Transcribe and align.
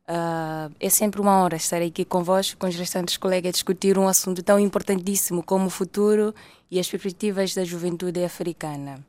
Uh, 0.03 0.75
é 0.81 0.91
sempre 0.91 1.21
uma 1.21 1.45
honra 1.45 1.57
estar 1.57 1.81
aqui 1.81 2.05
convosco, 2.05 2.59
com 2.59 2.67
os 2.67 2.75
restantes 2.75 3.17
colegas, 3.17 3.51
a 3.51 3.53
discutir 3.53 3.97
um 3.97 4.09
assunto 4.09 4.43
tão 4.43 4.59
importantíssimo 4.59 5.45
como 5.45 5.67
o 5.67 5.71
futuro 5.71 6.35
e 6.69 6.81
as 6.81 6.91
perspectivas 6.91 7.55
da 7.55 7.65
juventude 7.65 8.25
africana. 8.25 9.05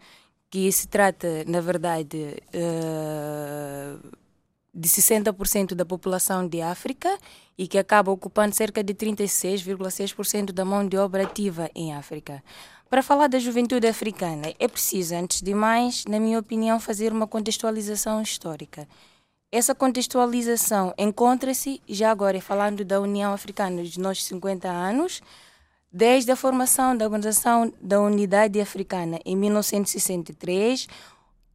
Que 0.51 0.71
se 0.71 0.87
trata, 0.87 1.43
na 1.47 1.61
verdade, 1.61 2.35
uh, 2.53 4.22
de 4.73 4.89
60% 4.89 5.75
da 5.75 5.85
população 5.85 6.47
de 6.47 6.61
África 6.61 7.15
e 7.57 7.67
que 7.67 7.77
acaba 7.77 8.11
ocupando 8.11 8.55
cerca 8.55 8.83
de 8.83 8.93
36,6% 8.93 10.51
da 10.51 10.65
mão 10.65 10.87
de 10.87 10.97
obra 10.97 11.23
ativa 11.23 11.69
em 11.75 11.93
África. 11.93 12.43
Para 12.89 13.03
falar 13.03 13.27
da 13.27 13.39
juventude 13.39 13.87
africana, 13.87 14.53
é 14.59 14.67
preciso, 14.67 15.15
antes 15.15 15.41
de 15.41 15.53
mais, 15.53 16.05
na 16.05 16.19
minha 16.19 16.39
opinião, 16.39 16.79
fazer 16.79 17.11
uma 17.11 17.27
contextualização 17.27 18.21
histórica. 18.21 18.87
Essa 19.51 19.75
contextualização 19.75 20.93
encontra-se, 20.97 21.79
já 21.87 22.09
agora 22.09 22.41
falando 22.41 22.83
da 22.83 22.99
União 22.99 23.33
Africana 23.33 23.83
dos 23.83 23.97
nossos 23.97 24.25
50 24.25 24.67
anos, 24.67 25.21
desde 25.91 26.31
a 26.31 26.35
formação 26.35 26.97
da 26.97 27.05
Organização 27.05 27.71
da 27.79 28.01
Unidade 28.01 28.59
Africana 28.59 29.19
em 29.23 29.35
1963, 29.35 30.87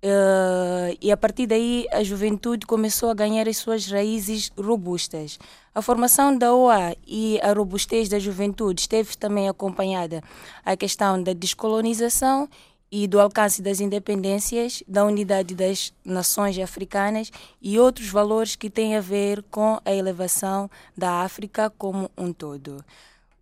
Uh, 0.01 0.97
e 1.03 1.11
a 1.11 1.17
partir 1.17 1.49
daí 1.49 1.85
a 1.91 2.05
juventude 2.05 2.65
começou 2.65 3.11
a 3.11 3.15
ganhar 3.15 3.49
as 3.49 3.57
suas 3.57 3.87
raízes 3.91 4.53
robustas. 4.57 5.39
A 5.75 5.83
formação 5.83 6.37
da 6.37 6.55
OA 6.55 6.97
e 7.05 7.41
a 7.43 7.53
robustez 7.53 8.09
da 8.09 8.19
juventude 8.19 8.83
esteve 8.83 9.17
também 9.17 9.49
acompanhada 9.49 10.23
a 10.65 10.77
questão 10.77 11.21
da 11.21 11.33
descolonização 11.33 12.49
e 12.91 13.09
do 13.09 13.21
alcance 13.21 13.61
das 13.61 13.81
independências, 13.81 14.85
da 14.87 15.05
unidade 15.05 15.55
das 15.55 15.93
nações 16.05 16.57
africanas 16.59 17.31
e 17.61 17.79
outros 17.79 18.09
valores 18.09 18.55
que 18.55 18.71
têm 18.71 18.97
a 18.97 19.01
ver 19.01 19.43
com 19.51 19.81
a 19.85 19.93
elevação 19.93 20.71
da 20.97 21.23
África 21.23 21.71
como 21.77 22.09
um 22.17 22.33
todo. 22.33 22.85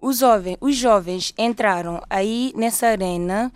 Os 0.01 0.19
jovens, 0.19 0.57
os 0.61 0.77
jovens 0.77 1.35
entraram 1.39 2.03
aí 2.09 2.53
nessa 2.57 2.87
arena 2.87 3.53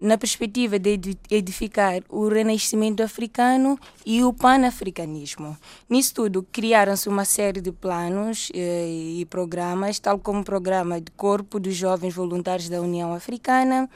na 0.00 0.16
perspectiva 0.16 0.78
de 0.78 0.98
edificar 1.30 2.02
o 2.08 2.26
renascimento 2.28 3.02
africano 3.02 3.78
e 4.06 4.24
o 4.24 4.32
panafricanismo. 4.32 5.56
Nisso 5.88 6.14
tudo, 6.14 6.46
criaram-se 6.50 7.08
uma 7.08 7.24
série 7.24 7.60
de 7.60 7.70
planos 7.70 8.50
eh, 8.54 9.18
e 9.18 9.26
programas, 9.26 9.98
tal 9.98 10.18
como 10.18 10.40
o 10.40 10.44
programa 10.44 11.00
de 11.00 11.10
Corpo 11.12 11.60
dos 11.60 11.76
Jovens 11.76 12.14
Voluntários 12.14 12.68
da 12.68 12.80
União 12.80 13.12
Africana, 13.12 13.90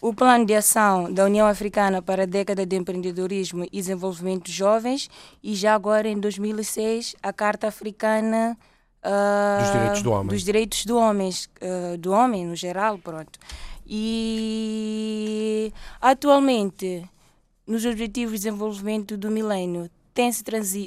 o 0.00 0.14
Plano 0.14 0.46
de 0.46 0.54
Ação 0.54 1.12
da 1.12 1.24
União 1.24 1.46
Africana 1.46 2.00
para 2.00 2.22
a 2.22 2.26
Década 2.26 2.64
de 2.64 2.76
Empreendedorismo 2.76 3.64
e 3.64 3.70
Desenvolvimento 3.70 4.44
de 4.44 4.52
Jovens 4.52 5.10
e 5.42 5.54
já 5.54 5.74
agora, 5.74 6.08
em 6.08 6.18
2006, 6.18 7.16
a 7.22 7.32
Carta 7.32 7.68
Africana 7.68 8.56
uh, 9.02 9.62
dos 9.62 9.72
Direitos 9.72 10.02
do 10.02 10.12
Homem, 10.12 10.26
dos 10.28 10.42
direitos 10.42 10.84
do, 10.84 10.96
homens, 10.96 11.50
uh, 11.60 11.96
do 11.98 12.12
homem 12.12 12.46
no 12.46 12.54
geral, 12.54 12.98
pronto. 12.98 13.38
E 13.88 15.72
atualmente, 16.00 17.08
nos 17.66 17.84
Objetivos 17.84 18.32
de 18.32 18.38
Desenvolvimento 18.38 19.16
do 19.16 19.30
Milênio, 19.30 19.88
tem-se 20.16 20.42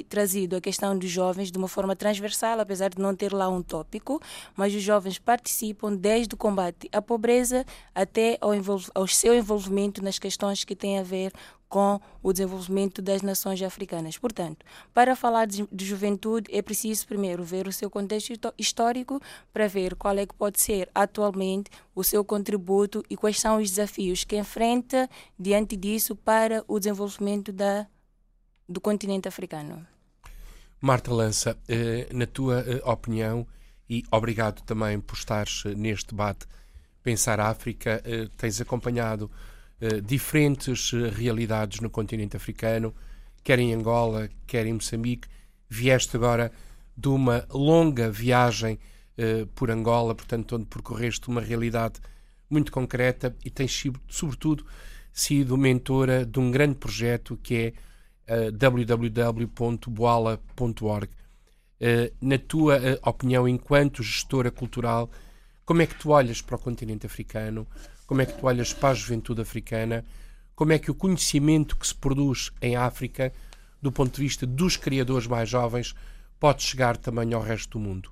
trazido 0.08 0.56
a 0.56 0.60
questão 0.60 0.98
dos 0.98 1.08
jovens 1.08 1.52
de 1.52 1.56
uma 1.56 1.68
forma 1.68 1.94
transversal, 1.94 2.58
apesar 2.58 2.90
de 2.90 3.00
não 3.00 3.14
ter 3.14 3.32
lá 3.32 3.48
um 3.48 3.62
tópico, 3.62 4.20
mas 4.56 4.74
os 4.74 4.82
jovens 4.82 5.20
participam 5.20 5.94
desde 5.94 6.34
o 6.34 6.36
combate 6.36 6.88
à 6.92 7.00
pobreza 7.00 7.64
até 7.94 8.36
ao, 8.40 8.50
ao 8.92 9.06
seu 9.06 9.32
envolvimento 9.32 10.02
nas 10.02 10.18
questões 10.18 10.64
que 10.64 10.74
têm 10.74 10.98
a 10.98 11.04
ver 11.04 11.32
com 11.70 12.00
o 12.20 12.32
desenvolvimento 12.32 13.00
das 13.00 13.22
nações 13.22 13.62
africanas. 13.62 14.18
Portanto, 14.18 14.66
para 14.92 15.14
falar 15.14 15.46
de, 15.46 15.66
de, 15.70 15.86
juventude, 15.86 16.50
é 16.52 16.60
preciso 16.60 17.06
primeiro 17.06 17.44
ver 17.44 17.68
o 17.68 17.72
seu 17.72 17.88
contexto 17.88 18.52
histórico 18.58 19.22
para 19.52 19.68
ver 19.68 19.94
qual 19.94 20.18
é 20.18 20.26
que 20.26 20.34
pode 20.34 20.60
ser 20.60 20.90
atualmente 20.92 21.70
o 21.94 22.02
seu 22.02 22.24
contributo 22.24 23.04
e 23.08 23.16
quais 23.16 23.40
são 23.40 23.58
os 23.58 23.70
desafios 23.70 24.24
que 24.24 24.36
enfrenta 24.36 25.08
diante 25.38 25.76
disso 25.76 26.16
para 26.16 26.64
o 26.66 26.78
desenvolvimento 26.78 27.52
da 27.52 27.86
do 28.68 28.80
continente 28.80 29.26
africano. 29.26 29.84
Marta 30.80 31.12
Lança, 31.12 31.58
eh, 31.68 32.08
na 32.12 32.26
tua 32.26 32.60
eh, 32.60 32.80
opinião, 32.84 33.46
e 33.88 34.04
obrigado 34.12 34.62
também 34.62 35.00
por 35.00 35.16
estares 35.16 35.64
eh, 35.66 35.74
neste 35.74 36.10
debate 36.10 36.46
Pensar 37.02 37.40
África, 37.40 38.02
tens 38.36 38.60
acompanhado 38.60 39.30
diferentes 40.04 40.92
realidades 40.92 41.80
no 41.80 41.88
continente 41.88 42.36
africano, 42.36 42.94
quer 43.42 43.58
em 43.58 43.72
Angola, 43.72 44.28
quer 44.46 44.66
em 44.66 44.74
Moçambique. 44.74 45.28
Vieste 45.68 46.16
agora 46.16 46.52
de 46.96 47.08
uma 47.08 47.46
longa 47.50 48.10
viagem 48.10 48.78
por 49.54 49.70
Angola, 49.70 50.14
portanto, 50.14 50.56
onde 50.56 50.66
percorreste 50.66 51.28
uma 51.28 51.40
realidade 51.40 52.00
muito 52.48 52.72
concreta 52.72 53.34
e 53.44 53.50
tens, 53.50 53.84
sobretudo, 54.08 54.66
sido 55.12 55.56
mentora 55.56 56.26
de 56.26 56.38
um 56.38 56.50
grande 56.50 56.74
projeto 56.74 57.38
que 57.42 57.72
é 58.26 58.50
www.boala.org. 58.50 61.10
Uh, 61.80 62.12
na 62.20 62.38
tua 62.38 62.76
uh, 62.76 63.08
opinião, 63.08 63.48
enquanto 63.48 64.02
gestora 64.02 64.50
cultural, 64.50 65.10
como 65.64 65.80
é 65.80 65.86
que 65.86 65.94
tu 65.94 66.10
olhas 66.10 66.42
para 66.42 66.56
o 66.56 66.58
continente 66.58 67.06
africano? 67.06 67.66
Como 68.10 68.22
é 68.22 68.26
que 68.26 68.32
tu 68.32 68.44
olhas 68.44 68.72
para 68.72 68.88
a 68.88 68.94
juventude 68.94 69.40
africana? 69.40 70.04
Como 70.56 70.72
é 70.72 70.80
que 70.80 70.90
o 70.90 70.94
conhecimento 70.96 71.76
que 71.76 71.86
se 71.86 71.94
produz 71.94 72.50
em 72.60 72.74
África, 72.74 73.32
do 73.80 73.92
ponto 73.92 74.16
de 74.16 74.22
vista 74.22 74.44
dos 74.44 74.76
criadores 74.76 75.28
mais 75.28 75.48
jovens, 75.48 75.94
pode 76.40 76.60
chegar 76.60 76.96
também 76.96 77.32
ao 77.32 77.40
resto 77.40 77.78
do 77.78 77.78
mundo? 77.78 78.10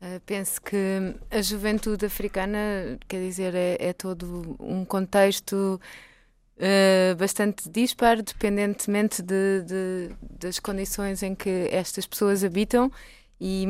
Uh, 0.00 0.18
penso 0.24 0.62
que 0.62 1.14
a 1.30 1.42
juventude 1.42 2.06
africana, 2.06 2.98
quer 3.06 3.20
dizer, 3.20 3.54
é, 3.54 3.76
é 3.78 3.92
todo 3.92 4.56
um 4.58 4.82
contexto 4.82 5.78
Uh, 6.58 7.14
bastante 7.16 7.68
disparo, 7.68 8.22
dependentemente 8.22 9.20
de, 9.20 9.62
de, 9.66 10.16
das 10.40 10.58
condições 10.58 11.22
em 11.22 11.34
que 11.34 11.68
estas 11.70 12.06
pessoas 12.06 12.42
habitam 12.42 12.90
e, 13.38 13.66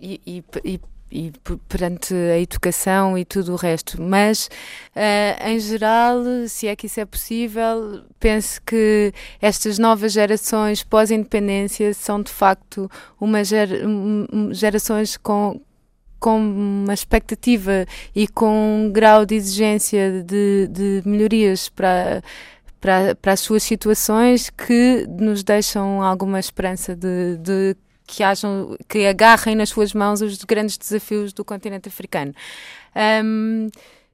e, 0.00 0.44
e, 0.64 0.80
e 1.14 1.32
perante 1.68 2.12
a 2.12 2.40
educação 2.40 3.16
e 3.16 3.24
tudo 3.24 3.52
o 3.52 3.56
resto. 3.56 4.02
Mas, 4.02 4.50
uh, 4.96 5.48
em 5.48 5.60
geral, 5.60 6.16
se 6.48 6.66
é 6.66 6.74
que 6.74 6.86
isso 6.86 6.98
é 6.98 7.04
possível, 7.04 8.02
penso 8.18 8.60
que 8.62 9.12
estas 9.40 9.78
novas 9.78 10.12
gerações 10.12 10.82
pós-independência 10.82 11.94
são 11.94 12.20
de 12.20 12.32
facto 12.32 12.90
uma 13.20 13.44
ger 13.44 13.68
gerações 14.50 15.16
com 15.16 15.60
com 16.18 16.38
uma 16.38 16.94
expectativa 16.94 17.84
e 18.14 18.26
com 18.26 18.86
um 18.86 18.90
grau 18.90 19.26
de 19.26 19.34
exigência 19.34 20.22
de, 20.22 20.66
de 20.68 21.02
melhorias 21.04 21.68
para, 21.68 22.22
para, 22.80 23.14
para 23.14 23.32
as 23.32 23.40
suas 23.40 23.62
situações 23.62 24.48
que 24.48 25.06
nos 25.06 25.42
deixam 25.42 26.02
alguma 26.02 26.40
esperança 26.40 26.96
de, 26.96 27.36
de 27.36 27.76
que 28.06 28.22
hajam, 28.22 28.76
que 28.88 29.06
agarrem 29.06 29.54
nas 29.54 29.70
suas 29.70 29.92
mãos 29.92 30.20
os 30.20 30.42
grandes 30.44 30.76
desafios 30.76 31.32
do 31.32 31.44
continente 31.44 31.88
africano. 31.88 32.32
Um, 33.24 33.66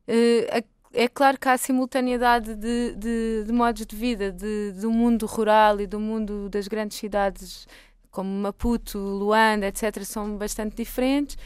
uh, 0.09 0.65
é 0.93 1.09
claro 1.09 1.39
que 1.39 1.49
há 1.49 1.57
simultaneidade 1.57 2.55
de, 2.55 2.95
de, 2.97 3.45
de 3.45 3.53
modos 3.53 3.87
de 3.87 3.95
vida 3.95 4.33
de, 4.33 4.73
do 4.73 4.91
mundo 4.91 5.25
rural 5.27 5.81
e 5.81 5.87
do 5.87 6.01
mundo 6.01 6.49
das 6.49 6.67
grandes 6.67 6.99
cidades 6.99 7.67
como 8.11 8.29
Maputo, 8.29 8.99
Luanda, 8.99 9.67
etc., 9.69 10.03
são 10.03 10.37
bastante 10.37 10.77
diferentes. 10.77 11.37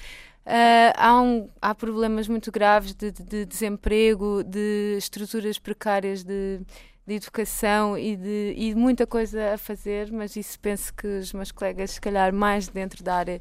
Uh, 0.47 0.93
há, 0.97 1.20
um, 1.20 1.49
há 1.61 1.75
problemas 1.75 2.29
muito 2.29 2.50
graves 2.50 2.94
de, 2.94 3.11
desemprego, 3.47 4.43
de 4.43 4.97
estruturas 4.99 5.58
precárias 5.58 6.23
de, 6.23 6.61
de 7.06 7.15
educação 7.15 7.99
e 7.99 8.17
de, 8.17 8.55
e 8.56 8.75
muita 8.75 9.06
coisa 9.06 9.55
a 9.55 9.59
fazer, 9.59 10.11
mas 10.11 10.37
isso 10.37 10.59
penso 10.61 10.93
que 10.95 11.06
os 11.06 11.33
meus 11.33 11.53
colegas, 11.53 11.93
se 11.93 12.01
calhar 12.01 12.33
mais 12.33 12.69
dentro 12.69 13.05
da 13.05 13.15
área 13.17 13.41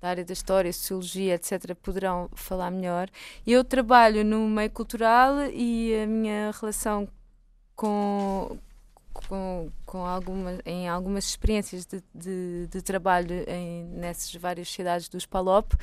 da 0.00 0.08
área 0.08 0.24
da 0.24 0.32
história, 0.32 0.72
sociologia, 0.72 1.36
etc., 1.36 1.76
poderão 1.80 2.28
falar 2.34 2.72
melhor. 2.72 3.08
Eu 3.46 3.62
trabalho 3.62 4.24
no 4.24 4.48
meio 4.48 4.68
cultural 4.70 5.46
e 5.54 5.94
a 6.02 6.06
minha 6.08 6.50
relação 6.50 7.06
com, 7.76 8.58
com, 9.12 9.70
com 9.84 10.04
alguma, 10.04 10.58
em 10.64 10.88
algumas 10.88 11.24
experiências 11.24 11.86
de, 11.86 12.02
de, 12.14 12.66
de 12.68 12.82
trabalho 12.82 13.44
em, 13.48 13.84
nessas 13.84 14.34
várias 14.34 14.68
cidades 14.68 15.08
dos 15.08 15.26
PALOP 15.26 15.74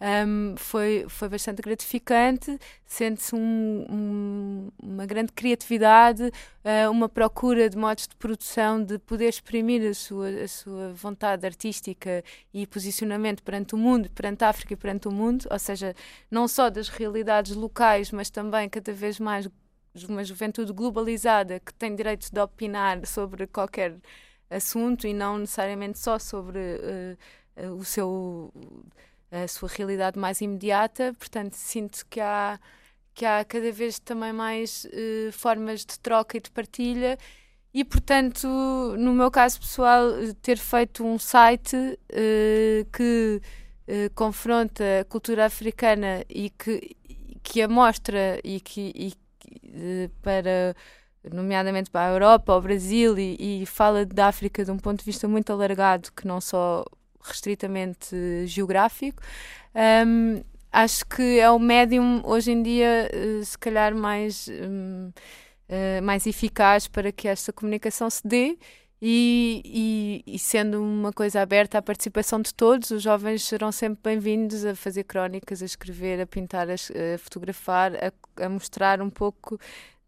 um, 0.00 0.54
foi, 0.56 1.06
foi 1.08 1.28
bastante 1.28 1.60
gratificante. 1.60 2.58
Sente-se 2.86 3.34
um, 3.34 3.86
um, 3.90 4.70
uma 4.82 5.04
grande 5.04 5.32
criatividade, 5.32 6.22
uh, 6.24 6.90
uma 6.90 7.08
procura 7.08 7.68
de 7.68 7.76
modos 7.76 8.06
de 8.06 8.16
produção, 8.16 8.82
de 8.82 8.98
poder 8.98 9.28
exprimir 9.28 9.88
a 9.88 9.94
sua, 9.94 10.28
a 10.28 10.48
sua 10.48 10.92
vontade 10.92 11.44
artística 11.44 12.22
e 12.54 12.66
posicionamento 12.66 13.42
perante 13.42 13.74
o 13.74 13.78
mundo, 13.78 14.10
perante 14.10 14.44
a 14.44 14.48
África 14.48 14.74
e 14.74 14.76
perante 14.76 15.08
o 15.08 15.10
mundo, 15.10 15.46
ou 15.50 15.58
seja, 15.58 15.94
não 16.30 16.46
só 16.46 16.70
das 16.70 16.88
realidades 16.88 17.54
locais, 17.54 18.12
mas 18.12 18.30
também 18.30 18.68
cada 18.68 18.92
vez 18.92 19.18
mais 19.18 19.48
uma 20.08 20.24
juventude 20.24 20.72
globalizada 20.72 21.60
que 21.60 21.72
tem 21.74 21.94
direito 21.94 22.32
de 22.32 22.40
opinar 22.40 23.06
sobre 23.06 23.46
qualquer 23.46 23.96
assunto 24.50 25.06
e 25.06 25.12
não 25.12 25.38
necessariamente 25.38 25.98
só 25.98 26.18
sobre 26.18 26.58
uh, 26.58 27.72
o 27.74 27.84
seu 27.84 28.52
a 29.30 29.46
sua 29.46 29.68
realidade 29.68 30.18
mais 30.18 30.40
imediata, 30.40 31.14
portanto 31.18 31.54
sinto 31.54 32.06
que 32.08 32.20
há 32.20 32.58
que 33.14 33.26
há 33.26 33.44
cada 33.44 33.72
vez 33.72 33.98
também 33.98 34.32
mais 34.32 34.84
uh, 34.86 35.32
formas 35.32 35.80
de 35.80 35.98
troca 35.98 36.36
e 36.36 36.40
de 36.40 36.50
partilha. 36.50 37.18
E 37.74 37.84
portanto 37.84 38.46
no 38.98 39.12
meu 39.12 39.30
caso 39.30 39.60
pessoal 39.60 40.10
ter 40.42 40.56
feito 40.56 41.04
um 41.04 41.18
site 41.18 41.76
uh, 41.76 42.90
que 42.92 43.40
uh, 43.88 44.14
confronta 44.14 45.00
a 45.00 45.04
cultura 45.04 45.46
africana 45.46 46.24
e 46.28 46.50
que 46.50 46.96
que 47.42 47.62
a 47.62 47.68
mostra 47.68 48.40
e 48.44 48.60
que 48.60 48.92
e, 48.94 49.12
para 50.22 50.74
nomeadamente 51.32 51.90
para 51.90 52.08
a 52.08 52.12
Europa, 52.12 52.52
ao 52.52 52.62
Brasil 52.62 53.18
e, 53.18 53.62
e 53.62 53.66
fala 53.66 54.06
da 54.06 54.28
África 54.28 54.64
de 54.64 54.70
um 54.70 54.78
ponto 54.78 55.00
de 55.00 55.04
vista 55.04 55.26
muito 55.28 55.52
alargado 55.52 56.10
que 56.12 56.26
não 56.26 56.40
só 56.40 56.84
restritamente 57.22 58.46
geográfico. 58.46 59.22
Um, 60.06 60.42
acho 60.72 61.04
que 61.06 61.38
é 61.38 61.50
o 61.50 61.58
médium 61.58 62.22
hoje 62.24 62.52
em 62.52 62.62
dia, 62.62 63.10
uh, 63.12 63.44
se 63.44 63.58
calhar, 63.58 63.94
mais, 63.94 64.48
um, 64.48 65.08
uh, 65.08 65.12
eh, 65.68 66.00
mais 66.00 66.26
eficaz 66.26 66.88
para 66.88 67.12
que 67.12 67.28
esta 67.28 67.52
comunicação 67.52 68.08
se 68.08 68.26
dê. 68.26 68.56
E, 69.00 69.62
e, 70.26 70.34
e, 70.34 70.38
sendo 70.40 70.82
uma 70.82 71.12
coisa 71.12 71.40
aberta 71.40 71.78
à 71.78 71.82
participação 71.82 72.42
de 72.42 72.52
todos, 72.52 72.90
os 72.90 73.00
jovens 73.00 73.44
serão 73.44 73.70
sempre 73.70 74.00
bem-vindos 74.02 74.64
a 74.64 74.74
fazer 74.74 75.04
crónicas, 75.04 75.62
a 75.62 75.64
escrever, 75.64 76.20
a 76.20 76.26
pintar, 76.26 76.68
a, 76.68 76.74
a 76.74 77.18
fotografar, 77.18 77.92
a, 77.94 78.44
a, 78.44 78.48
mostrar 78.48 79.00
um 79.00 79.08
pouco 79.08 79.56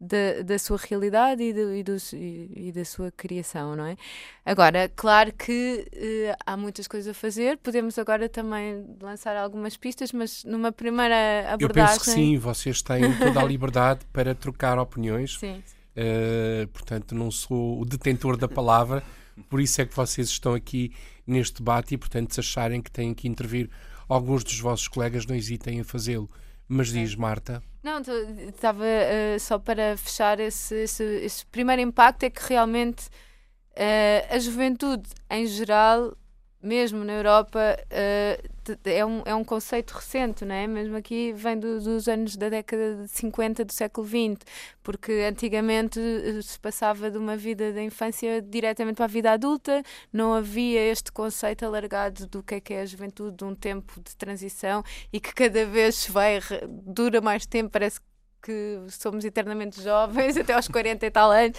da, 0.00 0.42
da 0.44 0.58
sua 0.58 0.76
realidade 0.76 1.40
e, 1.40 1.52
do, 1.52 1.96
e, 2.16 2.68
e, 2.68 2.72
da 2.72 2.84
sua 2.84 3.12
criação, 3.12 3.76
não 3.76 3.84
é? 3.84 3.96
Agora, 4.44 4.90
claro 4.96 5.32
que 5.34 5.86
uh, 5.92 6.42
há 6.44 6.56
muitas 6.56 6.88
coisas 6.88 7.10
a 7.10 7.14
fazer, 7.14 7.58
podemos 7.58 7.96
agora 7.96 8.28
também 8.28 8.84
lançar 9.00 9.36
algumas 9.36 9.76
pistas, 9.76 10.10
mas 10.10 10.42
numa 10.42 10.72
primeira 10.72 11.52
abordagem... 11.52 11.62
Eu 11.62 11.70
penso 11.70 12.00
que 12.00 12.10
sim, 12.10 12.38
vocês 12.38 12.82
têm 12.82 13.16
toda 13.18 13.40
a 13.40 13.44
liberdade 13.46 14.00
para 14.12 14.34
trocar 14.34 14.80
opiniões. 14.80 15.38
Sim. 15.38 15.62
Uh, 15.96 16.66
portanto, 16.68 17.14
não 17.14 17.30
sou 17.30 17.80
o 17.80 17.84
detentor 17.84 18.36
da 18.36 18.48
palavra, 18.48 19.02
por 19.48 19.60
isso 19.60 19.80
é 19.80 19.86
que 19.86 19.94
vocês 19.94 20.28
estão 20.28 20.54
aqui 20.54 20.92
neste 21.26 21.58
debate 21.58 21.94
e, 21.94 21.98
portanto, 21.98 22.34
se 22.34 22.40
acharem 22.40 22.80
que 22.80 22.90
têm 22.90 23.14
que 23.14 23.28
intervir 23.28 23.68
alguns 24.08 24.44
dos 24.44 24.58
vossos 24.58 24.88
colegas, 24.88 25.26
não 25.26 25.34
hesitem 25.34 25.78
em 25.78 25.84
fazê-lo. 25.84 26.28
Mas 26.68 26.88
diz, 26.88 27.14
Marta. 27.14 27.62
Não, 27.82 28.00
estava 28.48 28.84
uh, 28.84 29.40
só 29.40 29.58
para 29.58 29.96
fechar 29.96 30.38
esse, 30.38 30.74
esse, 30.82 31.02
esse, 31.02 31.46
primeiro 31.46 31.80
impacto 31.82 32.24
é 32.24 32.30
que 32.30 32.42
realmente 32.48 33.06
uh, 33.06 34.34
a 34.34 34.38
juventude 34.38 35.08
em 35.30 35.46
geral, 35.46 36.16
mesmo 36.62 37.02
na 37.02 37.14
Europa, 37.14 37.76
uh, 37.86 38.48
é, 38.84 39.04
um, 39.04 39.22
é 39.24 39.34
um 39.34 39.44
conceito 39.44 39.92
recente, 39.92 40.44
não 40.44 40.54
é? 40.54 40.66
Mesmo 40.66 40.96
aqui 40.96 41.32
vem 41.32 41.58
do, 41.58 41.80
dos 41.80 42.08
anos 42.08 42.36
da 42.36 42.48
década 42.48 43.02
de 43.02 43.08
50 43.08 43.64
do 43.64 43.72
século 43.72 44.06
XX, 44.06 44.44
porque 44.82 45.12
antigamente 45.28 46.00
se 46.42 46.58
passava 46.58 47.10
de 47.10 47.18
uma 47.18 47.36
vida 47.36 47.72
da 47.72 47.82
infância 47.82 48.42
diretamente 48.42 48.96
para 48.96 49.04
a 49.04 49.08
vida 49.08 49.32
adulta, 49.32 49.82
não 50.12 50.34
havia 50.34 50.80
este 50.90 51.12
conceito 51.12 51.64
alargado 51.64 52.26
do 52.26 52.42
que 52.42 52.56
é 52.56 52.60
que 52.60 52.74
é 52.74 52.82
a 52.82 52.86
juventude, 52.86 53.36
de 53.36 53.44
um 53.44 53.54
tempo 53.54 54.00
de 54.00 54.16
transição 54.16 54.82
e 55.12 55.20
que 55.20 55.34
cada 55.34 55.64
vez 55.66 56.06
vai, 56.06 56.40
dura 56.68 57.20
mais 57.20 57.46
tempo, 57.46 57.70
parece 57.70 58.00
que 58.42 58.78
somos 58.88 59.24
eternamente 59.24 59.82
jovens, 59.82 60.36
até 60.38 60.52
aos 60.54 60.68
40 60.68 61.06
e 61.06 61.10
tal 61.10 61.30
anos, 61.30 61.58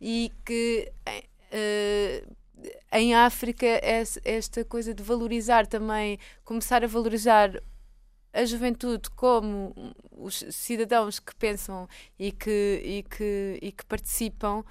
e 0.00 0.32
que 0.44 0.90
uh, 1.06 2.39
em 2.92 3.14
África 3.14 3.66
esta 4.24 4.64
coisa 4.64 4.94
de 4.94 5.02
valorizar 5.02 5.66
também, 5.66 6.18
começar 6.44 6.84
a 6.84 6.86
valorizar 6.86 7.60
a 8.32 8.44
juventude 8.44 9.10
como 9.10 9.74
os 10.12 10.44
cidadãos 10.50 11.18
que 11.18 11.34
pensam 11.34 11.88
e 12.18 12.30
que, 12.30 12.80
e 12.84 13.02
que, 13.02 13.58
e 13.60 13.72
que 13.72 13.84
participam 13.86 14.60
uh, 14.60 14.64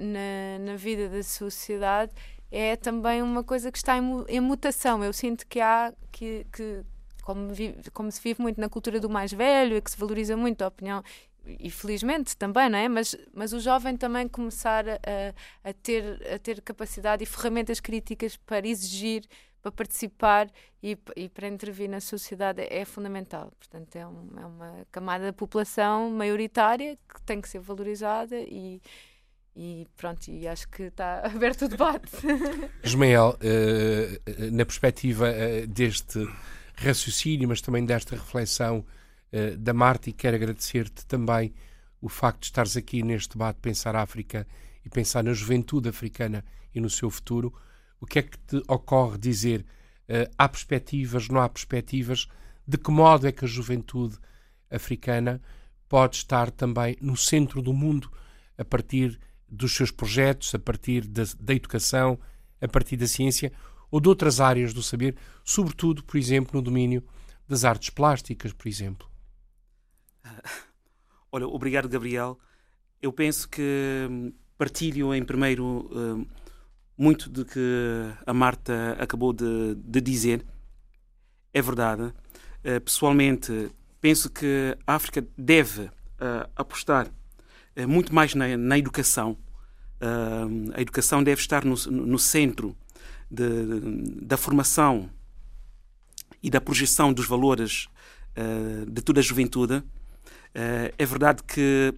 na, 0.00 0.64
na 0.72 0.76
vida 0.76 1.08
da 1.08 1.22
sociedade 1.22 2.12
é 2.50 2.76
também 2.76 3.22
uma 3.22 3.42
coisa 3.42 3.72
que 3.72 3.78
está 3.78 3.96
em, 3.96 4.24
em 4.28 4.40
mutação. 4.40 5.02
Eu 5.02 5.12
sinto 5.12 5.46
que 5.46 5.58
há 5.58 5.92
que, 6.12 6.46
que 6.52 6.84
como, 7.22 7.52
vive, 7.52 7.90
como 7.92 8.12
se 8.12 8.20
vive 8.20 8.42
muito 8.42 8.60
na 8.60 8.68
cultura 8.68 9.00
do 9.00 9.08
mais 9.08 9.32
velho 9.32 9.76
e 9.76 9.80
que 9.80 9.90
se 9.90 9.96
valoriza 9.96 10.36
muito 10.36 10.62
a 10.62 10.68
opinião 10.68 11.02
e 11.46 11.70
felizmente 11.70 12.36
também, 12.36 12.68
não 12.68 12.78
é? 12.78 12.88
Mas, 12.88 13.16
mas 13.32 13.52
o 13.52 13.60
jovem 13.60 13.96
também 13.96 14.28
começar 14.28 14.88
a, 14.88 14.98
a, 15.64 15.72
ter, 15.72 16.20
a 16.32 16.38
ter 16.38 16.60
capacidade 16.60 17.22
e 17.22 17.26
ferramentas 17.26 17.80
críticas 17.80 18.36
para 18.36 18.66
exigir, 18.66 19.24
para 19.60 19.72
participar 19.72 20.50
e, 20.82 20.98
e 21.16 21.28
para 21.28 21.48
intervir 21.48 21.88
na 21.88 22.00
sociedade 22.00 22.62
é, 22.62 22.80
é 22.80 22.84
fundamental. 22.84 23.52
Portanto, 23.58 23.96
é, 23.96 24.06
um, 24.06 24.28
é, 24.36 24.46
uma 24.46 24.86
camada 24.90 25.24
da 25.26 25.32
população 25.32 26.10
maioritária 26.10 26.98
que 27.08 27.22
tem 27.22 27.40
que 27.40 27.48
ser 27.48 27.60
valorizada 27.60 28.36
e, 28.36 28.80
e 29.54 29.86
pronto, 29.96 30.28
e 30.28 30.46
acho 30.48 30.68
que 30.68 30.84
está 30.84 31.22
aberto 31.26 31.66
o 31.66 31.68
debate. 31.68 32.10
Ismael, 32.82 33.36
uh, 33.38 34.52
na 34.52 34.64
perspectiva 34.64 35.28
uh, 35.30 35.66
deste 35.66 36.18
raciocínio, 36.76 37.48
mas 37.48 37.60
também 37.60 37.84
desta 37.84 38.16
reflexão 38.16 38.84
uh, 39.32 39.56
da 39.56 39.72
Marta, 39.72 40.10
e 40.10 40.12
quero 40.12 40.36
agradecer-te 40.36 41.06
também 41.06 41.52
o 42.00 42.08
facto 42.08 42.40
de 42.40 42.46
estares 42.46 42.76
aqui 42.76 43.02
neste 43.02 43.32
debate 43.32 43.60
Pensar 43.60 43.94
África 43.96 44.46
e 44.84 44.88
pensar 44.88 45.22
na 45.22 45.32
juventude 45.32 45.88
africana 45.88 46.44
e 46.74 46.80
no 46.80 46.90
seu 46.90 47.08
futuro. 47.10 47.54
O 48.00 48.06
que 48.06 48.18
é 48.18 48.22
que 48.22 48.36
te 48.38 48.62
ocorre 48.68 49.18
dizer? 49.18 49.64
Uh, 50.08 50.28
há 50.36 50.48
perspectivas, 50.48 51.28
não 51.28 51.40
há 51.40 51.48
perspectivas? 51.48 52.28
De 52.66 52.76
que 52.76 52.90
modo 52.90 53.26
é 53.26 53.32
que 53.32 53.44
a 53.44 53.48
juventude 53.48 54.16
africana 54.70 55.40
pode 55.88 56.16
estar 56.16 56.50
também 56.50 56.96
no 57.00 57.16
centro 57.16 57.62
do 57.62 57.72
mundo 57.72 58.10
a 58.58 58.64
partir 58.64 59.18
dos 59.48 59.74
seus 59.74 59.90
projetos, 59.90 60.54
a 60.54 60.58
partir 60.58 61.06
da, 61.06 61.22
da 61.38 61.54
educação, 61.54 62.18
a 62.60 62.66
partir 62.66 62.96
da 62.96 63.06
ciência? 63.06 63.52
ou 63.92 64.00
de 64.00 64.08
outras 64.08 64.40
áreas 64.40 64.72
do 64.72 64.82
saber, 64.82 65.14
sobretudo, 65.44 66.02
por 66.02 66.16
exemplo, 66.16 66.52
no 66.54 66.62
domínio 66.62 67.04
das 67.46 67.62
artes 67.62 67.90
plásticas, 67.90 68.50
por 68.50 68.66
exemplo? 68.66 69.06
Olha, 71.30 71.46
obrigado, 71.46 71.88
Gabriel. 71.88 72.38
Eu 73.00 73.12
penso 73.12 73.48
que 73.48 74.06
hum, 74.10 74.32
partilho, 74.56 75.14
em 75.14 75.24
primeiro, 75.24 75.88
hum, 75.92 76.26
muito 76.96 77.28
do 77.28 77.44
que 77.44 77.60
a 78.26 78.32
Marta 78.32 78.96
acabou 78.98 79.32
de, 79.32 79.74
de 79.74 80.00
dizer. 80.00 80.44
É 81.52 81.60
verdade. 81.60 82.12
Eh, 82.64 82.78
pessoalmente, 82.78 83.70
penso 84.00 84.30
que 84.30 84.76
a 84.86 84.94
África 84.94 85.26
deve 85.36 85.82
uh, 85.82 86.48
apostar 86.54 87.08
uh, 87.08 87.88
muito 87.88 88.14
mais 88.14 88.34
na, 88.34 88.56
na 88.56 88.78
educação. 88.78 89.36
A 90.74 90.80
educação 90.80 91.22
deve 91.22 91.40
estar 91.40 91.64
no, 91.64 91.76
no 91.76 92.18
centro 92.18 92.76
de, 93.30 93.46
da 94.20 94.36
formação 94.36 95.08
e 96.42 96.50
da 96.50 96.60
projeção 96.60 97.12
dos 97.12 97.24
valores 97.24 97.86
de 98.88 99.00
toda 99.00 99.20
a 99.20 99.22
juventude. 99.22 99.80
É 100.54 101.06
verdade 101.06 101.42
que 101.42 101.94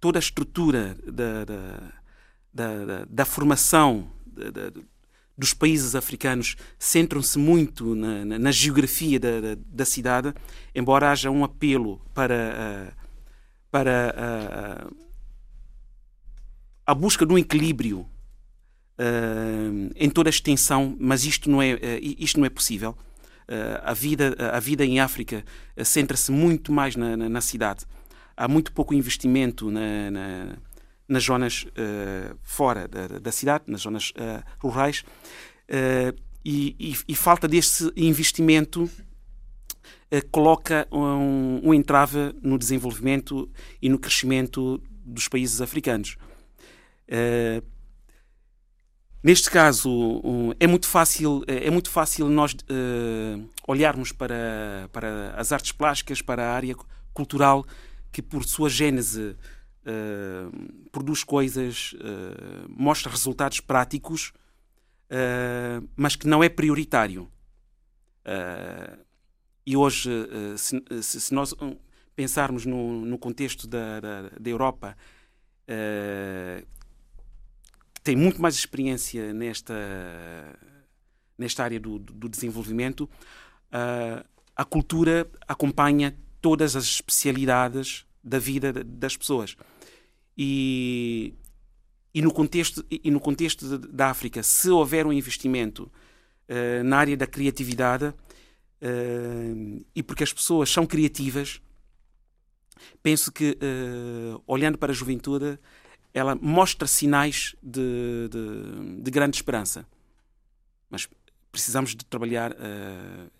toda 0.00 0.18
a 0.18 0.20
estrutura 0.20 0.96
da, 1.06 1.44
da, 1.44 1.92
da, 2.52 3.04
da 3.08 3.24
formação 3.24 4.10
dos 5.36 5.54
países 5.54 5.94
africanos 5.94 6.56
centram-se 6.78 7.38
muito 7.38 7.94
na, 7.94 8.24
na, 8.24 8.38
na 8.38 8.52
geografia 8.52 9.18
da, 9.18 9.40
da, 9.40 9.56
da, 9.64 9.84
cidade, 9.84 10.34
embora 10.74 11.10
haja 11.10 11.30
um 11.30 11.44
apelo 11.44 12.00
para, 12.14 12.92
uh, 12.92 13.06
para 13.70 14.90
uh, 14.90 14.96
a 16.86 16.94
busca 16.94 17.24
de 17.24 17.32
um 17.32 17.38
equilíbrio 17.38 18.06
em 19.96 20.08
toda 20.08 20.28
a 20.28 20.30
extensão, 20.30 20.96
mas 21.00 21.24
isto 21.24 21.50
não 21.50 21.60
é, 21.60 21.76
isto 22.00 22.38
não 22.38 22.46
é 22.46 22.50
possível. 22.50 22.96
A, 23.82 23.92
vida, 23.92 24.34
a 24.52 24.60
vida 24.60 24.84
em 24.84 25.00
África 25.00 25.44
centra-se 25.84 26.30
muito 26.32 26.72
mais 26.72 26.96
na, 26.96 27.16
na, 27.16 27.28
na, 27.28 27.40
cidade. 27.40 27.84
Há 28.36 28.48
muito 28.48 28.72
pouco 28.72 28.94
investimento 28.94 29.70
na 29.70 30.56
nas 31.12 31.24
zonas 31.24 31.64
uh, 31.64 32.38
fora 32.42 32.88
da, 32.88 33.18
da, 33.18 33.30
cidade, 33.30 33.64
nas 33.66 33.82
zonas 33.82 34.10
uh, 34.10 34.42
rurais, 34.58 35.04
uh, 35.68 36.18
e, 36.44 36.74
e, 36.78 36.96
e, 37.08 37.14
falta 37.14 37.46
desse 37.46 37.92
investimento 37.96 38.90
coloca 40.30 40.88
um, 40.90 41.60
um 41.62 41.72
entrave 41.72 42.34
no 42.42 42.58
desenvolvimento 42.58 43.48
e 43.80 43.88
no 43.88 43.98
crescimento 43.98 44.82
dos 45.06 45.28
países 45.28 45.60
africanos. 45.62 46.16
Neste 49.22 49.48
caso, 49.48 50.20
é 50.58 50.66
muito 50.66 50.88
fácil, 50.88 51.44
é 51.46 51.70
muito 51.70 51.88
fácil 51.88 52.28
nós 52.28 52.54
uh, 52.54 53.48
olharmos 53.68 54.10
para, 54.10 54.90
para 54.92 55.32
as 55.36 55.52
artes 55.52 55.70
plásticas, 55.70 56.20
para 56.20 56.44
a 56.44 56.52
área 56.52 56.74
cultural, 57.14 57.64
que 58.10 58.20
por 58.20 58.44
sua 58.44 58.68
gênese 58.68 59.36
uh, 59.86 60.88
produz 60.90 61.22
coisas, 61.22 61.92
uh, 61.92 62.66
mostra 62.68 63.12
resultados 63.12 63.60
práticos, 63.60 64.32
mas 65.94 66.16
que 66.16 66.26
não 66.26 66.42
é 66.42 66.48
prioritário. 66.48 67.30
e 69.66 69.76
hoje, 69.76 70.10
se, 70.56 71.02
se, 71.02 71.34
nós 71.34 71.54
pensarmos 72.16 72.64
no, 72.64 73.04
no 73.04 73.18
contexto 73.18 73.66
da, 73.66 74.00
da, 74.00 74.22
da 74.40 74.50
Europa, 74.50 74.96
tem 78.02 78.16
muito 78.16 78.40
mais 78.40 78.54
experiência 78.54 79.32
nesta, 79.32 79.74
nesta 81.38 81.64
área 81.64 81.78
do, 81.78 81.98
do 81.98 82.28
desenvolvimento, 82.28 83.08
a 84.54 84.64
cultura 84.64 85.30
acompanha 85.46 86.16
todas 86.40 86.76
as 86.76 86.84
especialidades 86.84 88.04
da 88.22 88.38
vida 88.38 88.72
das 88.72 89.16
pessoas. 89.16 89.56
E, 90.36 91.34
e, 92.14 92.22
no, 92.22 92.32
contexto, 92.32 92.84
e 92.90 93.10
no 93.10 93.20
contexto 93.20 93.78
da 93.78 94.10
África, 94.10 94.42
se 94.42 94.68
houver 94.70 95.06
um 95.06 95.12
investimento 95.12 95.90
uh, 96.48 96.84
na 96.84 96.98
área 96.98 97.16
da 97.16 97.26
criatividade 97.26 98.06
uh, 98.06 99.86
e 99.94 100.02
porque 100.02 100.24
as 100.24 100.32
pessoas 100.32 100.70
são 100.70 100.86
criativas, 100.86 101.60
penso 103.02 103.30
que, 103.30 103.58
uh, 103.62 104.42
olhando 104.46 104.78
para 104.78 104.92
a 104.92 104.94
juventude, 104.94 105.58
ela 106.14 106.34
mostra 106.34 106.86
sinais 106.86 107.54
de, 107.62 108.28
de, 108.28 109.02
de 109.02 109.10
grande 109.10 109.36
esperança. 109.36 109.86
Mas 110.90 111.08
precisamos 111.50 111.94
de 111.94 112.04
trabalhar 112.04 112.54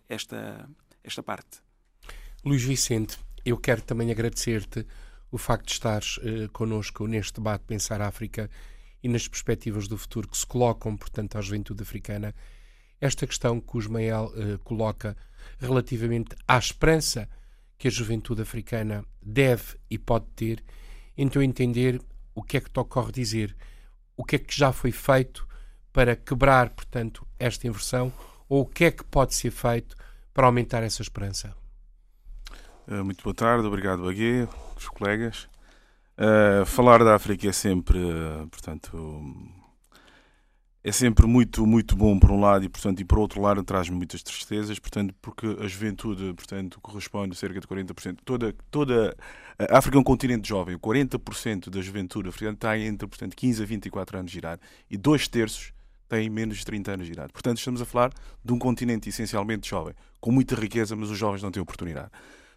esta, 0.09 0.69
esta 1.05 1.23
parte. 1.23 1.61
Luís 2.45 2.63
Vicente, 2.63 3.19
eu 3.45 3.57
quero 3.57 3.83
também 3.83 4.11
agradecer-te 4.11 4.87
o 5.31 5.39
facto 5.39 5.67
de 5.67 5.73
estares 5.73 6.19
uh, 6.19 6.49
connosco 6.53 7.07
neste 7.07 7.35
debate 7.35 7.65
Pensar 7.65 8.01
África 8.03 8.51
e 9.03 9.09
nas 9.09 9.27
perspectivas 9.27 9.89
do 9.89 9.97
futuro 9.97 10.29
que 10.29 10.37
se 10.37 10.47
colocam, 10.47 10.97
portanto, 10.97 11.37
à 11.37 11.41
juventude 11.41 11.83
africana. 11.83 12.35
Esta 13.01 13.27
questão 13.27 13.61
que 13.61 13.77
o 13.77 13.81
Ismael 13.81 14.27
uh, 14.27 14.59
coloca 14.59 15.17
relativamente 15.59 16.37
à 16.47 16.59
esperança 16.59 17.29
que 17.79 17.89
a 17.89 17.91
juventude 17.91 18.43
africana 18.43 19.05
deve 19.21 19.77
e 19.91 19.99
pode 19.99 20.27
ter, 20.37 20.63
então 21.17 21.43
entender 21.43 22.01
o 22.35 22.43
que 22.43 22.57
é 22.57 22.61
que 22.61 22.71
te 22.71 22.81
ocorre 22.81 23.13
dizer, 23.13 23.57
o 24.17 24.25
que 24.25 24.37
é 24.37 24.39
que 24.39 24.57
já 24.57 24.73
foi 24.73 24.93
feito 24.93 25.47
para 25.93 26.17
quebrar, 26.17 26.71
portanto, 26.71 27.27
esta 27.39 27.67
inversão, 27.67 28.13
ou 28.49 28.63
o 28.63 28.67
que 28.67 28.85
é 28.85 28.91
que 28.91 29.05
pode 29.05 29.35
ser 29.35 29.51
feito 29.51 29.97
para 30.33 30.47
aumentar 30.47 30.83
essa 30.83 31.03
esperança. 31.03 31.55
Uh, 32.89 33.05
muito 33.05 33.23
boa 33.23 33.35
tarde, 33.35 33.67
obrigado 33.67 34.03
Baguê, 34.03 34.49
os 34.77 34.89
colegas. 34.89 35.49
Uh, 36.19 36.65
falar 36.67 37.05
da 37.05 37.15
África 37.15 37.49
é 37.49 37.53
sempre, 37.53 37.99
uh, 37.99 38.47
portanto, 38.49 38.97
é 40.85 40.91
sempre 40.91 41.27
muito, 41.27 41.65
muito 41.65 41.97
bom 41.97 42.19
por 42.19 42.33
um 42.33 42.41
lado 42.41 42.65
e, 42.65 42.69
portanto, 42.69 43.01
e 43.01 43.05
por 43.05 43.19
outro 43.19 43.41
lado 43.41 43.63
traz-me 43.63 43.97
muitas 43.97 44.23
tristezas, 44.23 44.79
portanto, 44.81 45.15
porque 45.23 45.47
a 45.61 45.69
juventude, 45.69 46.35
portanto, 46.35 46.81
corresponde 46.81 47.33
a 47.33 47.37
cerca 47.37 47.61
de 47.61 47.67
40%. 47.67 48.19
Toda, 48.25 48.53
toda 48.71 49.17
a 49.59 49.79
África 49.79 49.97
é 49.97 50.01
um 50.01 50.05
continente 50.05 50.49
jovem, 50.49 50.77
40% 50.77 51.71
da 51.71 51.81
juventude 51.81 52.29
africana 52.29 52.55
está 52.55 52.77
entre, 52.77 53.07
portanto, 53.07 53.37
15 53.37 53.63
a 53.63 53.67
24 53.67 54.19
anos 54.19 54.33
de 54.33 54.39
idade 54.39 54.61
e 54.91 54.97
dois 54.97 55.29
terços 55.29 55.73
têm 56.09 56.29
menos 56.29 56.59
de 56.59 56.65
30 56.67 56.93
anos 56.93 57.07
de 57.07 57.13
idade. 57.13 57.33
Portanto, 57.33 57.59
estamos 57.59 57.81
a 57.81 57.85
falar 57.85 58.13
de 58.45 58.53
um 58.53 58.59
continente 58.59 59.09
essencialmente 59.09 59.71
jovem, 59.71 59.95
com 60.21 60.33
muita 60.33 60.57
riqueza, 60.57 60.97
mas 60.97 61.11
os 61.11 61.17
jovens 61.17 61.43
não 61.43 61.53
têm 61.53 61.63
oportunidade. 61.63 62.11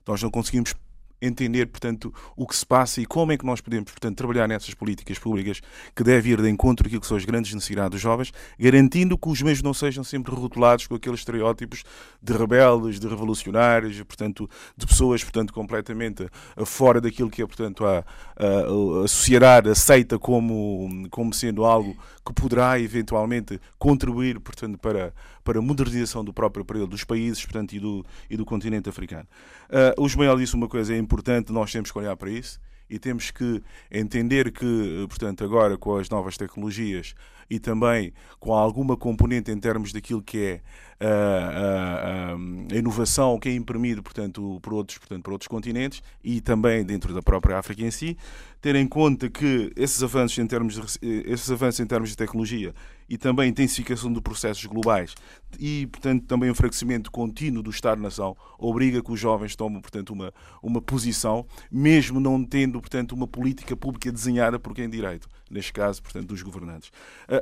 Nós 0.06 0.22
não 0.22 0.32
conseguimos 0.32 0.76
entender, 1.22 1.68
portanto, 1.68 2.14
o 2.36 2.46
que 2.48 2.56
se 2.56 2.66
passa 2.66 3.02
e 3.02 3.06
como 3.06 3.32
é 3.32 3.38
que 3.38 3.46
nós 3.46 3.62
podemos, 3.62 3.92
portanto, 3.92 4.18
trabalhar 4.18 4.48
nessas 4.48 4.74
políticas 4.74 5.18
públicas 5.18 5.62
que 5.96 6.04
deve 6.04 6.32
ir 6.32 6.42
de 6.42 6.50
encontro 6.50 6.86
àquilo 6.86 7.02
que 7.02 7.08
são 7.08 7.18
as 7.18 7.26
grandes 7.26 7.54
necessidades 7.54 7.92
dos 7.92 8.02
jovens, 8.02 8.34
garantindo 8.60 9.18
que 9.18 9.30
os 9.30 9.42
mesmos 9.42 9.64
não 9.64 9.74
sejam 9.74 10.04
sempre 10.04 10.34
rotulados 10.34 10.88
com 10.88 10.96
aqueles 10.96 11.20
estereótipos 11.20 11.84
de 12.22 12.34
rebeldes, 12.34 13.00
de 13.00 13.08
revolucionários, 13.08 14.02
portanto, 14.04 14.50
de 14.76 14.86
pessoas, 14.86 15.24
portanto, 15.24 15.54
completamente 15.54 16.28
fora 16.66 17.00
daquilo 17.00 17.30
que 17.30 17.42
é, 17.42 17.46
portanto, 17.46 17.86
a, 17.86 18.00
a, 18.00 19.04
a 19.04 19.08
sociedade 19.08 19.70
aceita 19.70 20.20
como, 20.20 21.08
como 21.10 21.34
sendo 21.34 21.66
algo 21.66 21.96
que 22.26 22.34
poderá 22.34 22.80
eventualmente 22.80 23.60
contribuir, 23.78 24.40
portanto, 24.40 24.78
para, 24.80 25.14
para 25.44 25.60
a 25.60 25.62
modernização 25.62 26.24
do 26.24 26.34
próprio 26.34 26.66
período 26.66 26.90
dos 26.90 27.04
países, 27.04 27.44
portanto, 27.46 27.74
e 27.74 27.80
do, 27.80 28.04
e 28.30 28.36
do 28.36 28.44
continente 28.44 28.90
africano. 28.90 29.28
Uh, 29.70 30.02
o 30.02 30.08
Ismael 30.08 30.38
disse 30.38 30.56
uma 30.56 30.68
coisa 30.68 30.98
importante, 30.98 31.54
nós 31.54 31.72
temos 31.72 31.92
que 31.92 31.98
olhar 32.00 32.16
para 32.18 32.32
isso 32.32 32.60
e 32.90 33.00
temos 33.00 33.32
que 33.32 33.62
entender 33.92 34.52
que, 34.52 35.06
portanto, 35.10 35.44
agora 35.44 35.78
com 35.78 35.96
as 35.96 36.10
novas 36.10 36.38
tecnologias 36.38 37.16
e 37.50 37.60
também 37.60 38.14
com 38.40 38.54
alguma 38.54 38.98
componente 38.98 39.52
em 39.52 39.60
termos 39.60 39.92
daquilo 39.92 40.22
que 40.22 40.38
é 40.40 40.62
a, 41.00 42.34
a, 42.34 42.74
a 42.74 42.78
inovação 42.78 43.38
que 43.40 43.50
é 43.50 43.54
imprimido, 43.54 44.02
portanto, 44.02 44.60
por 44.62 44.74
outros, 44.74 44.98
portanto, 44.98 45.24
por 45.24 45.34
outros 45.34 45.48
continentes 45.48 46.02
e 46.24 46.42
também 46.42 46.84
dentro 46.84 47.14
da 47.14 47.22
própria 47.22 47.58
África 47.58 47.84
em 47.84 47.92
si, 47.92 48.18
ter 48.62 48.76
em 48.76 48.88
conta 48.88 49.30
que 49.30 49.72
esses 49.76 50.02
avanços 50.02 50.38
em 50.38 50.48
termos 50.48 50.76
de, 50.76 50.82
esses 51.26 51.52
avanços 51.52 51.80
em 51.80 51.86
termos 51.86 52.10
de 52.10 52.18
tecnologia 52.18 52.74
e 53.10 53.18
também 53.18 53.50
intensificação 53.50 54.12
de 54.12 54.22
processos 54.22 54.66
globais 54.66 55.14
e, 55.60 55.88
portanto, 55.88 56.26
também 56.26 56.50
enfraquecimento 56.50 57.12
contínuo 57.12 57.64
do 57.64 57.70
Estado-nação 57.70 58.36
obriga 58.58 59.02
que 59.02 59.12
os 59.12 59.20
jovens 59.20 59.56
tomem, 59.56 59.82
portanto, 59.82 60.12
uma, 60.12 60.34
uma 60.62 60.82
posição, 60.82 61.46
mesmo 61.72 62.20
não 62.20 62.44
tendo, 62.44 62.80
portanto, 62.80 63.14
uma 63.14 63.28
política 63.28 63.76
pública 63.76 64.12
desenhada 64.12 64.60
por 64.60 64.74
quem 64.74 64.90
direito, 64.90 65.28
neste 65.50 65.74
caso, 65.74 66.02
portanto, 66.02 66.28
dos 66.28 66.42
governantes. 66.42 66.92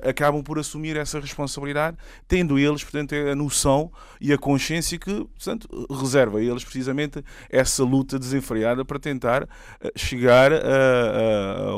Acabam 0.08 0.44
por 0.44 0.60
assumir 0.60 0.96
essa 0.98 1.20
responsabilidade, 1.20 1.98
tendo 2.28 2.60
eles, 2.60 2.84
portanto, 2.84 3.14
a 3.16 3.36
noção 3.36 3.92
e 4.20 4.32
a 4.34 4.38
consciência 4.38 4.98
que, 4.98 5.14
portanto, 5.14 5.68
reserva 5.90 6.40
a 6.40 6.42
eles 6.42 6.64
precisamente 6.64 7.24
essa 7.50 7.84
luta 7.84 8.20
desenfreada 8.20 8.86
para 8.86 9.00
tentar 9.00 9.48
eh, 9.82 9.92
chegar 9.96 10.52
a, 10.52 10.58
a, 10.58 11.70
a, 11.72 11.76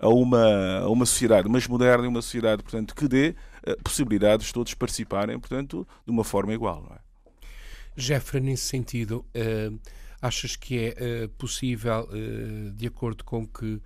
a 0.00 0.08
uma, 0.08 0.78
a 0.78 0.88
uma 0.88 1.06
sociedade 1.06 1.48
mais 1.48 1.68
moderna 1.68 2.06
e 2.06 2.08
uma 2.08 2.22
sociedade, 2.22 2.62
portanto, 2.62 2.94
que 2.94 3.06
dê 3.06 3.36
possibilidades 3.84 4.50
todos 4.50 4.72
participarem, 4.74 5.38
portanto, 5.38 5.86
de 6.04 6.10
uma 6.10 6.24
forma 6.24 6.54
igual. 6.54 6.82
Não 6.82 6.96
é? 6.96 6.98
Jeffrey, 7.96 8.42
nesse 8.42 8.64
sentido, 8.64 9.24
uh, 9.34 9.78
achas 10.20 10.56
que 10.56 10.78
é 10.78 11.24
uh, 11.24 11.28
possível, 11.30 12.08
uh, 12.08 12.70
de 12.72 12.86
acordo 12.86 13.24
com 13.24 13.42
o 13.42 13.48
que 13.48 13.80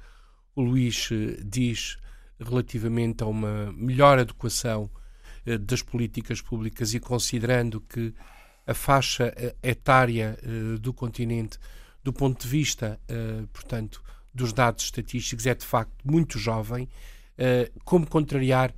o 0.55 0.63
Luís 0.63 1.09
diz 1.45 1.99
relativamente 2.39 3.25
a 3.25 3.27
uma 3.27 3.73
melhor 3.73 4.21
adequação 4.21 4.89
das 5.63 5.83
políticas 5.83 6.41
públicas 6.41 6.95
e 6.95 7.01
considerando 7.01 7.81
que 7.81 8.15
a 8.65 8.73
faixa 8.73 9.35
etária 9.61 10.39
do 10.81 10.93
continente, 10.95 11.59
do 12.05 12.13
ponto 12.13 12.41
de 12.41 12.49
vista, 12.49 13.01
portanto, 13.53 14.01
dos 14.35 14.53
dados 14.53 14.85
estatísticos, 14.85 15.47
é 15.47 15.55
de 15.55 15.65
facto 15.65 15.95
muito 16.05 16.39
jovem, 16.39 16.89
como 17.85 18.07
contrariar 18.07 18.75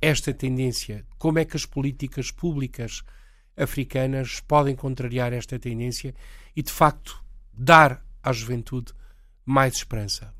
esta 0.00 0.32
tendência? 0.32 1.04
Como 1.18 1.38
é 1.38 1.44
que 1.44 1.56
as 1.56 1.66
políticas 1.66 2.30
públicas 2.30 3.02
africanas 3.56 4.40
podem 4.40 4.74
contrariar 4.74 5.32
esta 5.32 5.58
tendência 5.58 6.14
e, 6.56 6.62
de 6.62 6.72
facto, 6.72 7.22
dar 7.52 8.04
à 8.22 8.32
juventude 8.32 8.92
mais 9.44 9.74
esperança? 9.74 10.34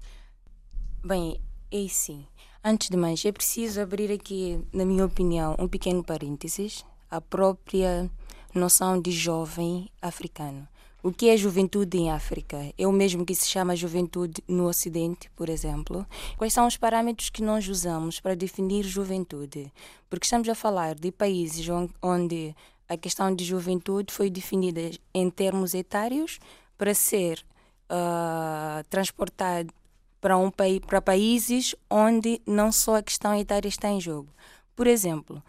Bem, 1.04 1.40
é 1.71 1.88
sim. 1.88 2.26
Antes 2.62 2.88
de 2.88 2.97
mais, 2.97 3.25
é 3.25 3.33
preciso 3.33 3.80
abrir 3.80 4.11
aqui, 4.11 4.59
na 4.73 4.85
minha 4.85 5.04
opinião, 5.04 5.54
um 5.59 5.68
pequeno 5.68 6.02
parênteses, 6.02 6.85
a 7.11 7.21
própria 7.21 8.11
noção 8.54 9.00
de 9.00 9.11
jovem 9.11 9.90
africano. 10.00 10.66
O 11.04 11.12
que 11.12 11.28
é 11.28 11.37
juventude 11.37 11.99
em 11.99 12.11
África? 12.11 12.73
É 12.78 12.87
o 12.87 12.90
mesmo 12.90 13.26
que 13.26 13.34
se 13.34 13.46
chama 13.46 13.76
juventude 13.76 14.42
no 14.49 14.66
Ocidente, 14.66 15.28
por 15.37 15.50
exemplo? 15.50 16.06
Quais 16.38 16.54
são 16.54 16.66
os 16.66 16.78
parâmetros 16.78 17.28
que 17.28 17.42
nós 17.42 17.68
usamos 17.68 18.20
para 18.20 18.34
definir 18.34 18.84
juventude? 18.84 19.70
Porque 20.08 20.25
estamos 20.25 20.49
a 20.49 20.54
falar 20.54 20.94
de 20.94 21.12
países 21.12 21.66
onde 22.00 22.56
a 22.88 22.96
questão 22.96 23.34
de 23.34 23.44
juventude 23.44 24.14
foi 24.14 24.30
definida 24.30 24.80
em 25.12 25.28
termos 25.28 25.75
etários 25.75 26.40
para 26.78 26.94
ser 26.94 27.44
uh, 27.90 28.82
transportado 28.88 29.75
para, 30.23 30.38
um, 30.38 30.50
para 30.50 31.02
países 31.02 31.75
onde 31.90 32.40
não 32.46 32.73
só 32.73 32.96
a 32.96 33.02
questão 33.02 33.38
etária 33.38 33.68
está 33.68 33.90
em 33.90 34.00
jogo. 34.00 34.30
Por 34.75 34.87
exemplo, 34.87 35.42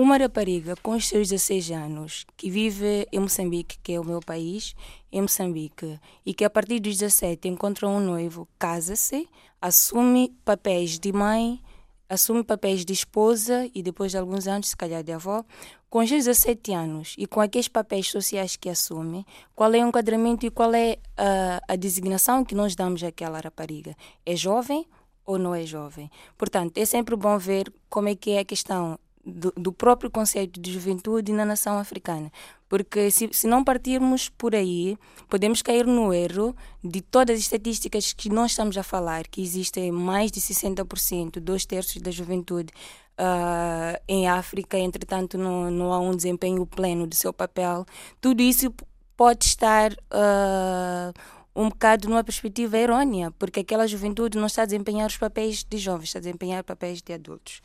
uma 0.00 0.16
rapariga 0.16 0.76
com 0.76 0.92
os 0.92 1.08
seus 1.08 1.28
16 1.28 1.72
anos 1.72 2.24
que 2.36 2.48
vive 2.48 3.08
em 3.10 3.18
Moçambique, 3.18 3.80
que 3.82 3.94
é 3.94 4.00
o 4.00 4.04
meu 4.04 4.20
país, 4.20 4.76
em 5.10 5.20
Moçambique, 5.20 5.98
e 6.24 6.32
que 6.32 6.44
a 6.44 6.50
partir 6.50 6.78
dos 6.78 6.98
17 6.98 7.48
encontra 7.48 7.88
um 7.88 7.98
noivo, 7.98 8.46
casa-se, 8.60 9.28
assume 9.60 10.32
papéis 10.44 11.00
de 11.00 11.12
mãe, 11.12 11.60
assume 12.08 12.44
papéis 12.44 12.84
de 12.84 12.92
esposa 12.92 13.68
e 13.74 13.82
depois 13.82 14.12
de 14.12 14.18
alguns 14.18 14.46
anos, 14.46 14.68
se 14.68 14.76
calhar 14.76 15.02
de 15.02 15.10
avó, 15.10 15.44
com 15.90 15.98
os 15.98 16.08
17 16.08 16.72
anos 16.72 17.16
e 17.18 17.26
com 17.26 17.40
aqueles 17.40 17.66
papéis 17.66 18.08
sociais 18.08 18.54
que 18.54 18.68
assume, 18.68 19.26
qual 19.52 19.74
é 19.74 19.84
o 19.84 19.88
enquadramento 19.88 20.46
e 20.46 20.50
qual 20.50 20.72
é 20.74 20.98
a, 21.16 21.60
a 21.72 21.74
designação 21.74 22.44
que 22.44 22.54
nós 22.54 22.76
damos 22.76 23.02
àquela 23.02 23.40
rapariga? 23.40 23.96
É 24.24 24.36
jovem 24.36 24.86
ou 25.26 25.40
não 25.40 25.56
é 25.56 25.66
jovem? 25.66 26.08
Portanto, 26.36 26.78
é 26.78 26.84
sempre 26.84 27.16
bom 27.16 27.36
ver 27.36 27.72
como 27.90 28.08
é 28.08 28.14
que 28.14 28.30
é 28.30 28.38
a 28.38 28.44
questão 28.44 28.96
do, 29.28 29.52
do, 29.56 29.72
próprio 29.72 30.10
conceito 30.10 30.60
de 30.60 30.72
juventude 30.72 31.32
na 31.32 31.44
nação 31.44 31.78
africana. 31.78 32.32
Porque 32.68 33.10
se, 33.10 33.28
se 33.32 33.46
não 33.46 33.62
partirmos 33.62 34.28
por 34.28 34.54
aí, 34.54 34.96
podemos 35.28 35.62
cair 35.62 35.86
no 35.86 36.12
erro 36.12 36.54
de 36.82 37.00
todas 37.00 37.36
as 37.36 37.42
estatísticas 37.42 38.12
que 38.12 38.28
nós 38.28 38.52
estamos 38.52 38.76
a 38.76 38.82
falar, 38.82 39.26
que 39.28 39.42
existem 39.42 39.90
mais 39.92 40.30
de 40.30 40.40
60%, 40.40 41.40
dois 41.40 41.64
terços 41.64 42.00
da 42.00 42.10
juventude 42.10 42.72
uh, 43.18 44.00
em 44.06 44.28
África, 44.28 44.78
entretanto 44.78 45.36
não, 45.36 45.70
não 45.70 45.92
há 45.92 46.00
um 46.00 46.14
desempenho 46.14 46.64
pleno 46.66 47.06
do 47.06 47.14
seu 47.14 47.32
papel. 47.32 47.84
Tudo 48.20 48.42
isso 48.42 48.72
pode 49.16 49.44
estar 49.44 49.92
uh, 49.92 51.12
um 51.58 51.68
bocado 51.68 52.08
numa 52.08 52.22
perspectiva 52.22 52.78
errônea, 52.78 53.32
porque 53.32 53.58
aquela 53.58 53.84
juventude 53.88 54.38
não 54.38 54.46
está 54.46 54.62
a 54.62 54.64
desempenhar 54.64 55.08
os 55.08 55.16
papéis 55.16 55.64
de 55.64 55.76
jovens, 55.76 56.04
está 56.04 56.20
a 56.20 56.22
desempenhar 56.22 56.62
papéis 56.62 57.02
de 57.02 57.12
adultos. 57.12 57.60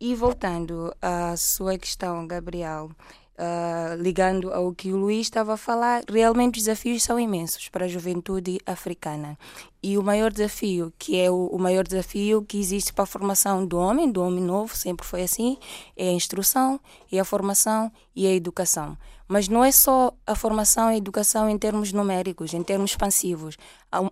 E 0.00 0.14
voltando 0.14 0.90
à 1.00 1.36
sua 1.36 1.76
questão, 1.76 2.26
Gabriel, 2.26 2.90
Uh, 3.36 4.00
ligando 4.00 4.52
ao 4.52 4.72
que 4.72 4.92
o 4.92 4.96
Luís 4.96 5.22
estava 5.22 5.54
a 5.54 5.56
falar, 5.56 6.04
realmente 6.08 6.58
os 6.58 6.66
desafios 6.66 7.02
são 7.02 7.18
imensos 7.18 7.68
para 7.68 7.86
a 7.86 7.88
juventude 7.88 8.60
africana. 8.64 9.36
E 9.82 9.98
o 9.98 10.04
maior 10.04 10.32
desafio, 10.32 10.92
que 10.96 11.18
é 11.18 11.28
o, 11.28 11.48
o, 11.48 11.58
maior 11.58 11.82
desafio 11.82 12.42
que 12.42 12.60
existe 12.60 12.92
para 12.92 13.02
a 13.02 13.06
formação 13.08 13.66
do 13.66 13.76
homem, 13.76 14.08
do 14.08 14.22
homem 14.22 14.40
novo, 14.40 14.76
sempre 14.76 15.04
foi 15.04 15.22
assim, 15.24 15.58
é 15.96 16.10
a 16.10 16.12
instrução, 16.12 16.78
é 17.10 17.18
a 17.18 17.24
formação 17.24 17.90
e 18.14 18.24
a 18.24 18.30
educação. 18.30 18.96
Mas 19.26 19.48
não 19.48 19.64
é 19.64 19.72
só 19.72 20.12
a 20.26 20.34
formação 20.34 20.90
e 20.90 20.94
a 20.94 20.96
educação 20.98 21.48
em 21.48 21.58
termos 21.58 21.92
numéricos, 21.92 22.52
em 22.52 22.62
termos 22.62 22.90
expansivos. 22.90 23.56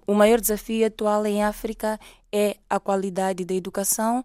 O 0.06 0.14
maior 0.14 0.40
desafio 0.40 0.86
atual 0.86 1.26
em 1.26 1.42
África 1.42 2.00
é 2.32 2.56
a 2.68 2.80
qualidade 2.80 3.44
da 3.44 3.54
educação, 3.54 4.24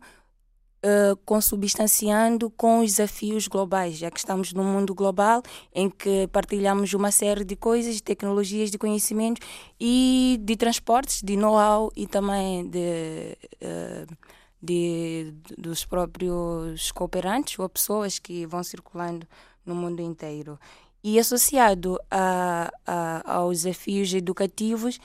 uh, 0.78 1.16
consubstanciando 1.26 2.50
com 2.50 2.80
os 2.80 2.92
desafios 2.92 3.48
globais, 3.48 3.98
já 3.98 4.10
que 4.10 4.20
estamos 4.20 4.54
num 4.54 4.64
mundo 4.64 4.94
global 4.94 5.42
em 5.74 5.90
que 5.90 6.28
partilhamos 6.28 6.94
uma 6.94 7.12
série 7.12 7.44
de 7.44 7.56
coisas, 7.56 7.96
de 7.96 8.04
tecnologias, 8.04 8.72
de 8.72 8.78
conhecimento 8.78 9.42
e 9.80 10.40
de 10.42 10.56
transportes, 10.56 11.22
de 11.22 11.36
know-how 11.36 11.92
e 11.96 12.08
também 12.08 12.68
de, 12.68 13.38
uh, 13.62 14.18
de, 14.62 15.34
dos 15.58 15.86
próprios 15.86 16.92
cooperantes 16.92 17.60
ou 17.60 17.68
pessoas 17.68 18.20
que 18.20 18.46
vão 18.46 18.64
circulando 18.64 19.28
no 19.68 19.76
mundo 19.76 20.02
inteiro. 20.02 20.60
E 21.04 21.20
associado 21.20 22.00
a, 22.10 22.72
a, 22.86 23.34
aos 23.36 23.64
desafios 23.64 24.14
educativos, 24.14 25.00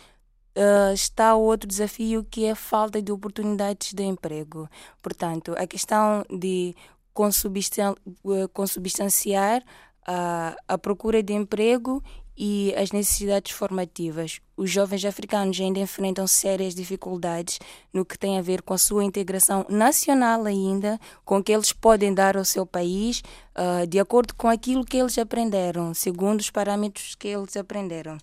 uh, 0.56 0.92
está 0.94 1.34
outro 1.34 1.68
desafio 1.68 2.24
que 2.30 2.44
é 2.44 2.52
a 2.52 2.56
falta 2.56 3.00
de 3.00 3.12
oportunidades 3.12 3.92
de 3.92 4.02
emprego. 4.02 4.68
Portanto, 5.02 5.54
a 5.58 5.66
questão 5.66 6.24
de 6.30 6.74
uh, 7.14 8.48
consubstanciar 8.52 9.62
uh, 9.62 10.56
a 10.66 10.78
procura 10.78 11.22
de 11.22 11.32
emprego 11.32 12.02
e 12.36 12.74
as 12.76 12.92
necessidades 12.92 13.52
formativas. 13.52 14.40
Os 14.56 14.70
jovens 14.70 15.04
africanos 15.04 15.60
ainda 15.60 15.78
enfrentam 15.78 16.26
sérias 16.26 16.74
dificuldades 16.74 17.58
no 17.92 18.04
que 18.04 18.18
tem 18.18 18.38
a 18.38 18.42
ver 18.42 18.62
com 18.62 18.74
a 18.74 18.78
sua 18.78 19.04
integração 19.04 19.66
nacional 19.68 20.44
ainda, 20.44 20.98
com 21.24 21.38
o 21.38 21.42
que 21.42 21.52
eles 21.52 21.72
podem 21.72 22.14
dar 22.14 22.36
ao 22.36 22.44
seu 22.44 22.64
país, 22.64 23.22
uh, 23.56 23.86
de 23.86 23.98
acordo 23.98 24.34
com 24.34 24.48
aquilo 24.48 24.84
que 24.84 24.96
eles 24.96 25.18
aprenderam, 25.18 25.92
segundo 25.94 26.40
os 26.40 26.50
parâmetros 26.50 27.14
que 27.14 27.28
eles 27.28 27.56
aprenderam. 27.56 28.18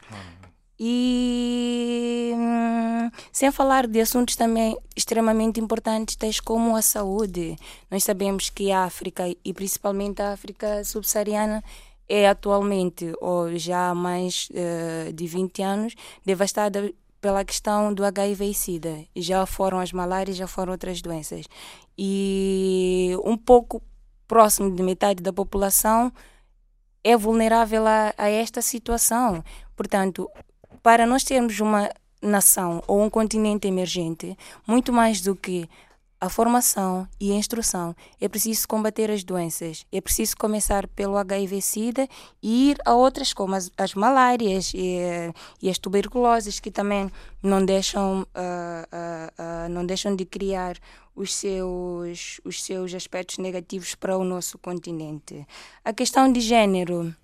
E 0.82 2.32
hum, 2.36 3.12
sem 3.34 3.52
falar 3.52 3.86
de 3.86 4.00
assuntos 4.00 4.38
também 4.38 4.78
extremamente 4.96 5.60
importantes, 5.60 6.16
tais 6.16 6.40
como 6.40 6.74
a 6.74 6.82
saúde. 6.82 7.58
Nós 7.92 8.06
sabemos 8.06 8.50
que 8.50 8.72
a 8.72 8.86
África, 8.86 9.24
e 9.44 9.54
principalmente 9.54 10.22
a 10.22 10.32
África 10.32 10.82
subsaariana, 10.86 11.62
é 12.10 12.28
atualmente, 12.28 13.14
ou 13.22 13.56
já 13.56 13.92
há 13.92 13.96
mais 13.96 14.50
uh, 14.50 15.14
de 15.14 15.28
20 15.28 15.62
anos, 15.62 15.96
devastada 16.26 16.92
pela 17.22 17.46
questão 17.46 17.94
do 17.94 18.04
HIV 18.04 18.46
e 18.46 18.54
SIDA. 18.54 19.06
Já 19.16 19.46
foram 19.46 19.80
as 19.80 19.94
malárias, 19.94 20.36
já 20.36 20.48
foram 20.48 20.72
outras 20.72 21.02
doenças. 21.02 21.46
E 21.98 23.16
um 23.24 23.38
pouco 23.38 23.82
próximo 24.28 24.74
de 24.74 24.82
metade 24.82 25.22
da 25.22 25.32
população 25.32 26.12
é 27.04 27.16
vulnerável 27.16 27.86
a, 27.86 28.14
a 28.18 28.30
esta 28.30 28.62
situação. 28.62 29.44
Portanto, 29.76 30.30
para 30.82 31.06
nós 31.06 31.24
termos 31.24 31.60
uma 31.60 31.90
nação 32.22 32.82
ou 32.88 33.02
um 33.02 33.10
continente 33.10 33.68
emergente, 33.68 34.38
muito 34.68 34.92
mais 34.92 35.22
do 35.22 35.36
que 35.36 35.70
a 36.22 36.28
formação 36.28 37.08
e 37.20 37.32
a 37.32 37.36
instrução, 37.36 37.96
é 38.20 38.28
preciso 38.28 38.68
combater 38.68 39.10
as 39.10 39.24
doenças. 39.24 39.86
É 39.92 40.02
preciso 40.02 40.36
começar 40.36 40.86
pelo 40.88 41.18
HIV-Sida 41.18 42.08
e 42.44 42.72
ir 42.72 42.78
a 42.86 42.94
outras 42.94 43.34
como 43.34 43.56
as, 43.56 43.72
as 43.78 43.94
malárias 43.94 44.74
e, 44.74 44.98
e, 45.62 45.70
as 45.70 45.78
tuberculoses 45.78 46.60
que 46.60 46.70
também 46.70 47.10
não 47.42 47.64
deixam, 47.64 48.22
uh, 48.22 48.26
uh, 48.26 49.66
uh, 49.66 49.70
não 49.70 49.86
deixam 49.86 50.14
de 50.14 50.26
criar 50.26 50.78
os 51.16 51.34
seus, 51.34 52.42
os 52.44 52.64
seus 52.64 52.94
aspectos 52.94 53.38
negativos 53.38 53.96
para 53.96 54.18
o 54.18 54.24
nosso 54.24 54.58
continente. 54.58 55.48
A 55.86 55.94
questão 55.94 56.32
de 56.32 56.42
gênero 56.42 57.16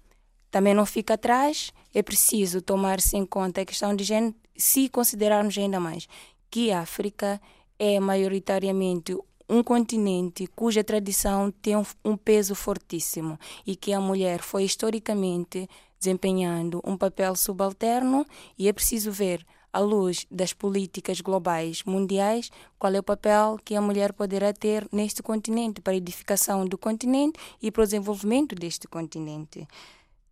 também 0.49 0.73
não 0.73 0.85
fica 0.85 1.15
atrás. 1.15 1.71
É 1.93 2.01
preciso 2.01 2.61
tomar-se 2.61 3.17
em 3.17 3.25
conta 3.25 3.61
a 3.61 3.65
questão 3.65 3.93
de 3.93 4.05
género, 4.05 4.35
se 4.55 4.87
considerarmos 4.87 5.57
ainda 5.57 5.81
mais 5.81 6.07
que 6.49 6.71
a 6.71 6.79
África 6.79 7.41
é 7.77 7.99
maioritariamente 7.99 9.17
um 9.49 9.61
continente 9.61 10.47
cuja 10.47 10.83
tradição 10.83 11.51
tem 11.51 11.75
um, 11.75 12.17
peso 12.17 12.55
fortíssimo 12.55 13.37
e 13.65 13.75
que 13.75 13.93
a 13.93 14.01
mulher 14.01 14.41
foi 14.41 14.63
historicamente 14.63 15.69
desempenhando 15.99 16.81
um 16.83 16.97
papel 16.97 17.35
subalterno 17.35 18.25
e 18.57 18.67
é 18.67 18.73
preciso 18.73 19.11
ver 19.11 19.45
à 19.71 19.79
luz 19.79 20.25
das 20.31 20.53
políticas 20.53 21.19
globais 21.19 21.83
mundiais, 21.83 22.49
qual 22.79 22.93
é 22.93 22.99
o 22.99 23.03
papel 23.03 23.59
que 23.63 23.75
a 23.75 23.81
mulher 23.81 24.13
poderá 24.13 24.53
ter 24.53 24.87
neste 24.91 25.21
continente 25.21 25.81
para 25.81 25.93
a 25.93 25.97
edificação 25.97 26.65
do 26.65 26.77
continente 26.77 27.37
e 27.61 27.69
para 27.69 27.83
o 27.83 27.85
desenvolvimento 27.85 28.55
deste 28.55 28.87
continente. 28.87 29.67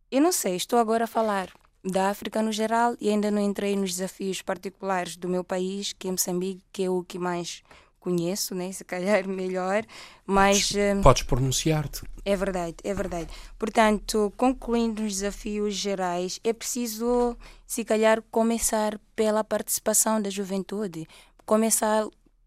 Eu 0.10 0.22
não 0.22 0.32
sei, 0.32 0.56
estou 0.56 0.80
agora 0.80 1.04
a 1.04 1.08
falar 1.08 1.50
da 1.84 2.10
África 2.10 2.42
no 2.42 2.52
geral 2.52 2.96
e 3.00 3.10
ainda 3.10 3.30
não 3.30 3.42
entrei 3.42 3.76
nos 3.76 3.92
desafios 3.96 4.42
particulares 4.42 5.18
do 5.18 5.28
meu 5.28 5.44
país, 5.44 5.94
que 5.94 6.08
é 6.08 6.12
Moçambique, 6.12 6.64
que 6.72 6.84
é 6.84 6.90
o 6.90 7.04
que 7.04 7.20
mais 7.20 7.62
conheço, 8.00 8.54
né? 8.54 8.72
se 8.72 8.84
calhar 8.84 9.26
melhor, 9.28 9.86
mas... 10.26 10.68
Podes, 10.68 10.76
eh, 10.76 10.96
podes 11.02 11.24
pronunciar-te. 11.24 12.04
É 12.26 12.36
verdade, 12.36 12.76
é 12.84 12.94
verdade. 12.94 13.30
Portanto, 13.58 14.32
concluindo 14.38 15.04
os 15.04 15.14
desafios 15.16 15.74
gerais, 15.74 16.40
é 16.44 16.54
preciso, 16.54 17.38
se 17.66 17.84
calhar, 17.84 18.22
começar 18.30 19.00
pela 19.16 19.44
participação 19.44 20.22
da 20.22 20.30
juventude, 20.30 21.08
começar 21.46 22.06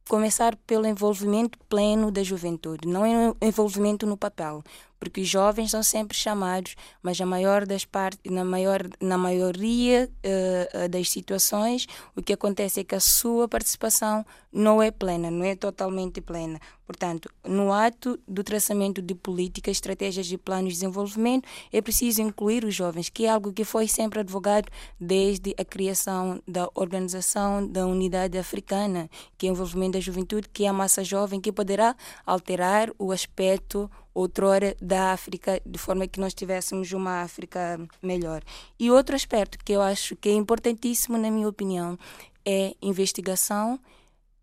começar 0.09 0.55
pelo 0.67 0.87
envolvimento 0.87 1.59
pleno 1.69 2.13
da 2.13 2.23
juventude, 2.23 2.87
não 2.87 3.05
é 3.05 3.35
envolvimento 3.43 4.07
no 4.07 4.17
papel, 4.17 4.63
porque 4.99 5.21
os 5.21 5.29
jovens 5.29 5.71
são 5.71 5.83
sempre 5.83 6.17
chamados, 6.17 6.75
mas 7.03 7.21
a 7.21 7.27
maior 7.27 7.67
das 7.67 7.85
partes, 7.85 8.21
na 8.31 8.45
maior 8.45 8.83
na 9.01 9.19
maioria 9.19 10.11
uh, 10.25 10.89
das 10.89 11.11
situações, 11.11 11.87
o 12.15 12.23
que 12.23 12.33
acontece 12.33 12.81
é 12.81 12.85
que 12.85 12.95
a 12.95 13.01
sua 13.01 13.49
participação 13.49 14.25
não 14.53 14.83
é 14.83 14.91
plena, 14.91 15.31
não 15.31 15.45
é 15.45 15.55
totalmente 15.55 16.21
plena. 16.21 16.59
Portanto, 16.87 17.29
no 17.45 17.73
ato 17.73 18.19
do 18.27 18.43
traçamento 18.45 19.03
de 19.03 19.15
políticas, 19.15 19.73
estratégias 19.73 20.31
e 20.31 20.39
planos 20.39 20.73
de 20.73 20.75
desenvolvimento, 20.77 21.47
é 21.73 21.83
preciso 21.83 22.23
incluir 22.23 22.65
os 22.65 22.75
jovens, 22.75 23.11
que 23.11 23.27
é 23.27 23.31
algo 23.31 23.53
que 23.53 23.65
foi 23.65 23.89
sempre 23.89 24.21
advogado 24.21 24.71
desde 24.99 25.55
a 25.59 25.65
criação 25.65 26.41
da 26.47 26.71
Organização 26.75 27.67
da 27.67 27.87
Unidade 27.87 28.39
Africana, 28.39 29.11
que 29.37 29.47
é 29.47 29.51
o 29.51 29.53
envolvimento 29.53 29.93
da 29.93 30.01
juventude, 30.01 30.49
que 30.49 30.65
é 30.65 30.69
a 30.69 30.73
massa 30.73 31.05
jovem 31.05 31.41
que 31.41 31.53
poderá 31.53 31.95
alterar 32.25 32.91
o 32.99 33.13
aspecto 33.13 33.91
outrora 34.17 34.75
da 34.81 35.13
África, 35.13 35.61
de 35.65 35.79
forma 35.79 36.07
que 36.07 36.19
nós 36.19 36.33
tivéssemos 36.33 36.91
uma 36.93 37.21
África 37.21 37.79
melhor. 38.03 38.43
E 38.81 38.91
outro 38.91 39.15
aspecto 39.15 39.59
que 39.63 39.73
eu 39.73 39.83
acho 39.83 40.17
que 40.17 40.31
é 40.31 40.33
importantíssimo, 40.33 41.19
na 41.19 41.31
minha 41.31 41.47
opinião, 41.47 41.99
é 42.45 42.75
investigação 42.81 43.79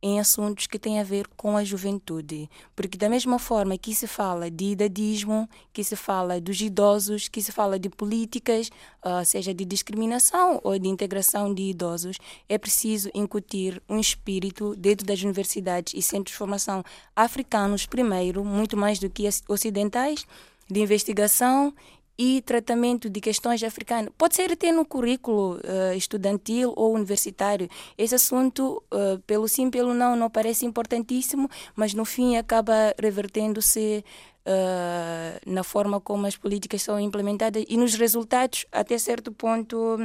em 0.03 0.19
assuntos 0.19 0.67
que 0.67 0.77
têm 0.77 0.99
a 0.99 1.03
ver 1.03 1.25
com 1.29 1.55
a 1.55 1.63
juventude. 1.63 2.49
Porque, 2.75 2.97
da 2.97 3.07
mesma 3.07 3.39
forma 3.39 3.77
que 3.77 3.95
se 3.95 4.05
fala 4.05 4.51
de 4.51 4.65
idadismo, 4.65 5.49
que 5.71 5.81
se 5.81 5.95
fala 5.95 6.41
dos 6.41 6.59
idosos, 6.59 7.29
que 7.29 7.41
se 7.41 7.53
fala 7.53 7.79
de 7.79 7.89
políticas, 7.89 8.69
uh, 9.05 9.23
seja 9.23 9.53
de 9.53 9.63
discriminação 9.63 10.59
ou 10.61 10.77
de 10.77 10.89
integração 10.89 11.53
de 11.53 11.63
idosos, 11.63 12.17
é 12.49 12.57
preciso 12.57 13.09
incutir 13.15 13.81
um 13.87 13.97
espírito 13.97 14.75
dentro 14.75 15.07
das 15.07 15.21
universidades 15.21 15.93
e 15.95 16.01
centros 16.01 16.33
de 16.33 16.37
formação 16.37 16.83
africanos, 17.15 17.85
primeiro, 17.85 18.43
muito 18.43 18.75
mais 18.75 18.99
do 18.99 19.09
que 19.09 19.29
ocidentais, 19.47 20.25
de 20.69 20.81
investigação 20.81 21.73
e 22.25 22.41
tratamento 22.41 23.09
de 23.09 23.19
questões 23.19 23.61
africanas. 23.61 24.09
Pode 24.17 24.37
ser 24.37 24.49
até 24.49 24.71
no 24.71 24.85
currículo 24.85 25.57
uh, 25.57 25.93
estudantil 25.93 26.71
ou 26.73 26.93
universitário. 26.93 27.67
Esse 27.97 28.15
assunto, 28.15 28.81
uh, 28.93 29.19
pelo 29.27 29.45
sim, 29.45 29.69
pelo 29.69 29.93
não, 29.93 30.15
não 30.15 30.29
parece 30.29 30.65
importantíssimo, 30.65 31.49
mas 31.75 31.93
no 31.93 32.05
fim 32.05 32.37
acaba 32.37 32.95
revertendo-se 32.97 34.05
uh, 34.47 35.51
na 35.51 35.65
forma 35.65 35.99
como 35.99 36.25
as 36.25 36.37
políticas 36.37 36.81
são 36.81 36.97
implementadas 36.97 37.65
e 37.67 37.75
nos 37.75 37.93
resultados, 37.95 38.65
até 38.71 38.97
certo 38.97 39.29
ponto, 39.29 39.99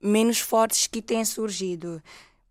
menos 0.00 0.38
fortes 0.38 0.86
que 0.86 1.02
têm 1.02 1.24
surgido. 1.24 2.00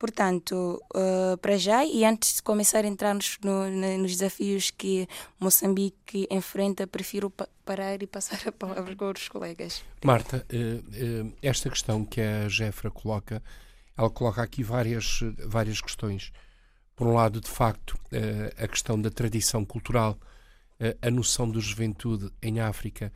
Portanto, 0.01 0.81
uh, 0.95 1.37
para 1.37 1.59
já, 1.59 1.85
e 1.85 2.03
antes 2.03 2.37
de 2.37 2.41
começar 2.41 2.83
a 2.83 2.87
entrar 2.87 3.13
nos, 3.13 3.37
no, 3.43 3.69
nos 3.99 4.13
desafios 4.13 4.71
que 4.71 5.07
Moçambique 5.39 6.27
enfrenta, 6.31 6.87
prefiro 6.87 7.29
pa 7.29 7.47
parar 7.63 8.01
e 8.01 8.07
passar 8.07 8.39
a 8.47 8.51
palavra 8.51 8.95
com 8.95 9.05
outros 9.05 9.29
colegas. 9.29 9.83
Marta, 10.03 10.43
uh, 10.51 11.27
uh, 11.27 11.33
esta 11.39 11.69
questão 11.69 12.03
que 12.03 12.19
a 12.19 12.49
Jefra 12.49 12.89
coloca, 12.89 13.43
ela 13.95 14.09
coloca 14.09 14.41
aqui 14.41 14.63
várias, 14.63 15.19
várias 15.45 15.79
questões. 15.79 16.31
Por 16.95 17.05
um 17.05 17.13
lado, 17.13 17.39
de 17.39 17.49
facto, 17.49 17.95
a 18.57 18.67
questão 18.67 18.99
da 18.99 19.11
tradição 19.11 19.63
cultural, 19.63 20.17
a 21.01 21.11
noção 21.11 21.49
da 21.49 21.59
juventude 21.59 22.31
em 22.41 22.59
África, 22.59 23.13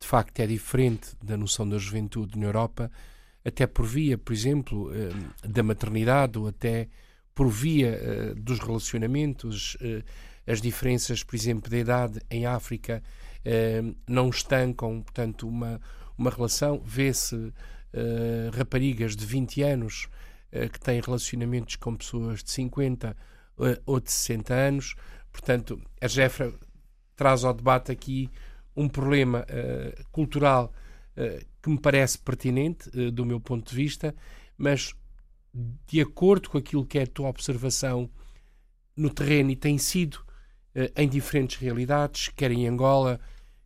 de 0.00 0.06
facto, 0.06 0.38
é 0.38 0.46
diferente 0.46 1.10
da 1.22 1.36
noção 1.36 1.68
da 1.68 1.78
juventude 1.78 2.38
na 2.38 2.46
Europa 2.46 2.90
até 3.44 3.66
por 3.66 3.86
via, 3.86 4.18
por 4.18 4.32
exemplo, 4.32 4.90
eh, 4.94 5.10
da 5.46 5.62
maternidade 5.62 6.38
ou 6.38 6.48
até 6.48 6.88
por 7.34 7.48
via 7.48 7.88
eh, 7.88 8.34
dos 8.36 8.58
relacionamentos, 8.58 9.76
eh, 9.80 10.02
as 10.46 10.60
diferenças, 10.60 11.22
por 11.22 11.34
exemplo, 11.34 11.70
da 11.70 11.78
idade 11.78 12.20
em 12.30 12.46
África 12.46 13.02
não 14.06 14.28
estancam, 14.28 15.00
portanto, 15.00 15.48
uma, 15.48 15.80
uma 16.18 16.28
relação. 16.28 16.82
Vê-se 16.84 17.52
raparigas 18.52 19.16
de 19.16 19.24
20 19.24 19.62
anos 19.62 20.08
que 20.50 20.78
têm 20.78 21.00
relacionamentos 21.00 21.76
com 21.76 21.96
pessoas 21.96 22.42
de 22.42 22.50
50 22.50 23.16
ou 23.86 24.00
de 24.00 24.12
60 24.12 24.52
anos. 24.52 24.94
Portanto, 25.32 25.80
a 26.00 26.08
Jefra 26.08 26.52
traz 27.16 27.44
ao 27.44 27.54
debate 27.54 27.92
aqui 27.92 28.28
um 28.76 28.88
problema 28.88 29.46
cultural 30.10 30.70
que 31.62 31.70
me 31.70 31.78
parece 31.78 32.18
pertinente 32.18 32.88
uh, 32.88 33.10
do 33.10 33.24
meu 33.24 33.40
ponto 33.40 33.68
de 33.68 33.76
vista, 33.76 34.14
mas 34.56 34.94
de 35.86 36.00
acordo 36.00 36.48
com 36.48 36.58
aquilo 36.58 36.86
que 36.86 36.98
é 36.98 37.02
a 37.02 37.06
tua 37.06 37.28
observação 37.28 38.08
no 38.96 39.10
terreno 39.10 39.50
e 39.50 39.56
tem 39.56 39.78
sido 39.78 40.16
uh, 40.16 40.90
em 40.96 41.08
diferentes 41.08 41.56
realidades, 41.56 42.28
quer 42.28 42.50
em 42.50 42.66
Angola, 42.66 43.20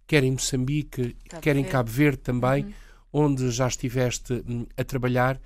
quer 0.07 0.25
em 0.25 0.33
Moçambique, 0.33 1.17
Cabo 1.29 1.43
quer 1.43 1.57
em 1.57 1.65
Cabo 1.65 1.91
Verde 1.91 2.19
também, 2.19 2.65
uhum. 2.65 2.73
onde 3.13 3.51
já 3.51 3.69
estiveste 3.69 4.45
um, 4.47 4.67
a 4.77 4.85
trabalhar, 4.85 5.41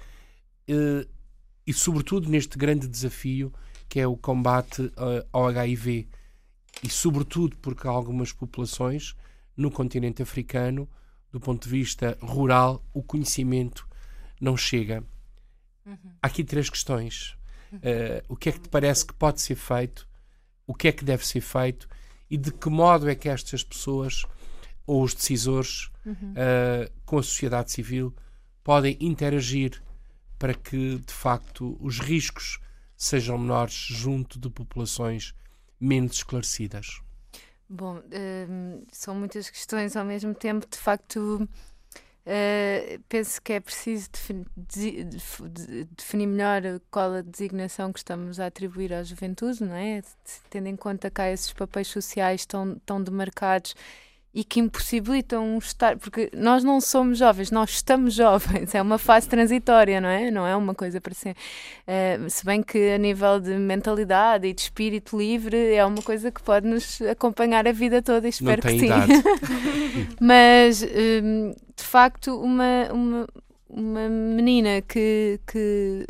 e 1.66 1.72
sobretudo 1.72 2.28
neste 2.28 2.58
grande 2.58 2.86
desafio 2.86 3.50
que 3.88 3.98
é 3.98 4.06
o 4.06 4.18
combate 4.18 4.92
ao 5.32 5.48
HIV, 5.48 6.06
e 6.82 6.90
sobretudo 6.90 7.56
porque 7.56 7.86
algumas 7.86 8.32
populações 8.32 9.14
no 9.56 9.70
continente 9.70 10.20
africano 10.20 10.86
do 11.30 11.40
ponto 11.40 11.64
de 11.64 11.70
vista 11.70 12.16
rural, 12.20 12.84
o 12.92 13.02
conhecimento 13.02 13.86
não 14.40 14.56
chega. 14.56 15.04
Uhum. 15.84 15.96
Há 16.22 16.26
aqui 16.26 16.44
três 16.44 16.70
questões. 16.70 17.36
Uh, 17.72 18.24
o 18.28 18.36
que 18.36 18.48
é 18.48 18.52
que 18.52 18.60
te 18.60 18.68
parece 18.68 19.06
que 19.06 19.12
pode 19.12 19.40
ser 19.40 19.56
feito? 19.56 20.08
O 20.66 20.74
que 20.74 20.88
é 20.88 20.92
que 20.92 21.04
deve 21.04 21.26
ser 21.26 21.40
feito? 21.40 21.88
E 22.30 22.36
de 22.36 22.50
que 22.52 22.68
modo 22.68 23.08
é 23.08 23.14
que 23.14 23.28
estas 23.28 23.62
pessoas 23.62 24.24
ou 24.86 25.02
os 25.02 25.14
decisores 25.14 25.90
uhum. 26.04 26.32
uh, 26.32 26.90
com 27.04 27.18
a 27.18 27.22
sociedade 27.22 27.70
civil 27.70 28.14
podem 28.64 28.96
interagir 29.00 29.82
para 30.38 30.54
que, 30.54 30.98
de 30.98 31.12
facto, 31.12 31.76
os 31.80 32.00
riscos 32.00 32.58
sejam 32.96 33.38
menores 33.38 33.74
junto 33.74 34.38
de 34.38 34.48
populações 34.48 35.34
menos 35.80 36.16
esclarecidas? 36.16 37.00
Bom, 37.68 37.98
uh, 37.98 38.86
são 38.90 39.14
muitas 39.14 39.50
questões 39.50 39.94
ao 39.96 40.04
mesmo 40.04 40.34
tempo. 40.34 40.66
De 40.66 40.78
facto, 40.78 41.42
uh, 41.42 43.02
penso 43.08 43.42
que 43.42 43.52
é 43.52 43.60
preciso 43.60 44.08
defini 44.10 44.46
de 44.56 45.84
definir 45.96 46.26
melhor 46.26 46.62
qual 46.90 47.12
a 47.12 47.20
designação 47.20 47.92
que 47.92 47.98
estamos 47.98 48.40
a 48.40 48.46
atribuir 48.46 48.94
à 48.94 49.02
juventude, 49.02 49.62
não 49.64 49.74
é? 49.74 50.02
Tendo 50.48 50.68
em 50.68 50.76
conta 50.76 51.10
que 51.10 51.20
há 51.20 51.30
esses 51.30 51.52
papéis 51.52 51.88
sociais 51.88 52.46
tão, 52.46 52.78
tão 52.86 53.02
demarcados 53.02 53.74
e 54.38 54.44
que 54.44 54.60
impossibilitam 54.60 55.58
estar, 55.58 55.96
porque 55.96 56.30
nós 56.32 56.62
não 56.62 56.80
somos 56.80 57.18
jovens, 57.18 57.50
nós 57.50 57.70
estamos 57.70 58.14
jovens, 58.14 58.72
é 58.72 58.80
uma 58.80 58.96
fase 58.96 59.28
transitória, 59.28 60.00
não 60.00 60.08
é? 60.08 60.30
Não 60.30 60.46
é 60.46 60.54
uma 60.54 60.76
coisa 60.76 61.00
para 61.00 61.12
ser. 61.12 61.34
Uh, 61.82 62.30
se 62.30 62.44
bem 62.44 62.62
que 62.62 62.92
a 62.92 62.98
nível 62.98 63.40
de 63.40 63.50
mentalidade 63.54 64.46
e 64.46 64.52
de 64.52 64.60
espírito 64.60 65.18
livre 65.18 65.74
é 65.74 65.84
uma 65.84 66.00
coisa 66.02 66.30
que 66.30 66.40
pode 66.40 66.68
nos 66.68 67.02
acompanhar 67.02 67.66
a 67.66 67.72
vida 67.72 68.00
toda 68.00 68.28
e 68.28 68.30
espero 68.30 68.62
que 68.62 68.78
sim. 68.78 68.88
Mas, 70.22 70.84
um, 70.84 71.50
de 71.74 71.82
facto, 71.82 72.40
uma, 72.40 72.92
uma, 72.92 73.26
uma 73.68 74.08
menina 74.08 74.80
que, 74.82 75.40
que, 75.50 76.06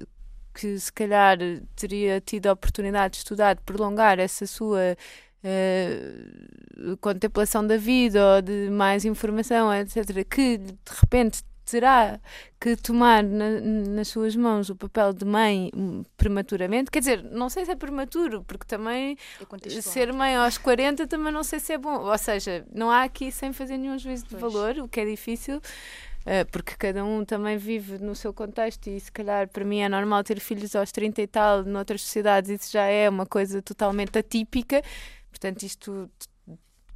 que 0.53 0.79
se 0.79 0.93
calhar 0.93 1.39
teria 1.75 2.21
tido 2.21 2.49
a 2.49 2.53
oportunidade 2.53 3.13
de 3.13 3.19
estudar, 3.21 3.55
de 3.55 3.63
prolongar 3.63 4.19
essa 4.19 4.47
sua 4.47 4.99
uh, 5.45 6.97
contemplação 6.99 7.67
da 7.67 7.77
vida 7.77 8.37
ou 8.37 8.43
de 8.43 8.71
mais 8.71 9.05
informação, 9.05 9.73
etc., 9.75 10.25
que 10.29 10.59
de 10.59 10.75
repente 11.01 11.43
terá 11.71 12.19
que 12.59 12.77
tomar 12.77 13.23
na, 13.23 13.61
nas 13.61 14.09
suas 14.09 14.35
mãos 14.35 14.71
o 14.71 14.77
papel 14.77 15.13
de 15.13 15.25
mãe 15.25 15.71
prematuramente, 16.17 16.91
quer 16.91 17.01
dizer, 17.01 17.23
não 17.23 17.49
sei 17.49 17.65
se 17.65 17.71
é 17.71 17.77
prematuro, 17.77 18.43
porque 18.45 18.65
também 18.67 19.17
é 19.65 19.81
ser 19.81 20.13
mãe 20.13 20.35
aos 20.35 20.57
40 20.57 21.07
também 21.07 21.33
não 21.33 21.45
sei 21.45 21.61
se 21.61 21.75
é 21.75 21.79
bom, 21.79 22.01
ou 22.01 22.19
seja, 22.19 22.65
não 22.73 22.91
há 22.91 23.03
aqui 23.03 23.31
sem 23.31 23.53
fazer 23.53 23.77
nenhum 23.77 23.99
juízo 23.99 24.27
de 24.27 24.37
valor, 24.37 24.79
o 24.79 24.89
que 24.89 25.01
é 25.01 25.05
difícil. 25.05 25.59
uh, 25.59 26.51
porque 26.51 26.75
cada 26.77 27.05
um 27.05 27.25
também 27.25 27.59
vive 27.59 27.99
no 27.99 28.15
seu 28.15 28.33
contexto 28.33 28.89
e 28.89 28.99
se 28.99 29.13
calhar 29.13 29.47
para 29.49 29.65
mim 29.65 29.81
é 29.81 29.89
normal 29.89 30.25
ter 30.25 30.41
filhos 30.41 30.75
aos 30.75 30.91
30 30.91 31.23
e 31.23 31.27
tal, 31.27 31.65
noutras 31.65 32.01
sociedades 32.01 32.51
isso 32.51 32.73
já 32.73 32.85
é 32.85 33.09
uma 33.09 33.27
coisa 33.27 33.61
totalmente 33.61 34.19
atípica, 34.19 34.83
portanto 35.31 35.63
isto 35.63 36.11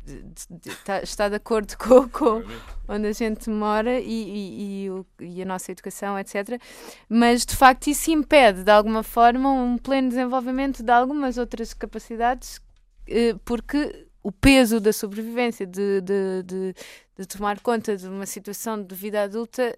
de, 0.05 0.71
está, 1.03 1.29
de 1.29 1.37
acordo 1.37 1.77
com, 1.79 2.09
com 2.09 2.43
onde 2.89 3.07
a 3.07 3.13
gente 3.13 3.49
mora 3.49 4.01
e, 4.01 4.07
e, 4.07 4.89
e, 5.21 5.37
e, 5.37 5.43
a 5.43 5.45
nossa 5.45 5.71
educação, 5.71 6.19
etc. 6.19 6.61
Mas 7.09 7.47
de 7.47 7.55
facto 7.55 7.87
isso 7.87 8.11
impede 8.11 8.65
de 8.65 8.71
alguma 8.71 9.03
forma 9.03 9.51
um 9.51 9.79
pleno 9.79 10.09
desenvolvimento 10.09 10.83
de 10.83 10.91
algumas 10.91 11.39
outras 11.39 11.73
capacidades, 11.73 12.61
eh, 13.07 13.35
porque 13.45 14.09
o 14.23 14.33
peso 14.33 14.81
da 14.81 14.93
sobrevivência, 14.93 15.67
de, 15.67 16.01
de, 16.01 16.43
de, 16.45 16.75
de, 17.19 17.27
tomar 17.27 17.61
conta 17.61 17.97
de 17.97 18.07
uma 18.07 18.27
situação 18.27 18.83
de 18.83 18.95
vida 18.95 19.23
adulta, 19.23 19.77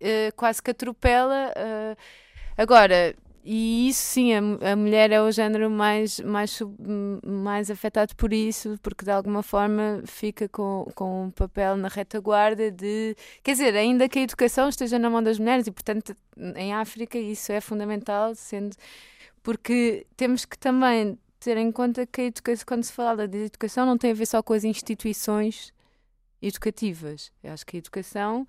eh, 0.00 0.30
quase 0.36 0.62
que 0.62 0.70
atropela. 0.70 1.52
Eh, 1.56 1.96
agora, 2.56 3.14
e 3.46 3.90
isso 3.90 4.00
sim, 4.00 4.32
a, 4.32 4.72
a, 4.72 4.76
mulher 4.76 5.12
é 5.12 5.20
o 5.20 5.30
género 5.30 5.68
mais, 5.68 6.18
mais, 6.20 6.58
mais 7.22 7.70
afetado 7.70 8.16
por 8.16 8.32
isso, 8.32 8.78
porque 8.82 9.04
de 9.04 9.10
alguma 9.10 9.42
forma 9.42 10.02
fica 10.06 10.48
com, 10.48 10.90
com 10.94 11.24
um 11.26 11.30
papel 11.30 11.76
na 11.76 11.88
retaguarda 11.88 12.70
de. 12.70 13.14
Quer 13.42 13.52
dizer, 13.52 13.76
ainda 13.76 14.08
que 14.08 14.18
a 14.18 14.22
educação 14.22 14.70
esteja 14.70 14.98
na 14.98 15.10
mão 15.10 15.22
das 15.22 15.38
mulheres, 15.38 15.66
e 15.66 15.70
portanto 15.70 16.16
em 16.56 16.72
África 16.72 17.18
isso 17.18 17.52
é 17.52 17.60
fundamental, 17.60 18.34
sendo. 18.34 18.74
Porque 19.42 20.06
temos 20.16 20.46
que 20.46 20.58
também 20.58 21.18
ter 21.38 21.58
em 21.58 21.70
conta 21.70 22.06
que 22.06 22.22
a 22.22 22.24
educação, 22.24 22.64
quando 22.66 22.84
se 22.84 22.92
fala 22.94 23.28
de 23.28 23.44
educação, 23.44 23.84
não 23.84 23.98
tem 23.98 24.12
a 24.12 24.14
ver 24.14 24.26
só 24.26 24.42
com 24.42 24.54
as 24.54 24.64
instituições 24.64 25.70
educativas. 26.40 27.30
Eu 27.42 27.52
acho 27.52 27.66
que 27.66 27.76
a 27.76 27.78
educação 27.78 28.48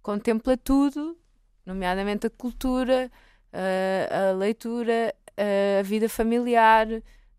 contempla 0.00 0.56
tudo, 0.56 1.18
nomeadamente 1.66 2.28
a 2.28 2.30
cultura 2.30 3.10
a, 3.52 4.32
leitura, 4.32 5.14
a, 5.36 5.82
vida 5.82 6.08
familiar, 6.08 6.86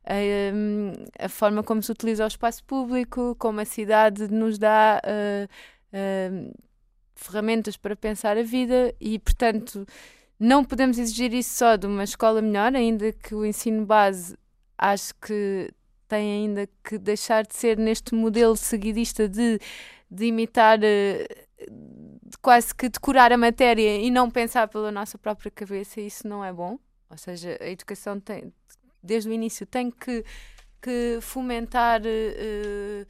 a, 0.05 1.25
a, 1.25 1.29
forma 1.29 1.63
como 1.63 1.81
se 1.83 1.91
utiliza 1.91 2.23
o 2.23 2.27
espaço 2.27 2.63
público, 2.63 3.35
como 3.37 3.59
a 3.59 3.65
cidade 3.65 4.27
nos 4.27 4.57
dá 4.57 5.01
ferramentas 7.15 7.75
para 7.75 7.95
pensar 7.95 8.37
a 8.37 8.43
vida 8.43 8.93
e, 8.99 9.19
portanto, 9.19 9.85
não 10.39 10.63
podemos 10.63 10.97
exigir 10.97 11.33
isso 11.33 11.53
só 11.57 11.75
de 11.75 11.85
uma 11.85 12.03
escola 12.03 12.41
melhor, 12.41 12.73
ainda 12.75 13.11
que 13.11 13.35
o 13.35 13.45
ensino 13.45 13.85
base 13.85 14.37
acho 14.77 15.13
que 15.15 15.69
tem 16.07 16.45
ainda 16.45 16.67
que 16.83 16.97
deixar 16.97 17.45
de 17.45 17.53
ser 17.53 17.77
neste 17.77 18.15
modelo 18.15 18.55
seguidista 18.55 19.27
de, 19.27 19.59
de 20.09 20.25
imitar. 20.25 20.79
Uh, 20.79 22.18
quase 22.41 22.73
que 22.73 22.89
decorar 22.89 23.31
a 23.31 23.37
matéria 23.37 23.97
e 23.97 24.09
não 24.11 24.29
pensar 24.29 24.67
pela 24.67 24.91
nossa 24.91 25.17
própria 25.17 25.51
cabeça, 25.51 25.99
isso 26.01 26.27
não 26.27 26.43
é 26.43 26.51
bom. 26.51 26.79
Ou 27.09 27.17
seja, 27.17 27.57
a 27.59 27.67
educação 27.67 28.19
tem, 28.19 28.53
desde 29.01 29.29
o 29.29 29.33
início 29.33 29.65
tem 29.65 29.89
que, 29.89 30.23
que 30.81 31.19
fomentar 31.21 32.01
uh, 32.01 33.07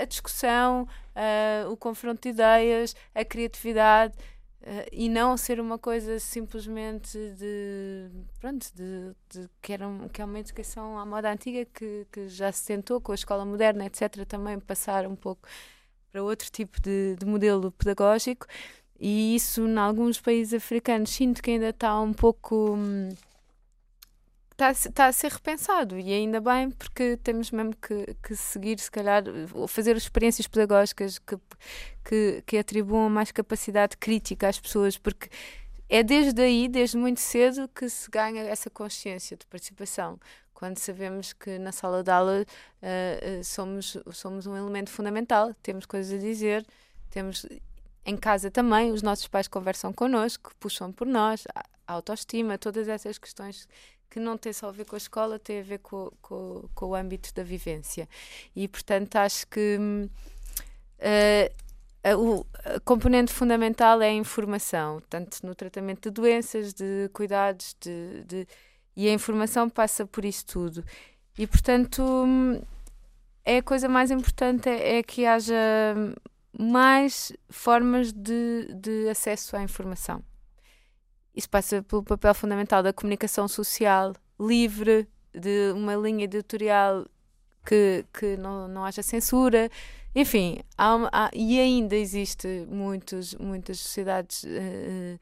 a 0.00 0.04
discussão, 0.04 0.82
uh, 1.16 1.70
o 1.70 1.76
confronto 1.76 2.22
de 2.22 2.28
ideias, 2.28 2.94
a 3.14 3.24
criatividade. 3.24 4.14
Uh, 4.60 4.86
e 4.92 5.08
não 5.08 5.36
ser 5.36 5.58
uma 5.58 5.76
coisa 5.76 6.20
simplesmente 6.20 7.18
de 7.36 8.08
pronto 8.38 8.64
de, 8.72 9.12
de 9.28 9.50
que, 9.60 9.72
era 9.72 9.88
um, 9.88 10.08
que 10.08 10.22
é 10.22 10.24
uma 10.24 10.38
educação 10.38 10.96
à 10.96 11.04
moda 11.04 11.32
antiga 11.32 11.64
que, 11.64 12.06
que 12.12 12.28
já 12.28 12.52
se 12.52 12.64
tentou 12.64 13.00
com 13.00 13.10
a 13.10 13.16
escola 13.16 13.44
moderna 13.44 13.84
etc 13.86 14.24
também 14.24 14.60
passar 14.60 15.04
um 15.04 15.16
pouco 15.16 15.48
para 16.12 16.22
outro 16.22 16.50
tipo 16.50 16.80
de, 16.80 17.16
de 17.16 17.24
modelo 17.24 17.72
pedagógico 17.72 18.46
e 19.04 19.34
isso, 19.34 19.66
em 19.66 19.76
alguns 19.78 20.20
países 20.20 20.54
africanos, 20.54 21.10
sinto 21.10 21.42
que 21.42 21.50
ainda 21.50 21.70
está 21.70 22.00
um 22.00 22.12
pouco. 22.12 22.78
Está, 24.52 24.70
está 24.70 25.06
a 25.06 25.12
ser 25.12 25.32
repensado 25.32 25.98
e 25.98 26.12
ainda 26.12 26.40
bem 26.40 26.70
porque 26.70 27.16
temos 27.16 27.50
mesmo 27.50 27.74
que, 27.74 28.14
que 28.22 28.36
seguir, 28.36 28.78
se 28.78 28.88
calhar, 28.88 29.24
fazer 29.66 29.96
experiências 29.96 30.46
pedagógicas 30.46 31.18
que, 31.18 31.36
que, 32.04 32.44
que 32.46 32.58
atribuam 32.58 33.10
mais 33.10 33.32
capacidade 33.32 33.96
crítica 33.96 34.48
às 34.48 34.60
pessoas, 34.60 34.96
porque 34.96 35.28
é 35.88 36.04
desde 36.04 36.40
aí, 36.40 36.68
desde 36.68 36.96
muito 36.96 37.20
cedo, 37.20 37.66
que 37.74 37.88
se 37.88 38.08
ganha 38.08 38.42
essa 38.42 38.70
consciência 38.70 39.36
de 39.36 39.44
participação 39.46 40.16
quando 40.62 40.78
sabemos 40.78 41.32
que 41.32 41.58
na 41.58 41.72
sala 41.72 42.04
de 42.04 42.10
aula 42.12 42.46
uh, 42.46 43.42
somos, 43.42 43.98
somos 44.12 44.46
um 44.46 44.56
elemento 44.56 44.90
fundamental, 44.90 45.52
temos 45.60 45.84
coisas 45.86 46.16
a 46.16 46.22
dizer, 46.22 46.64
temos 47.10 47.44
em 48.06 48.16
casa 48.16 48.48
também, 48.48 48.92
os 48.92 49.02
nossos 49.02 49.26
pais 49.26 49.48
conversam 49.48 49.92
connosco, 49.92 50.54
puxam 50.60 50.92
por 50.92 51.04
nós, 51.04 51.48
a 51.52 51.92
autoestima, 51.92 52.56
todas 52.58 52.86
essas 52.86 53.18
questões 53.18 53.66
que 54.08 54.20
não 54.20 54.38
têm 54.38 54.52
só 54.52 54.68
a 54.68 54.70
ver 54.70 54.84
com 54.84 54.94
a 54.94 54.98
escola, 54.98 55.36
têm 55.36 55.58
a 55.58 55.64
ver 55.64 55.78
com, 55.78 56.12
com, 56.22 56.68
com 56.72 56.86
o 56.86 56.94
âmbito 56.94 57.34
da 57.34 57.42
vivência. 57.42 58.08
E, 58.54 58.68
portanto, 58.68 59.16
acho 59.16 59.48
que 59.48 59.78
uh, 62.06 62.16
o, 62.16 62.46
componente 62.84 63.32
fundamental 63.32 64.00
é 64.00 64.10
a 64.10 64.12
informação, 64.12 65.02
tanto 65.10 65.44
no 65.44 65.56
tratamento 65.56 66.08
de 66.08 66.14
doenças, 66.14 66.72
de 66.72 67.10
cuidados, 67.12 67.74
de, 67.80 68.22
de 68.28 68.46
e 68.96 69.08
a 69.08 69.12
informação 69.12 69.68
passa 69.68 70.06
por 70.06 70.24
isso 70.24 70.46
tudo. 70.46 70.84
E, 71.38 71.46
portanto, 71.46 72.02
é 73.44 73.58
a 73.58 73.62
coisa 73.62 73.88
mais 73.88 74.10
importante 74.10 74.68
é, 74.68 74.98
é 74.98 75.02
que 75.02 75.24
haja 75.26 75.54
mais 76.58 77.32
formas 77.48 78.12
de, 78.12 78.68
de 78.74 79.08
acesso 79.08 79.56
à 79.56 79.62
informação. 79.62 80.22
Isso 81.34 81.48
passa 81.48 81.82
pelo 81.82 82.02
papel 82.02 82.34
fundamental 82.34 82.82
da 82.82 82.92
comunicação 82.92 83.48
social 83.48 84.14
livre, 84.38 85.08
de 85.34 85.72
uma 85.72 85.94
linha 85.94 86.24
editorial 86.24 87.06
que, 87.64 88.04
que 88.12 88.36
não, 88.36 88.68
não 88.68 88.84
haja 88.84 89.02
censura. 89.02 89.70
Enfim, 90.14 90.60
há, 90.76 91.08
há, 91.10 91.30
e 91.32 91.58
ainda 91.58 91.96
existe 91.96 92.66
muitos, 92.68 93.34
muitas 93.36 93.78
sociedades. 93.80 94.44
Uh, 94.44 95.18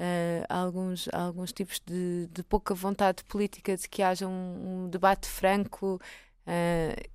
uh, 0.00 0.46
alguns, 0.48 1.08
alguns 1.12 1.52
tipos 1.52 1.80
de, 1.84 2.26
de, 2.32 2.42
pouca 2.42 2.74
vontade 2.74 3.22
política 3.24 3.76
de 3.76 3.88
que 3.88 4.02
haja 4.02 4.26
um, 4.26 4.84
um 4.84 4.88
debate 4.88 5.28
franco 5.28 6.00
uh, 6.46 7.10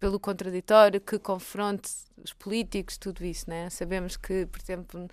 pelo 0.00 0.18
contraditório, 0.18 1.00
que 1.00 1.18
confronte 1.18 1.90
os 2.24 2.32
políticos, 2.32 2.96
tudo 2.96 3.24
isso. 3.24 3.48
Né? 3.48 3.70
Sabemos 3.70 4.16
que, 4.16 4.46
por 4.46 4.60
exemplo, 4.60 5.08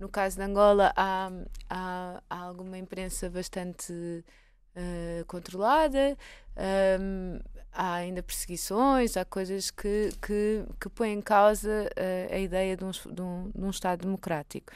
no 0.00 0.08
caso 0.08 0.36
de 0.36 0.42
Angola, 0.42 0.92
há, 0.96 1.30
há, 1.70 2.22
há 2.28 2.38
alguma 2.38 2.76
imprensa 2.78 3.30
bastante 3.30 3.92
uh, 3.92 5.24
controlada, 5.26 6.18
um, 7.00 7.38
há 7.72 7.94
ainda 7.94 8.22
perseguições, 8.22 9.16
há 9.16 9.24
coisas 9.24 9.70
que, 9.70 10.10
que, 10.20 10.64
que 10.80 10.88
põem 10.88 11.12
em 11.12 11.22
causa 11.22 11.88
uh, 11.96 12.34
a 12.34 12.38
ideia 12.38 12.76
de 12.76 12.84
um, 12.84 12.90
de, 12.90 13.22
um, 13.22 13.50
de 13.54 13.64
um 13.64 13.70
Estado 13.70 14.02
democrático 14.02 14.72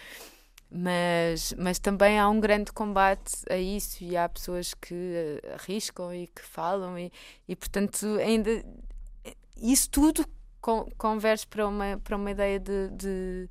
mas, 0.76 1.54
mas 1.56 1.78
também 1.78 2.18
há 2.18 2.28
um 2.28 2.38
grande 2.38 2.72
combate 2.72 3.32
a 3.48 3.56
isso 3.56 4.04
e 4.04 4.16
há 4.16 4.28
pessoas 4.28 4.74
que 4.74 4.94
eh, 4.94 5.54
arriscam 5.54 6.12
e 6.14 6.26
que 6.26 6.42
falam 6.42 6.98
e, 6.98 7.10
e 7.48 7.56
portanto 7.56 8.04
ainda 8.20 8.64
isso 9.56 9.88
tudo 9.90 10.26
con 10.60 10.90
converge 10.98 11.46
para 11.46 11.66
uma, 11.66 11.96
para 11.98 12.16
uma 12.16 12.30
ideia 12.30 12.58
de, 12.58 12.88
de, 12.90 13.48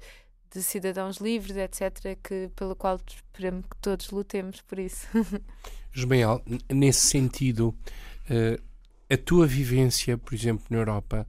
de, 0.51 0.61
cidadãos 0.61 1.17
livres, 1.17 1.55
etc., 1.55 2.17
que, 2.21 2.49
pelo 2.55 2.75
qual 2.75 2.99
esperamos 3.07 3.65
que 3.67 3.77
todos 3.77 4.11
lutemos 4.11 4.61
por 4.61 4.79
isso. 4.79 5.07
Ismael, 5.95 6.43
nesse 6.69 7.07
sentido, 7.07 7.69
uh, 8.29 8.61
a 9.09 9.17
tua 9.17 9.47
vivência, 9.47 10.17
por 10.17 10.33
exemplo, 10.33 10.65
na 10.69 10.77
Europa, 10.77 11.25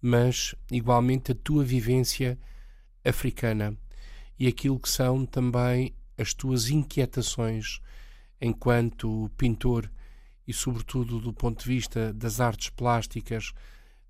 mas 0.00 0.54
igualmente 0.70 1.32
a 1.32 1.34
tua 1.34 1.64
vivência 1.64 2.38
africana, 3.04 3.76
e 4.38 4.46
aquilo 4.46 4.78
que 4.78 4.88
são 4.88 5.24
também 5.24 5.94
as 6.18 6.32
tuas 6.34 6.68
inquietações 6.68 7.80
enquanto 8.40 9.30
pintor 9.36 9.90
e, 10.46 10.52
sobretudo, 10.52 11.20
do 11.20 11.32
ponto 11.32 11.62
de 11.62 11.68
vista 11.68 12.12
das 12.12 12.40
artes 12.40 12.70
plásticas. 12.70 13.52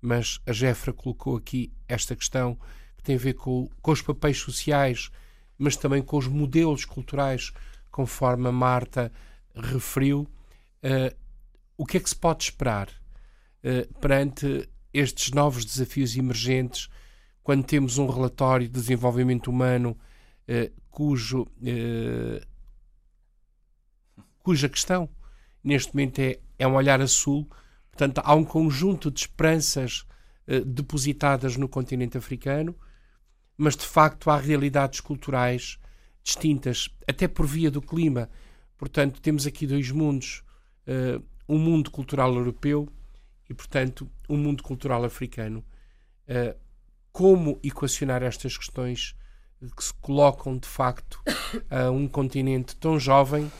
Mas 0.01 0.39
a 0.45 0.51
Jefra 0.51 0.93
colocou 0.93 1.35
aqui 1.35 1.71
esta 1.87 2.15
questão 2.15 2.57
que 2.95 3.03
tem 3.03 3.15
a 3.15 3.19
ver 3.19 3.33
com, 3.33 3.69
com 3.81 3.91
os 3.91 4.01
papéis 4.01 4.37
sociais, 4.37 5.09
mas 5.57 5.75
também 5.75 6.01
com 6.01 6.17
os 6.17 6.27
modelos 6.27 6.85
culturais, 6.85 7.51
conforme 7.89 8.47
a 8.47 8.51
Marta 8.51 9.11
referiu. 9.55 10.27
Uh, 10.83 11.15
o 11.75 11.85
que 11.85 11.97
é 11.97 11.99
que 11.99 12.09
se 12.09 12.15
pode 12.15 12.43
esperar 12.43 12.89
uh, 12.89 13.99
perante 13.99 14.69
estes 14.93 15.31
novos 15.31 15.65
desafios 15.65 16.15
emergentes 16.15 16.89
quando 17.43 17.63
temos 17.63 17.97
um 17.97 18.07
relatório 18.07 18.67
de 18.67 18.73
desenvolvimento 18.73 19.47
humano 19.47 19.97
eh, 20.47 20.71
cujo, 20.89 21.41
uh, 21.41 22.41
cuja 24.39 24.69
questão 24.69 25.09
neste 25.61 25.93
momento 25.93 26.19
é, 26.19 26.39
é 26.57 26.65
um 26.65 26.75
olhar 26.75 27.01
a 27.01 27.07
sul. 27.07 27.47
Portanto, 27.91 28.21
há 28.23 28.33
um 28.33 28.45
conjunto 28.45 29.11
de 29.11 29.19
esperanças 29.19 30.05
uh, 30.47 30.63
depositadas 30.63 31.57
no 31.57 31.67
continente 31.67 32.17
africano, 32.17 32.73
mas 33.57 33.75
de 33.75 33.85
facto 33.85 34.29
há 34.29 34.37
realidades 34.37 35.01
culturais 35.01 35.77
distintas, 36.23 36.89
até 37.05 37.27
por 37.27 37.45
via 37.45 37.69
do 37.69 37.81
clima. 37.81 38.29
Portanto, 38.77 39.19
temos 39.21 39.45
aqui 39.45 39.67
dois 39.67 39.91
mundos: 39.91 40.43
um 41.49 41.57
mundo 41.57 41.89
cultural 41.89 42.33
europeu 42.35 42.87
e, 43.49 43.53
portanto, 43.53 44.09
um 44.29 44.37
mundo 44.37 44.61
cultural 44.61 45.03
africano. 45.03 45.65
Como 47.11 47.59
equacionar 47.63 48.21
estas 48.21 48.55
questões 48.55 49.15
que 49.75 49.83
se 49.83 49.93
colocam 49.95 50.57
de 50.57 50.67
facto 50.67 51.21
a 51.69 51.89
um 51.89 52.07
continente 52.07 52.75
tão 52.75 52.99
jovem 52.99 53.51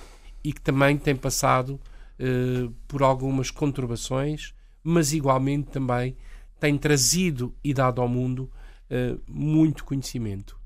e 0.44 0.54
que 0.54 0.62
também 0.62 0.98
tem 0.98 1.16
passado 1.16 1.80
uh, 2.20 2.72
por 2.88 3.02
algumas 3.02 3.50
conturbações, 3.52 4.54
mas 4.84 5.12
igualmente 5.14 5.72
também 5.72 6.16
tem 6.60 6.78
trazido 6.78 7.56
e 7.64 7.74
dado 7.74 8.02
ao 8.02 8.08
mundo 8.08 8.50
uh, 8.90 9.22
muito 9.28 9.84
conhecimento. 9.84 10.58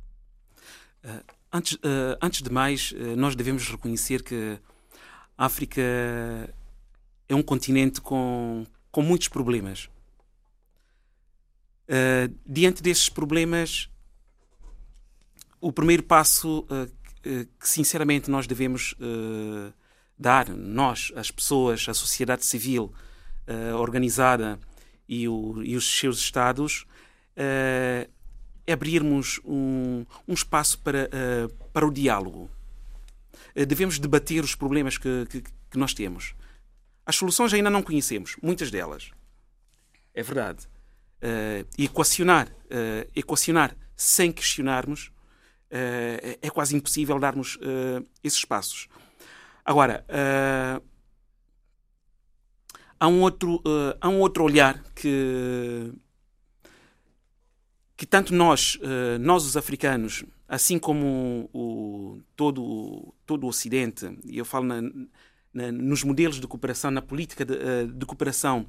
Uh, 1.03 1.23
antes, 1.51 1.77
antes 2.21 2.41
de 2.41 2.49
mais, 2.49 2.93
nós 3.17 3.35
devemos 3.35 3.67
reconhecer 3.67 4.23
que 4.23 4.59
a 5.37 5.45
África 5.45 5.81
é 7.27 7.35
um 7.35 7.41
continente 7.41 7.99
com, 7.99 8.65
com 8.91 9.01
muitos 9.01 9.27
problemas. 9.27 9.89
diante 12.45 12.81
desses 12.81 13.09
problemas, 13.09 13.90
o 15.61 15.71
primeiro 15.71 16.03
passo 16.03 16.59
uh, 16.61 16.91
que, 17.21 17.69
sinceramente, 17.69 18.29
nós 18.29 18.47
devemos 18.47 18.93
uh, 18.93 19.71
dar, 20.17 20.49
nós, 20.49 21.13
as 21.15 21.31
pessoas, 21.31 21.87
a 21.87 21.93
sociedade 21.93 22.45
civil 22.45 22.93
organizada 23.77 24.57
e, 25.09 25.27
o, 25.27 25.61
e, 25.61 25.75
os 25.75 25.99
seus 25.99 26.19
Estados, 26.19 26.85
é 27.35 28.07
abrirmos 28.71 29.41
um, 29.43 30.05
um 30.25 30.33
espaço 30.33 30.79
para, 30.79 31.09
para 31.73 31.85
o 31.85 31.91
diálogo. 31.91 32.49
devemos 33.67 33.99
debater 33.99 34.41
os 34.41 34.55
problemas 34.55 34.97
que, 34.97 35.25
que, 35.29 35.41
que 35.41 35.77
nós 35.77 35.93
temos. 35.93 36.33
As 37.05 37.17
soluções 37.17 37.53
ainda 37.53 37.69
não 37.69 37.83
conhecemos, 37.83 38.37
muitas 38.41 38.71
delas. 38.71 39.11
É 40.13 40.23
verdade. 40.23 40.67
Uh, 41.21 41.67
equacionar, 41.77 42.47
uh, 42.47 43.09
equacionar 43.15 43.75
sem 43.95 44.31
questionarmos 44.31 45.11
é, 45.71 46.37
é 46.41 46.49
quase 46.49 46.75
impossível 46.75 47.17
darmos 47.17 47.55
uh, 47.55 48.05
esses 48.23 48.43
passos. 48.43 48.87
Agora, 49.63 50.05
uh, 50.09 50.83
há, 52.99 53.07
um 53.07 53.21
outro, 53.21 53.61
há 53.99 54.09
um 54.09 54.19
outro 54.19 54.43
olhar 54.43 54.83
que, 54.93 55.93
que 57.95 58.05
tanto 58.05 58.33
nós, 58.33 58.77
nós 59.19 59.45
os 59.45 59.55
africanos, 59.55 60.25
assim 60.47 60.77
como 60.77 61.49
o, 61.53 62.21
todo, 62.35 63.13
todo 63.25 63.45
o 63.45 63.47
Ocidente, 63.47 64.17
e 64.25 64.37
eu 64.37 64.45
falo 64.45 64.65
na, 64.65 64.81
na, 65.53 65.71
nos 65.71 66.03
modelos 66.03 66.39
de 66.39 66.47
cooperação, 66.47 66.91
na 66.91 67.01
política 67.01 67.45
de, 67.45 67.87
de 67.87 68.05
cooperação, 68.05 68.65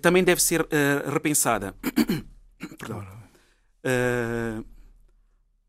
também 0.00 0.24
deve 0.24 0.42
ser 0.42 0.66
repensada. 1.06 1.74
Perdão. 2.78 3.06
Uh, 3.84 4.64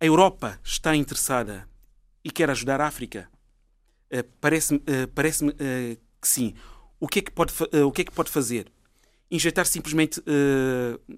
a 0.06 0.08
Europa 0.08 0.60
está 0.64 0.96
interessada 0.96 1.68
e 2.24 2.30
quer 2.30 2.50
ajudar 2.52 2.80
a 2.80 2.86
África? 2.86 3.28
Uh, 4.14 4.24
Parece-me 4.40 4.80
uh, 4.80 5.08
parece 5.16 5.44
uh, 5.44 5.52
que 6.22 6.28
sim. 6.28 6.54
O 7.00 7.08
que, 7.08 7.20
é 7.20 7.22
que 7.24 7.32
pode, 7.32 7.52
o 7.84 7.92
que 7.92 8.02
é 8.02 8.06
que 8.06 8.12
pode 8.12 8.30
fazer? 8.30 8.72
Injetar 9.30 9.66
simplesmente 9.66 10.24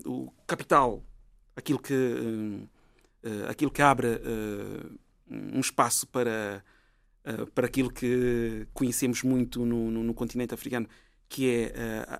o 0.05 0.31
capital, 0.47 1.03
aquilo 1.55 1.77
que, 1.77 1.93
aquilo 3.47 3.69
que 3.69 3.81
abre 3.81 4.07
um 5.29 5.59
espaço 5.59 6.07
para, 6.07 6.63
para 7.53 7.67
aquilo 7.67 7.91
que 7.91 8.67
conhecemos 8.73 9.21
muito 9.21 9.63
no, 9.65 9.91
no, 9.91 10.03
no 10.03 10.13
continente 10.13 10.53
africano, 10.53 10.89
que 11.29 11.47
é 11.47 11.73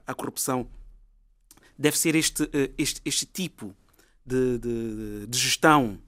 a 0.06 0.13
corrupção. 0.13 0.69
Deve 1.77 1.97
ser 1.97 2.15
este, 2.15 2.47
este, 2.77 3.01
este 3.03 3.25
tipo 3.25 3.75
de, 4.23 4.60
de, 4.60 5.27
de 5.27 5.38
gestão 5.38 5.99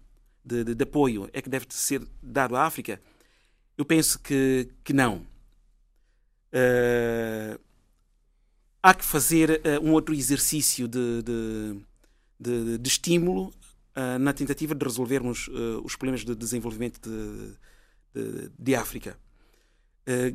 de, 0.49 0.63
de, 0.63 0.75
de, 0.75 0.83
apoio 0.83 1.29
é 1.31 1.41
que 1.41 1.49
deve 1.49 1.65
ser 1.69 2.01
dado 2.21 2.55
à 2.55 2.65
África? 2.65 2.99
Eu 3.77 3.85
penso 3.85 4.19
que, 4.19 4.67
que 4.83 4.91
não. 4.91 5.25
Uh, 6.51 7.59
há 8.81 8.93
que 8.93 9.05
fazer 9.05 9.61
uh, 9.63 9.85
um 9.85 9.93
outro 9.93 10.15
exercício 10.15 10.87
de, 10.87 11.23
de, 12.39 12.77
de 12.79 12.89
estímulo 12.89 13.53
uh, 13.95 14.17
na 14.19 14.33
tentativa 14.33 14.73
de 14.73 14.83
resolvermos 14.83 15.47
os 15.83 15.95
problemas 15.95 16.25
de 16.25 16.35
desenvolvimento 16.35 16.99
de, 17.07 18.49
de 18.57 18.75
África. 18.75 19.17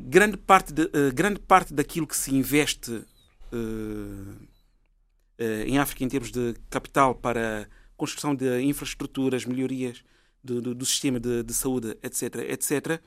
grande, 0.07 0.37
parte 0.37 0.71
de, 0.71 0.89
grande 1.13 1.39
parte 1.39 1.73
daquilo 1.73 2.07
que 2.07 2.15
se 2.15 2.33
investe 2.33 3.03
em 5.67 5.77
África 5.77 6.03
em 6.03 6.07
termos 6.07 6.31
de 6.31 6.55
capital 6.69 7.13
para 7.15 7.67
construção 7.95 8.35
de 8.35 8.61
infraestruturas, 8.61 9.45
melhorias 9.45 10.03
do, 10.43 10.61
do, 10.61 10.75
do 10.75 10.85
sistema 10.85 11.19
de, 11.19 11.43
de, 11.43 11.53
saúde, 11.53 11.97
etc., 12.03 12.35
etc., 12.49 13.01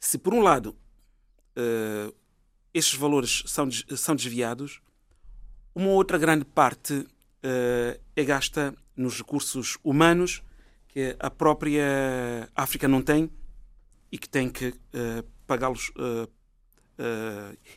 se 0.00 0.16
por 0.16 0.32
um 0.32 0.40
lado 0.40 0.76
uh, 1.56 2.14
estes 2.72 2.96
valores 2.96 3.42
são, 3.46 3.68
são 3.70 4.14
desviados, 4.14 4.80
uma 5.74 5.88
outra 5.88 6.16
grande 6.16 6.44
parte 6.44 6.94
uh, 6.94 8.00
é 8.14 8.24
gasta 8.24 8.74
nos 8.96 9.18
recursos 9.18 9.76
humanos 9.82 10.42
que 10.86 11.16
a 11.18 11.30
própria 11.30 12.48
África 12.54 12.86
não 12.86 13.02
tem 13.02 13.30
e 14.12 14.18
que 14.18 14.28
tem 14.28 14.48
que 14.48 14.68
uh, 14.68 15.24
pagá-los, 15.46 15.90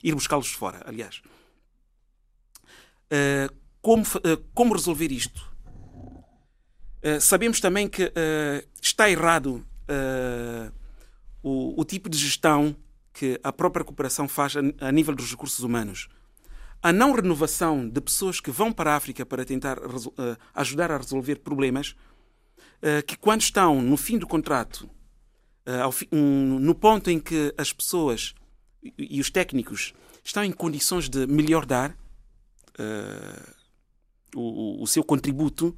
ir 0.03 0.13
buscá-los 0.13 0.51
fora, 0.51 0.81
aliás. 0.85 1.21
Como, 3.81 4.03
eh, 4.23 4.37
como 4.53 4.73
resolver 4.73 5.11
isto? 5.11 5.51
Uh, 7.03 7.19
sabemos 7.19 7.59
também 7.59 7.89
que 7.89 8.03
uh, 8.03 8.67
está 8.79 9.09
errado 9.09 9.65
uh, 9.89 10.71
o, 11.41 11.81
o, 11.81 11.83
tipo 11.83 12.07
de 12.07 12.15
gestão 12.15 12.75
que 13.11 13.39
a 13.43 13.51
própria 13.51 13.83
cooperação 13.83 14.27
faz 14.27 14.55
a, 14.55 14.59
a, 14.87 14.91
nível 14.91 15.15
dos 15.15 15.31
recursos 15.31 15.61
humanos. 15.61 16.09
A 16.83 16.93
não 16.93 17.11
renovação 17.11 17.89
de 17.89 17.99
pessoas 17.99 18.39
que 18.39 18.51
vão 18.51 18.71
para 18.71 18.93
a 18.93 18.95
África 18.95 19.25
para 19.25 19.43
tentar 19.43 19.79
ajudar 20.53 20.91
a 20.91 20.97
resolver 20.97 21.35
problemas, 21.37 21.95
que 23.05 23.15
quando 23.15 23.41
estão 23.41 23.79
no 23.79 23.95
fim 23.95 24.17
do 24.17 24.25
contrato, 24.25 24.89
no 26.11 26.73
ponto 26.73 27.11
em 27.11 27.19
que 27.19 27.53
as 27.55 27.71
pessoas 27.71 28.33
e, 28.97 29.21
os 29.21 29.29
técnicos 29.29 29.93
estão 30.23 30.43
em 30.43 30.51
condições 30.51 31.07
de 31.07 31.27
melhor 31.27 31.67
dar, 31.67 31.95
o, 34.35 34.81
o 34.81 34.87
seu 34.87 35.03
contributo, 35.03 35.77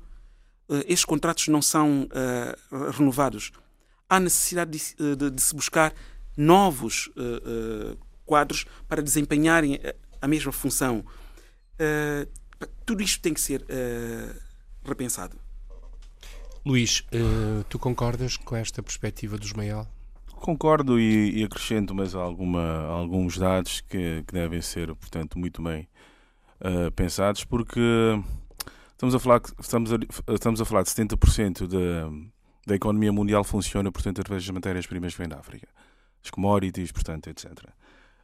uh, 0.69 0.77
estes 0.79 1.05
contratos 1.05 1.47
não 1.47 1.61
são 1.61 2.03
uh, 2.03 2.91
renovados. 2.91 3.51
Há 4.09 4.19
necessidade 4.19 4.71
de, 4.71 5.03
eh, 5.03 5.15
de, 5.15 5.31
de 5.31 5.41
se 5.41 5.55
buscar 5.55 5.91
novos 6.37 7.07
uh, 7.17 7.97
quadros 8.25 8.65
para 8.87 9.01
desempenharem 9.01 9.79
a 10.21 10.27
mesma 10.27 10.51
função. 10.51 11.03
tudo 12.85 13.01
isto 13.01 13.21
tem 13.21 13.33
que 13.33 13.41
ser 13.41 13.65
repensado. 14.85 15.35
Luís, 16.63 17.03
tu 17.69 17.79
concordas 17.79 18.37
com 18.37 18.55
esta 18.55 18.83
perspectiva 18.83 19.35
do 19.35 19.45
Ismael? 19.45 19.87
Concordo 20.27 20.99
e, 20.99 21.39
e 21.39 21.43
acrescento 21.43 21.95
mais 21.95 22.13
alguma, 22.13 22.85
alguns 22.85 23.37
dados 23.37 23.81
que, 23.81 24.23
que 24.27 24.33
devem 24.33 24.61
ser, 24.61 24.93
portanto, 24.93 25.39
muito 25.39 25.61
bem 25.61 25.87
uh, 26.63 26.91
pensados, 26.91 27.43
porque 27.43 27.79
Estamos 29.03 29.15
a 29.15 29.19
falar, 29.19 29.41
estamos 29.59 29.91
a, 29.91 29.97
estamos 30.33 30.61
a 30.61 30.65
falar 30.65 30.83
de 30.83 30.89
70% 30.89 31.67
da, 31.67 32.09
da 32.65 32.73
economia 32.73 33.11
mundial 33.11 33.43
funciona, 33.43 33.91
portanto, 33.91 34.21
através 34.21 34.45
das 34.45 34.53
matérias-primas 34.53 35.11
que 35.11 35.19
vêm 35.19 35.27
da 35.27 35.37
África. 35.39 35.67
As 36.23 36.29
commodities, 36.29 36.89
portanto, 36.93 37.29
etc. 37.29 37.51
Uh, 37.51 37.67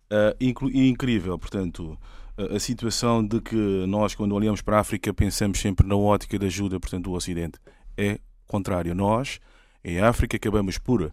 ah, 0.10 0.36
e 0.40 0.88
incrível, 0.88 1.38
portanto, 1.38 2.00
a, 2.38 2.56
a 2.56 2.60
situação 2.62 3.22
de 3.22 3.42
que 3.42 3.58
nós, 3.88 4.16
quando 4.16 4.34
olhamos 4.34 4.62
para 4.62 4.78
a 4.78 4.80
África, 4.80 5.14
pensamos 5.14 5.60
sempre 5.60 5.86
na 5.86 5.98
ótica 5.98 6.40
da 6.40 6.46
ajuda, 6.46 6.80
portanto, 6.80 7.04
do 7.04 7.12
Ocidente. 7.12 7.60
É 7.98 8.18
contrário. 8.48 8.96
Nós, 8.96 9.42
em 9.84 10.00
África, 10.00 10.38
acabamos 10.38 10.78
por, 10.78 11.02
uh, 11.02 11.12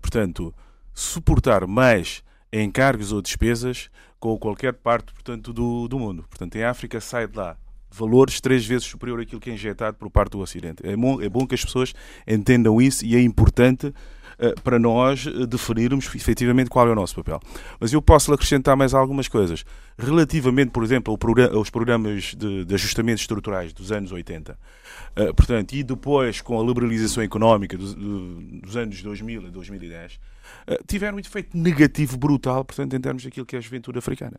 portanto, 0.00 0.54
suportar 0.94 1.66
mais 1.66 2.22
encargos 2.52 3.10
ou 3.10 3.20
despesas 3.20 3.90
com 4.20 4.38
qualquer 4.38 4.74
parte, 4.74 5.12
portanto, 5.12 5.52
do, 5.52 5.88
do 5.88 5.98
mundo. 5.98 6.24
Portanto, 6.30 6.54
em 6.54 6.62
África 6.62 7.00
sai 7.00 7.26
de 7.26 7.36
lá 7.36 7.56
valores 7.96 8.40
três 8.40 8.64
vezes 8.66 8.86
superior 8.86 9.20
àquilo 9.20 9.40
que 9.40 9.50
é 9.50 9.54
injetado 9.54 9.96
por 9.96 10.10
parte 10.10 10.32
do 10.32 10.40
Ocidente. 10.40 10.86
É 10.86 10.96
bom, 10.96 11.20
é 11.20 11.28
bom 11.28 11.46
que 11.46 11.54
as 11.54 11.64
pessoas 11.64 11.94
entendam 12.26 12.80
isso 12.80 13.04
e 13.04 13.16
é 13.16 13.20
importante 13.20 13.92
para 14.62 14.78
nós 14.78 15.26
definirmos 15.48 16.14
efetivamente 16.14 16.68
qual 16.68 16.86
é 16.86 16.92
o 16.92 16.94
nosso 16.94 17.14
papel. 17.14 17.40
Mas 17.80 17.92
eu 17.92 18.02
posso 18.02 18.32
acrescentar 18.32 18.76
mais 18.76 18.92
algumas 18.92 19.28
coisas. 19.28 19.64
Relativamente, 19.98 20.70
por 20.70 20.84
exemplo, 20.84 21.18
aos 21.52 21.70
programas 21.70 22.34
de, 22.34 22.64
de 22.64 22.74
ajustamentos 22.74 23.22
estruturais 23.22 23.72
dos 23.72 23.90
anos 23.90 24.12
80, 24.12 24.58
portanto, 25.34 25.72
e 25.72 25.82
depois 25.82 26.40
com 26.40 26.60
a 26.60 26.64
liberalização 26.64 27.22
económica 27.22 27.78
dos, 27.78 27.94
dos 27.94 28.76
anos 28.76 29.02
2000 29.02 29.46
a 29.46 29.50
2010, 29.50 30.20
tiveram 30.86 31.16
um 31.16 31.20
efeito 31.20 31.56
negativo 31.56 32.16
brutal, 32.18 32.64
portanto, 32.64 32.94
em 32.94 33.00
termos 33.00 33.24
daquilo 33.24 33.46
que 33.46 33.56
é 33.56 33.58
a 33.58 33.62
juventude 33.62 33.98
africana 33.98 34.38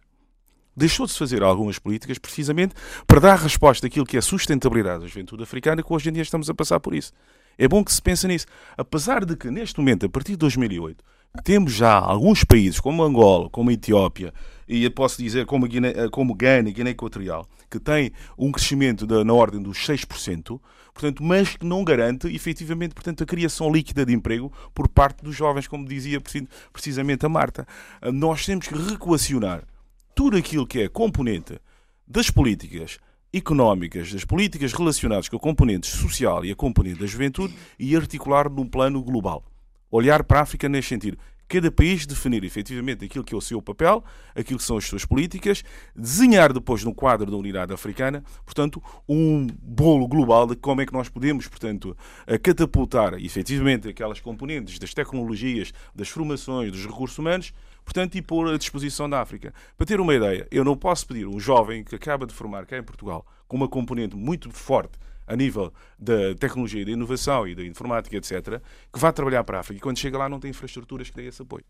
deixou 0.78 1.08
de 1.08 1.12
se 1.12 1.18
fazer 1.18 1.42
algumas 1.42 1.80
políticas 1.80 2.20
precisamente 2.20 2.76
para 3.08 3.20
dar 3.20 3.36
resposta 3.36 3.88
àquilo 3.88 4.06
que 4.06 4.16
é 4.16 4.22
sustentabilidade 4.22 5.02
da 5.02 5.08
juventude 5.08 5.42
africana, 5.42 5.82
que 5.82 5.92
hoje 5.92 6.10
em 6.10 6.14
dia 6.14 6.22
estamos 6.22 6.48
a 6.50 6.54
passar 6.54 6.80
por 6.80 6.94
isso. 6.94 7.12
É 7.58 7.68
bom 7.68 7.84
que 7.84 7.92
se 7.92 8.00
pense 8.00 8.28
nisso. 8.28 8.46
Apesar 8.78 9.26
de 9.26 9.36
que, 9.36 9.50
neste 9.50 9.80
momento, 9.80 10.06
a 10.06 10.10
partir 10.10 10.34
de 10.34 10.38
2008, 10.38 11.04
temos 11.44 11.74
já 11.74 11.98
alguns 11.98 12.44
países, 12.44 12.80
como 12.80 13.04
Angola, 13.04 13.50
como 13.50 13.72
Etiópia, 13.72 14.32
e 14.68 14.84
eu 14.84 14.92
posso 14.92 15.22
dizer 15.22 15.48
como, 15.48 15.68
Guiné, 15.68 15.94
como 16.12 16.36
Gana, 16.36 16.70
Guiné 16.70 16.92
Equatorial, 16.92 17.48
que 17.70 17.80
tem 17.80 18.12
um 18.38 18.52
crescimento 18.52 19.08
na 19.24 19.34
ordem 19.34 19.62
dos 19.62 19.80
6%, 19.80 20.60
portanto, 20.94 21.24
mas 21.24 21.56
que 21.56 21.66
não 21.66 21.84
garante 21.84 22.28
efetivamente 22.28 22.94
portanto, 22.94 23.24
a 23.24 23.26
criação 23.26 23.72
líquida 23.72 24.06
de 24.06 24.14
emprego 24.14 24.52
por 24.74 24.88
parte 24.88 25.24
dos 25.24 25.36
jovens, 25.36 25.68
como 25.68 25.88
dizia 25.88 26.22
precisamente 26.72 27.26
a 27.26 27.30
Marta. 27.30 27.68
Nós 28.14 28.46
temos 28.46 28.68
que 28.68 28.76
reequacionar 28.76 29.64
tudo 30.18 30.36
aquilo 30.36 30.65
que 30.65 30.80
é 30.80 30.89
componente 30.89 31.59
das 32.07 32.32
políticas 32.32 32.97
económicas, 33.32 34.11
das 34.11 34.26
políticas 34.26 34.74
relacionadas 34.74 35.30
com 35.30 35.38
a 35.38 35.39
componente 35.39 35.86
social 35.86 36.43
e 36.43 36.51
a 36.51 36.55
componente 36.55 36.99
da 36.99 37.05
juventude 37.05 37.53
e 37.78 37.95
articular 37.95 38.49
num 38.49 38.65
plano 38.65 39.03
global. 39.03 39.45
Olhar 39.91 40.24
para 40.24 40.39
a 40.39 40.41
África 40.41 40.68
neste 40.68 40.89
sentido. 40.89 41.20
Cada 41.47 41.72
país 41.72 42.07
definir 42.07 42.43
efetivamente 42.43 43.05
aquilo 43.05 43.24
que 43.24 43.34
é 43.34 43.38
o 43.38 43.41
seu 43.41 43.61
papel, 43.61 44.03
aquilo 44.36 44.57
que 44.57 44.65
são 44.65 44.78
as 44.78 44.86
suas 44.86 45.05
políticas, 45.05 45.63
desenhar 45.95 46.51
depois 46.51 46.84
no 46.84 46.95
quadro 46.95 47.30
da 47.30 47.38
unidade 47.38 47.72
africana, 47.72 48.24
portanto, 48.43 48.82
um 49.07 49.45
bolo 49.61 50.07
global 50.07 50.47
de 50.47 50.55
como 50.55 50.82
é 50.82 50.86
que 50.86 50.91
nós 50.93 51.09
podemos, 51.09 51.47
portanto, 51.47 51.95
catapultar 52.41 53.13
efetivamente 53.13 53.88
aquelas 53.88 54.20
componentes 54.20 54.80
das 54.80 54.95
tecnologias, 54.95 55.72
das 55.95 56.09
formações, 56.09 56.72
dos 56.72 56.86
recursos 56.86 57.18
humanos 57.20 57.53
portanto, 57.88 58.16
e 58.16 58.22
pôr 58.22 58.50
à 58.50 58.58
disposição 58.58 59.10
da 59.10 59.22
África. 59.22 59.54
Para 59.78 59.88
ter 59.88 60.02
uma 60.02 60.14
ideia, 60.14 60.46
eu 60.52 60.66
não 60.66 60.76
posso 60.76 61.08
pedir 61.08 61.26
um 61.26 61.40
jovem 61.40 61.86
que 61.86 61.96
acaba 61.96 62.28
de 62.28 62.34
formar 62.34 62.66
cá 62.66 62.78
em 62.78 62.84
Portugal, 62.84 63.26
com 63.48 63.56
uma 63.56 63.70
componente 63.70 64.14
muito 64.14 64.52
forte 64.52 65.00
a 65.26 65.38
nível 65.38 65.74
da 65.98 66.36
tecnologia, 66.36 66.86
da 66.86 66.92
inovação 66.92 67.48
e 67.48 67.56
da 67.56 67.64
informática, 67.64 68.18
etc., 68.18 68.62
que 68.92 69.00
vá 69.00 69.14
trabalhar 69.14 69.42
para 69.46 69.58
a 69.58 69.62
África 69.62 69.78
e 69.78 69.82
quando 69.82 69.98
chega 70.00 70.18
lá 70.18 70.28
não 70.28 70.38
tem 70.38 70.52
infraestruturas 70.52 71.10
que 71.10 71.16
dêem 71.16 71.30
esse 71.30 71.42
apoio. 71.42 71.64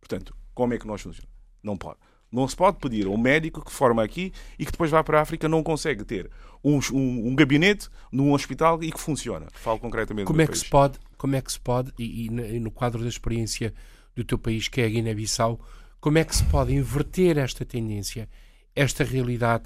Portanto, 0.00 0.34
como 0.54 0.72
é 0.72 0.78
que 0.78 0.86
nós 0.86 1.02
funcionamos? 1.02 1.36
Não 1.62 1.76
pode. 1.76 1.98
Não 2.32 2.48
se 2.48 2.56
pode 2.56 2.78
pedir 2.78 3.06
a 3.06 3.10
um 3.10 3.18
médico 3.18 3.62
que 3.62 3.70
forma 3.70 4.02
aqui 4.02 4.32
e 4.58 4.64
que 4.64 4.72
depois 4.72 4.90
vá 4.90 5.04
para 5.04 5.18
a 5.18 5.22
África 5.22 5.48
não 5.48 5.62
consegue 5.62 6.02
ter 6.02 6.30
um, 6.64 6.78
um, 6.92 7.28
um 7.28 7.36
gabinete 7.36 7.90
num 8.10 8.32
hospital 8.32 8.82
e 8.82 8.90
que 8.90 8.98
funciona. 8.98 9.48
Falo 9.52 9.78
concretamente 9.78 10.26
como 10.26 10.40
é 10.40 10.46
que 10.46 10.52
país. 10.52 10.60
se 10.60 10.70
pode 10.70 10.98
Como 11.18 11.36
é 11.36 11.42
que 11.42 11.52
se 11.52 11.60
pode, 11.60 11.92
e, 11.98 12.26
e 12.26 12.58
no 12.58 12.70
quadro 12.70 13.02
da 13.02 13.08
experiência 13.08 13.74
do 14.16 14.24
teu 14.24 14.38
país, 14.38 14.66
que 14.66 14.80
é 14.80 14.86
a 14.86 14.88
Guiné-Bissau, 14.88 15.60
como 16.00 16.18
é 16.18 16.24
que 16.24 16.34
se 16.34 16.44
pode 16.44 16.74
inverter 16.74 17.36
esta 17.36 17.64
tendência, 17.64 18.28
esta 18.74 19.04
realidade, 19.04 19.64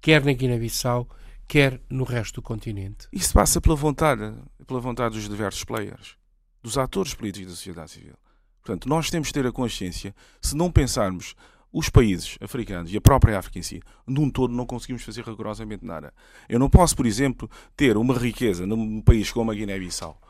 quer 0.00 0.24
na 0.24 0.32
Guiné-Bissau, 0.32 1.08
quer 1.46 1.80
no 1.90 2.04
resto 2.04 2.36
do 2.36 2.42
continente? 2.42 3.06
Isso 3.12 3.32
passa 3.32 3.60
pela 3.60 3.76
vontade, 3.76 4.34
pela 4.66 4.80
vontade 4.80 5.14
dos 5.14 5.28
diversos 5.28 5.64
players, 5.64 6.16
dos 6.62 6.78
atores 6.78 7.12
políticos 7.14 7.52
da 7.52 7.56
sociedade 7.56 7.90
civil. 7.90 8.14
Portanto, 8.62 8.88
nós 8.88 9.10
temos 9.10 9.28
de 9.28 9.34
ter 9.34 9.46
a 9.46 9.52
consciência, 9.52 10.14
se 10.40 10.56
não 10.56 10.70
pensarmos 10.70 11.34
os 11.72 11.88
países 11.88 12.36
africanos 12.40 12.92
e 12.92 12.96
a 12.96 13.00
própria 13.00 13.38
África 13.38 13.58
em 13.58 13.62
si, 13.62 13.80
num 14.06 14.28
todo, 14.28 14.52
não 14.52 14.66
conseguimos 14.66 15.02
fazer 15.02 15.24
rigorosamente 15.24 15.84
nada. 15.84 16.12
Eu 16.48 16.58
não 16.58 16.68
posso, 16.68 16.96
por 16.96 17.06
exemplo, 17.06 17.48
ter 17.76 17.96
uma 17.96 18.14
riqueza 18.14 18.66
num 18.66 19.00
país 19.00 19.30
como 19.30 19.50
a 19.50 19.54
Guiné-Bissau, 19.54 20.20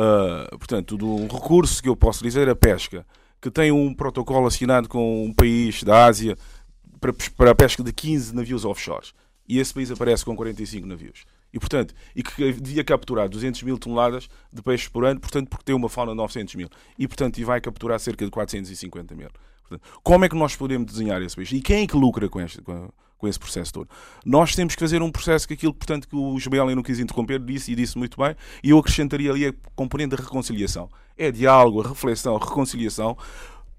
uh, 0.00 0.58
portanto, 0.58 0.96
de 0.96 1.04
um 1.04 1.26
recurso 1.26 1.82
que 1.82 1.88
eu 1.88 1.96
posso 1.96 2.24
dizer 2.24 2.48
a 2.48 2.56
pesca, 2.56 3.06
que 3.40 3.50
tem 3.50 3.70
um 3.70 3.94
protocolo 3.94 4.46
assinado 4.46 4.88
com 4.88 5.24
um 5.24 5.32
país 5.32 5.82
da 5.82 6.06
Ásia 6.06 6.36
para, 7.00 7.12
para 7.36 7.50
a 7.50 7.54
pesca 7.54 7.82
de 7.82 7.92
15 7.92 8.34
navios 8.34 8.64
offshore. 8.64 9.08
E 9.48 9.58
esse 9.58 9.74
país 9.74 9.90
aparece 9.90 10.24
com 10.24 10.36
45 10.36 10.86
navios. 10.86 11.24
E, 11.52 11.58
portanto, 11.58 11.92
e 12.14 12.22
que 12.22 12.52
devia 12.52 12.84
capturar 12.84 13.28
200 13.28 13.62
mil 13.64 13.76
toneladas 13.76 14.28
de 14.52 14.62
peixes 14.62 14.86
por 14.86 15.04
ano, 15.04 15.18
portanto, 15.18 15.48
porque 15.48 15.64
tem 15.64 15.74
uma 15.74 15.88
fauna 15.88 16.12
de 16.12 16.16
900 16.16 16.54
mil. 16.54 16.68
E, 16.96 17.08
portanto, 17.08 17.38
e 17.38 17.44
vai 17.44 17.60
capturar 17.60 17.98
cerca 17.98 18.24
de 18.24 18.30
450 18.30 19.14
mil. 19.14 19.28
Como 20.02 20.24
é 20.24 20.28
que 20.28 20.36
nós 20.36 20.56
podemos 20.56 20.90
desenhar 20.90 21.20
esse 21.22 21.36
peixe? 21.36 21.56
E 21.56 21.60
quem 21.60 21.84
é 21.84 21.86
que 21.86 21.96
lucra 21.96 22.28
com, 22.28 22.40
este, 22.40 22.60
com, 22.62 23.28
esse 23.28 23.38
processo 23.38 23.72
todo? 23.72 23.88
Nós 24.24 24.54
temos 24.54 24.74
que 24.74 24.80
fazer 24.80 25.02
um 25.02 25.10
processo 25.10 25.46
que 25.46 25.54
aquilo, 25.54 25.74
portanto, 25.74 26.08
que 26.08 26.16
o 26.16 26.36
Ismael 26.36 26.74
não 26.74 26.82
quis 26.82 26.98
interromper, 26.98 27.38
disse 27.40 27.72
e 27.72 27.74
disse 27.74 27.96
muito 27.98 28.18
bem, 28.18 28.34
e 28.62 28.70
eu 28.70 28.78
acrescentaria 28.78 29.30
ali 29.30 29.46
a 29.46 29.54
componente 29.74 30.16
da 30.16 30.22
reconciliação. 30.22 30.88
É 31.16 31.30
diálogo, 31.30 31.82
reflexão, 31.82 32.36
reconciliação, 32.36 33.16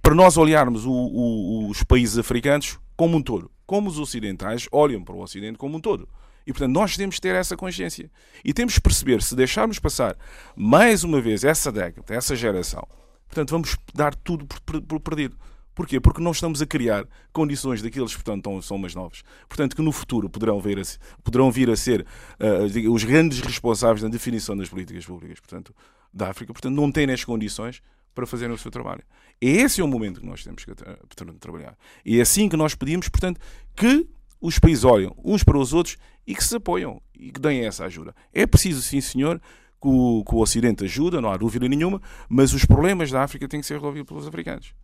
para 0.02 0.16
nós 0.16 0.38
olharmos 0.38 0.86
o, 0.86 0.92
o, 0.92 1.70
os 1.70 1.84
países 1.84 2.18
africanos 2.18 2.80
como 2.96 3.18
um 3.18 3.22
todo. 3.22 3.50
Como 3.66 3.90
os 3.90 3.98
ocidentais 3.98 4.68
olham 4.72 5.04
para 5.04 5.16
o 5.16 5.22
Ocidente 5.22 5.58
como 5.58 5.78
um 5.78 5.80
todo. 5.80 6.08
E, 6.46 6.52
portanto, 6.52 6.74
nós 6.74 6.98
temos 6.98 7.16
que 7.16 7.22
ter 7.22 7.36
essa 7.36 7.56
consciência. 7.56 8.10
E 8.44 8.54
temos 8.54 8.76
que 8.76 8.82
perceber, 8.82 9.22
se 9.22 9.36
deixarmos 9.36 9.80
passar 9.80 10.18
mais 10.56 11.04
uma 11.04 11.22
vez 11.22 11.44
essa 11.44 11.72
década, 11.72 12.14
essa 12.14 12.36
geração, 12.36 12.88
portanto, 13.28 13.52
vamos 13.52 13.78
dar 13.94 14.16
tudo 14.16 14.46
por, 14.46 14.82
por 14.82 15.00
perdido. 15.00 15.38
Porquê? 15.82 16.00
Porque 16.00 16.22
não 16.22 16.30
estamos 16.30 16.62
a 16.62 16.66
criar 16.68 17.08
condições 17.34 17.82
daqueles 17.82 18.16
que 18.16 18.24
portanto, 18.24 18.62
são 18.62 18.78
mais 18.78 18.94
novos. 18.94 19.24
Portanto, 19.50 19.76
que 19.76 19.82
no 19.82 19.92
futuro 19.92 20.30
poderão, 20.30 20.62
ver 20.62 20.78
a, 20.78 20.84
poderão 21.24 21.52
vir 21.52 21.72
a 21.72 21.76
ser 21.76 22.06
uh, 22.40 22.92
os 22.94 23.04
grandes 23.04 23.40
responsáveis 23.40 24.04
na 24.04 24.10
definição 24.10 24.56
das 24.56 24.70
políticas 24.70 25.04
públicas 25.08 25.40
portanto, 25.40 25.74
da 26.14 26.30
África. 26.30 26.54
Portanto, 26.54 26.76
não 26.76 26.92
têm 26.92 27.10
as 27.10 27.26
condições 27.26 27.82
para 28.14 28.28
fazerem 28.28 28.54
o 28.54 28.60
seu 28.60 28.70
trabalho. 28.70 29.02
Esse 29.42 29.82
é 29.82 29.84
o 29.84 29.88
momento 29.88 30.20
que 30.20 30.26
nós 30.28 30.44
temos 30.44 30.64
que 30.64 30.76
tra 30.76 30.96
trabalhar. 31.40 31.76
E 32.06 32.20
é 32.20 32.22
assim 32.22 32.48
que 32.48 32.56
nós 32.56 32.76
pedimos, 32.76 33.10
portanto, 33.10 33.42
que 33.76 34.08
os 34.40 34.60
países 34.60 34.84
olhem 34.84 35.12
uns 35.26 35.44
para 35.44 35.58
os 35.58 35.74
outros 35.74 35.98
e 36.28 36.36
que 36.36 36.44
se 36.44 36.58
apoiam 36.58 37.02
e 37.18 37.32
que 37.32 37.40
deem 37.40 37.66
essa 37.66 37.86
ajuda. 37.86 38.14
É 38.32 38.46
preciso, 38.46 38.84
sim, 38.84 39.02
senhor, 39.02 39.42
que 39.82 39.88
o, 39.88 40.24
que 40.24 40.36
o 40.36 40.38
Ocidente 40.38 40.84
ajuda, 40.84 41.20
não 41.20 41.32
há 41.32 41.38
dúvida 41.38 41.68
nenhuma, 41.68 42.00
mas 42.30 42.54
os 42.54 42.66
problemas 42.66 43.10
da 43.10 43.24
África 43.24 43.48
têm 43.48 43.62
que 43.62 43.66
ser 43.66 43.74
resolvidos 43.74 44.08
pelos 44.08 44.28
africanos. 44.28 44.76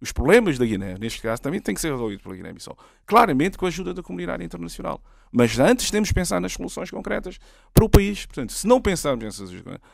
Os 0.00 0.12
problemas 0.12 0.58
da 0.58 0.66
Guiné, 0.66 0.96
neste 0.98 1.22
caso, 1.22 1.40
também 1.40 1.60
têm 1.60 1.74
que 1.74 1.80
ser 1.80 1.90
resolvidos 1.90 2.22
pela 2.22 2.36
Guiné-Bissau. 2.36 2.76
Claramente 3.06 3.56
com 3.56 3.64
a 3.64 3.68
ajuda 3.68 3.94
da 3.94 4.02
comunidade 4.02 4.44
internacional. 4.44 5.02
Mas 5.32 5.58
antes 5.58 5.90
temos 5.90 6.10
que 6.10 6.14
pensar 6.14 6.40
nas 6.40 6.52
soluções 6.52 6.90
concretas 6.90 7.38
para 7.72 7.84
o 7.84 7.88
país. 7.88 8.24
Portanto, 8.24 8.52
se 8.52 8.66
não 8.66 8.80
pensarmos 8.80 9.24
nessas 9.24 9.50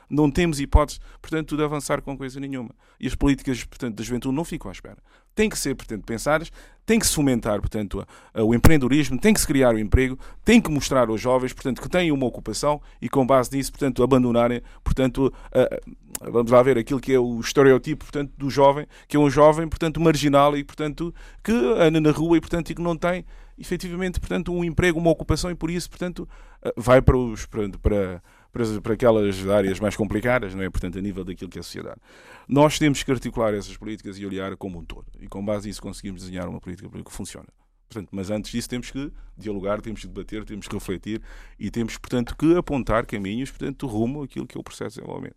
não 0.09 0.31
temos 0.31 0.61
hipótese, 0.61 1.01
portanto, 1.21 1.57
de 1.57 1.63
avançar 1.63 2.03
com 2.03 2.17
coisa 2.17 2.39
nenhuma. 2.39 2.75
E 2.99 3.07
as 3.07 3.15
políticas, 3.15 3.65
portanto, 3.65 3.97
da 3.97 4.05
juventude 4.05 4.35
não 4.35 4.45
ficam 4.45 4.69
à 4.69 4.73
espera. 4.73 4.99
Têm 5.35 5.49
que 5.49 5.59
ser, 5.59 5.75
portanto, 5.75 6.05
pensadas, 6.05 6.51
tem 6.85 6.99
que 6.99 7.07
se 7.07 7.15
fomentar, 7.15 7.61
portanto, 7.61 8.05
o 8.35 8.53
empreendedorismo, 8.53 9.17
tem 9.17 9.33
que 9.33 9.41
se 9.41 9.47
criar 9.47 9.75
o 9.75 9.79
emprego, 9.79 10.19
tem 10.45 10.61
que 10.61 10.71
mostrar 10.71 11.09
aos 11.09 11.21
jovens, 11.21 11.53
portanto, 11.53 11.81
que 11.81 11.89
têm 11.89 12.11
uma 12.11 12.27
ocupação 12.27 12.81
e 13.01 13.09
com 13.09 13.25
base 13.25 13.57
nisso, 13.57 13.71
portanto, 13.71 14.03
abandonarem, 14.03 14.61
portanto, 14.83 15.33
a, 15.53 16.31
vamos 16.31 16.51
lá 16.51 16.61
ver 16.63 16.79
aquilo 16.79 16.99
que 16.99 17.13
é 17.13 17.19
o 17.19 17.39
estereotipo, 17.39 18.05
portanto, 18.05 18.33
do 18.37 18.51
jovem, 18.51 18.87
que 19.07 19.17
é 19.17 19.21
um 19.21 19.31
jovem, 19.31 19.69
portanto, 19.69 20.01
marginal 20.01 20.57
e, 20.57 20.65
portanto, 20.65 21.15
que 21.45 21.53
anda 21.53 22.01
na 22.01 22.11
rua 22.11 22.39
e, 22.39 22.41
portanto, 22.41 22.71
e 22.71 22.75
que 22.75 22.83
não 22.83 22.97
tem 22.97 23.25
efetivamente, 23.57 24.19
portanto, 24.19 24.53
um 24.53 24.65
emprego, 24.65 24.99
uma 24.99 25.11
ocupação 25.11 25.51
e 25.51 25.55
por 25.55 25.71
isso, 25.71 25.89
portanto, 25.89 26.29
vai 26.77 27.01
para 27.01 27.17
os 27.17 27.47
para, 27.47 27.69
para 27.79 28.23
para, 28.53 28.81
para 28.81 28.95
aquelas 28.95 29.49
áreas 29.49 29.81
mais 29.81 29.97
complicadas, 29.97 30.55
não 30.55 30.63
é? 30.63 30.71
Portanto, 30.71 30.99
a 30.99 31.01
nível 31.01 31.25
daquilo 31.25 31.51
que 31.51 31.59
é 31.59 31.61
a 31.61 31.63
sociedade. 31.63 32.01
Nós 32.49 32.79
temos 32.79 33.03
que 33.03 33.11
articular 33.11 33.55
essas 33.55 33.77
políticas 33.77 34.19
e 34.19 34.27
olhar 34.27 34.57
como 34.57 34.79
um 34.79 34.85
todo. 34.85 35.07
E 35.21 35.29
com 35.29 35.45
base 35.45 35.69
nisso 35.69 35.81
conseguimos 35.81 36.23
desenhar 36.23 36.49
uma 36.49 36.61
política 36.61 36.89
que 36.89 37.13
funciona. 37.13 37.49
Portanto, 37.89 38.11
mas 38.13 38.31
antes 38.31 38.53
disso 38.53 38.69
temos 38.69 38.91
que 38.91 39.13
dialogar, 39.37 39.81
temos 39.81 40.03
que 40.03 40.07
debater, 40.07 40.45
temos 40.45 40.69
que 40.69 40.75
refletir 40.75 41.21
e 41.59 41.71
temos, 41.73 41.99
portanto, 41.99 42.37
que 42.37 42.57
apontar 42.57 43.05
caminhos, 43.05 43.51
portanto, 43.51 43.87
rumo 43.89 44.23
àquilo 44.23 44.47
que 44.47 44.57
é 44.57 44.61
o 44.61 44.63
processo 44.63 44.95
de 44.95 45.01
desenvolvimento. 45.01 45.37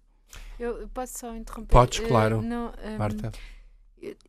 Eu 0.60 0.88
posso 0.94 1.20
só 1.20 1.36
interromper? 1.36 1.72
Podes, 1.72 2.00
claro, 2.00 2.40
uh, 2.40 2.42
não, 2.44 2.68
um, 2.68 2.98
Marta. 2.98 3.32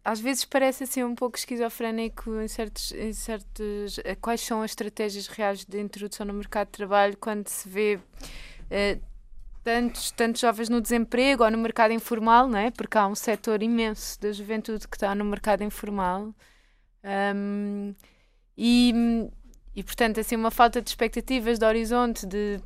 Às 0.04 0.20
vezes 0.20 0.44
parece 0.44 0.84
assim 0.84 1.02
um 1.02 1.14
pouco 1.14 1.36
esquizofrénico 1.36 2.40
em 2.40 2.48
certos, 2.48 2.92
em 2.92 3.12
certos. 3.12 3.98
Eh, 4.04 4.14
quais 4.14 4.40
são 4.40 4.62
as 4.62 4.70
estratégias 4.70 5.26
reais 5.26 5.64
de 5.64 5.80
introdução 5.80 6.24
no 6.24 6.32
mercado 6.32 6.68
de 6.68 6.72
trabalho 6.72 7.16
quando 7.18 7.48
se 7.48 7.68
vê 7.68 7.98
eh, 8.70 8.98
tantos, 9.64 10.10
tantos 10.12 10.40
jovens 10.40 10.68
no 10.68 10.80
desemprego 10.80 11.42
ou 11.42 11.50
no 11.50 11.58
mercado 11.58 11.92
informal, 11.92 12.46
não 12.46 12.58
é? 12.58 12.70
Porque 12.70 12.98
há 12.98 13.06
um 13.06 13.14
setor 13.14 13.62
imenso 13.62 14.20
da 14.20 14.30
juventude 14.30 14.86
que 14.86 14.96
está 14.96 15.14
no 15.14 15.24
mercado 15.24 15.64
informal. 15.64 16.34
Um, 17.34 17.94
e, 18.56 18.92
e, 19.74 19.82
portanto, 19.82 20.20
assim, 20.20 20.36
uma 20.36 20.50
falta 20.50 20.80
de 20.80 20.88
expectativas, 20.88 21.58
de 21.58 21.66
horizonte, 21.66 22.26
de, 22.26 22.60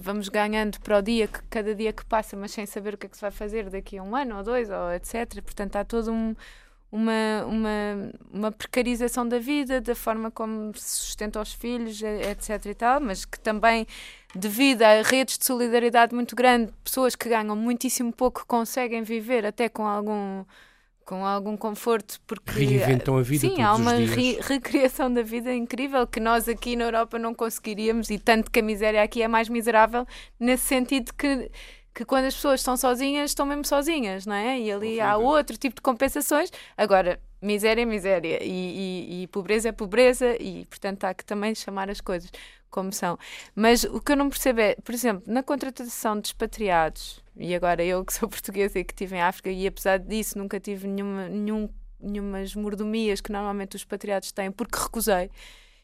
vamos 0.00 0.28
ganhando 0.28 0.80
para 0.80 0.98
o 0.98 1.02
dia, 1.02 1.28
que, 1.28 1.42
cada 1.44 1.74
dia 1.74 1.92
que 1.92 2.04
passa, 2.04 2.36
mas 2.36 2.50
sem 2.52 2.66
saber 2.66 2.94
o 2.94 2.98
que 2.98 3.06
é 3.06 3.08
que 3.08 3.16
se 3.16 3.22
vai 3.22 3.30
fazer 3.30 3.70
daqui 3.70 3.98
a 3.98 4.02
um 4.02 4.16
ano 4.16 4.38
ou 4.38 4.42
dois, 4.42 4.70
ou 4.70 4.92
etc. 4.92 5.42
Portanto, 5.42 5.76
há 5.76 5.84
todo 5.84 6.10
um, 6.10 6.34
uma, 6.90 7.44
uma, 7.46 8.12
uma 8.32 8.52
precarização 8.52 9.26
da 9.26 9.38
vida, 9.38 9.80
da 9.80 9.94
forma 9.94 10.30
como 10.30 10.76
se 10.76 10.98
sustenta 10.98 11.40
os 11.40 11.52
filhos, 11.52 12.02
etc. 12.02 12.66
e 12.66 12.74
tal, 12.74 13.00
mas 13.00 13.24
que 13.24 13.38
também, 13.38 13.86
devido 14.34 14.82
a 14.82 15.02
redes 15.02 15.38
de 15.38 15.44
solidariedade 15.44 16.14
muito 16.14 16.34
grande, 16.34 16.72
pessoas 16.82 17.14
que 17.14 17.28
ganham 17.28 17.54
muitíssimo 17.54 18.12
pouco 18.12 18.44
conseguem 18.46 19.02
viver 19.02 19.46
até 19.46 19.68
com 19.68 19.86
algum 19.86 20.44
com 21.02 21.26
algum 21.26 21.56
conforto 21.56 22.20
porque 22.24 22.52
reinventam 22.52 23.16
a 23.18 23.22
vida 23.22 23.40
sim 23.40 23.60
há 23.60 23.74
uma 23.74 23.94
re 23.94 24.38
recriação 24.40 25.12
da 25.12 25.22
vida 25.22 25.52
incrível 25.52 26.06
que 26.06 26.20
nós 26.20 26.48
aqui 26.48 26.76
na 26.76 26.84
Europa 26.84 27.18
não 27.18 27.34
conseguiríamos 27.34 28.10
e 28.10 28.18
tanto 28.18 28.48
que 28.48 28.60
a 28.60 28.62
miséria 28.62 29.02
aqui 29.02 29.20
é 29.20 29.26
mais 29.26 29.48
miserável 29.48 30.06
nesse 30.38 30.68
sentido 30.68 31.12
que 31.14 31.50
que 31.94 32.04
quando 32.04 32.26
as 32.26 32.34
pessoas 32.34 32.60
estão 32.60 32.76
sozinhas, 32.76 33.30
estão 33.30 33.44
mesmo 33.44 33.64
sozinhas, 33.64 34.26
não 34.26 34.34
é? 34.34 34.58
E 34.58 34.70
ali 34.70 35.00
há 35.00 35.16
outro 35.16 35.56
tipo 35.56 35.76
de 35.76 35.82
compensações. 35.82 36.50
Agora, 36.76 37.20
miséria 37.42 37.82
é 37.82 37.84
miséria 37.84 38.42
e, 38.42 38.48
e, 38.48 39.22
e, 39.22 39.26
pobreza 39.26 39.68
é 39.70 39.72
pobreza 39.72 40.36
e, 40.40 40.64
portanto, 40.66 41.04
há 41.04 41.14
que 41.14 41.24
também 41.24 41.54
chamar 41.54 41.90
as 41.90 42.00
coisas 42.00 42.30
como 42.70 42.92
são. 42.92 43.18
Mas 43.54 43.84
o 43.84 44.00
que 44.00 44.12
eu 44.12 44.16
não 44.16 44.30
percebo 44.30 44.60
é, 44.60 44.76
por 44.76 44.94
exemplo, 44.94 45.24
na 45.26 45.42
contratação 45.42 46.18
de 46.20 46.28
expatriados, 46.28 47.22
e 47.36 47.54
agora 47.54 47.84
eu 47.84 48.04
que 48.04 48.12
sou 48.12 48.28
portuguesa 48.30 48.78
e 48.78 48.84
que 48.84 48.92
estive 48.92 49.16
em 49.16 49.22
África 49.22 49.50
e 49.50 49.66
apesar 49.66 49.98
disso 49.98 50.38
nunca 50.38 50.60
tive 50.60 50.86
nenhuma, 50.86 51.28
nenhum, 51.28 51.68
nenhumas 51.98 52.54
mordomias 52.54 53.20
que 53.20 53.32
normalmente 53.32 53.74
os 53.74 53.82
expatriados 53.82 54.30
têm, 54.32 54.50
porque 54.52 54.78
recusei 54.78 55.30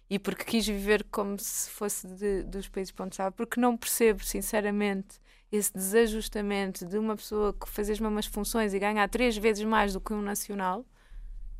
e 0.09 0.18
porque 0.18 0.44
quis 0.44 0.66
viver 0.66 1.04
como 1.11 1.36
se 1.38 1.68
fosse 1.70 2.07
de, 2.07 2.44
dos 2.44 2.68
países 2.68 2.92
para 2.92 3.07
onde 3.07 3.14
estava, 3.14 3.32
porque 3.32 3.61
não 3.61 3.76
percebo, 3.76 4.24
sinceramente, 4.24 5.18
esse 5.51 5.72
desajustamento 5.72 6.84
de 6.84 6.99
uma 6.99 7.16
pessoa 7.16 7.53
que 7.53 7.68
faz 7.68 7.88
as 7.88 8.01
mesmas 8.01 8.26
funções 8.26 8.74
e 8.74 8.78
ganhar 8.78 9.09
três 9.09 9.36
vezes 9.36 9.64
mais 9.64 9.92
do 9.92 10.01
que 10.01 10.12
um 10.12 10.22
nacional. 10.22 10.84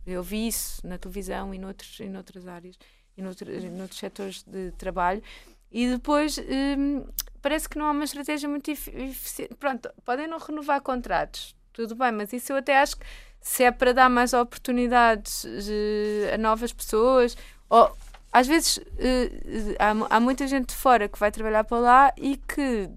Eu 0.07 0.23
vi 0.23 0.49
isso 0.49 0.87
na 0.87 0.99
televisão 0.99 1.55
e 1.55 1.59
noutros, 1.59 1.99
em 2.01 2.17
outras 2.17 2.47
áreas 2.47 2.79
e 3.17 3.23
noutros, 3.23 3.65
noutros 3.65 3.99
setores 3.99 4.43
de 4.43 4.73
trabalho. 4.73 5.23
E 5.71 5.89
depois 5.89 6.39
hum, 6.39 7.05
parece 7.43 7.69
que 7.69 7.79
não 7.79 7.87
há 7.87 7.91
uma 7.91 8.05
estratégia 8.05 8.49
muito 8.49 8.71
eficiente. 8.71 9.55
Pronto, 9.55 9.91
podem 10.05 10.27
não 10.27 10.39
renovar 10.39 10.81
contratos, 10.81 11.57
tudo 11.73 11.95
bem, 11.95 12.13
mas 12.13 12.33
isso 12.33 12.53
eu 12.53 12.57
até 12.57 12.79
acho 12.79 12.97
que 12.97 13.07
se 13.41 13.63
é 13.65 13.71
para 13.71 13.93
dar 13.93 14.09
mais 14.09 14.33
oportunidades 14.33 15.45
uh, 15.45 16.35
a 16.35 16.39
novas 16.39 16.73
pessoas, 16.73 17.37
ou 17.69 17.97
às 18.33 18.47
vezes 18.47 18.79
uh, 18.79 19.77
há, 19.79 20.17
há 20.17 20.21
muita 20.21 20.47
gente 20.47 20.71
de 20.71 20.75
fora 20.75 21.09
que 21.09 21.19
vai 21.19 21.31
trabalhar 21.31 21.65
para 21.65 21.79
lá 21.79 22.13
e 22.17 22.37
que 22.37 22.91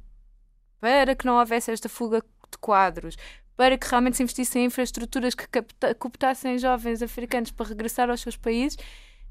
para 0.79 1.15
que 1.15 1.25
não 1.25 1.37
houvesse 1.37 1.71
esta 1.71 1.89
fuga 1.89 2.21
de 2.51 2.57
quadros, 2.57 3.15
para 3.55 3.77
que 3.77 3.87
realmente 3.89 4.17
se 4.17 4.23
investisse 4.23 4.57
em 4.57 4.65
infraestruturas 4.65 5.35
que 5.35 5.45
captassem 5.99 6.57
jovens 6.57 7.01
africanos 7.01 7.51
para 7.51 7.67
regressar 7.67 8.09
aos 8.09 8.21
seus 8.21 8.37
países. 8.37 8.77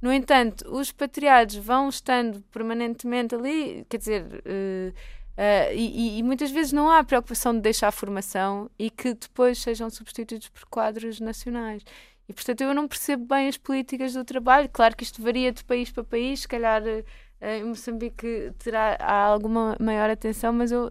No 0.01 0.13
entanto, 0.13 0.65
os 0.71 0.93
patriados 0.93 1.57
vão 1.57 1.89
estando 1.89 2.41
permanentemente 2.53 3.35
ali, 3.35 3.85
quer 3.89 3.97
dizer, 3.97 4.23
uh, 4.25 4.91
uh, 4.91 5.75
e, 5.75 6.19
e, 6.19 6.23
muitas 6.23 6.51
vezes 6.51 6.73
não 6.73 6.91
há 6.91 7.03
preocupação 7.03 7.53
de 7.55 7.61
deixar 7.61 7.89
a 7.89 7.93
formação 7.93 8.71
e 8.79 8.91
que 8.91 9.15
depois 9.15 9.59
sejam 9.59 9.91
substituídos 9.91 10.49
por 10.49 10.67
quadros 10.67 11.19
nacionais. 11.21 11.83
E 12.29 12.33
portanto 12.33 12.61
eu 12.61 12.75
não 12.75 12.87
percebo 12.87 13.25
bem 13.25 13.49
as 13.49 13.57
políticas 13.57 14.13
do 14.13 14.25
trabalho. 14.25 14.69
Claro 14.69 14.95
que 14.95 15.03
isto 15.03 15.23
varia 15.23 15.51
de 15.51 15.65
país 15.65 15.91
para 15.91 16.05
país, 16.05 16.41
se 16.41 16.49
calhar 16.49 16.83
uh, 16.83 17.05
em 17.41 17.65
Moçambique 17.65 18.53
terá 18.59 18.97
alguma 19.01 19.77
maior 19.81 20.11
atenção, 20.11 20.53
mas 20.53 20.71
eu 20.71 20.91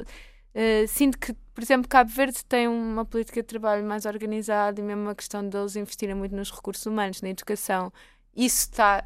eh, 0.53 0.85
sinto 0.87 1.17
que, 1.17 1.33
por 1.33 1.63
exemplo, 1.63 1.87
Cabo 1.87 2.09
Verde 2.09 2.43
tem 2.45 2.67
uma 2.67 3.05
política 3.05 3.41
de 3.41 3.47
trabalho 3.47 3.83
mais 3.83 4.05
organizada 4.05 4.79
e 4.79 4.83
mesmo 4.83 5.03
uma 5.03 5.15
questão 5.15 5.47
deles 5.47 5.75
investirem 5.75 6.15
muito 6.15 6.35
nos 6.35 6.51
recursos 6.51 6.85
humanos, 6.85 7.21
na 7.21 7.29
educação. 7.29 7.91
Isso 8.35 8.63
está, 8.63 9.03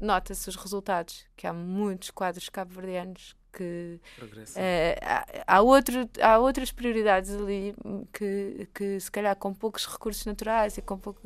nota-se 0.00 0.48
os 0.48 0.56
resultados, 0.56 1.24
que 1.36 1.46
há 1.46 1.52
muitos 1.52 2.10
quadros 2.10 2.48
cabo-verdianos 2.48 3.36
que 3.52 4.00
uh, 4.26 4.98
há, 5.02 5.56
há, 5.58 5.60
outro, 5.60 6.08
há 6.20 6.38
outras 6.38 6.72
prioridades 6.72 7.30
ali 7.30 7.74
que, 8.12 8.66
que 8.74 8.98
se 8.98 9.10
calhar 9.10 9.36
com 9.36 9.52
poucos 9.52 9.86
recursos 9.86 10.24
naturais 10.24 10.78
e 10.78 10.82
com 10.82 10.98
pouco 10.98 11.20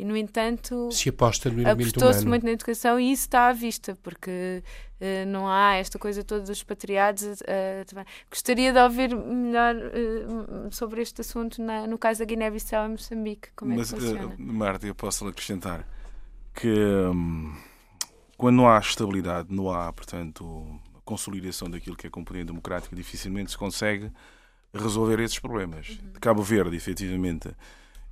e, 0.00 0.04
no 0.04 0.16
entanto, 0.16 0.88
se 0.90 1.10
aposta 1.10 1.50
no 1.50 1.68
apostou-se 1.68 2.24
muito 2.26 2.42
na 2.42 2.52
educação 2.52 2.98
e 2.98 3.12
isso 3.12 3.24
está 3.24 3.48
à 3.48 3.52
vista, 3.52 3.98
porque 4.02 4.62
uh, 4.98 5.28
não 5.28 5.46
há 5.46 5.74
esta 5.74 5.98
coisa 5.98 6.24
toda 6.24 6.40
dos 6.40 6.50
expatriados. 6.50 7.22
Uh, 7.22 8.04
Gostaria 8.30 8.72
de 8.72 8.78
ouvir 8.78 9.14
melhor 9.14 9.76
uh, 9.76 10.72
sobre 10.72 11.02
este 11.02 11.20
assunto 11.20 11.60
na, 11.60 11.86
no 11.86 11.98
caso 11.98 12.20
da 12.20 12.24
Guiné-Bissau 12.24 12.86
e 12.86 12.88
Moçambique. 12.88 13.50
Como 13.54 13.76
Mas, 13.76 13.92
é 13.92 13.96
que 13.96 14.00
funciona? 14.00 14.34
Marta, 14.38 14.86
eu 14.86 14.94
posso 14.94 15.26
acrescentar 15.28 15.86
que 16.54 16.72
um, 16.72 17.54
quando 18.38 18.56
não 18.56 18.70
há 18.70 18.78
estabilidade, 18.78 19.54
não 19.54 19.70
há, 19.70 19.92
portanto, 19.92 20.80
consolidação 21.04 21.68
daquilo 21.68 21.94
que 21.94 22.06
é 22.06 22.10
componente 22.10 22.46
democrática, 22.46 22.96
dificilmente 22.96 23.50
se 23.50 23.58
consegue 23.58 24.10
resolver 24.72 25.20
esses 25.20 25.38
problemas. 25.38 25.90
Uhum. 25.90 26.12
De 26.12 26.20
Cabo 26.20 26.42
Verde, 26.42 26.74
efetivamente 26.74 27.50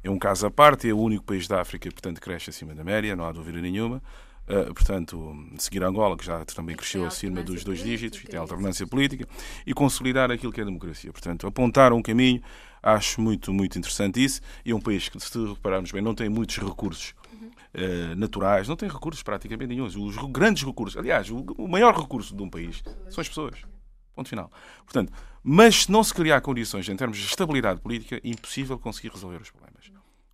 é 0.03 0.11
um 0.11 0.19
caso 0.19 0.47
à 0.47 0.51
parte, 0.51 0.89
é 0.89 0.93
o 0.93 0.99
único 0.99 1.25
país 1.25 1.49
da 1.49 1.61
África 1.61 1.89
que, 1.89 1.95
portanto, 1.95 2.21
cresce 2.21 2.51
acima 2.51 2.75
da 2.75 2.85
média, 2.85 3.15
não 3.17 3.25
há 3.25 3.33
dúvida 3.33 3.61
nenhuma. 3.61 4.03
Uh, 4.49 4.73
portanto, 4.73 5.37
seguir 5.59 5.83
Angola, 5.85 6.17
que 6.17 6.25
já 6.25 6.43
também 6.47 6.75
cresceu 6.75 7.05
acima 7.05 7.43
dos 7.43 7.63
dois 7.65 7.81
dígitos, 7.83 8.25
e 8.25 8.29
tem 8.29 8.41
alternância 8.41 8.87
política, 8.87 9.29
e 9.67 9.75
consolidar 9.75 10.31
aquilo 10.31 10.51
que 10.51 10.61
é 10.61 10.63
a 10.63 10.67
democracia. 10.67 11.13
Portanto, 11.13 11.47
apontar 11.47 11.93
um 11.93 12.01
caminho, 12.01 12.43
acho 12.83 13.21
muito, 13.21 13.53
muito 13.53 13.79
interessante 13.79 14.25
isso. 14.25 14.41
E 14.65 14.71
é 14.71 14.75
um 14.75 14.81
país 14.81 15.09
que, 15.09 15.21
se 15.21 15.47
repararmos 15.47 15.93
bem, 15.93 16.01
não 16.01 16.15
tem 16.15 16.31
muitos 16.31 16.57
recursos 16.57 17.15
uh, 17.75 18.17
naturais, 18.17 18.67
não 18.67 18.77
tem 18.77 18.89
recursos 18.89 19.23
praticamente 19.23 19.75
nenhum. 19.75 19.85
Os 19.85 20.17
grandes 20.31 20.63
recursos, 20.63 20.97
aliás, 20.97 21.29
o, 21.29 21.45
o 21.59 21.69
maior 21.69 21.95
recurso 21.95 22.35
de 22.35 22.43
um 22.43 22.49
país 22.49 22.83
são 23.11 23.21
as 23.21 23.29
pessoas. 23.29 23.61
Ponto 24.15 24.31
final. 24.31 24.51
Portanto, 24.85 25.13
mas 25.43 25.83
se 25.83 25.93
não 25.93 26.03
se 26.03 26.13
criar 26.13 26.41
condições 26.41 26.89
em 26.89 26.97
termos 26.97 27.19
de 27.19 27.27
estabilidade 27.27 27.81
política, 27.81 28.17
é 28.17 28.21
impossível 28.25 28.79
conseguir 28.79 29.11
resolver 29.11 29.43
os 29.43 29.51
problemas. 29.51 29.68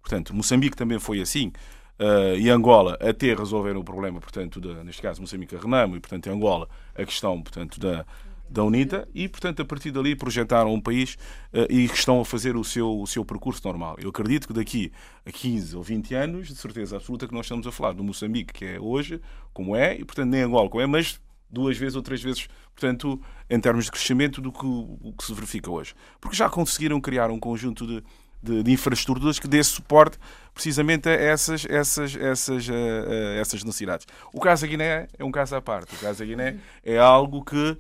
Portanto, 0.05 0.35
Moçambique 0.35 0.77
também 0.77 0.99
foi 0.99 1.21
assim. 1.23 1.51
Uh, 1.99 2.37
e 2.37 2.51
Angola 2.51 2.99
até 3.01 3.35
resolveram 3.35 3.81
o 3.81 3.85
problema, 3.85 4.21
portanto, 4.21 4.61
neste 4.85 5.01
caso 5.01 5.21
Moçambique 5.21 5.55
a 5.55 5.59
Renamo 5.61 5.97
e, 5.97 6.01
portanto, 6.01 6.29
Angola 6.29 6.69
a 6.95 7.05
questão, 7.05 7.41
portanto, 7.41 7.79
da, 7.79 8.05
da 8.51 8.65
UNITA 8.65 9.09
e, 9.15 9.29
portanto, 9.29 9.63
a 9.63 9.65
partir 9.65 9.93
dali 9.93 10.15
projetaram 10.15 10.75
um 10.75 10.81
país 10.81 11.15
uh, 11.53 11.71
e 11.71 11.85
estão 11.85 12.21
a 12.21 12.25
fazer 12.25 12.57
o 12.57 12.65
seu, 12.65 13.01
o 13.01 13.07
seu 13.07 13.25
percurso 13.25 13.63
normal. 13.65 13.97
Eu 13.99 14.11
acredito 14.11 14.49
que 14.49 14.53
daqui 14.53 14.93
a 15.25 15.33
15 15.33 15.77
ou 15.77 15.83
20 15.83 16.15
anos, 16.15 16.49
de 16.49 16.57
certeza 16.57 16.97
absoluta 16.97 17.27
que 17.27 17.33
nós 17.33 17.47
estamos 17.47 17.67
a 17.67 17.73
falar 17.73 17.95
do 17.95 18.05
Moçambique, 18.05 18.53
que 18.53 18.65
é 18.65 18.81
hoje, 18.81 19.21
como 19.53 19.75
é, 19.75 19.97
e, 19.97 20.05
portanto, 20.05 20.31
nem 20.31 20.43
Angola, 20.43 20.69
como 20.69 20.83
é, 20.83 20.87
mas 20.87 21.21
duas 21.49 21.79
vezes 21.79 21.95
ou 21.95 22.03
três 22.03 22.21
vezes, 22.21 22.49
portanto, 22.75 23.23
em 23.49 23.61
termos 23.61 23.85
de 23.87 23.93
crescimento 23.93 24.41
do 24.41 24.51
que, 24.51 24.67
o 24.67 25.15
que 25.17 25.25
se 25.25 25.33
verifica 25.33 25.71
hoje. 25.71 25.95
Porque 26.21 26.37
já 26.37 26.51
conseguiram 26.51 27.01
criar 27.01 27.31
um 27.31 27.39
conjunto 27.39 27.87
de 27.87 28.03
de, 28.45 28.63
de, 28.63 28.73
infraestruturas 28.73 29.39
que 29.39 29.49
dê 29.49 29.63
suporte 29.63 30.19
precisamente 30.53 31.09
a 31.09 31.13
essas, 31.13 31.67
essas, 31.69 32.15
essas, 32.17 32.69
a, 32.69 32.73
a 32.73 33.41
essas 33.41 33.65
necessidades. 33.65 34.07
O 34.33 34.41
caso 34.41 34.63
da 34.63 34.69
Guiné 34.69 35.09
é 35.19 35.25
um 35.25 35.33
caso 35.33 35.57
à 35.57 35.63
parte. 35.63 35.95
O 35.95 35.99
caso 35.99 36.21
da 36.21 36.25
Guiné 36.25 36.59
é 36.85 36.99
algo 36.99 37.45
que, 37.45 37.77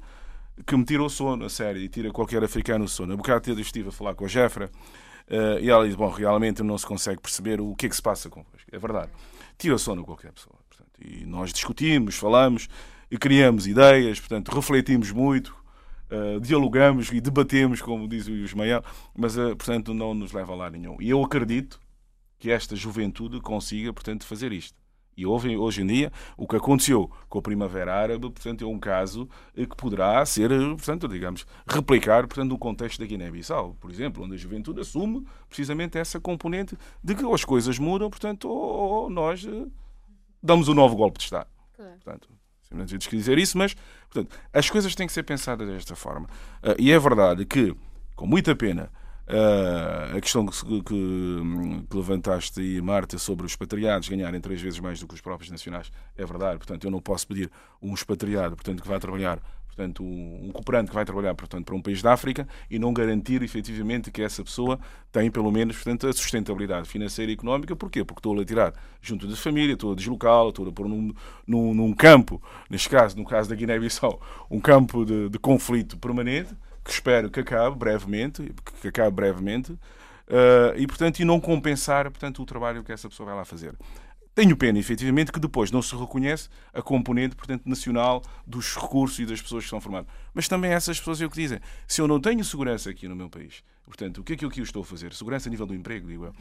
que 0.67 0.77
me 0.77 0.85
tira 0.85 1.03
o 1.03 1.09
sono, 1.09 1.45
a 1.45 1.51
sério, 1.51 1.81
e 1.81 1.89
tira 1.89 2.11
qualquer 2.11 2.43
africano 2.43 2.85
o 2.85 2.89
sono. 2.89 3.15
Um 3.15 3.17
bocado 3.17 3.51
eu 3.51 3.61
estive 3.61 3.91
a 3.91 3.93
falar 3.93 4.15
com 4.15 4.25
a 4.25 4.29
Jeffra 4.29 4.71
uh, 5.29 5.61
e 5.61 5.71
ela 5.71 5.85
disse, 5.85 5.97
bom, 5.97 6.09
realmente 6.09 6.63
não 6.63 6.77
se 6.79 6.87
consegue 6.87 7.21
perceber 7.21 7.61
o 7.61 7.75
que 7.75 7.87
é 7.87 7.89
que 7.89 7.97
se 7.97 8.03
passa 8.03 8.29
convosco. 8.29 8.69
É 8.73 8.79
verdade. 8.79 9.11
Tira 9.57 9.75
o 9.75 9.79
sono 9.79 10.03
a 10.03 10.05
qualquer 10.05 10.33
pessoa. 10.33 10.57
Portanto, 10.69 10.91
e 11.01 11.25
nós 11.25 11.53
discutimos, 11.53 12.17
falamos, 12.17 12.69
e 13.11 13.17
criamos 13.17 13.67
ideias, 13.67 14.19
portanto, 14.19 14.51
refletimos 14.51 15.13
muito, 15.13 15.55
Uh, 16.11 16.39
dialogamos 16.41 17.11
e 17.11 17.21
debatemos, 17.21 17.81
como 17.81 18.07
diz 18.07 18.27
o 18.27 18.33
Ismael, 18.33 18.83
mas, 19.17 19.37
uh, 19.37 19.57
portanto, 19.57 19.95
não 19.95 20.15
nos 20.15 20.33
leva 20.33 20.53
a 20.53 20.57
lá 20.57 20.71
nenhum. 20.71 20.97
E 21.01 21.11
eu 21.11 21.23
acredito 21.23 21.81
que 22.39 22.51
esta 22.51 22.77
juventude 22.77 23.41
consiga, 23.41 23.93
portanto, 23.93 24.27
fazer 24.27 24.53
isto. 24.53 24.77
E 25.17 25.25
houve, 25.25 25.57
hoje 25.57 25.83
em 25.83 25.87
dia, 25.87 26.13
o 26.37 26.47
que 26.47 26.57
aconteceu 26.57 27.11
com 27.29 27.39
a 27.39 27.43
Primavera 27.43 27.95
Árabe, 27.95 28.31
portanto, 28.31 28.65
é 28.65 28.67
um 28.67 28.79
caso 28.79 29.29
que 29.55 29.77
poderá 29.77 30.25
ser, 30.27 30.51
portanto, 30.51 31.09
digamos, 31.09 31.47
replicar, 31.67 32.27
portanto, 32.27 32.51
no 32.51 32.59
contexto 32.59 32.99
da 32.99 33.07
Guiné-Bissau, 33.07 33.77
por 33.81 33.91
exemplo, 33.91 34.25
onde 34.25 34.35
a 34.35 34.37
juventude 34.37 34.81
assume 34.81 35.25
precisamente 35.49 35.97
essa 35.99 36.19
componente 36.19 36.77
de 37.03 37.15
que 37.15 37.25
as 37.33 37.45
coisas 37.45 37.79
mudam, 37.79 38.11
portanto, 38.11 38.49
ou, 38.49 39.05
ou 39.05 39.11
nós 39.11 39.47
damos 40.43 40.69
um 40.69 40.75
novo 40.75 40.97
golpe 40.97 41.19
de 41.19 41.25
Estado. 41.25 41.49
Claro. 41.77 41.93
Portanto, 41.93 42.29
não 42.75 42.85
quis 42.87 43.09
dizer 43.09 43.39
isso, 43.39 43.57
mas 43.57 43.75
portanto, 44.11 44.37
as 44.53 44.69
coisas 44.69 44.95
têm 44.95 45.07
que 45.07 45.13
ser 45.13 45.23
pensadas 45.23 45.67
desta 45.69 45.95
forma. 45.95 46.27
Uh, 46.63 46.75
e 46.79 46.93
é 46.93 46.99
verdade 46.99 47.45
que, 47.45 47.75
com 48.15 48.27
muita 48.27 48.55
pena, 48.55 48.91
uh, 49.29 50.17
a 50.17 50.21
questão 50.21 50.47
que, 50.47 50.83
que, 50.83 51.43
que, 51.91 51.97
levantaste 51.97 52.61
aí, 52.61 52.81
Marta, 52.81 53.19
sobre 53.19 53.47
os 53.47 53.53
expatriados 53.53 54.09
ganharem 54.09 54.41
três 54.41 54.61
vezes 54.61 54.81
mais 54.81 55.01
do 55.01 55.07
que 55.07 55.15
os 55.15 55.21
próprios 55.21 55.51
nacionais, 55.51 55.91
é 56.17 56.25
verdade. 56.25 56.59
Portanto, 56.59 56.85
eu 56.85 56.91
não 56.91 57.01
posso 57.01 57.27
pedir 57.27 57.51
um 57.81 57.95
expatriado 57.95 58.57
portanto, 58.57 58.83
que 58.83 58.89
vá 58.89 58.99
trabalhar 58.99 59.41
portanto, 59.75 60.05
um 60.05 60.51
cooperante 60.53 60.89
que 60.89 60.95
vai 60.95 61.05
trabalhar 61.05 61.35
portanto, 61.35 61.67
para 61.67 61.75
um 61.75 61.83
país 61.83 62.01
da 62.01 62.13
África 62.13 62.47
e 62.71 62.79
não 62.79 62.93
garantir 62.93 63.43
efetivamente 63.43 64.11
que 64.11 64.23
essa 64.23 64.43
pessoa 64.45 64.79
tem 65.11 65.31
pelo 65.31 65.51
menos 65.51 65.77
portanto, 65.77 66.07
a 66.07 66.13
sustentabilidade 66.13 66.89
financeira 66.89 67.33
e 67.33 67.35
económica. 67.35 67.75
Porquê? 67.75 68.05
Porque 68.05 68.21
estou 68.21 68.41
a 68.41 68.45
tirar 68.45 68.73
junto 69.03 69.27
da 69.27 69.37
família, 69.37 69.75
estou 69.75 69.93
a 69.93 69.95
deslocá-la, 69.95 70.51
estou 70.51 70.69
a 70.69 70.73
pôr 70.73 70.89
num, 70.89 71.13
num, 71.47 71.75
num, 71.75 71.93
campo, 71.93 72.41
neste 72.71 72.89
caso, 72.89 73.17
no 73.17 73.25
caso 73.25 73.49
da 73.49 73.57
Guiné-Bissau, 73.57 74.21
um 74.51 74.61
campo 74.61 75.05
de, 75.05 75.29
de, 75.29 75.39
conflito 75.39 75.99
permanente, 75.99 76.55
que 76.85 76.91
espero 76.91 77.31
que 77.31 77.41
acabe 77.41 77.77
brevemente, 77.77 78.53
que 78.81 78.89
acabe 78.89 79.11
brevemente, 79.17 79.73
uh, 79.73 80.77
e 80.77 80.87
portanto, 80.87 81.21
e 81.21 81.25
não 81.25 81.41
compensar 81.41 82.11
portanto, 82.11 82.43
o 82.43 82.47
trabalho 82.47 82.85
que 82.85 82.93
essa 82.93 83.09
pessoa 83.09 83.27
vai 83.27 83.37
lá 83.37 83.45
fazer. 83.45 83.75
Tenho 84.35 84.57
pena, 84.57 84.79
efetivamente, 84.79 85.31
que 85.31 85.39
depois 85.39 85.71
não 85.71 85.81
se 85.81 85.95
reconhece 85.95 86.49
a 86.73 86.83
componente, 86.83 87.37
portanto, 87.37 87.63
nacional 87.67 88.21
dos 88.45 88.75
recursos 88.75 89.21
e 89.21 89.27
das 89.27 89.41
pessoas 89.41 89.63
que 89.63 89.71
são 89.71 89.81
formadas. 89.81 90.09
Mas 90.35 90.49
também 90.49 90.73
essas 90.73 90.99
pessoas 90.99 91.21
é 91.21 91.27
o 91.27 91.31
que 91.31 91.37
dizem. 91.41 91.61
Se 91.87 92.01
eu 92.01 92.09
não 92.09 92.21
tenho 92.21 92.45
segurança 92.45 92.91
aqui 92.91 93.07
no 93.07 93.15
meu 93.15 93.31
país, 93.31 93.63
portanto, 93.85 94.19
o 94.19 94.25
que 94.25 94.33
é 94.33 94.37
que 94.37 94.45
eu, 94.45 94.51
estou 94.65 94.83
a 94.83 94.85
fazer? 94.85 95.13
Segurança 95.13 95.49
a 95.49 95.51
nível 95.51 95.67
do 95.67 95.75
emprego, 95.75 96.09
digo 96.09 96.25
eu. 96.25 96.35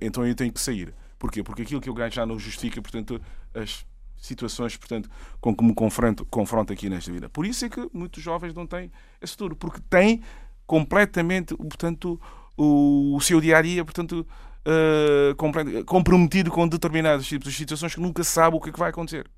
Então 0.00 0.24
eu 0.24 0.34
tenho 0.34 0.52
que 0.52 0.60
sair. 0.60 0.94
Porquê? 1.18 1.42
Porque 1.42 1.62
aquilo 1.62 1.80
que 1.80 1.88
eu 1.88 1.94
ganho 1.94 2.12
já 2.12 2.24
não 2.24 2.38
justifica, 2.38 2.80
portanto, 2.80 3.20
as 3.52 3.84
situações, 4.16 4.76
portanto, 4.76 5.10
com 5.40 5.56
que 5.56 5.64
me 5.64 5.74
confronto, 5.74 6.24
confronto 6.26 6.72
aqui 6.72 6.88
nesta 6.88 7.10
vida. 7.10 7.28
Por 7.28 7.44
isso 7.44 7.64
é 7.64 7.68
que 7.68 7.90
muitos 7.92 8.22
jovens 8.22 8.54
não 8.54 8.66
têm 8.66 8.92
esse 9.20 9.32
futuro, 9.32 9.56
porque 9.56 9.80
têm 9.90 10.22
completamente, 10.66 11.56
portanto, 11.56 12.20
o, 12.56 13.16
o 13.16 13.20
seu 13.20 13.40
dia 13.40 13.58
a 13.58 13.62
dia, 13.62 13.84
portanto, 13.84 14.24
uh, 14.66 15.84
comprometido 15.84 16.50
com 16.50 16.68
determinados 16.68 17.26
tipos 17.26 17.50
de 17.50 17.56
situações 17.56 17.94
que 17.94 18.00
nunca 18.00 18.24
sabe 18.24 18.56
o 18.56 18.60
que 18.60 18.70
é 18.70 18.72
que 18.72 18.78
vai 18.78 18.90
acontecer. 18.90 19.30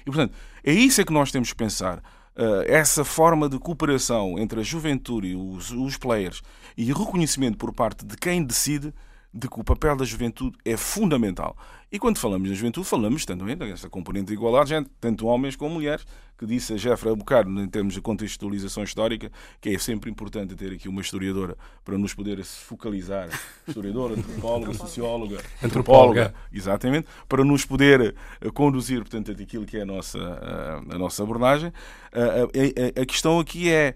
E, 0.00 0.04
portanto, 0.04 0.34
é 0.64 0.72
isso 0.72 1.00
é 1.00 1.04
que 1.04 1.12
nós 1.12 1.30
temos 1.30 1.50
que 1.50 1.56
pensar. 1.56 1.98
Uh, 2.36 2.62
essa 2.66 3.04
forma 3.04 3.48
de 3.48 3.58
cooperação 3.58 4.38
entre 4.38 4.60
a 4.60 4.62
juventude 4.62 5.28
e 5.28 5.34
os, 5.34 5.72
os 5.72 5.96
players 5.96 6.40
e 6.76 6.84
reconhecimento 6.84 7.58
por 7.58 7.74
parte 7.74 8.06
de 8.06 8.16
quem 8.16 8.44
decide 8.44 8.94
de 9.32 9.48
que 9.48 9.60
o 9.60 9.64
papel 9.64 9.96
da 9.96 10.04
juventude 10.04 10.56
é 10.64 10.76
fundamental. 10.76 11.56
E 11.90 11.98
quando 11.98 12.18
falamos 12.18 12.48
da 12.48 12.54
juventude, 12.54 12.86
falamos 12.86 13.24
também 13.24 13.56
dessa 13.56 13.88
componente 13.88 14.26
de 14.26 14.34
igualdade, 14.34 14.86
tanto 15.00 15.26
homens 15.26 15.56
como 15.56 15.74
mulheres, 15.74 16.04
que 16.36 16.46
disse 16.46 16.74
a 16.74 16.76
Jeffrey 16.76 17.14
bocado 17.16 17.50
em 17.60 17.68
termos 17.68 17.94
de 17.94 18.00
contextualização 18.00 18.84
histórica, 18.84 19.30
que 19.60 19.70
é 19.70 19.78
sempre 19.78 20.10
importante 20.10 20.54
ter 20.54 20.72
aqui 20.72 20.88
uma 20.88 21.00
historiadora 21.00 21.56
para 21.84 21.98
nos 21.98 22.14
poder 22.14 22.42
focalizar, 22.44 23.28
historiadora, 23.66 24.14
antropóloga, 24.14 24.74
socióloga, 24.74 25.40
antropóloga, 25.62 26.34
exatamente, 26.52 27.08
para 27.28 27.44
nos 27.44 27.64
poder 27.64 28.14
eh, 28.40 28.50
conduzir, 28.50 29.00
portanto, 29.00 29.32
aquilo 29.32 29.66
que 29.66 29.78
é 29.78 29.82
a 29.82 29.86
nossa, 29.86 30.18
a, 30.18 30.94
a 30.94 30.98
nossa 30.98 31.22
abordagem. 31.22 31.72
A, 32.12 33.00
a, 33.00 33.02
a 33.02 33.06
questão 33.06 33.40
aqui 33.40 33.70
é 33.70 33.94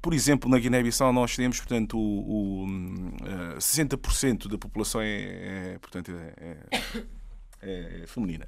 por 0.00 0.14
exemplo, 0.14 0.50
na 0.50 0.58
Guiné-Bissau 0.58 1.12
nós 1.12 1.36
temos, 1.36 1.58
portanto, 1.58 1.98
o, 1.98 2.64
o 2.64 2.66
60% 3.56 4.48
da 4.48 4.58
população 4.58 5.00
é, 5.00 5.74
é 5.74 5.78
portanto, 5.80 6.12
é, 6.12 6.56
é, 7.62 8.02
é 8.02 8.06
feminina. 8.06 8.46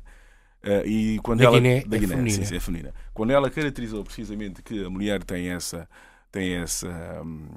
Uh, 0.64 0.87
e 0.87 1.18
quando 1.18 1.41
da 1.41 1.47
ela 1.47 1.59
Guiné, 1.59 1.81
da 1.85 1.97
é 1.97 2.01
Guiné 2.01 2.16
feminina. 2.16 2.45
Sim, 2.45 2.57
é 2.57 2.61
feminina. 2.61 2.95
Quando 3.12 3.31
ela 3.31 3.51
caracterizou 3.51 4.05
precisamente 4.05 4.62
que 4.62 4.85
a 4.85 4.89
mulher 4.89 5.23
tem 5.25 5.49
essa 5.49 5.89
tem 6.31 6.55
essa 6.55 7.20
hum, 7.25 7.49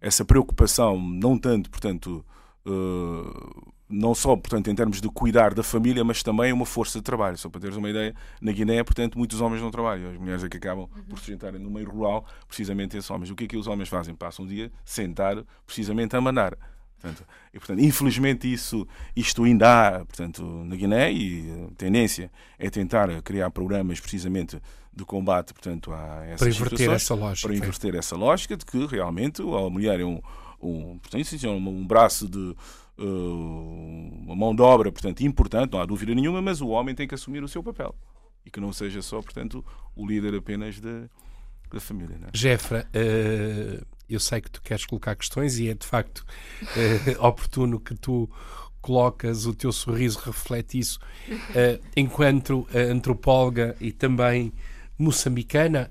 essa 0.00 0.24
preocupação 0.24 1.00
não 1.00 1.36
tanto, 1.36 1.68
portanto, 1.68 2.24
uh, 2.64 3.71
não 3.92 4.14
só, 4.14 4.34
portanto, 4.34 4.70
em 4.70 4.74
termos 4.74 5.00
de 5.00 5.08
cuidar 5.08 5.52
da 5.52 5.62
família, 5.62 6.02
mas 6.02 6.22
também 6.22 6.52
uma 6.52 6.64
força 6.64 6.98
de 6.98 7.04
trabalho. 7.04 7.36
Só 7.36 7.50
para 7.50 7.60
teres 7.60 7.76
uma 7.76 7.90
ideia, 7.90 8.14
na 8.40 8.50
Guiné, 8.50 8.82
portanto, 8.82 9.18
muitos 9.18 9.40
homens 9.40 9.60
não 9.60 9.70
trabalham. 9.70 10.10
As 10.10 10.16
mulheres 10.16 10.42
é 10.42 10.48
que 10.48 10.56
acabam 10.56 10.88
uhum. 10.96 11.02
por 11.04 11.18
se 11.18 11.26
sentarem 11.26 11.60
no 11.60 11.70
meio 11.70 11.88
rural, 11.88 12.24
precisamente 12.48 12.96
esses 12.96 13.10
homens. 13.10 13.30
O 13.30 13.34
que 13.34 13.44
é 13.44 13.46
que 13.46 13.56
os 13.56 13.66
homens 13.66 13.88
fazem? 13.88 14.14
Passam 14.14 14.46
um 14.46 14.48
dia 14.48 14.72
sentar, 14.84 15.44
precisamente 15.66 16.16
a 16.16 16.20
mandar. 16.20 16.56
Portanto, 17.02 17.26
e, 17.52 17.58
portanto, 17.58 17.80
infelizmente 17.80 18.50
isso, 18.50 18.86
isto 19.14 19.42
ainda 19.42 19.88
há 19.88 19.98
portanto, 20.04 20.42
na 20.64 20.76
Guiné 20.76 21.12
e 21.12 21.68
a 21.68 21.74
tendência 21.74 22.30
é 22.56 22.70
tentar 22.70 23.20
criar 23.22 23.50
programas 23.50 23.98
precisamente 23.98 24.60
de 24.94 25.04
combate 25.04 25.52
portanto, 25.52 25.92
a 25.92 26.24
essas 26.26 26.38
para 26.38 26.48
inverter 26.48 26.90
essa 26.90 27.14
lógica. 27.14 27.48
Para 27.48 27.56
inverter 27.56 27.94
essa 27.96 28.16
lógica 28.16 28.56
de 28.56 28.64
que 28.64 28.86
realmente 28.86 29.42
a 29.42 29.68
mulher 29.68 29.98
é 29.98 30.04
um, 30.04 30.20
um, 30.62 30.98
portanto, 30.98 31.26
é 31.44 31.48
um 31.48 31.84
braço 31.84 32.28
de 32.28 32.54
uma 32.98 34.36
mão 34.36 34.54
de 34.54 34.62
obra, 34.62 34.92
portanto, 34.92 35.22
importante, 35.22 35.72
não 35.72 35.80
há 35.80 35.86
dúvida 35.86 36.14
nenhuma, 36.14 36.40
mas 36.42 36.60
o 36.60 36.68
homem 36.68 36.94
tem 36.94 37.08
que 37.08 37.14
assumir 37.14 37.42
o 37.42 37.48
seu 37.48 37.62
papel 37.62 37.94
e 38.44 38.50
que 38.50 38.60
não 38.60 38.72
seja 38.72 39.00
só, 39.02 39.20
portanto, 39.20 39.64
o 39.94 40.06
líder 40.06 40.34
apenas 40.34 40.80
da, 40.80 41.08
da 41.72 41.80
família. 41.80 42.16
Não 42.18 42.28
é? 42.28 42.30
Jefra, 42.34 42.86
uh, 42.88 43.86
eu 44.08 44.20
sei 44.20 44.40
que 44.40 44.50
tu 44.50 44.60
queres 44.62 44.84
colocar 44.84 45.14
questões 45.14 45.58
e 45.58 45.68
é 45.68 45.74
de 45.74 45.86
facto 45.86 46.24
uh, 46.62 47.22
oportuno 47.26 47.80
que 47.80 47.94
tu 47.94 48.28
colocas 48.80 49.46
o 49.46 49.54
teu 49.54 49.72
sorriso 49.72 50.18
reflete 50.18 50.78
isso 50.78 50.98
uh, 51.30 51.82
enquanto 51.96 52.66
antropóloga 52.74 53.76
e 53.80 53.92
também 53.92 54.52
moçambicana 54.98 55.90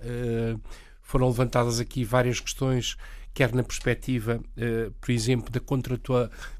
foram 1.01 1.27
levantadas 1.27 1.79
aqui 1.79 2.03
várias 2.03 2.39
questões 2.39 2.95
quer 3.33 3.53
na 3.53 3.63
perspectiva, 3.63 4.39
uh, 4.39 4.91
por 4.99 5.11
exemplo, 5.11 5.49
da 5.51 5.59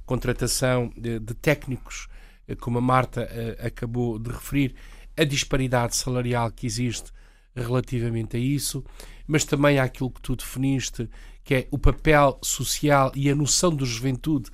contratação 0.05 0.91
de, 0.95 1.19
técnicos, 1.35 2.07
uh, 2.47 2.55
como 2.57 2.77
a 2.77 2.81
Marta 2.81 3.27
uh, 3.27 3.65
acabou 3.65 4.17
de 4.17 4.31
referir, 4.31 4.75
a 5.17 5.23
disparidade 5.23 5.95
salarial 5.95 6.51
que 6.51 6.65
existe 6.65 7.11
relativamente 7.53 8.37
a 8.37 8.39
isso, 8.39 8.83
mas 9.27 9.43
também 9.43 9.77
àquilo 9.77 10.09
que 10.09 10.21
tu 10.21 10.35
definiste, 10.35 11.09
que 11.43 11.55
é 11.55 11.67
o 11.69 11.77
papel 11.77 12.39
social 12.41 13.11
e 13.13 13.29
a 13.29 13.35
noção 13.35 13.75
de 13.75 13.83
juventude 13.83 14.49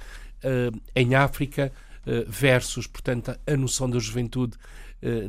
em 0.95 1.13
África 1.13 1.71
versus, 2.27 2.87
portanto, 2.87 3.37
a 3.45 3.55
noção 3.55 3.87
da 3.87 3.99
juventude 3.99 4.57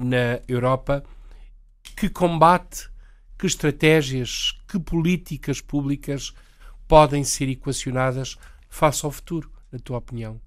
na 0.00 0.40
Europa, 0.48 1.04
que 1.94 2.08
combate, 2.08 2.88
que 3.38 3.46
estratégias, 3.46 4.54
que 4.66 4.78
políticas 4.78 5.60
públicas 5.60 6.32
podem 6.88 7.22
ser 7.22 7.48
equacionadas 7.48 8.36
face 8.68 9.04
ao 9.04 9.12
futuro, 9.12 9.52
na 9.70 9.78
tua 9.78 9.98
opinião? 9.98 10.40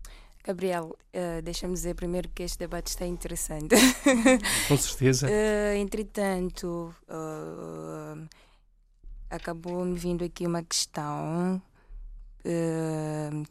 Gabriel, 0.44 0.98
uh, 1.14 1.42
deixa-me 1.44 1.74
dizer 1.74 1.94
primeiro 1.94 2.28
que 2.30 2.42
este 2.42 2.58
debate 2.58 2.88
está 2.88 3.06
interessante. 3.06 3.76
Com 4.68 4.76
certeza. 4.76 5.28
uh, 5.28 5.78
entretanto, 5.78 6.94
uh, 7.08 8.28
acabou-me 9.30 9.96
vindo 9.98 10.24
aqui 10.24 10.46
uma 10.48 10.64
questão 10.64 11.62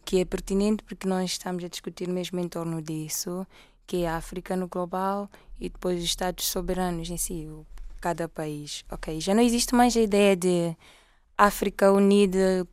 que 0.05 0.19
é 0.19 0.25
pertinente 0.25 0.83
porque 0.83 1.07
nós 1.07 1.31
estamos 1.31 1.63
a 1.63 1.69
discutir 1.69 2.09
mesmo 2.09 2.41
em 2.41 2.49
torno 2.49 2.83
disso, 2.83 3.47
que 3.87 3.99
é 3.99 4.09
a 4.09 4.17
África 4.17 4.57
no 4.57 4.67
global 4.67 5.31
e 5.61 5.69
depois 5.69 5.99
os 5.99 6.05
Estados 6.07 6.47
soberanos 6.47 7.09
em 7.09 7.17
si, 7.17 7.49
cada 8.01 8.29
país. 8.29 8.85
Ok, 8.91 9.21
já 9.21 9.33
não 9.33 9.45
existe 9.45 9.77
mais 9.77 9.97
a 9.97 10.01
ideia 10.01 10.35
de 10.35 10.77
África 11.43 11.91
Unida, 11.91 12.67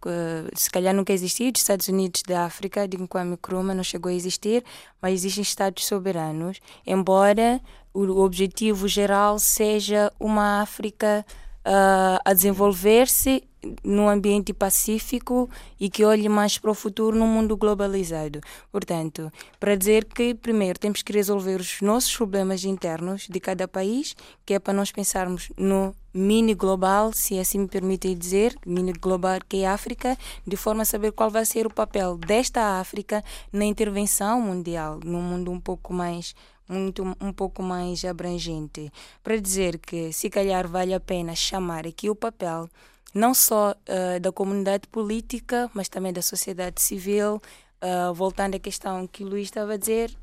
se 0.54 0.70
calhar 0.70 0.94
nunca 0.94 1.14
existiu, 1.14 1.50
os 1.56 1.62
Estados 1.62 1.88
Unidos 1.88 2.22
da 2.22 2.44
África, 2.44 2.86
de 2.86 2.98
Kwame 3.08 3.36
Nkrumah 3.36 3.74
não 3.74 3.84
chegou 3.84 4.10
a 4.10 4.14
existir, 4.14 4.62
mas 5.02 5.14
existem 5.14 5.42
Estados 5.42 5.86
soberanos, 5.86 6.60
embora 6.86 7.62
o 7.94 8.22
objetivo 8.22 8.86
geral 8.86 9.40
seja 9.40 10.12
uma 10.20 10.62
África 10.62 11.26
uh, 11.68 12.20
a 12.24 12.34
desenvolver-se 12.34 13.44
num 13.84 14.08
ambiente 14.08 14.54
pacífico 14.54 15.50
e 15.80 15.90
que 15.90 16.06
olhe 16.06 16.30
mais 16.30 16.58
para 16.58 16.72
o 16.72 16.76
futuro 16.76 17.18
num 17.18 17.28
mundo 17.28 17.58
globalizado. 17.58 18.40
Portanto, 18.72 19.32
para 19.60 19.76
dizer 19.76 20.06
que, 20.06 20.34
primeiro, 20.34 20.80
temos 20.80 21.02
que 21.02 21.12
resolver 21.12 21.60
os 21.60 21.82
nossos 21.82 22.16
problemas 22.16 22.64
internos 22.64 23.28
de 23.28 23.40
cada 23.40 23.68
país, 23.68 24.16
que 24.46 24.54
é 24.54 24.60
para 24.60 24.74
nós 24.74 24.92
pensarmos 24.92 25.52
no 25.58 25.94
mini 26.14 26.54
global, 26.54 27.12
se 27.14 27.38
assim 27.38 27.60
me 27.60 27.68
permitem 27.68 28.18
dizer, 28.18 28.56
mini 28.66 28.94
global 28.94 29.40
que 29.48 29.64
é 29.64 29.68
a 29.68 29.74
África, 29.74 30.18
de 30.46 30.56
forma 30.56 30.84
a 30.84 30.86
saber 30.86 31.12
qual 31.12 31.30
vai 31.30 31.46
ser 31.46 31.68
o 31.68 31.74
papel 31.74 32.18
desta 32.18 32.80
África 32.80 33.24
na 33.52 33.66
intervenção 33.66 34.42
mundial, 34.42 35.00
num 35.04 35.22
mundo 35.22 35.52
um 35.52 35.60
pouco 35.60 35.94
mais 35.94 36.34
muito 36.68 37.04
um 37.22 37.32
pouco 37.32 37.64
mais 37.64 38.04
abrangente, 38.04 38.92
para 39.24 39.40
dizer 39.40 39.78
que 39.80 40.12
se 40.12 40.30
calhar 40.30 40.68
vale 40.68 40.94
a 40.94 41.00
pena 41.00 41.36
chamar 41.36 41.88
aqui 41.88 42.10
o 42.10 42.16
papel 42.16 42.70
não 43.18 43.34
só 43.34 43.72
uh, 43.72 44.20
da 44.20 44.32
comunidade 44.32 44.88
política, 44.88 45.70
mas 45.74 45.90
também 45.90 46.14
da 46.14 46.22
sociedade 46.22 46.82
civil, 46.82 47.42
uh, 47.82 48.14
voltando 48.14 48.56
à 48.56 48.60
questão 48.60 49.08
que 49.08 49.24
o 49.24 49.28
Luís 49.28 49.48
estava 49.48 49.74
a 49.74 49.78
dizer, 49.78 50.16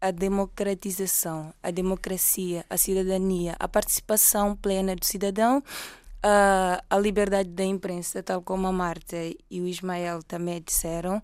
a 0.00 0.10
democratização, 0.10 1.54
a 1.62 1.70
democracia, 1.70 2.64
a 2.68 2.76
cidadania, 2.76 3.56
a 3.58 3.66
participação 3.66 4.54
plena 4.54 4.94
do 4.94 5.04
cidadão, 5.04 5.58
uh, 5.58 6.82
a 6.90 6.98
liberdade 6.98 7.48
da 7.48 7.64
imprensa, 7.64 8.22
tal 8.22 8.42
como 8.42 8.66
a 8.66 8.72
Marta 8.72 9.16
e 9.50 9.60
o 9.60 9.66
Ismael 9.66 10.22
também 10.22 10.60
disseram. 10.60 11.22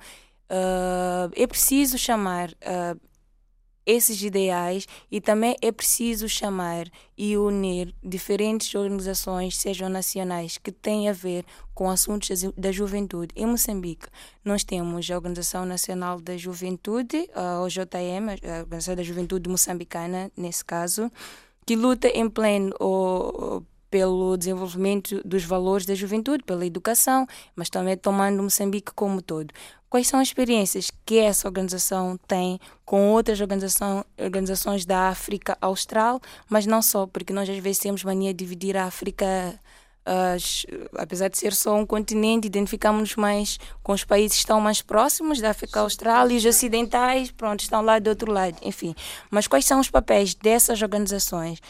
é 1.34 1.46
preciso 1.46 1.98
chamar 1.98 2.48
esses 3.88 4.22
ideais 4.22 4.86
e 5.10 5.18
também 5.18 5.56
é 5.62 5.72
preciso 5.72 6.28
chamar 6.28 6.86
e 7.16 7.38
unir 7.38 7.94
diferentes 8.04 8.74
organizações, 8.74 9.56
sejam 9.56 9.88
nacionais, 9.88 10.58
que 10.58 10.70
têm 10.70 11.08
a 11.08 11.12
ver 11.14 11.46
com 11.74 11.88
assuntos 11.88 12.28
da 12.54 12.70
juventude. 12.70 13.32
Em 13.34 13.46
Moçambique, 13.46 14.06
nós 14.44 14.62
temos 14.62 15.10
a 15.10 15.14
Organização 15.14 15.64
Nacional 15.64 16.20
da 16.20 16.36
Juventude, 16.36 17.30
a 17.34 17.62
OJM, 17.62 18.28
a 18.44 18.60
Organização 18.60 18.94
da 18.94 19.02
Juventude 19.02 19.48
Moçambicana, 19.48 20.30
nesse 20.36 20.62
caso, 20.62 21.10
que 21.64 21.74
luta 21.74 22.08
em 22.08 22.28
pleno 22.28 22.74
pelo 23.90 24.36
desenvolvimento 24.36 25.20
dos 25.24 25.44
valores 25.44 25.86
da 25.86 25.94
juventude, 25.94 26.44
pela 26.44 26.66
educação, 26.66 27.26
mas 27.54 27.70
também 27.70 27.96
tomando 27.96 28.42
Moçambique 28.42 28.92
como 28.94 29.22
todo. 29.22 29.52
Quais 29.88 30.06
são 30.06 30.20
as 30.20 30.28
experiências 30.28 30.90
que 31.06 31.18
essa 31.18 31.48
organização 31.48 32.18
tem 32.28 32.60
com 32.84 33.10
outras 33.10 33.40
organização, 33.40 34.04
organizações 34.18 34.84
da 34.84 35.08
África 35.08 35.56
Austral, 35.60 36.20
mas 36.48 36.66
não 36.66 36.82
só, 36.82 37.06
porque 37.06 37.32
nós 37.32 37.48
às 37.48 37.58
vezes 37.58 37.78
temos 37.78 38.04
mania 38.04 38.34
de 38.34 38.44
dividir 38.44 38.76
a 38.76 38.84
África 38.84 39.58
Uh, 40.08 40.88
apesar 40.96 41.28
de 41.28 41.36
ser 41.36 41.52
só 41.52 41.76
um 41.76 41.84
continente, 41.84 42.46
identificamos-nos 42.46 43.14
mais 43.16 43.58
com 43.82 43.92
os 43.92 44.04
países 44.04 44.38
que 44.38 44.38
estão 44.38 44.58
mais 44.58 44.80
próximos 44.80 45.38
da 45.38 45.50
África 45.50 45.80
Austral 45.80 46.30
e 46.30 46.36
os 46.38 46.46
ocidentais, 46.46 47.30
pronto, 47.30 47.60
estão 47.60 47.82
lá 47.82 47.98
do 47.98 48.08
outro 48.08 48.32
lado, 48.32 48.56
enfim. 48.62 48.94
Mas 49.30 49.46
quais 49.46 49.66
são 49.66 49.78
os 49.80 49.90
papéis 49.90 50.34
dessas 50.34 50.80
organizações 50.80 51.60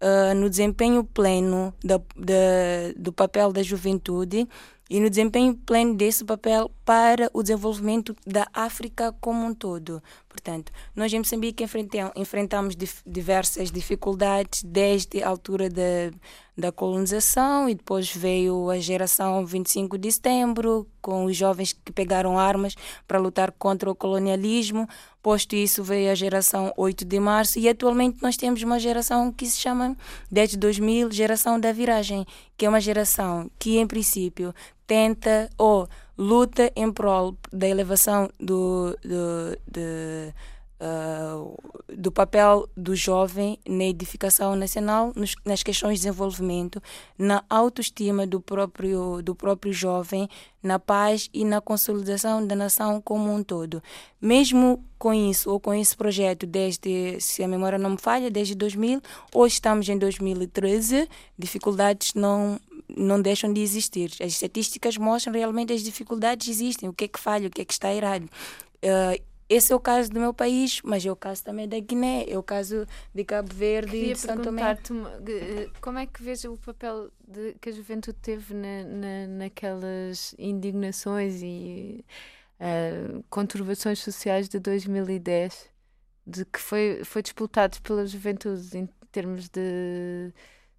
uh, 0.00 0.34
no 0.34 0.48
desempenho 0.48 1.04
pleno 1.04 1.74
da, 1.82 1.98
da, 2.16 2.92
do 2.96 3.12
papel 3.12 3.52
da 3.52 3.62
juventude 3.62 4.48
e 4.90 4.98
no 4.98 5.08
desempenho 5.08 5.54
pleno 5.54 5.94
desse 5.94 6.24
papel 6.24 6.68
para 6.84 7.30
o 7.32 7.42
desenvolvimento 7.42 8.16
da 8.26 8.48
África 8.52 9.14
como 9.20 9.46
um 9.46 9.54
todo. 9.54 10.02
Portanto, 10.28 10.72
nós 10.96 11.12
em 11.12 11.18
Moçambique 11.18 11.64
enfrentamos 12.16 12.76
diversas 13.06 13.70
dificuldades 13.70 14.64
desde 14.64 15.22
a 15.22 15.28
altura 15.28 15.70
da, 15.70 16.10
da 16.56 16.72
colonização 16.72 17.68
e 17.68 17.74
depois 17.76 18.12
veio 18.12 18.68
a 18.68 18.80
geração 18.80 19.46
25 19.46 19.96
de 19.96 20.10
setembro, 20.10 20.88
com 21.00 21.24
os 21.24 21.36
jovens 21.36 21.72
que 21.72 21.92
pegaram 21.92 22.36
armas 22.36 22.74
para 23.06 23.20
lutar 23.20 23.52
contra 23.52 23.88
o 23.88 23.94
colonialismo. 23.94 24.88
Posto 25.22 25.54
isso, 25.54 25.84
veio 25.84 26.10
a 26.10 26.14
geração 26.14 26.72
8 26.76 27.04
de 27.04 27.20
março 27.20 27.58
e 27.58 27.68
atualmente 27.68 28.22
nós 28.22 28.36
temos 28.36 28.62
uma 28.62 28.78
geração 28.78 29.30
que 29.30 29.44
se 29.44 29.58
chama, 29.58 29.94
desde 30.30 30.56
2000, 30.56 31.10
geração 31.10 31.60
da 31.60 31.72
viragem, 31.72 32.26
que 32.56 32.64
é 32.64 32.68
uma 32.68 32.80
geração 32.80 33.50
que, 33.58 33.78
em 33.78 33.86
princípio, 33.86 34.54
tenta 34.86 35.50
ou 35.58 35.86
luta 36.16 36.72
em 36.74 36.90
prol 36.90 37.36
da 37.52 37.68
elevação 37.68 38.30
do, 38.38 38.96
do, 39.02 39.58
de, 39.70 40.32
uh, 40.80 41.56
do 41.94 42.10
papel 42.10 42.68
do 42.76 42.96
jovem 42.96 43.58
na 43.68 43.84
edificação 43.84 44.56
nacional, 44.56 45.12
nos, 45.14 45.34
nas 45.44 45.62
questões 45.62 45.98
de 45.98 46.06
desenvolvimento, 46.06 46.82
na 47.18 47.44
autoestima 47.48 48.26
do 48.26 48.40
próprio, 48.40 49.22
do 49.22 49.34
próprio 49.34 49.72
jovem, 49.72 50.28
na 50.62 50.78
paz 50.78 51.28
e 51.32 51.44
na 51.44 51.60
consolidação 51.60 52.46
da 52.46 52.56
nação 52.56 53.00
como 53.00 53.32
um 53.32 53.42
todo. 53.42 53.82
Mesmo 54.20 54.84
com 54.98 55.14
isso, 55.14 55.50
ou 55.50 55.60
com 55.60 55.72
esse 55.72 55.96
projeto, 55.96 56.46
desde, 56.46 57.20
se 57.20 57.42
a 57.42 57.48
memória 57.48 57.78
não 57.78 57.90
me 57.90 57.98
falha, 57.98 58.30
desde 58.30 58.54
2000, 58.54 59.00
hoje 59.34 59.54
estamos 59.54 59.88
em 59.88 59.98
2013, 59.98 61.08
dificuldades 61.38 62.14
não 62.14 62.58
não 62.96 63.22
deixam 63.22 63.52
de 63.52 63.60
existir. 63.60 64.10
As 64.20 64.32
estatísticas 64.32 64.96
mostram 64.96 65.32
realmente 65.32 65.72
as 65.72 65.80
dificuldades 65.80 66.48
existem, 66.48 66.88
o 66.88 66.92
que 66.92 67.04
é 67.04 67.08
que 67.08 67.20
falha, 67.20 67.46
o 67.46 67.50
que 67.50 67.62
é 67.62 67.64
que 67.64 67.72
está 67.72 67.94
errado. 67.94 68.24
Uh, 68.82 69.29
esse 69.50 69.72
é 69.72 69.76
o 69.76 69.80
caso 69.80 70.08
do 70.10 70.20
meu 70.20 70.32
país, 70.32 70.80
mas 70.84 71.04
é 71.04 71.10
o 71.10 71.16
caso 71.16 71.42
também 71.42 71.68
da 71.68 71.76
Guiné, 71.80 72.24
é 72.28 72.38
o 72.38 72.42
caso 72.42 72.86
de 73.12 73.24
Cabo 73.24 73.52
Verde 73.52 73.96
e 73.96 74.12
de 74.12 74.18
Santo 74.20 74.44
Tomé. 74.44 74.62
Eh, 74.62 75.68
como 75.80 75.98
é 75.98 76.06
que 76.06 76.22
vês 76.22 76.44
o 76.44 76.56
papel 76.56 77.10
de, 77.26 77.54
que 77.60 77.68
a 77.68 77.72
juventude 77.72 78.16
teve 78.22 78.54
na, 78.54 78.84
na, 78.84 79.26
naquelas 79.26 80.36
indignações 80.38 81.42
e 81.42 82.04
uh, 82.60 83.24
conturbações 83.28 83.98
sociais 83.98 84.48
de 84.48 84.60
2010, 84.60 85.68
de 86.24 86.44
que 86.44 86.60
foi, 86.60 87.02
foi 87.04 87.20
disputado 87.20 87.82
pela 87.82 88.06
juventude 88.06 88.78
em 88.78 88.88
termos 89.10 89.48
de 89.48 90.32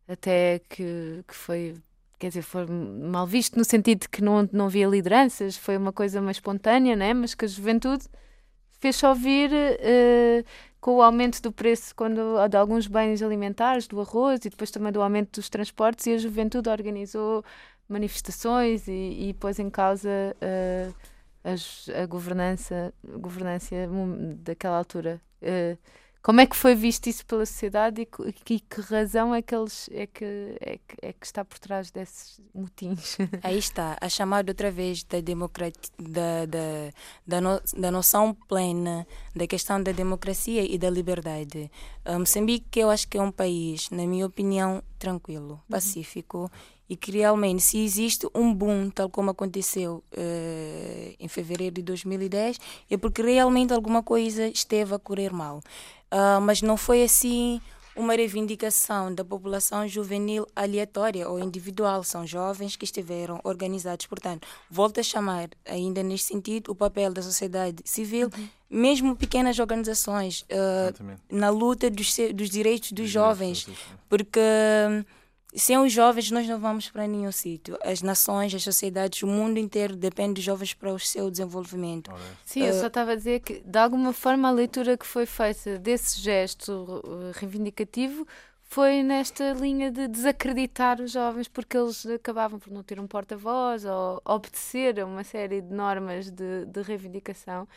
até 0.07 0.61
que, 0.69 1.26
que 1.28 1.36
foi 1.36 1.76
quer 2.17 2.30
dizer, 2.30 2.43
foi 2.43 2.65
mal 2.67 3.28
visto 3.28 3.57
no 3.57 3.65
sentido 3.65 4.01
de 4.01 4.09
que 4.09 4.22
não, 4.22 4.47
não 4.53 4.67
havia 4.67 4.88
lideranças, 4.88 5.57
foi 5.57 5.76
uma 5.76 5.91
coisa 5.91 6.22
mais 6.22 6.38
espontânea, 6.38 6.95
né? 6.95 7.13
mas 7.15 7.34
que 7.34 7.45
a 7.45 7.47
juventude 7.47 8.05
fez-se 8.82 9.06
ouvir 9.06 9.52
uh, 9.52 10.46
com 10.82 10.96
o 10.96 11.02
aumento 11.02 11.40
do 11.42 11.52
preço 11.52 11.96
quando, 11.96 12.36
de 12.50 12.58
alguns 12.58 12.88
bens 12.88 13.22
alimentares, 13.22 13.88
do 13.88 14.02
arroz 14.02 14.44
e 14.44 14.50
depois 14.50 14.72
também 14.72 14.92
do 14.92 15.02
aumento 15.02 15.40
dos 15.40 15.48
transportes, 15.48 16.08
e 16.08 16.14
a 16.16 16.18
juventude 16.18 16.68
organizou 16.68 17.46
manifestações 17.88 18.88
e, 18.88 19.30
e 19.30 19.34
pôs 19.36 19.60
em 19.60 19.70
causa 19.70 20.10
uh, 20.10 20.94
a, 21.44 22.02
a 22.02 22.06
governança, 22.08 22.92
governança 23.20 23.76
daquela 24.38 24.78
altura. 24.78 25.22
Uh, 25.42 25.78
como 26.22 26.39
é 26.39 26.45
que 26.45 26.55
foi 26.55 26.76
visto 26.76 27.07
isso 27.07 27.26
pela 27.26 27.45
sociedade 27.45 28.01
e, 28.01 28.53
e 28.53 28.59
que 28.59 28.82
razão 28.82 29.34
é 29.34 29.41
que, 29.41 29.55
eles, 29.55 29.89
é, 29.91 30.05
que, 30.05 30.26
é, 30.59 30.78
que, 30.78 30.95
é 31.01 31.13
que 31.13 31.26
está 31.26 31.43
por 31.43 31.57
trás 31.57 31.89
desses 31.89 32.39
motins? 32.53 33.17
Aí 33.41 33.57
está, 33.57 33.97
a 33.99 34.07
chamada 34.07 34.51
outra 34.51 34.69
vez 34.69 35.03
da, 35.03 35.19
da, 35.19 36.45
da, 36.45 36.91
da, 37.26 37.41
no, 37.41 37.61
da 37.76 37.91
noção 37.91 38.36
plena 38.47 39.07
da 39.36 39.47
questão 39.47 39.82
da 39.82 39.91
democracia 39.91 40.63
e 40.63 40.78
da 40.78 40.89
liberdade. 40.89 41.72
Moçambique, 42.19 42.80
eu 42.80 42.89
acho 42.89 43.07
que 43.07 43.17
é 43.17 43.22
um 43.22 43.32
país, 43.32 43.89
na 43.89 44.05
minha 44.05 44.26
opinião, 44.26 44.84
tranquilo, 44.99 45.53
uhum. 45.53 45.59
pacífico. 45.69 46.38
Uhum 46.38 46.81
e 46.92 46.98
que 46.98 47.10
realmente, 47.10 47.64
se 47.64 47.78
existe 47.78 48.28
um 48.36 48.54
boom, 48.54 48.89
tal 48.89 49.10
como 49.10 49.32
aconteceu 49.32 50.04
uh, 50.12 51.16
em 51.18 51.28
fevereiro 51.30 51.76
de 51.76 51.82
2010, 51.84 52.60
é 52.89 52.98
porque 52.98 53.22
realmente 53.22 53.72
alguma 53.72 54.04
coisa 54.04 54.46
esteve 54.50 54.94
a 54.94 55.00
correr 55.00 55.32
mal. 55.32 55.60
Uh, 56.12 56.42
mas 56.42 56.62
não 56.62 56.76
foi 56.76 57.02
assim 57.02 57.62
uma 57.96 58.14
reivindicação 58.14 59.16
da 59.16 59.24
população 59.24 59.88
juvenil 59.88 60.46
aleatória 60.54 61.30
ou 61.30 61.39
individual. 61.39 62.04
São 62.04 62.28
jovens 62.28 62.76
que 62.76 62.84
estiveram 62.84 63.39
organizados. 63.46 64.06
Portanto, 64.06 64.46
volto 64.70 65.00
a 65.00 65.04
chamar, 65.04 65.50
ainda 65.66 66.04
neste 66.04 66.28
sentido, 66.28 66.74
o 66.74 66.76
papel 66.76 67.14
da 67.14 67.22
sociedade 67.22 67.82
civil, 67.86 68.30
uhum. 68.38 68.50
mesmo 68.70 69.16
pequenas 69.16 69.60
organizações, 69.60 70.42
uh, 70.42 71.18
na 71.30 71.50
luta 71.50 71.89
dos, 71.89 72.18
dos 72.36 72.50
direitos 72.50 72.92
dos 72.92 73.10
jovens. 73.10 73.66
Porque 74.10 74.42
sem 75.60 75.78
os 75.78 75.91
jovens 75.91 76.32
nós 76.32 76.47
não 76.47 76.60
vamos 76.60 76.89
para 76.89 77.08
nenhum 77.08 77.32
sítio. 77.32 77.78
As 77.84 78.02
nações, 78.02 78.54
as 78.54 78.64
sociedades, 78.64 79.22
o 79.24 79.28
mundo 79.28 79.58
inteiro 79.60 79.95
depende 79.95 80.36
dos 80.36 80.43
jovens 80.43 80.74
para 80.74 80.93
o 80.93 80.99
seu 80.99 81.30
desenvolvimento. 81.30 82.12
Sim, 82.45 82.64
uh, 82.64 82.66
eu 82.68 82.74
só 82.74 82.88
estava 82.88 83.12
a 83.12 83.16
dizer 83.16 83.41
que 83.41 83.60
de 83.60 83.78
alguma 83.78 84.14
forma 84.14 84.47
a 84.47 84.52
leitura 84.52 84.97
que 84.97 85.06
foi 85.06 85.26
feita 85.26 85.78
desse 85.78 86.20
gesto 86.22 87.02
eh, 87.06 87.32
reivindicativo 87.39 88.26
foi 88.64 89.04
nesta 89.04 89.52
linha 89.52 89.91
de 89.91 90.08
desacreditar 90.08 91.02
os 91.02 91.12
jovens 91.12 91.49
porque 91.49 91.76
eles 91.76 92.06
acabavam 92.06 92.58
por 92.58 92.72
não 92.72 92.82
ter 92.82 93.02
um 93.02 93.06
porta-voz 93.08 93.84
ou 93.84 94.22
obedecer 94.24 94.97
a 95.02 95.06
uma 95.06 95.26
série 95.26 95.60
de 95.60 95.74
normas 95.74 96.32
de, 96.32 96.66
de 96.66 96.82
reivindicação. 96.82 97.68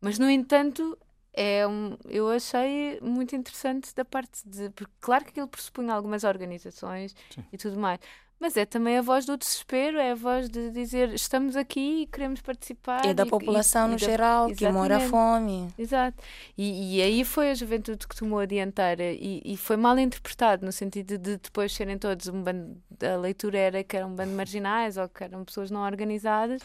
Mas, 0.00 0.18
no 0.18 0.30
entanto, 0.30 0.96
é 1.38 1.64
um, 1.68 1.96
eu 2.08 2.28
achei 2.28 2.98
muito 3.00 3.36
interessante 3.36 3.94
da 3.94 4.04
parte 4.04 4.42
de. 4.44 4.70
Porque, 4.70 4.92
claro 5.00 5.24
que 5.24 5.30
aquilo 5.30 5.46
pressupunha 5.46 5.94
algumas 5.94 6.24
organizações 6.24 7.14
Sim. 7.32 7.44
e 7.52 7.56
tudo 7.56 7.78
mais. 7.78 8.00
Mas 8.40 8.56
é 8.56 8.64
também 8.64 8.98
a 8.98 9.02
voz 9.02 9.24
do 9.24 9.36
desespero, 9.36 9.98
é 9.98 10.12
a 10.12 10.14
voz 10.14 10.48
de 10.48 10.70
dizer 10.70 11.12
estamos 11.12 11.56
aqui 11.56 12.02
e 12.02 12.06
queremos 12.06 12.40
participar. 12.40 13.04
É 13.04 13.14
da 13.14 13.24
e, 13.24 13.28
população 13.28 13.86
e, 13.86 13.90
no 13.90 13.96
e 13.96 13.98
geral, 13.98 14.48
da, 14.48 14.54
que 14.54 14.68
mora 14.68 14.96
a 14.96 15.00
fome. 15.00 15.68
Exato. 15.78 16.22
E, 16.56 16.96
e, 16.96 17.02
aí 17.02 17.24
foi 17.24 17.50
a 17.50 17.54
juventude 17.54 18.06
que 18.06 18.16
tomou 18.16 18.40
a 18.40 18.46
dianteira 18.46 19.04
e, 19.04 19.40
e 19.44 19.56
foi 19.56 19.76
mal 19.76 19.98
interpretado, 19.98 20.64
no 20.64 20.72
sentido 20.72 21.06
de, 21.06 21.18
de 21.18 21.36
depois 21.36 21.72
serem 21.72 21.98
todos 21.98 22.26
um 22.28 22.42
bando. 22.42 22.76
A 23.00 23.16
leitura 23.16 23.58
era 23.58 23.84
que 23.84 23.96
eram 23.96 24.10
um 24.10 24.14
bando 24.14 24.34
marginais 24.34 24.96
ou 24.96 25.08
que 25.08 25.22
eram 25.22 25.44
pessoas 25.44 25.70
não 25.70 25.82
organizadas 25.82 26.62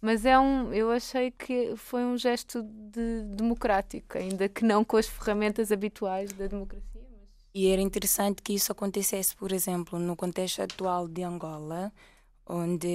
mas 0.00 0.24
é 0.24 0.38
um, 0.38 0.72
eu 0.72 0.90
achei 0.90 1.30
que 1.30 1.74
foi 1.76 2.04
um 2.04 2.16
gesto 2.16 2.62
de 2.62 3.22
democrático, 3.34 4.18
ainda 4.18 4.48
que 4.48 4.64
não 4.64 4.84
com 4.84 4.96
as 4.96 5.06
ferramentas 5.06 5.72
habituais 5.72 6.32
da 6.32 6.46
democracia. 6.46 7.02
Mas... 7.10 7.28
E 7.54 7.68
era 7.68 7.80
interessante 7.80 8.42
que 8.42 8.54
isso 8.54 8.70
acontecesse, 8.70 9.34
por 9.34 9.52
exemplo, 9.52 9.98
no 9.98 10.14
contexto 10.14 10.60
atual 10.62 11.08
de 11.08 11.22
Angola, 11.22 11.92
onde 12.48 12.88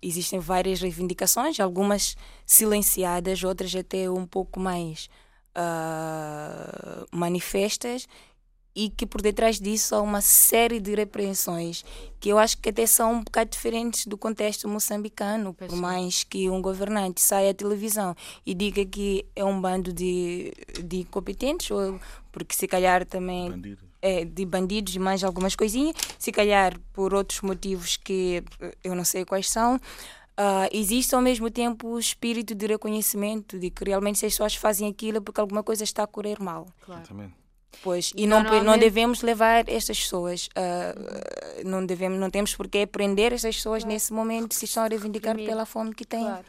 existem 0.00 0.38
várias 0.38 0.80
reivindicações, 0.80 1.60
algumas 1.60 2.16
silenciadas, 2.46 3.44
outras 3.44 3.74
até 3.74 4.10
um 4.10 4.26
pouco 4.26 4.58
mais 4.58 5.10
uh, 5.56 7.06
manifestas, 7.10 8.08
e 8.74 8.88
que 8.88 9.06
por 9.06 9.20
detrás 9.20 9.60
disso 9.60 9.94
há 9.94 10.00
uma 10.00 10.20
série 10.20 10.80
de 10.80 10.94
repreensões 10.94 11.84
que 12.18 12.28
eu 12.28 12.38
acho 12.38 12.56
que 12.58 12.68
até 12.68 12.86
são 12.86 13.14
um 13.14 13.22
bocado 13.22 13.50
diferentes 13.50 14.06
do 14.06 14.16
contexto 14.16 14.68
moçambicano, 14.68 15.52
por 15.52 15.72
mais 15.72 16.22
que 16.22 16.48
um 16.48 16.62
governante 16.62 17.20
saia 17.20 17.50
à 17.50 17.54
televisão 17.54 18.14
e 18.46 18.54
diga 18.54 18.84
que 18.84 19.26
é 19.34 19.44
um 19.44 19.60
bando 19.60 19.92
de, 19.92 20.52
de 20.84 21.00
incompetentes, 21.00 21.70
ou 21.70 22.00
porque 22.30 22.54
se 22.54 22.66
calhar 22.66 23.04
também 23.04 23.50
Bandidos. 23.50 23.84
é, 24.00 24.24
de 24.24 24.44
bandidos 24.46 24.94
e 24.94 24.98
mais 24.98 25.24
algumas 25.24 25.54
coisinhas, 25.56 25.96
se 26.18 26.30
calhar 26.32 26.78
por 26.92 27.12
outros 27.12 27.40
motivos 27.42 27.96
que 27.96 28.42
eu 28.82 28.94
não 28.94 29.04
sei 29.04 29.24
quais 29.24 29.50
são. 29.50 29.76
Uh, 30.32 30.64
existe 30.72 31.14
ao 31.14 31.20
mesmo 31.20 31.50
tempo 31.50 31.88
o 31.88 31.98
espírito 31.98 32.54
de 32.54 32.66
reconhecimento 32.66 33.58
de 33.58 33.68
que 33.68 33.84
realmente 33.84 34.24
as 34.24 34.32
pessoas 34.32 34.54
fazem 34.54 34.88
aquilo 34.88 35.20
porque 35.20 35.40
alguma 35.40 35.62
coisa 35.62 35.84
está 35.84 36.04
a 36.04 36.06
correr 36.06 36.40
mal. 36.40 36.66
Claro. 36.80 37.02
Exatamente. 37.02 37.41
Pois, 37.82 38.12
e 38.16 38.26
não, 38.26 38.42
não 38.62 38.78
devemos 38.78 39.22
levar 39.22 39.68
estas 39.68 39.98
pessoas, 39.98 40.48
uh, 40.48 41.64
não, 41.68 41.84
devemos, 41.84 42.18
não 42.18 42.30
temos 42.30 42.54
por 42.54 42.68
que 42.68 42.86
prender 42.86 43.32
estas 43.32 43.56
pessoas 43.56 43.82
Claro. 43.82 43.92
nesse 43.94 44.12
momento 44.12 44.54
se 44.54 44.66
estão 44.66 44.84
a 44.84 44.88
reivindicar 44.88 45.30
Reprimir. 45.32 45.50
pela 45.50 45.66
fome 45.66 45.94
que 45.94 46.04
têm 46.04 46.22
Claro. 46.24 46.44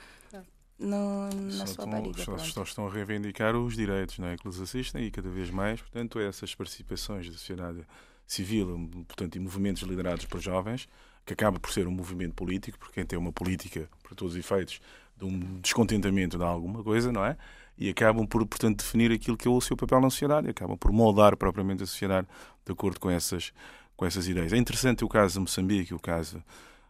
no, 0.77 1.29
na 1.29 1.51
sua 1.65 1.65
estão, 1.65 1.89
barriga. 1.89 2.23
só, 2.23 2.37
só 2.37 2.63
estão 2.63 2.87
a 2.87 2.91
reivindicar 2.91 3.55
os 3.55 3.75
direitos 3.75 4.19
não 4.19 4.27
é, 4.27 4.37
que 4.37 4.47
lhes 4.47 4.59
assistem 4.59 5.05
e 5.05 5.11
cada 5.11 5.29
vez 5.29 5.49
mais, 5.49 5.81
portanto, 5.81 6.19
essas 6.19 6.53
participações 6.53 7.27
da 7.27 7.33
sociedade 7.33 7.83
civil 8.27 8.89
portanto, 9.07 9.35
e 9.35 9.39
movimentos 9.39 9.81
liderados 9.83 10.25
por 10.25 10.39
jovens, 10.39 10.87
que 11.25 11.33
acaba 11.33 11.59
por 11.59 11.71
ser 11.71 11.87
um 11.87 11.91
movimento 11.91 12.33
político, 12.33 12.77
porque 12.77 12.95
quem 12.95 13.05
tem 13.05 13.17
uma 13.17 13.31
política, 13.31 13.89
por 14.03 14.13
todos 14.15 14.33
os 14.33 14.39
efeitos, 14.39 14.81
de 15.15 15.25
um 15.25 15.59
descontentamento 15.61 16.37
de 16.37 16.43
alguma 16.43 16.83
coisa, 16.83 17.11
não 17.11 17.23
é? 17.25 17.37
E 17.77 17.89
acabam 17.89 18.25
por, 18.25 18.45
portanto, 18.45 18.77
definir 18.77 19.11
aquilo 19.11 19.35
que 19.35 19.47
é 19.47 19.51
o 19.51 19.59
seu 19.59 19.75
papel 19.75 19.99
na 19.99 20.09
sociedade, 20.09 20.49
acabam 20.49 20.77
por 20.77 20.91
moldar 20.91 21.35
propriamente 21.35 21.83
a 21.83 21.85
sociedade 21.85 22.27
de 22.65 22.71
acordo 22.71 22.99
com 22.99 23.09
essas, 23.09 23.51
com 23.95 24.05
essas 24.05 24.27
ideias. 24.27 24.53
É 24.53 24.57
interessante 24.57 25.03
o 25.03 25.09
caso 25.09 25.35
de 25.35 25.39
Moçambique, 25.39 25.93
o 25.93 25.99
caso 25.99 26.43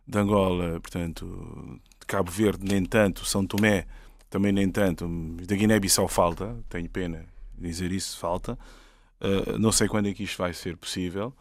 de 0.05 0.17
Angola, 0.17 0.79
portanto, 0.81 1.79
de 1.99 2.05
Cabo 2.05 2.29
Verde, 2.29 2.65
nem 2.65 2.83
tanto, 2.83 3.25
São 3.25 3.45
Tomé, 3.45 3.85
também 4.29 4.51
nem 4.51 4.69
tanto, 4.69 5.07
da 5.47 5.55
Guiné-Bissau 5.55 6.07
falta, 6.07 6.57
tenho 6.69 6.89
pena 6.89 7.25
dizer 7.57 7.91
isso, 7.91 8.17
falta. 8.17 8.57
Uh, 9.21 9.57
não 9.57 9.71
sei 9.71 9.87
quando 9.87 10.09
é 10.09 10.13
que 10.13 10.23
isto 10.23 10.37
vai 10.37 10.53
ser 10.53 10.75
possível. 10.75 11.33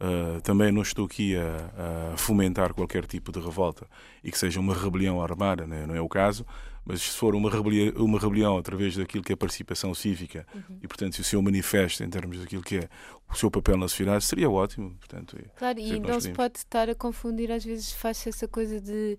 Uh, 0.00 0.40
também 0.40 0.72
não 0.72 0.82
estou 0.82 1.04
aqui 1.04 1.36
a, 1.36 2.12
a 2.12 2.16
fomentar 2.16 2.72
qualquer 2.72 3.06
tipo 3.06 3.30
de 3.30 3.38
revolta 3.38 3.86
e 4.24 4.30
que 4.30 4.38
seja 4.38 4.58
uma 4.58 4.74
rebelião 4.74 5.22
armada, 5.22 5.66
né? 5.66 5.86
não 5.86 5.94
é 5.94 6.00
o 6.00 6.08
caso, 6.08 6.46
mas 6.84 7.02
se 7.02 7.10
for 7.16 7.34
uma 7.34 7.50
rebelião, 7.50 7.92
uma 8.04 8.18
rebelião 8.18 8.56
através 8.58 8.96
daquilo 8.96 9.22
que 9.22 9.32
é 9.32 9.36
participação 9.36 9.94
cívica 9.94 10.46
e, 10.82 10.88
portanto, 10.88 11.14
se 11.14 11.20
o 11.20 11.24
seu 11.24 11.40
manifesto 11.42 12.02
em 12.02 12.10
termos 12.10 12.38
daquilo 12.38 12.62
que 12.62 12.76
é 12.78 12.88
o 13.30 13.34
seu 13.36 13.50
papel 13.50 13.76
na 13.76 13.88
sociedade, 13.88 14.24
seria 14.24 14.50
ótimo. 14.50 14.96
Portanto, 14.98 15.36
é- 15.38 15.48
Claro, 15.58 15.78
e 15.78 16.00
não 16.00 16.20
se 16.20 16.30
pode 16.32 16.58
estar 16.58 16.88
a 16.90 16.94
confundir, 16.94 17.50
às 17.52 17.64
vezes 17.64 17.92
faz-se 17.92 18.28
essa 18.28 18.48
coisa 18.48 18.80
de 18.80 19.16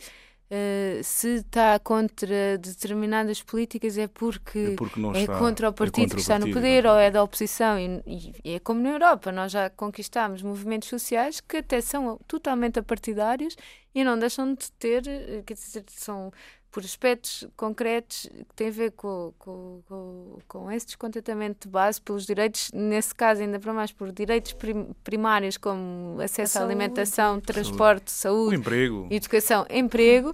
eh, 0.53 0.99
se 1.01 1.35
está 1.35 1.79
contra 1.79 2.57
determinadas 2.57 3.41
políticas 3.41 3.97
é 3.97 4.05
porque 4.09 4.59
é 4.59 4.75
porque 4.75 4.99
é 4.99 5.21
está, 5.21 5.39
contra 5.39 5.69
o 5.69 5.71
é 5.71 5.73
partido 5.73 6.01
contra 6.01 6.15
que 6.15 6.19
o 6.19 6.19
está 6.21 6.33
no 6.35 6.39
partido, 6.47 6.53
poder 6.55 6.83
não 6.83 6.91
ou 6.91 6.97
é 6.99 7.09
da 7.09 7.23
oposição. 7.23 7.79
E, 7.79 8.01
e- 8.05 8.33
e 8.43 8.53
é 8.55 8.59
como 8.59 8.81
na 8.81 8.89
Europa, 8.89 9.31
nós 9.31 9.51
já 9.53 9.69
conquistámos 9.69 10.41
movimentos 10.41 10.89
sociais 10.89 11.39
que 11.39 11.57
até 11.57 11.79
são 11.79 12.19
totalmente 12.27 12.77
apartidários 12.79 13.55
e 13.95 14.03
não 14.03 14.19
deixam 14.19 14.53
de 14.53 14.69
ter, 14.73 15.07
eh, 15.07 15.41
quer 15.45 15.53
dizer, 15.53 15.85
são 15.87 16.33
por 16.71 16.83
aspectos 16.83 17.45
concretos 17.57 18.29
que 18.47 18.55
têm 18.55 18.69
a 18.69 18.71
ver 18.71 18.91
com, 18.91 19.33
com, 19.37 19.81
com, 19.87 20.37
com 20.47 20.71
esse 20.71 20.85
descontentamento 20.85 21.67
de 21.67 21.71
base 21.71 22.01
pelos 22.01 22.25
direitos, 22.25 22.71
nesse 22.73 23.13
caso 23.13 23.41
ainda 23.41 23.59
para 23.59 23.73
mais 23.73 23.91
por 23.91 24.11
direitos 24.11 24.53
prim- 24.53 24.95
primários 25.03 25.57
como 25.57 26.19
acesso 26.21 26.59
à 26.59 26.63
alimentação, 26.63 27.41
transporte, 27.41 28.09
saúde, 28.11 28.55
emprego. 28.55 29.07
educação, 29.11 29.65
emprego. 29.69 30.33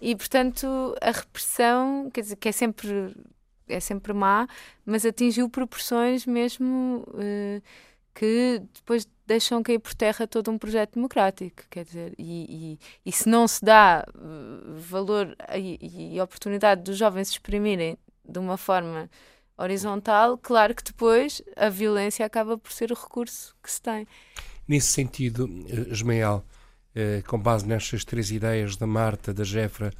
E 0.00 0.14
portanto 0.16 0.66
a 1.00 1.10
repressão, 1.12 2.10
quer 2.12 2.20
dizer, 2.22 2.36
que 2.36 2.48
é 2.48 2.52
sempre 2.52 3.14
é 3.68 3.80
sempre 3.80 4.12
má, 4.12 4.46
mas 4.84 5.04
atingiu 5.06 5.48
proporções 5.48 6.24
mesmo 6.26 7.04
eh, 7.18 7.60
que 8.14 8.62
depois 8.74 9.08
deixam 9.26 9.62
cair 9.62 9.78
por 9.78 9.94
terra 9.94 10.26
todo 10.26 10.50
um 10.50 10.58
projeto 10.58 10.94
democrático, 10.94 11.64
quer 11.70 11.84
dizer, 11.84 12.14
e, 12.18 12.78
e, 13.04 13.10
e 13.10 13.12
se 13.12 13.28
não 13.28 13.48
se 13.48 13.64
dá 13.64 14.06
eh, 14.06 14.20
valor 14.78 15.36
e, 15.54 16.14
e 16.14 16.20
oportunidade 16.20 16.82
dos 16.82 16.96
jovens 16.96 17.28
se 17.28 17.34
exprimirem 17.34 17.98
de 18.24 18.38
uma 18.38 18.56
forma 18.56 19.10
horizontal, 19.58 20.38
claro 20.38 20.74
que 20.74 20.84
depois 20.84 21.42
a 21.56 21.68
violência 21.68 22.24
acaba 22.24 22.56
por 22.58 22.72
ser 22.72 22.92
o 22.92 22.94
recurso 22.94 23.56
que 23.62 23.70
se 23.70 23.80
tem. 23.80 24.06
Nesse 24.68 24.88
sentido, 24.88 25.48
eh, 25.68 25.92
Ismael, 25.92 26.44
eh, 26.94 27.22
com 27.26 27.38
base 27.38 27.66
nestas 27.66 28.04
três 28.04 28.30
ideias 28.30 28.76
da 28.76 28.86
Marta, 28.86 29.34
da 29.34 29.44
Jefra 29.44 29.92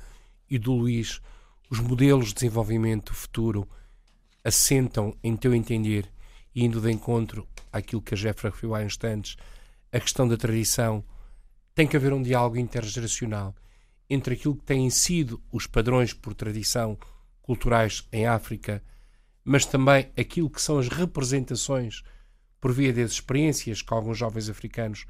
e 0.49 0.59
do 0.59 0.73
Luís, 0.73 1.21
os 1.69 1.81
modelos 1.81 2.29
de 2.29 2.35
desenvolvimento 2.35 3.13
futuro 3.13 3.69
assentam, 4.45 5.17
em 5.23 5.37
teu 5.37 5.55
entender, 5.55 6.09
indo 6.57 6.81
de 6.81 6.91
encontro 6.91 7.47
àquilo 7.71 8.01
que 8.01 8.15
a 8.15 8.17
Jefra 8.17 8.49
referiu 8.49 8.75
há 8.75 8.83
instantes, 8.83 9.37
a 9.93 10.01
questão 10.01 10.27
da 10.27 10.39
tradição, 10.39 11.05
tem 11.75 11.87
que 11.87 11.97
haver 11.97 12.15
um 12.15 12.23
diálogo 12.23 12.57
intergeracional 12.57 13.55
entre 14.09 14.35
aquilo 14.35 14.57
que 14.57 14.65
têm 14.65 14.89
sido 14.89 15.43
os 15.53 15.67
padrões 15.67 16.15
por 16.15 16.35
tradição 16.35 16.99
culturais 17.43 18.09
em 18.11 18.27
África, 18.27 18.83
mas 19.45 19.67
também 19.67 20.11
aquilo 20.17 20.49
que 20.49 20.63
são 20.63 20.79
as 20.79 20.89
representações 20.89 22.03
por 22.59 22.73
via 22.73 22.93
das 22.93 23.13
experiências 23.13 23.83
que 23.83 23.93
alguns 23.93 24.17
jovens 24.17 24.49
africanos 24.49 25.07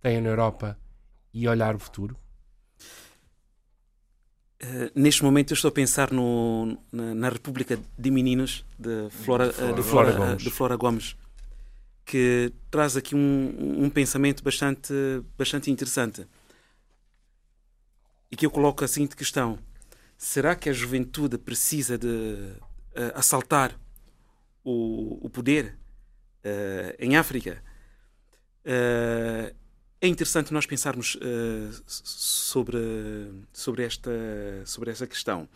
têm 0.00 0.20
na 0.20 0.28
Europa 0.28 0.78
e 1.32 1.48
olhar 1.48 1.74
o 1.74 1.78
futuro? 1.78 2.16
Eh, 4.62 4.90
neste 4.94 5.24
momento 5.24 5.52
eu 5.52 5.54
estou 5.54 5.70
a 5.70 5.72
pensar 5.72 6.12
no, 6.12 6.76
na, 6.92 7.14
na 7.14 7.28
República 7.30 7.78
de 7.98 8.10
Meninos 8.10 8.64
de 8.78 9.08
Flora, 9.10 9.46
eh, 9.46 9.72
de 9.72 9.82
Flora 9.82 9.82
Flora, 9.82 10.12
Gomes. 10.12 10.32
eh, 10.32 10.44
de 10.44 10.50
Flora 10.50 10.76
Gomes, 10.76 11.16
que 12.04 12.52
traz 12.70 12.94
aqui 12.94 13.14
um, 13.14 13.84
um 13.84 13.88
pensamento 13.88 14.42
bastante, 14.44 14.92
bastante 15.38 15.70
interessante. 15.70 16.26
E 18.30 18.36
que 18.36 18.44
eu 18.44 18.50
coloco 18.50 18.84
a 18.84 18.88
seguinte 18.88 19.16
questão: 19.16 19.58
será 20.18 20.54
que 20.54 20.68
a 20.68 20.72
juventude 20.74 21.38
precisa 21.38 21.96
de 21.96 22.52
eh, 22.94 23.12
assaltar 23.14 23.78
o, 24.62 25.24
o 25.26 25.30
poder 25.30 25.74
eh, 26.44 26.96
em 26.98 27.16
África? 27.16 27.62
Eh, 28.62 29.54
é 30.00 30.08
interessante 30.08 30.52
nós 30.52 30.66
pensarmos 30.66 31.16
s- 31.20 31.82
sobre, 31.86 32.78
sobre, 33.52 33.82
esta, 33.84 34.10
sobre 34.64 34.90
esta 34.90 35.06
questão. 35.06 35.48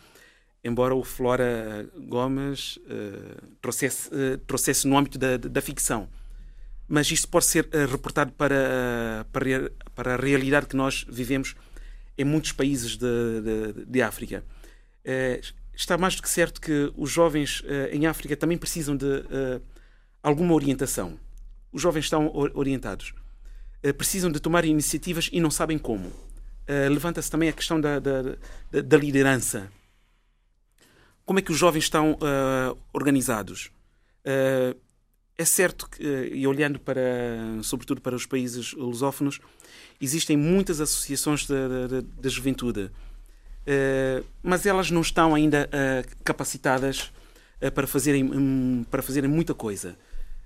Embora 0.63 0.95
o 0.95 1.03
Flora 1.03 1.87
Gomes 1.95 2.79
eh, 2.89 3.37
trouxesse, 3.61 4.09
eh, 4.13 4.37
trouxesse 4.47 4.87
no 4.87 4.97
âmbito 4.97 5.17
da, 5.17 5.37
da 5.37 5.61
ficção, 5.61 6.09
mas 6.87 7.09
isto 7.11 7.27
pode 7.27 7.45
ser 7.45 7.67
reportado 7.89 8.31
para, 8.33 9.25
para, 9.31 9.71
para 9.95 10.13
a 10.13 10.17
realidade 10.17 10.67
que 10.67 10.75
nós 10.75 11.05
vivemos 11.09 11.55
em 12.17 12.23
muitos 12.23 12.51
países 12.51 12.95
de, 12.97 13.73
de, 13.73 13.85
de 13.85 14.01
África. 14.01 14.43
Está 15.75 15.97
mais 15.97 16.15
do 16.15 16.21
que 16.21 16.29
certo 16.29 16.61
que 16.61 16.91
os 16.95 17.09
jovens 17.11 17.63
em 17.91 18.05
África 18.05 18.37
também 18.37 18.55
precisam 18.57 18.95
de 18.95 19.05
alguma 20.21 20.53
orientação. 20.53 21.19
Os 21.71 21.81
jovens 21.81 22.05
estão 22.05 22.29
or- 22.33 22.51
orientados 22.53 23.13
precisam 23.93 24.31
de 24.31 24.39
tomar 24.39 24.65
iniciativas 24.65 25.29
e 25.31 25.39
não 25.39 25.51
sabem 25.51 25.77
como. 25.77 26.11
Eh, 26.67 26.89
Levanta-se 26.89 27.29
também 27.29 27.49
a 27.49 27.53
questão 27.53 27.79
da, 27.79 27.99
da, 27.99 28.21
da- 28.71 28.81
liderança. 28.97 29.69
Como 31.25 31.39
é 31.39 31.41
que 31.41 31.51
os 31.51 31.57
jovens 31.57 31.85
estão 31.85 32.17
eh, 32.21 32.75
organizados? 32.93 33.71
Eh, 34.23 34.75
é 35.37 35.45
certo 35.45 35.89
que, 35.89 36.03
eh, 36.05 36.29
e 36.33 36.47
olhando 36.47 36.79
para, 36.79 37.01
sobretudo 37.63 37.99
para 38.01 38.15
os 38.15 38.25
países 38.25 38.73
lusófonos, 38.73 39.39
existem 39.99 40.37
muitas 40.37 40.79
associações 40.81 41.45
da, 41.47 41.87
juventude, 42.29 42.91
Eh, 43.67 44.21
mas 44.43 44.63
elas 44.67 44.91
não 44.91 45.01
estão 45.01 45.33
ainda 45.33 45.67
eh, 45.71 46.05
capacitadas 46.23 47.11
eh, 47.59 47.71
para, 47.71 47.87
fazerem, 47.87 48.23
hum, 48.23 48.85
para 48.91 49.01
fazerem 49.01 49.27
muita 49.27 49.55
coisa. 49.55 49.97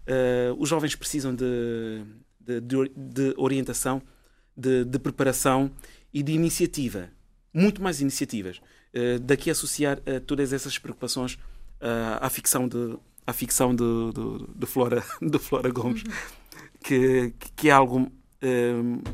Eh, 0.07 0.53
os 0.57 0.69
jovens 0.69 0.95
precisam 0.95 1.35
de, 1.35 2.01
de, 2.49 2.61
de 2.61 2.89
de 2.95 3.33
orientação, 3.37 4.01
de, 4.55 4.83
de 4.85 4.99
preparação 4.99 5.71
e 6.13 6.23
de 6.23 6.31
iniciativa. 6.31 7.09
Muito 7.53 7.81
mais 7.81 8.01
iniciativas. 8.01 8.61
Eh, 8.93 9.19
daqui 9.19 9.49
a 9.49 9.53
associar 9.53 9.99
eh, 10.05 10.19
todas 10.19 10.51
essas 10.53 10.77
preocupações 10.79 11.37
eh, 11.79 12.17
à 12.19 12.29
ficção 12.29 12.67
de, 12.67 12.97
à 13.25 13.33
ficção 13.33 13.75
de, 13.75 13.83
de, 14.13 14.59
de 14.59 14.65
Flora, 14.65 15.03
de 15.21 15.37
Flora 15.39 15.69
Gomes, 15.69 16.03
que, 16.83 17.33
que 17.55 17.69
é 17.69 17.71
algo 17.71 18.11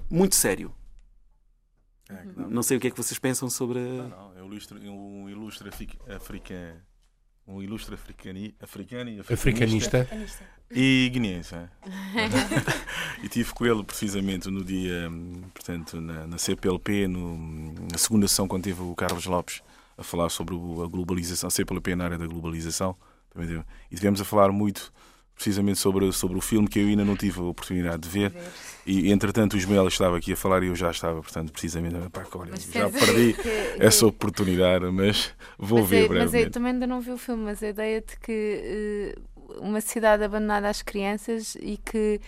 muito 0.10 0.36
sério. 0.36 0.74
É, 2.10 2.24
não. 2.38 2.50
Não 2.50 2.64
sei 2.64 2.78
o 2.78 2.80
que 2.80 2.88
é 2.88 2.92
que 2.92 2.98
vocês 2.98 3.18
pensam 3.18 3.50
sobre. 3.50 3.80
Não, 3.80 4.10
não, 4.10 4.38
é 4.38 4.44
um 4.44 4.48
ilustre, 4.48 4.78
um 4.90 5.30
ilustre 5.30 5.70
afi- 5.70 6.00
africano 6.08 6.80
um 7.48 7.62
ilustre 7.62 7.94
africani, 7.94 8.56
africani, 8.60 9.20
africanista, 9.20 10.02
Africanista. 10.02 10.46
e 10.72 11.10
guineense. 11.12 11.56
é? 11.56 11.70
e 13.24 13.30
tive 13.30 13.54
com 13.54 13.66
ele 13.66 13.84
precisamente 13.84 14.50
no 14.50 14.64
dia, 14.64 15.10
hum, 15.10 15.44
portanto, 15.54 16.02
na, 16.02 16.26
na 16.26 16.38
CPLP, 16.38 17.08
no, 17.08 17.74
na 17.92 17.98
segunda 17.98 18.28
sessão, 18.28 18.48
quando 18.48 18.64
teve 18.64 18.82
o 18.82 18.96
Carlos 18.96 19.26
Lopes 19.26 19.62
a 19.98 20.04
falar 20.04 20.30
sobre 20.30 20.56
a 20.56 20.88
globalização, 20.88 21.48
a 21.48 21.52
CPLP 21.52 21.96
na 21.96 22.06
área 22.06 22.18
da 22.18 22.26
globalização. 22.26 22.96
Também 23.30 23.48
teve. 23.48 23.64
E 23.92 23.96
tivemos 23.96 24.20
a 24.20 24.26
falar 24.26 24.52
muito 24.52 24.92
precisamente 25.36 25.78
sobre, 25.80 26.12
sobre 26.14 26.38
o 26.38 26.42
filme 26.42 26.68
que 26.68 26.80
eu 26.80 26.88
ainda 26.88 27.04
não 27.04 27.16
tive 27.16 27.40
a 27.40 27.44
oportunidade 27.44 28.02
de 28.04 28.10
ver. 28.10 28.34
E 28.86 29.12
entretanto 29.12 29.54
o 29.54 29.58
Ismael 29.58 29.88
estava 29.88 30.18
aqui 30.18 30.34
a 30.34 30.36
falar 30.38 30.64
e 30.64 30.68
eu 30.68 30.76
já 30.76 30.90
estava, 30.92 31.22
portanto, 31.22 31.52
precisamente, 31.52 31.96
pá, 32.10 32.26
olha, 32.36 32.52
Mas 32.52 32.64
já 32.72 32.90
perdi 32.90 33.34
que- 33.34 33.50
essa 33.84 34.06
oportunidade, 34.08 34.86
mas 34.92 35.34
vou 35.58 35.80
mas 35.82 35.90
ver 35.90 35.96
é, 35.98 36.00
mas 36.02 36.10
brevemente. 36.10 36.46
eu 36.46 36.52
também 36.52 36.72
ainda 36.74 36.88
não 36.88 37.02
vi 37.02 37.12
o 37.12 37.18
filme, 37.18 37.44
mas 37.44 37.62
a 37.62 37.68
ideia 37.68 38.02
de 38.02 38.18
que 38.20 38.32
eh, 39.12 39.16
uma 39.60 39.82
cidade 39.82 40.24
abandonada 40.24 40.70
às 40.70 40.82
crianças 40.82 41.56
e 41.60 41.78
que 41.78 42.20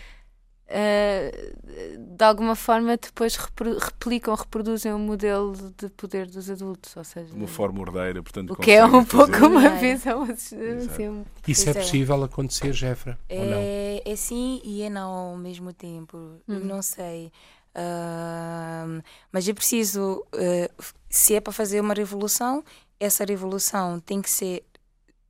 eh, 0.68 1.52
de 1.98 2.24
alguma 2.24 2.54
forma 2.54 2.96
depois 2.96 3.36
repro- 3.36 3.78
replicam, 3.78 4.34
reproduzem 4.34 4.92
o 4.92 4.98
modelo 4.98 5.54
de 5.76 5.88
poder 5.90 6.26
dos 6.26 6.50
adultos, 6.50 6.96
ou 6.96 7.04
seja, 7.04 7.26
de 7.30 7.34
uma 7.34 7.48
forma 7.48 7.80
ordeira, 7.80 8.22
portanto, 8.22 8.52
o 8.52 8.56
que 8.56 8.72
é 8.72 8.84
um 8.84 9.04
pouco 9.04 9.32
fazer- 9.32 9.46
uma 9.46 9.64
é? 9.66 9.76
visão 9.78 10.22
assim, 10.22 11.08
um- 11.08 11.24
Isso 11.46 11.64
Pois 11.64 11.66
é 11.66 11.70
é. 11.70 11.82
possível 11.82 12.22
acontecer, 12.24 12.72
Jefra? 12.72 13.18
Ou 13.30 13.44
não? 13.44 13.56
É, 13.60 14.02
é 14.04 14.16
sim 14.16 14.60
e 14.64 14.82
é 14.82 14.90
não 14.90 15.10
ao 15.10 15.36
mesmo 15.36 15.72
tempo. 15.72 16.16
Uhum. 16.46 16.58
Não 16.60 16.82
sei. 16.82 17.32
Ahm, 17.74 19.00
mas 19.32 19.48
é 19.48 19.52
preciso, 19.54 20.24
f- 20.78 20.94
se 21.08 21.34
é 21.34 21.40
para 21.40 21.52
fazer 21.52 21.80
uma 21.80 21.94
revolução, 21.94 22.62
essa 23.00 23.24
revolução 23.24 24.00
tem 24.00 24.20
que 24.20 24.28
ser 24.30 24.64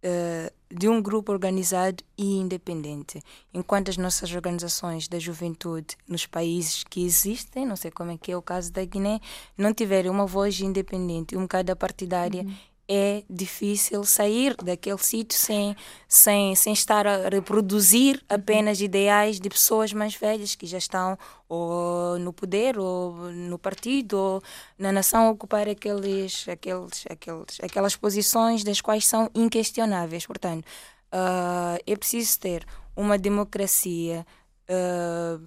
eh, 0.02 0.52
de 0.70 0.88
um 0.88 1.00
grupo 1.00 1.32
organizado 1.32 2.04
e 2.16 2.36
independente. 2.36 3.20
Enquanto 3.52 3.88
as 3.88 3.96
nossas 3.96 4.32
organizações 4.32 5.08
da 5.08 5.18
juventude 5.18 5.96
nos 6.06 6.26
países 6.26 6.84
que 6.84 7.04
existem, 7.04 7.66
não 7.66 7.74
sei 7.74 7.90
como 7.90 8.10
é 8.10 8.18
que 8.18 8.30
é 8.30 8.36
o 8.36 8.42
caso 8.42 8.70
da 8.70 8.84
Guiné, 8.84 9.18
não 9.56 9.72
tiverem 9.72 10.10
uma 10.10 10.26
voz 10.26 10.60
independente, 10.60 11.36
um 11.36 11.42
bocado 11.42 11.74
partidária, 11.74 12.46
é 12.88 13.22
difícil 13.28 14.02
sair 14.04 14.56
daquele 14.56 14.98
sítio 14.98 15.38
sem, 15.38 15.76
sem, 16.08 16.54
sem 16.54 16.72
estar 16.72 17.06
a 17.06 17.28
reproduzir 17.28 18.24
apenas 18.28 18.80
ideais 18.80 19.38
de 19.38 19.50
pessoas 19.50 19.92
mais 19.92 20.14
velhas 20.14 20.54
que 20.54 20.66
já 20.66 20.78
estão 20.78 21.18
ou 21.46 22.18
no 22.18 22.32
poder 22.32 22.78
ou 22.78 23.12
no 23.30 23.58
partido 23.58 24.14
ou 24.14 24.42
na 24.78 24.90
nação 24.90 25.30
ocupar 25.30 25.68
aqueles, 25.68 26.48
aqueles, 26.48 27.04
aqueles, 27.10 27.58
aquelas 27.62 27.94
posições 27.94 28.64
das 28.64 28.80
quais 28.80 29.06
são 29.06 29.30
inquestionáveis. 29.34 30.26
Portanto, 30.26 30.64
ah, 31.12 31.78
é 31.86 31.94
preciso 31.94 32.40
ter 32.40 32.66
uma 32.96 33.18
democracia 33.18 34.26
ah, 34.68 35.38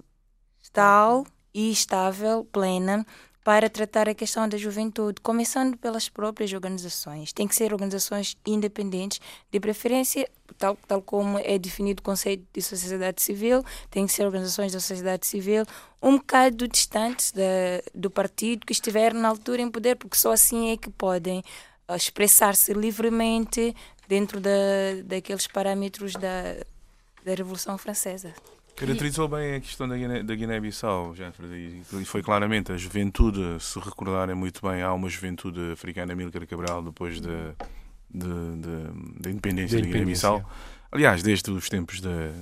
tal 0.72 1.26
e 1.52 1.70
estável, 1.70 2.44
plena, 2.44 3.04
para 3.44 3.68
tratar 3.68 4.08
a 4.08 4.14
questão 4.14 4.48
da 4.48 4.56
juventude, 4.56 5.20
começando 5.20 5.76
pelas 5.76 6.08
próprias 6.08 6.52
organizações. 6.52 7.32
Tem 7.32 7.48
que 7.48 7.56
ser 7.56 7.72
organizações 7.72 8.36
independentes, 8.46 9.20
de 9.50 9.58
preferência, 9.58 10.28
tal, 10.56 10.78
tal 10.86 11.02
como 11.02 11.38
é 11.38 11.58
definido 11.58 12.00
o 12.00 12.04
conceito 12.04 12.44
de 12.52 12.62
sociedade 12.62 13.20
civil, 13.20 13.64
tem 13.90 14.06
que 14.06 14.12
ser 14.12 14.24
organizações 14.24 14.72
da 14.72 14.80
sociedade 14.80 15.26
civil 15.26 15.64
um 16.02 16.16
bocado 16.16 16.66
distantes 16.66 17.32
da, 17.32 17.42
do 17.94 18.10
partido 18.10 18.66
que 18.66 18.72
estiver 18.72 19.14
na 19.14 19.28
altura 19.28 19.62
em 19.62 19.70
poder, 19.70 19.96
porque 19.96 20.16
só 20.16 20.32
assim 20.32 20.72
é 20.72 20.76
que 20.76 20.90
podem 20.90 21.42
ah, 21.86 21.96
expressar-se 21.96 22.72
livremente 22.72 23.74
dentro 24.08 24.40
da, 24.40 24.50
daqueles 25.04 25.46
parâmetros 25.46 26.14
da, 26.14 26.56
da 27.24 27.34
Revolução 27.34 27.78
Francesa. 27.78 28.34
Caracterizou 28.86 29.28
bem 29.28 29.54
a 29.54 29.60
questão 29.60 29.88
da 29.88 29.96
Guiné- 29.96 30.22
da 30.22 30.34
Guiné-Bissau, 30.34 31.14
e 32.00 32.04
foi 32.04 32.22
claramente 32.22 32.72
a 32.72 32.76
juventude, 32.76 33.40
se 33.60 33.78
recordarem 33.78 34.34
muito 34.34 34.60
bem, 34.66 34.82
há 34.82 34.92
uma 34.92 35.08
juventude 35.08 35.72
africana, 35.72 36.14
Milcar 36.14 36.46
Cabral, 36.46 36.82
depois 36.82 37.20
da 37.20 37.54
de, 38.14 38.26
de- 38.28 39.20
da 39.22 39.30
independência 39.30 39.78
Da 39.78 39.84
da 39.86 39.86
Guiné-Bissau. 39.92 40.50
Aliás, 40.90 41.22
desde 41.22 41.50
os 41.50 41.68
tempos 41.68 42.00
da, 42.00 42.32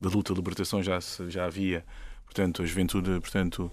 da 0.00 0.08
luta 0.08 0.32
de 0.32 0.38
libertação 0.40 0.82
já, 0.82 1.00
se- 1.00 1.30
já 1.30 1.44
havia, 1.44 1.84
portanto, 2.24 2.62
a 2.62 2.66
juventude, 2.66 3.10
portanto, 3.20 3.70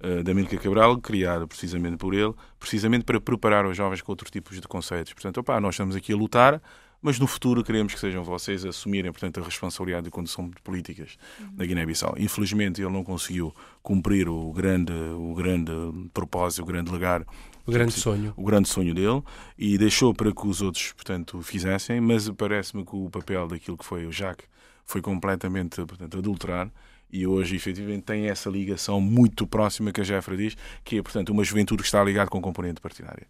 eh, 0.00 0.22
da 0.22 0.32
Milcar 0.32 0.60
Cabral, 0.60 0.98
criada 0.98 1.46
precisamente 1.48 1.96
por 1.96 2.14
ele, 2.14 2.32
precisamente 2.60 3.04
para 3.04 3.20
preparar 3.20 3.66
os 3.66 3.76
jovens 3.76 4.00
com 4.02 4.12
outros 4.12 4.30
tipos 4.30 4.60
de 4.60 4.68
conceitos. 4.68 5.12
Portanto, 5.12 5.38
opá, 5.38 5.60
nós 5.60 5.74
estamos 5.74 5.96
aqui 5.96 6.12
a 6.12 6.16
lutar, 6.16 6.62
mas 7.04 7.18
no 7.18 7.26
futuro 7.26 7.62
queremos 7.62 7.92
que 7.92 8.00
sejam 8.00 8.24
vocês 8.24 8.64
a 8.64 8.70
assumirem, 8.70 9.12
portanto, 9.12 9.38
a 9.38 9.44
responsabilidade 9.44 10.04
de 10.04 10.10
condução 10.10 10.48
de 10.48 10.58
políticas 10.62 11.18
na 11.54 11.66
Guiné-Bissau. 11.66 12.14
Infelizmente, 12.16 12.80
ele 12.80 12.90
não 12.90 13.04
conseguiu 13.04 13.54
cumprir 13.82 14.26
o 14.26 14.50
grande, 14.54 14.90
o 14.90 15.34
grande 15.34 15.70
propósito, 16.14 16.62
o 16.62 16.64
grande 16.64 16.90
legado 16.90 17.26
O 17.66 17.70
grande 17.70 17.92
sonho. 17.92 18.32
o 18.34 18.42
grande 18.42 18.70
sonho 18.70 18.94
dele 18.94 19.22
e 19.58 19.76
deixou 19.76 20.14
para 20.14 20.32
que 20.32 20.46
os 20.46 20.62
outros, 20.62 20.92
portanto, 20.92 21.36
o 21.36 21.42
fizessem, 21.42 22.00
mas 22.00 22.30
parece-me 22.30 22.86
que 22.86 22.96
o 22.96 23.10
papel 23.10 23.48
daquilo 23.48 23.76
que 23.76 23.84
foi 23.84 24.06
o 24.06 24.10
Jacques 24.10 24.48
foi 24.86 25.02
completamente, 25.02 25.84
portanto, 25.84 26.16
adulterado 26.16 26.72
e 27.12 27.26
hoje, 27.26 27.54
efetivamente, 27.54 28.04
tem 28.04 28.28
essa 28.30 28.48
ligação 28.48 28.98
muito 28.98 29.46
próxima 29.46 29.92
que 29.92 30.00
a 30.00 30.04
Jeffra 30.04 30.34
diz, 30.34 30.56
que 30.82 30.96
é, 30.96 31.02
portanto, 31.02 31.28
uma 31.28 31.44
juventude 31.44 31.82
que 31.82 31.86
está 31.86 32.02
ligada 32.02 32.30
com 32.30 32.40
componente 32.40 32.80
partidária. 32.80 33.26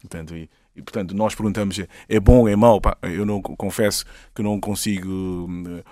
Portanto, 0.00 0.36
e, 0.36 0.48
e, 0.76 0.82
portanto, 0.82 1.14
nós 1.14 1.34
perguntamos, 1.34 1.80
é 2.08 2.20
bom, 2.20 2.48
é 2.48 2.54
mau? 2.54 2.80
Pá, 2.80 2.96
eu 3.02 3.26
não 3.26 3.42
confesso 3.42 4.04
que 4.34 4.42
não 4.42 4.60
consigo 4.60 5.48
eh, 5.66 5.82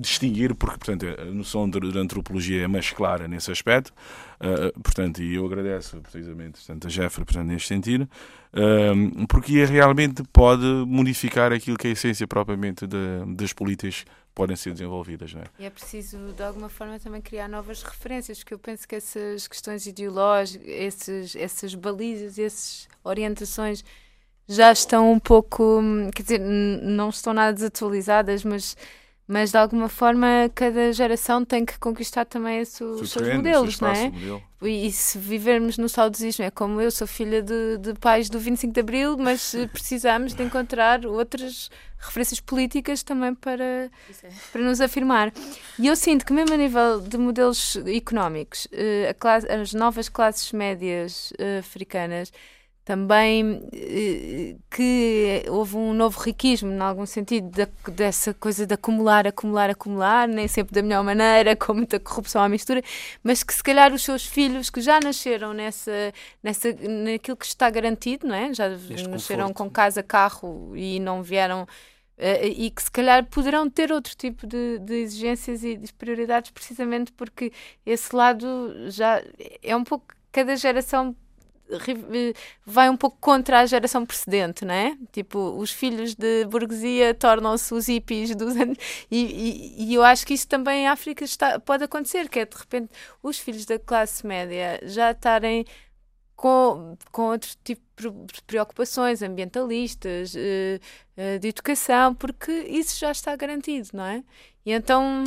distinguir, 0.00 0.54
porque, 0.54 0.76
portanto, 0.76 1.06
a 1.20 1.24
noção 1.26 1.68
de, 1.68 1.78
de 1.80 1.98
antropologia 1.98 2.64
é 2.64 2.66
mais 2.66 2.90
clara 2.90 3.28
nesse 3.28 3.50
aspecto. 3.50 3.92
Uh, 4.40 4.80
portanto, 4.80 5.20
e 5.20 5.34
eu 5.34 5.44
agradeço 5.44 6.00
precisamente 6.00 6.58
portanto, 6.64 6.86
a 6.86 6.90
Jeffrey 6.90 7.24
portanto, 7.24 7.46
neste 7.48 7.66
sentido, 7.66 8.08
um, 8.54 9.26
porque 9.26 9.64
realmente 9.64 10.22
pode 10.32 10.64
modificar 10.86 11.52
aquilo 11.52 11.76
que 11.76 11.88
é 11.88 11.90
a 11.90 11.92
essência 11.92 12.26
propriamente 12.26 12.86
de- 12.86 13.34
das 13.34 13.52
políticas 13.52 14.04
podem 14.38 14.54
ser 14.54 14.72
desenvolvidas. 14.72 15.34
Não 15.34 15.42
é? 15.42 15.46
E 15.58 15.64
é 15.64 15.70
preciso, 15.70 16.16
de 16.32 16.42
alguma 16.44 16.68
forma, 16.68 17.00
também 17.00 17.20
criar 17.20 17.48
novas 17.48 17.82
referências, 17.82 18.38
porque 18.38 18.54
eu 18.54 18.58
penso 18.58 18.86
que 18.86 18.94
essas 18.94 19.48
questões 19.48 19.84
ideológicas, 19.84 20.64
esses, 20.64 21.34
essas 21.34 21.74
balizas, 21.74 22.38
essas 22.38 22.88
orientações 23.02 23.84
já 24.46 24.70
estão 24.70 25.12
um 25.12 25.18
pouco, 25.18 25.80
hum, 25.80 26.08
quer 26.14 26.22
dizer, 26.22 26.38
não 26.38 27.10
estão 27.10 27.34
nada 27.34 27.52
desatualizadas, 27.52 28.44
mas, 28.44 28.76
mas 29.28 29.50
de 29.52 29.58
alguma 29.58 29.88
forma 29.90 30.26
cada 30.54 30.90
geração 30.92 31.44
tem 31.44 31.64
que 31.64 31.78
conquistar 31.78 32.24
também 32.24 32.62
os 32.62 32.68
Seu 32.70 32.96
seus 32.98 33.12
terreno, 33.12 33.36
modelos, 33.36 33.76
seu 33.76 33.86
não 33.86 33.94
é? 33.94 34.08
modelo. 34.10 34.42
E, 34.62 34.86
e 34.88 34.90
se 34.92 35.18
vivermos 35.18 35.76
no 35.78 35.88
saudosismo, 35.88 36.44
é 36.44 36.50
como 36.50 36.80
eu 36.80 36.90
sou 36.90 37.06
filha 37.06 37.40
de, 37.42 37.76
de 37.78 37.94
pais 37.94 38.28
do 38.30 38.40
25 38.40 38.72
de 38.72 38.80
Abril, 38.80 39.16
mas 39.16 39.54
eh, 39.54 39.66
precisamos 39.72 40.34
de 40.34 40.42
encontrar 40.42 41.06
outras 41.06 41.70
referências 41.98 42.40
políticas 42.40 43.02
também 43.04 43.34
para, 43.34 43.90
para 44.52 44.62
nos 44.62 44.80
afirmar. 44.80 45.32
E 45.78 45.86
eu 45.86 45.94
sinto 45.94 46.24
que 46.24 46.32
mesmo 46.32 46.54
a 46.54 46.56
nível 46.56 47.00
de 47.00 47.16
modelos 47.18 47.76
económicos, 47.86 48.66
eh, 48.72 49.08
a 49.10 49.14
classe- 49.14 49.46
as 49.48 49.72
novas 49.74 50.08
classes 50.08 50.50
médias 50.52 51.32
eh, 51.38 51.58
africanas 51.58 52.32
também 52.88 53.68
eh, 53.70 54.56
que 54.70 55.44
houve 55.50 55.76
um 55.76 55.92
novo 55.92 56.18
riquismo, 56.20 56.72
em 56.72 56.80
algum 56.80 57.04
sentido, 57.04 57.50
da- 57.50 57.68
dessa 57.92 58.32
coisa 58.32 58.66
de 58.66 58.72
acumular, 58.72 59.26
acumular, 59.26 59.68
acumular, 59.68 60.26
nem 60.26 60.48
sempre 60.48 60.74
da 60.74 60.80
melhor 60.80 61.04
maneira, 61.04 61.54
com 61.54 61.74
muita 61.74 62.00
corrupção 62.00 62.40
à 62.42 62.48
mistura, 62.48 62.80
mas 63.22 63.42
que 63.42 63.52
se 63.52 63.62
calhar 63.62 63.92
os 63.92 64.02
seus 64.02 64.24
filhos 64.24 64.70
que 64.70 64.80
já 64.80 64.98
nasceram 65.04 65.52
nessa, 65.52 66.14
nessa, 66.42 66.72
naquilo 66.72 67.36
que 67.36 67.44
está 67.44 67.68
garantido, 67.68 68.26
não 68.26 68.34
é? 68.34 68.54
Já 68.54 68.70
nasceram 68.70 69.48
conforto. 69.48 69.54
com 69.54 69.70
casa, 69.70 70.02
carro 70.02 70.72
e 70.74 70.98
não 70.98 71.22
vieram 71.22 71.66
eh, 72.16 72.46
e 72.48 72.70
que 72.70 72.82
se 72.82 72.90
calhar 72.90 73.22
poderão 73.26 73.68
ter 73.68 73.92
outro 73.92 74.16
tipo 74.16 74.46
de, 74.46 74.78
de 74.78 74.94
exigências 74.94 75.62
e 75.62 75.76
de 75.76 75.92
prioridades 75.92 76.50
precisamente 76.52 77.12
porque 77.12 77.52
esse 77.84 78.16
lado 78.16 78.72
já 78.88 79.22
é 79.62 79.76
um 79.76 79.84
pouco 79.84 80.06
cada 80.32 80.56
geração 80.56 81.14
vai 82.64 82.88
um 82.90 82.96
pouco 82.96 83.16
contra 83.20 83.60
a 83.60 83.66
geração 83.66 84.04
precedente, 84.06 84.64
não 84.64 84.74
é? 84.74 84.96
Tipo, 85.12 85.38
os 85.58 85.70
filhos 85.70 86.14
de 86.14 86.44
burguesia 86.46 87.14
tornam-se 87.14 87.72
os 87.74 87.86
hippies 87.88 88.34
dos 88.34 88.56
anos. 88.56 88.76
E, 89.10 89.18
e- 89.78 89.84
e 89.90 89.94
eu 89.94 90.02
acho 90.02 90.26
que 90.26 90.34
isso 90.34 90.48
também 90.48 90.84
em 90.84 90.88
África 90.88 91.24
está, 91.24 91.58
pode 91.58 91.84
acontecer, 91.84 92.28
que 92.28 92.40
é 92.40 92.44
de 92.46 92.56
repente 92.56 92.90
os 93.22 93.38
filhos 93.38 93.64
da 93.66 93.78
classe 93.78 94.26
média 94.26 94.80
já 94.84 95.10
estarem 95.10 95.64
com, 96.36 96.96
com 97.10 97.22
outro 97.30 97.50
tipo 97.64 97.82
de 98.00 98.42
preocupações 98.42 99.22
ambientalistas, 99.22 100.34
eh, 100.36 100.78
eh, 101.16 101.38
de 101.38 101.48
educação, 101.48 102.14
porque 102.14 102.52
isso 102.52 102.98
já 102.98 103.10
está 103.10 103.34
garantido, 103.34 103.88
não 103.92 104.04
é? 104.04 104.22
E 104.64 104.72
então, 104.72 105.24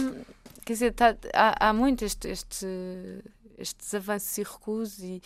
quer 0.65 0.73
dizer, 0.73 0.93
tá- 0.93 1.15
há, 1.33 1.69
há 1.69 1.73
muito 1.73 2.05
este, 2.05 2.29
este- 2.29 2.65
estes 3.57 3.93
avanços 3.93 4.37
e 4.37 4.43
recuos 4.43 4.99
e, 4.99 5.21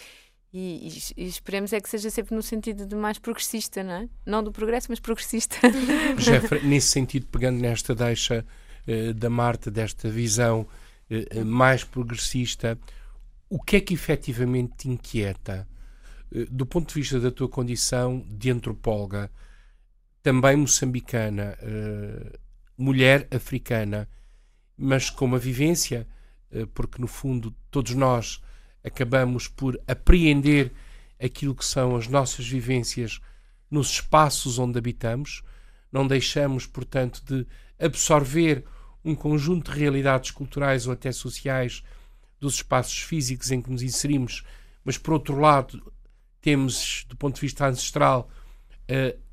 E, 0.58 0.88
e, 1.18 1.28
esperemos 1.28 1.74
é 1.74 1.82
que 1.82 1.90
seja 1.90 2.10
sempre 2.10 2.34
no 2.34 2.42
sentido 2.42 2.86
de 2.86 2.96
mais 2.96 3.20
progressista, 3.20 3.84
não 3.84 3.92
é? 3.92 4.10
Não 4.26 4.42
do 4.42 4.54
progresso, 4.54 4.88
mas 4.90 5.02
progressista. 5.02 5.58
Jeff, 6.18 6.66
nesse 6.66 6.88
sentido, 6.88 7.28
pegando 7.28 7.60
nesta 7.60 7.94
deixa 7.94 8.46
uh, 8.88 9.14
da 9.14 9.30
Marta, 9.30 9.70
desta 9.70 10.08
visão 10.08 10.66
uh, 11.12 11.44
mais 11.44 11.84
progressista, 11.84 12.80
o 13.50 13.62
que 13.62 13.76
é 13.76 13.82
que 13.82 13.94
efetivamente 13.94 14.76
te 14.78 14.90
inquieta? 14.90 15.68
Do 16.50 16.66
ponto 16.66 16.88
de 16.88 17.02
vista 17.02 17.20
da 17.20 17.32
tua 17.32 17.50
condição 17.50 18.26
de 18.26 18.50
antropóloga, 18.50 19.30
também 20.24 20.56
moçambicana, 20.56 21.56
mulher 22.78 23.28
africana, 23.32 24.10
mas 24.76 25.10
com 25.10 25.26
uma 25.26 25.38
vivência, 25.38 26.08
porque 26.74 27.00
no 27.00 27.08
fundo 27.08 27.56
todos 27.70 27.94
nós 27.94 28.42
acabamos 28.86 29.48
por 29.48 29.80
apreender 29.88 30.72
aquilo 31.22 31.56
que 31.56 31.66
são 31.66 31.96
as 31.96 32.08
nossas 32.08 32.48
vivências 32.48 33.20
nos 33.70 33.90
espaços 33.90 34.60
onde 34.60 34.78
habitamos, 34.78 35.42
não 35.92 36.08
deixamos, 36.08 36.66
portanto, 36.66 37.24
de 37.26 37.48
absorver 37.80 38.64
um 39.04 39.16
conjunto 39.16 39.72
de 39.72 39.80
realidades 39.80 40.32
culturais 40.32 40.88
ou 40.88 40.94
até 40.94 41.12
sociais 41.12 41.84
dos 42.40 42.56
espaços 42.56 43.00
físicos 43.00 43.52
em 43.52 43.62
que 43.62 43.72
nos 43.72 43.82
inserimos, 43.82 44.44
mas 44.84 44.98
por 44.98 45.14
outro 45.14 45.40
lado 45.40 45.92
temos, 46.42 47.06
do 47.10 47.16
ponto 47.16 47.36
de 47.36 47.42
vista 47.42 47.68
ancestral, 47.68 48.30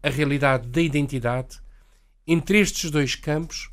a 0.02 0.08
realidade 0.08 0.68
da 0.68 0.80
identidade. 0.80 1.60
Entre 2.26 2.58
estes 2.58 2.90
dois 2.90 3.14
campos, 3.14 3.70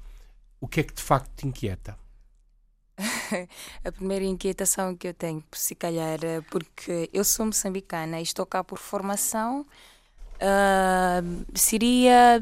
o 0.60 0.68
que 0.68 0.82
é 0.82 0.84
que 0.84 0.94
de 0.94 1.02
facto 1.02 1.32
te 1.36 1.48
inquieta? 1.48 1.98
a 3.84 3.92
primeira 3.92 4.26
inquietação 4.26 4.96
que 4.96 5.08
eu 5.08 5.14
tenho, 5.14 5.44
se 5.52 5.76
calhar, 5.76 6.20
é 6.24 6.42
porque 6.42 7.10
eu 7.14 7.24
sou 7.24 7.46
moçambicana 7.46 8.20
e 8.20 8.24
estou 8.24 8.46
cá 8.46 8.64
por 8.64 8.80
formação, 8.80 9.66
uh, 10.36 11.46
seria 11.56 12.42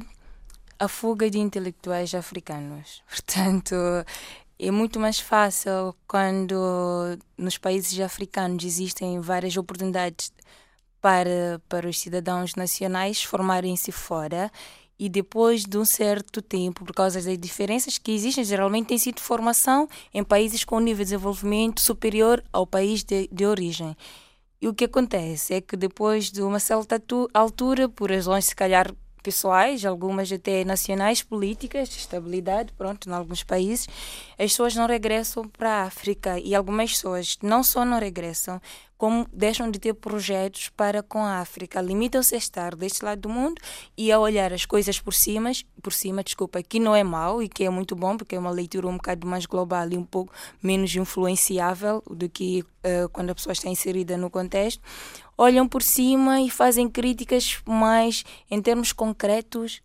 a 0.80 0.88
fuga 0.88 1.30
de 1.30 1.40
intelectuais 1.40 2.14
africanos. 2.14 3.04
Portanto, 3.10 3.76
é 4.60 4.72
muito 4.72 5.00
mais 5.00 5.20
fácil 5.20 5.96
quando 6.08 7.18
nos 7.38 7.58
países 7.58 8.00
africanos 8.00 8.64
existem 8.64 9.20
várias 9.20 9.56
oportunidades 9.58 10.32
para, 11.02 11.62
para 11.70 11.88
os 11.88 12.00
cidadãos 12.00 12.56
nacionais 12.56 13.24
formarem-se 13.24 13.92
fora 13.92 14.52
e 15.00 15.08
depois 15.08 15.64
de 15.64 15.78
um 15.78 15.86
certo 15.86 16.41
tempo, 16.41 16.84
por 16.84 16.93
causa 16.93 17.22
das 17.22 17.38
diferenças 17.38 17.98
que 17.98 18.12
existem, 18.12 18.43
geralmente 18.43 18.88
tem 18.88 18.98
sido 18.98 19.20
formação 19.20 19.88
em 20.14 20.24
países 20.24 20.64
com 20.64 20.80
nível 20.80 21.06
de 21.06 21.12
desenvolvimento 21.12 21.82
superior 21.82 22.43
ao 22.52 22.66
país 22.66 23.04
de, 23.04 23.30
de 23.32 23.45
origem. 23.45 23.95
E 24.60 24.68
o 24.68 24.74
que 24.74 24.86
acontece 24.86 25.54
é 25.54 25.62
que 25.62 25.78
depois 25.78 26.32
de 26.32 26.41
uma 26.41 26.60
certa 26.60 27.02
altura, 27.34 27.88
por 27.88 28.12
razões 28.12 28.45
se 28.45 28.56
calhar 28.56 28.91
pessoais, 29.28 29.84
algumas 29.84 30.32
até 30.32 30.64
nacionais, 30.64 31.22
políticas, 31.22 31.90
de 31.90 31.98
estabilidade, 31.98 32.72
pronto, 32.78 33.10
em 33.10 33.12
alguns 33.12 33.44
países, 33.44 33.86
as 34.40 34.52
pessoas 34.52 34.74
não 34.74 34.88
regressam 34.88 35.46
para 35.50 35.70
a 35.70 35.84
África 35.84 36.40
e 36.40 36.56
algumas 36.56 36.94
pessoas 36.94 37.38
não 37.44 37.62
só 37.62 37.84
não 37.84 38.00
regressam, 38.00 38.62
como 38.98 39.28
deixam 39.32 39.70
de 39.70 39.80
ter 39.80 39.94
projetos 39.94 40.70
para 40.70 41.04
com 41.04 41.20
a 41.20 41.40
África, 41.40 41.82
limitam-se 41.82 42.36
a 42.36 42.38
estar 42.38 42.74
deste 42.74 43.04
lado 43.04 43.20
do 43.20 43.30
mundo 43.30 43.62
e 43.98 44.14
a 44.14 44.18
olhar 44.18 44.54
as 44.54 44.66
coisas 44.66 44.98
por 44.98 45.14
cima, 45.14 45.52
por 45.84 45.92
cima, 45.92 46.24
desculpa, 46.24 46.64
que 46.64 46.80
não 46.80 46.96
é 46.96 47.04
mau 47.04 47.44
e 47.44 47.50
que 47.50 47.66
é 47.66 47.70
muito 47.70 47.98
bom, 47.98 48.16
porque 48.16 48.36
é 48.36 48.40
uma 48.40 48.50
leitura 48.50 48.88
um 48.88 48.96
bocado 48.96 49.28
mais 49.28 49.46
global 49.46 49.92
e 49.92 49.98
um 49.98 50.06
pouco 50.06 50.34
menos 50.64 50.96
influenciável 50.96 52.02
do 52.10 52.30
que 52.30 52.62
uh, 52.62 53.10
quando 53.10 53.32
a 53.32 53.36
pessoa 53.36 53.52
está 53.54 53.70
inserida 53.70 54.18
no 54.18 54.30
contexto, 54.30 54.82
olham 55.38 55.68
por 55.68 55.84
cima 55.84 56.42
e 56.42 56.50
fazem 56.50 56.90
críticas 56.90 57.62
mais 57.66 58.24
em 58.50 58.62
termos 58.62 58.92
concretos 58.92 59.82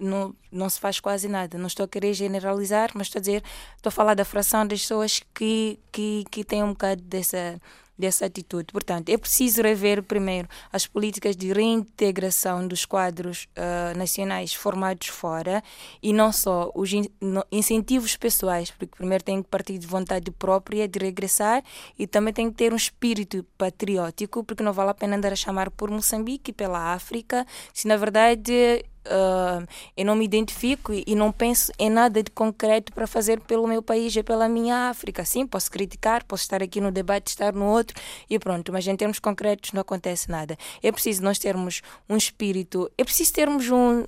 não, 0.00 0.34
não 0.50 0.68
se 0.68 0.80
faz 0.80 0.98
quase 0.98 1.28
nada. 1.28 1.58
Não 1.58 1.66
estou 1.66 1.84
a 1.84 1.88
querer 1.88 2.14
generalizar, 2.14 2.90
mas 2.94 3.06
estou 3.06 3.18
a 3.18 3.20
dizer, 3.20 3.44
estou 3.76 3.90
a 3.90 3.92
falar 3.92 4.14
da 4.14 4.24
fração 4.24 4.66
das 4.66 4.80
pessoas 4.80 5.20
que, 5.34 5.78
que, 5.92 6.24
que 6.30 6.42
têm 6.42 6.64
um 6.64 6.70
bocado 6.70 7.02
dessa, 7.02 7.60
dessa 8.00 8.26
atitude. 8.26 8.72
Portanto, 8.72 9.10
é 9.10 9.16
preciso 9.16 9.62
rever 9.62 10.02
primeiro 10.02 10.48
as 10.72 10.86
políticas 10.86 11.36
de 11.36 11.52
reintegração 11.52 12.66
dos 12.66 12.84
quadros 12.84 13.46
uh, 13.56 13.96
nacionais 13.96 14.52
formados 14.54 15.08
fora 15.08 15.62
e 16.02 16.12
não 16.12 16.32
só 16.32 16.70
os 16.74 16.92
in 16.92 17.04
incentivos 17.52 18.16
pessoais, 18.16 18.70
porque 18.70 18.96
primeiro 18.96 19.22
tem 19.22 19.42
que 19.42 19.48
partir 19.48 19.78
de 19.78 19.86
vontade 19.86 20.30
própria 20.30 20.88
de 20.88 20.98
regressar 20.98 21.62
e 21.98 22.06
também 22.06 22.32
tem 22.32 22.50
que 22.50 22.56
ter 22.56 22.72
um 22.72 22.76
espírito 22.76 23.44
patriótico, 23.56 24.42
porque 24.42 24.62
não 24.62 24.72
vale 24.72 24.90
a 24.90 24.94
pena 24.94 25.16
andar 25.16 25.32
a 25.32 25.36
chamar 25.36 25.70
por 25.70 25.90
Moçambique, 25.90 26.52
pela 26.52 26.94
África, 26.94 27.46
se 27.72 27.86
na 27.86 27.96
verdade 27.96 28.84
uh, 29.06 29.66
eu 29.96 30.04
não 30.04 30.14
me 30.14 30.24
identifico 30.24 30.92
e 30.92 31.14
não 31.14 31.32
penso 31.32 31.72
em 31.78 31.90
nada 31.90 32.22
de 32.22 32.30
concreto 32.30 32.92
para 32.92 33.06
fazer 33.06 33.40
pelo 33.40 33.66
meu 33.66 33.82
país 33.82 34.14
e 34.14 34.22
pela 34.22 34.48
minha 34.48 34.90
África. 34.90 35.24
Sim, 35.24 35.46
posso 35.46 35.70
criticar, 35.70 36.24
posso 36.24 36.42
estar 36.42 36.62
aqui 36.62 36.80
no 36.80 36.90
debate, 36.90 37.28
estar 37.28 37.52
no 37.52 37.66
outro 37.66 38.00
e 38.28 38.38
pronto, 38.38 38.72
mas 38.72 38.86
em 38.86 38.96
termos 38.96 39.18
concretos 39.18 39.72
não 39.72 39.80
acontece 39.80 40.30
nada. 40.30 40.56
É 40.82 40.90
preciso 40.92 41.22
nós 41.22 41.38
termos 41.38 41.82
um 42.08 42.16
espírito, 42.16 42.90
é 42.96 43.04
preciso 43.04 43.32
termos 43.32 43.70
um, 43.70 44.04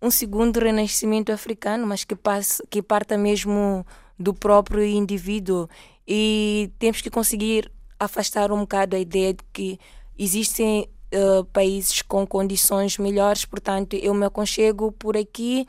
um 0.00 0.10
segundo 0.10 0.58
renascimento 0.58 1.32
africano, 1.32 1.86
mas 1.86 2.04
que, 2.04 2.14
passe, 2.16 2.62
que 2.68 2.82
parta 2.82 3.16
mesmo 3.16 3.86
do 4.18 4.32
próprio 4.32 4.84
indivíduo 4.84 5.68
e 6.06 6.70
temos 6.78 7.00
que 7.00 7.10
conseguir 7.10 7.70
afastar 7.98 8.50
um 8.50 8.60
bocado 8.60 8.96
a 8.96 8.98
ideia 8.98 9.32
de 9.32 9.44
que 9.52 9.78
existem 10.18 10.88
uh, 11.12 11.44
países 11.46 12.02
com 12.02 12.26
condições 12.26 12.98
melhores, 12.98 13.44
portanto, 13.44 13.94
eu 13.94 14.14
me 14.14 14.26
aconchego 14.26 14.92
por 14.92 15.16
aqui 15.16 15.66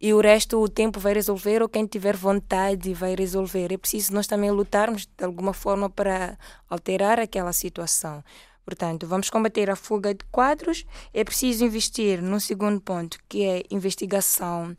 e 0.00 0.12
o 0.12 0.20
resto 0.20 0.60
o 0.60 0.68
tempo 0.68 1.00
vai 1.00 1.14
resolver 1.14 1.62
ou 1.62 1.68
quem 1.68 1.86
tiver 1.86 2.16
vontade 2.16 2.92
vai 2.92 3.14
resolver. 3.14 3.72
É 3.72 3.78
preciso 3.78 4.12
nós 4.12 4.26
também 4.26 4.50
lutarmos 4.50 5.06
de 5.06 5.24
alguma 5.24 5.52
forma 5.52 5.88
para 5.88 6.38
alterar 6.68 7.18
aquela 7.18 7.52
situação. 7.52 8.22
Portanto, 8.64 9.06
vamos 9.06 9.30
combater 9.30 9.70
a 9.70 9.76
fuga 9.76 10.12
de 10.12 10.24
quadros. 10.30 10.84
É 11.14 11.22
preciso 11.22 11.64
investir 11.64 12.20
no 12.20 12.40
segundo 12.40 12.80
ponto, 12.80 13.18
que 13.28 13.44
é 13.44 13.62
investigação 13.70 14.76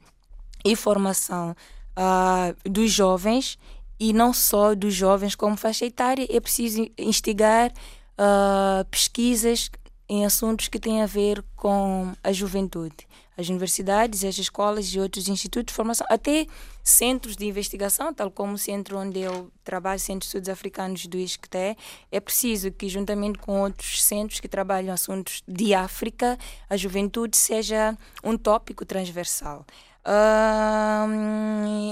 e 0.64 0.76
formação 0.76 1.56
uh, 1.98 2.70
dos 2.70 2.92
jovens 2.92 3.58
e 4.00 4.14
não 4.14 4.34
só 4.34 4.76
dos 4.76 4.94
jovens 4.94 5.36
como 5.36 5.56
faixa 5.56 5.86
etária. 5.86 6.28
É 6.30 6.40
preciso 6.40 6.88
instigar 6.98 7.72
uh, 7.72 8.86
pesquisas 8.92 9.72
em 10.10 10.26
assuntos 10.26 10.68
que 10.68 10.80
têm 10.80 11.02
a 11.02 11.06
ver 11.06 11.44
com 11.56 12.14
a 12.24 12.32
juventude. 12.32 13.08
As 13.38 13.50
universidades, 13.50 14.24
as 14.24 14.38
escolas 14.38 14.88
e 14.88 15.00
outros 15.00 15.28
institutos 15.28 15.72
de 15.72 15.76
formação, 15.76 16.08
até 16.10 16.48
centros 16.84 17.36
de 17.36 17.46
investigação, 17.46 18.12
tal 18.14 18.32
como 18.32 18.54
o 18.54 18.58
centro 18.58 18.98
onde 18.98 19.20
eu 19.20 19.52
trabalho, 19.64 20.00
Centro 20.00 20.22
de 20.22 20.26
Estudos 20.26 20.50
Africanos 20.50 21.06
do 21.06 21.18
ISCTE, 21.18 21.78
é 22.12 22.20
preciso 22.20 22.72
que, 22.72 22.90
juntamente 22.90 23.38
com 23.38 23.62
outros 23.62 24.04
centros 24.04 24.40
que 24.40 24.48
trabalham 24.48 24.94
assuntos 24.94 25.44
de 25.48 25.74
África, 25.76 26.38
a 26.70 26.76
juventude 26.76 27.38
seja 27.38 27.96
um 28.24 28.38
tópico 28.38 28.86
transversal. 28.86 29.66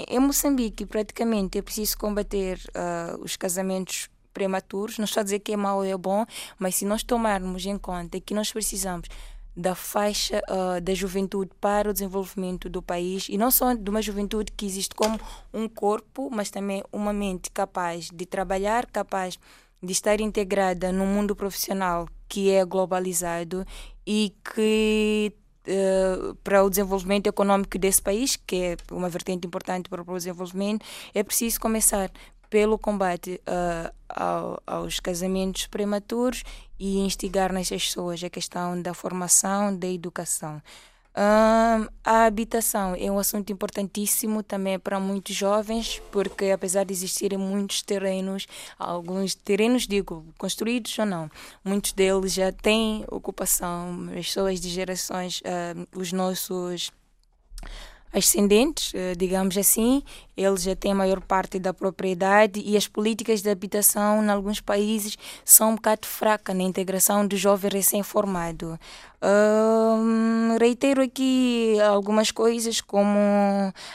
Em 0.07 0.19
Moçambique, 0.19 0.85
praticamente, 0.85 1.57
é 1.57 1.61
preciso 1.61 1.97
combater 1.97 2.57
uh, 2.69 3.21
os 3.21 3.35
casamentos 3.35 4.09
prematuros. 4.35 4.99
Não 4.99 5.05
estou 5.05 5.21
a 5.21 5.23
dizer 5.23 5.39
que 5.39 5.53
é 5.53 5.57
mau 5.57 5.77
ou 5.77 5.85
é 5.85 5.97
bom, 5.97 6.25
mas 6.59 6.75
se 6.75 6.85
nós 6.85 7.01
tomarmos 7.01 7.65
em 7.65 7.77
conta 7.77 8.19
que 8.19 8.33
nós 8.33 8.51
precisamos 8.51 9.07
da 9.55 9.73
faixa 9.73 10.43
uh, 10.49 10.81
da 10.81 10.93
juventude 10.93 11.49
para 11.61 11.89
o 11.89 11.93
desenvolvimento 11.93 12.69
do 12.69 12.81
país 12.81 13.27
e 13.29 13.37
não 13.37 13.49
só 13.49 13.73
de 13.73 13.89
uma 13.89 14.01
juventude 14.01 14.51
que 14.51 14.65
existe 14.65 14.93
como 14.93 15.17
um 15.53 15.69
corpo, 15.69 16.29
mas 16.29 16.49
também 16.51 16.83
uma 16.91 17.13
mente 17.13 17.49
capaz 17.49 18.09
de 18.13 18.25
trabalhar, 18.25 18.85
capaz 18.87 19.39
de 19.81 19.91
estar 19.93 20.19
integrada 20.19 20.91
num 20.91 21.07
mundo 21.07 21.35
profissional 21.35 22.07
que 22.27 22.51
é 22.51 22.65
globalizado 22.65 23.65
e 24.05 24.35
que 24.53 25.33
Uh, 25.67 26.35
para 26.43 26.63
o 26.63 26.69
desenvolvimento 26.69 27.25
econômico 27.25 27.79
desse 27.79 27.99
país, 27.99 28.35
que 28.35 28.55
é 28.55 28.77
uma 28.91 29.09
vertente 29.09 29.47
importante 29.47 29.89
para 29.89 30.03
o 30.03 30.13
desenvolvimento, 30.15 30.85
é 31.11 31.23
preciso 31.23 31.59
começar 31.59 32.11
pelo 32.55 32.79
combate 32.79 33.41
uh, 33.49 33.93
ao, 34.07 34.63
aos 34.65 35.01
casamentos 35.01 35.67
prematuros 35.67 36.41
e 36.79 36.99
instigar 36.99 37.51
nessas 37.51 37.83
pessoas 37.83 38.23
a 38.23 38.29
questão 38.29 38.81
da 38.81 38.93
formação, 38.93 39.77
da 39.77 39.89
educação. 39.89 40.61
Uh, 41.11 41.91
a 42.01 42.23
habitação 42.23 42.95
é 42.97 43.11
um 43.11 43.19
assunto 43.19 43.51
importantíssimo 43.51 44.41
também 44.41 44.79
para 44.79 45.01
muitos 45.01 45.35
jovens, 45.35 46.01
porque 46.13 46.45
apesar 46.45 46.85
de 46.85 46.93
existirem 46.93 47.37
muitos 47.37 47.81
terrenos, 47.81 48.47
alguns 48.79 49.35
terrenos, 49.35 49.85
digo, 49.85 50.25
construídos 50.37 50.97
ou 50.97 51.05
não, 51.05 51.29
muitos 51.61 51.91
deles 51.91 52.35
já 52.35 52.53
têm 52.53 53.03
ocupação, 53.11 54.07
as 54.11 54.27
pessoas 54.27 54.61
de 54.61 54.69
gerações, 54.69 55.43
os 55.93 56.13
nossos 56.13 56.89
ascendentes, 58.15 58.93
digamos 59.17 59.57
assim, 59.57 60.01
eles 60.37 60.63
já 60.63 60.75
têm 60.75 60.93
a 60.93 60.95
maior 60.95 61.19
parte 61.19 61.59
da 61.59 61.73
propriedade 61.73 62.61
e 62.65 62.77
as 62.77 62.87
políticas 62.87 63.41
de 63.41 63.49
habitação 63.49 64.23
em 64.23 64.29
alguns 64.29 64.61
países 64.61 65.17
são 65.43 65.71
um 65.71 65.75
bocado 65.75 66.07
fracas 66.07 66.55
na 66.55 66.63
integração 66.63 67.27
do 67.27 67.35
jovem 67.35 67.71
recém-formado. 67.71 68.79
Reitero 70.59 71.01
aqui 71.01 71.77
algumas 71.81 72.31
coisas 72.31 72.79
como 72.79 73.19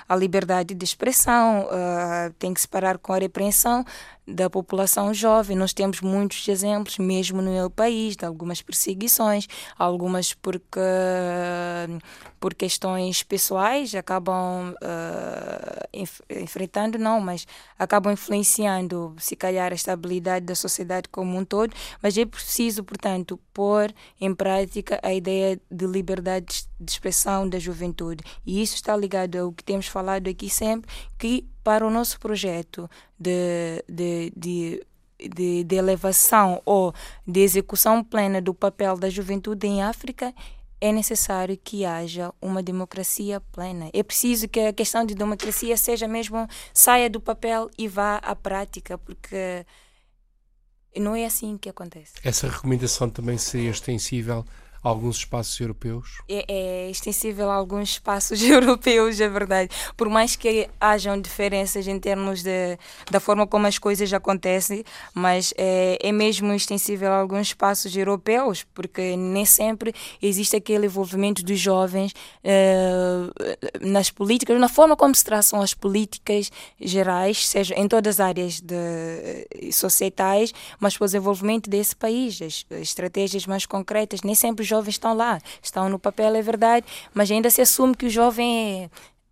a 0.08 0.16
liberdade 0.16 0.74
de 0.74 0.84
expressão, 0.84 1.62
uh, 1.62 2.32
tem 2.38 2.52
que 2.52 2.60
se 2.60 2.68
parar 2.68 2.98
com 2.98 3.12
a 3.12 3.18
repreensão 3.18 3.84
da 4.26 4.48
população 4.48 5.12
jovem. 5.12 5.56
Nós 5.56 5.72
temos 5.72 6.00
muitos 6.00 6.46
exemplos, 6.48 6.98
mesmo 6.98 7.42
no 7.42 7.50
meu 7.50 7.70
país, 7.70 8.16
de 8.16 8.24
algumas 8.24 8.62
perseguições, 8.62 9.46
algumas 9.78 10.34
porque 10.34 10.80
por 12.38 12.54
questões 12.54 13.22
pessoais 13.22 13.94
acabam 13.94 14.74
uh, 14.74 15.88
enf 15.92 16.20
enfrentando, 16.30 16.98
não, 16.98 17.20
mas 17.20 17.46
acabam 17.78 18.12
influenciando, 18.12 19.14
se 19.18 19.36
calhar, 19.36 19.72
a 19.72 19.74
estabilidade 19.74 20.46
da 20.46 20.54
sociedade 20.54 21.08
como 21.08 21.36
um 21.36 21.44
todo. 21.44 21.74
Mas 22.02 22.16
é 22.16 22.24
preciso, 22.24 22.84
portanto, 22.84 23.38
pôr 23.52 23.92
em 24.20 24.34
prática 24.34 24.98
a 25.02 25.12
ideia 25.20 25.60
de 25.70 25.86
liberdade 25.86 26.64
de 26.78 26.90
expressão 26.90 27.48
da 27.48 27.58
juventude. 27.58 28.24
E 28.44 28.62
isso 28.62 28.74
está 28.74 28.96
ligado 28.96 29.36
ao 29.36 29.52
que 29.52 29.62
temos 29.62 29.86
falado 29.86 30.28
aqui 30.28 30.50
sempre, 30.50 30.90
que 31.18 31.46
para 31.62 31.86
o 31.86 31.90
nosso 31.90 32.18
projeto 32.18 32.90
de, 33.18 33.84
de, 33.88 34.32
de 34.36 34.86
de, 35.28 35.64
de, 35.64 35.76
elevação 35.76 36.62
ou 36.64 36.94
de 37.26 37.40
execução 37.40 38.02
plena 38.02 38.40
do 38.40 38.54
papel 38.54 38.96
da 38.96 39.10
juventude 39.10 39.66
em 39.66 39.82
África, 39.82 40.34
é 40.80 40.90
necessário 40.92 41.58
que 41.62 41.84
haja 41.84 42.32
uma 42.40 42.62
democracia 42.62 43.40
plena. 43.52 43.90
É 43.92 44.02
preciso 44.02 44.48
que 44.48 44.60
a 44.60 44.72
questão 44.72 45.04
de 45.04 45.14
democracia 45.14 45.76
seja 45.76 46.08
mesmo 46.08 46.48
saia 46.72 47.10
do 47.10 47.20
papel 47.20 47.70
e 47.76 47.86
vá 47.86 48.16
à 48.16 48.34
prática, 48.34 48.96
porque 48.96 49.66
não 50.96 51.14
é 51.14 51.26
assim 51.26 51.58
que 51.58 51.68
acontece. 51.68 52.14
Essa 52.24 52.48
recomendação 52.48 53.10
também 53.10 53.36
seria 53.36 53.70
extensível 53.70 54.44
alguns 54.82 55.18
espaços 55.18 55.58
europeus? 55.60 56.18
É, 56.28 56.44
é, 56.48 56.90
extensível 56.90 57.50
a 57.50 57.54
alguns 57.54 57.90
espaços 57.90 58.42
europeus, 58.42 59.20
é 59.20 59.28
verdade. 59.28 59.70
Por 59.96 60.08
mais 60.08 60.36
que 60.36 60.68
hajam 60.80 61.20
diferenças 61.20 61.86
em 61.86 61.98
termos 61.98 62.42
de, 62.42 62.78
da 63.10 63.20
forma 63.20 63.46
como 63.46 63.66
as 63.66 63.78
coisas 63.78 64.12
acontecem, 64.12 64.84
mas 65.14 65.52
é, 65.56 65.98
é 66.00 66.12
mesmo 66.12 66.52
extensível 66.52 67.12
a 67.12 67.16
alguns 67.16 67.48
espaços 67.48 67.94
europeus, 67.94 68.64
porque 68.74 69.16
nem 69.16 69.44
sempre 69.44 69.94
existe 70.22 70.56
aquele 70.56 70.86
envolvimento 70.86 71.42
dos 71.42 71.58
jovens 71.58 72.14
é, 72.42 72.66
nas 73.80 74.10
políticas, 74.10 74.58
na 74.58 74.68
forma 74.68 74.96
como 74.96 75.14
se 75.14 75.24
traçam 75.24 75.60
as 75.60 75.74
políticas 75.74 76.50
gerais, 76.80 77.46
seja 77.46 77.74
em 77.74 77.86
todas 77.86 78.18
as 78.18 78.20
áreas 78.20 78.60
de, 78.60 79.72
societais, 79.72 80.52
mas 80.78 80.96
para 80.96 81.04
o 81.04 81.08
desenvolvimento 81.08 81.68
desse 81.68 81.94
país, 81.94 82.40
as, 82.40 82.64
as 82.70 82.80
estratégias 82.80 83.46
mais 83.46 83.66
concretas, 83.66 84.22
nem 84.22 84.34
sempre 84.34 84.64
jovens 84.70 84.94
estão 84.94 85.14
lá, 85.14 85.38
estão 85.62 85.88
no 85.88 85.98
papel, 85.98 86.34
é 86.34 86.42
verdade, 86.42 86.86
mas 87.12 87.30
ainda 87.30 87.50
se 87.50 87.60
assume 87.60 87.94
que 87.94 88.06
o 88.06 88.10
jovem 88.10 88.90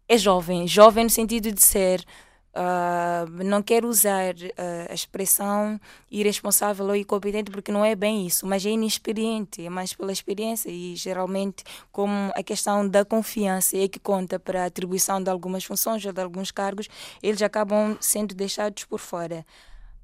é, 0.09 0.15
é 0.15 0.19
jovem, 0.19 0.67
jovem 0.67 1.05
no 1.05 1.11
sentido 1.11 1.51
de 1.51 1.63
ser. 1.63 2.05
Uh, 2.49 3.45
não 3.45 3.63
quero 3.63 3.87
usar 3.87 4.35
uh, 4.35 4.91
a 4.91 4.95
expressão 4.95 5.79
irresponsável 6.11 6.87
ou 6.87 6.97
incompetente 6.97 7.53
porque 7.53 7.71
não 7.71 7.85
é 7.85 7.95
bem 7.95 8.27
isso, 8.27 8.47
mas 8.47 8.67
é 8.67 8.71
inexperiente, 8.71 9.65
é 9.65 9.71
mais 9.71 9.95
pela 9.95 10.11
experiência 10.11 10.69
e 10.69 10.97
geralmente 10.97 11.63
como 11.93 12.33
a 12.35 12.43
questão 12.43 12.89
da 12.89 13.05
confiança 13.05 13.77
é 13.77 13.87
que 13.87 14.01
conta 14.01 14.41
para 14.41 14.65
a 14.65 14.67
atribuição 14.67 15.23
de 15.23 15.31
algumas 15.31 15.63
funções 15.63 16.05
ou 16.05 16.13
de 16.13 16.21
alguns 16.21 16.51
cargos, 16.51 16.89
eles 17.23 17.43
acabam 17.43 17.97
sendo 18.01 18.35
deixados 18.35 18.85
por 18.85 18.99
fora. 18.99 19.47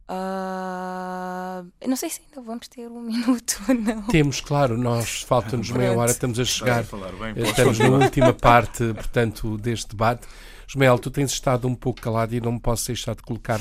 Uh, 0.06 1.72
não 1.89 1.97
sei 1.97 2.10
se 2.10 2.20
ainda 2.20 2.43
vamos 2.43 2.68
ter 2.68 2.86
um 2.89 3.01
minuto 3.02 3.60
ou 3.68 3.74
não. 3.74 4.02
Temos, 4.09 4.40
claro, 4.40 4.76
nós 4.76 5.22
falta-nos 5.26 5.70
meia 5.70 5.97
hora, 5.97 6.10
estamos 6.10 6.39
a 6.39 6.44
chegar, 6.44 6.85
bem, 6.85 7.44
estamos 7.44 7.78
na 7.78 7.89
última 7.89 8.32
parte, 8.32 8.93
portanto, 8.93 9.56
deste 9.59 9.90
debate. 9.90 10.26
Ismael, 10.68 10.98
tu 10.98 11.10
tens 11.10 11.32
estado 11.32 11.68
um 11.68 11.74
pouco 11.74 12.01
calado 12.01 12.35
e 12.35 12.40
não 12.40 12.52
me 12.52 12.60
posso 12.60 12.86
deixar 12.86 13.14
de 13.14 13.22
colocar 13.22 13.60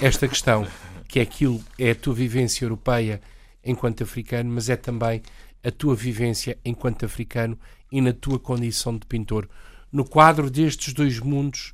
esta 0.00 0.28
questão, 0.28 0.66
que 1.08 1.18
é 1.18 1.22
aquilo, 1.22 1.62
é 1.78 1.90
a 1.90 1.94
tua 1.94 2.14
vivência 2.14 2.64
europeia 2.64 3.20
enquanto 3.64 4.02
africano, 4.02 4.50
mas 4.52 4.68
é 4.68 4.76
também 4.76 5.22
a 5.64 5.70
tua 5.70 5.94
vivência 5.94 6.58
enquanto 6.64 7.04
africano 7.04 7.58
e 7.90 8.00
na 8.00 8.12
tua 8.12 8.38
condição 8.38 8.96
de 8.96 9.06
pintor. 9.06 9.48
No 9.90 10.04
quadro 10.04 10.50
destes 10.50 10.92
dois 10.92 11.20
mundos, 11.20 11.72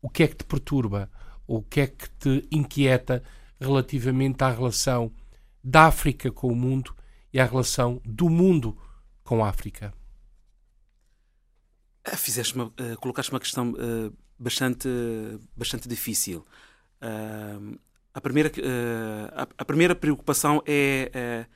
o 0.00 0.08
que 0.08 0.22
é 0.22 0.28
que 0.28 0.36
te 0.36 0.44
perturba? 0.44 1.10
O 1.46 1.62
que 1.62 1.80
é 1.80 1.86
que 1.86 2.08
te 2.10 2.46
inquieta 2.50 3.22
relativamente 3.64 4.42
à 4.42 4.50
relação 4.50 5.10
da 5.62 5.86
África 5.86 6.30
com 6.30 6.48
o 6.48 6.54
mundo 6.54 6.94
e 7.32 7.40
à 7.40 7.44
relação 7.46 8.00
do 8.04 8.28
mundo 8.28 8.78
com 9.22 9.44
a 9.44 9.48
África? 9.48 9.92
Ah, 12.04 12.16
fizeste 12.16 12.54
uma, 12.54 12.66
uh, 12.66 12.96
colocaste 13.00 13.32
uma 13.32 13.40
questão 13.40 13.70
uh, 13.72 14.14
bastante, 14.38 14.88
bastante 15.56 15.88
difícil. 15.88 16.44
A, 18.14 18.20
primeira, 18.20 18.50
a, 19.34 19.42
a, 19.58 19.64
primeira 19.64 19.94
preocupação 19.94 20.62
é, 20.64 21.46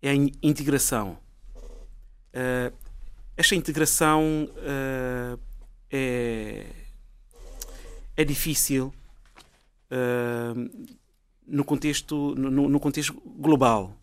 é 0.00 0.10
a 0.10 0.14
integração. 0.40 1.18
esta 3.36 3.56
integração 3.56 4.48
é, 5.90 6.66
é 8.16 8.24
difícil 8.24 8.94
no 11.46 11.64
contexto, 11.64 12.34
no, 12.34 12.68
no 12.68 12.80
contexto 12.80 13.20
global. 13.38 13.96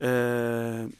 Uh, 0.00 0.92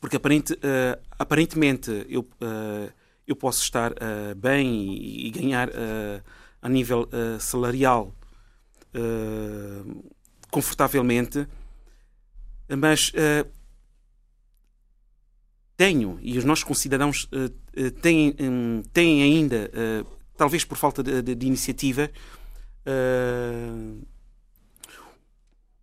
porque 0.00 0.16
aparente, 0.16 0.52
uh, 0.54 1.00
aparentemente 1.18 2.06
eu, 2.08 2.20
uh, 2.20 2.92
eu 3.26 3.36
posso 3.36 3.62
estar 3.62 3.92
bem 4.36 4.94
e, 4.94 5.28
e 5.28 5.30
ganhar 5.30 5.70
a 6.60 6.68
nível 6.68 7.08
salarial 7.38 8.12
confortavelmente, 10.50 11.46
mas 12.68 13.12
tenho, 15.76 16.18
e 16.20 16.36
os 16.36 16.44
nossos 16.44 16.64
concidadãos 16.64 17.28
têm, 18.02 18.34
um, 18.40 18.82
têm 18.92 19.22
ainda, 19.22 19.70
talvez 20.36 20.64
por 20.64 20.76
falta 20.76 21.02
de, 21.02 21.22
de, 21.22 21.34
de 21.34 21.46
iniciativa, 21.46 22.10
uh, 22.86 24.06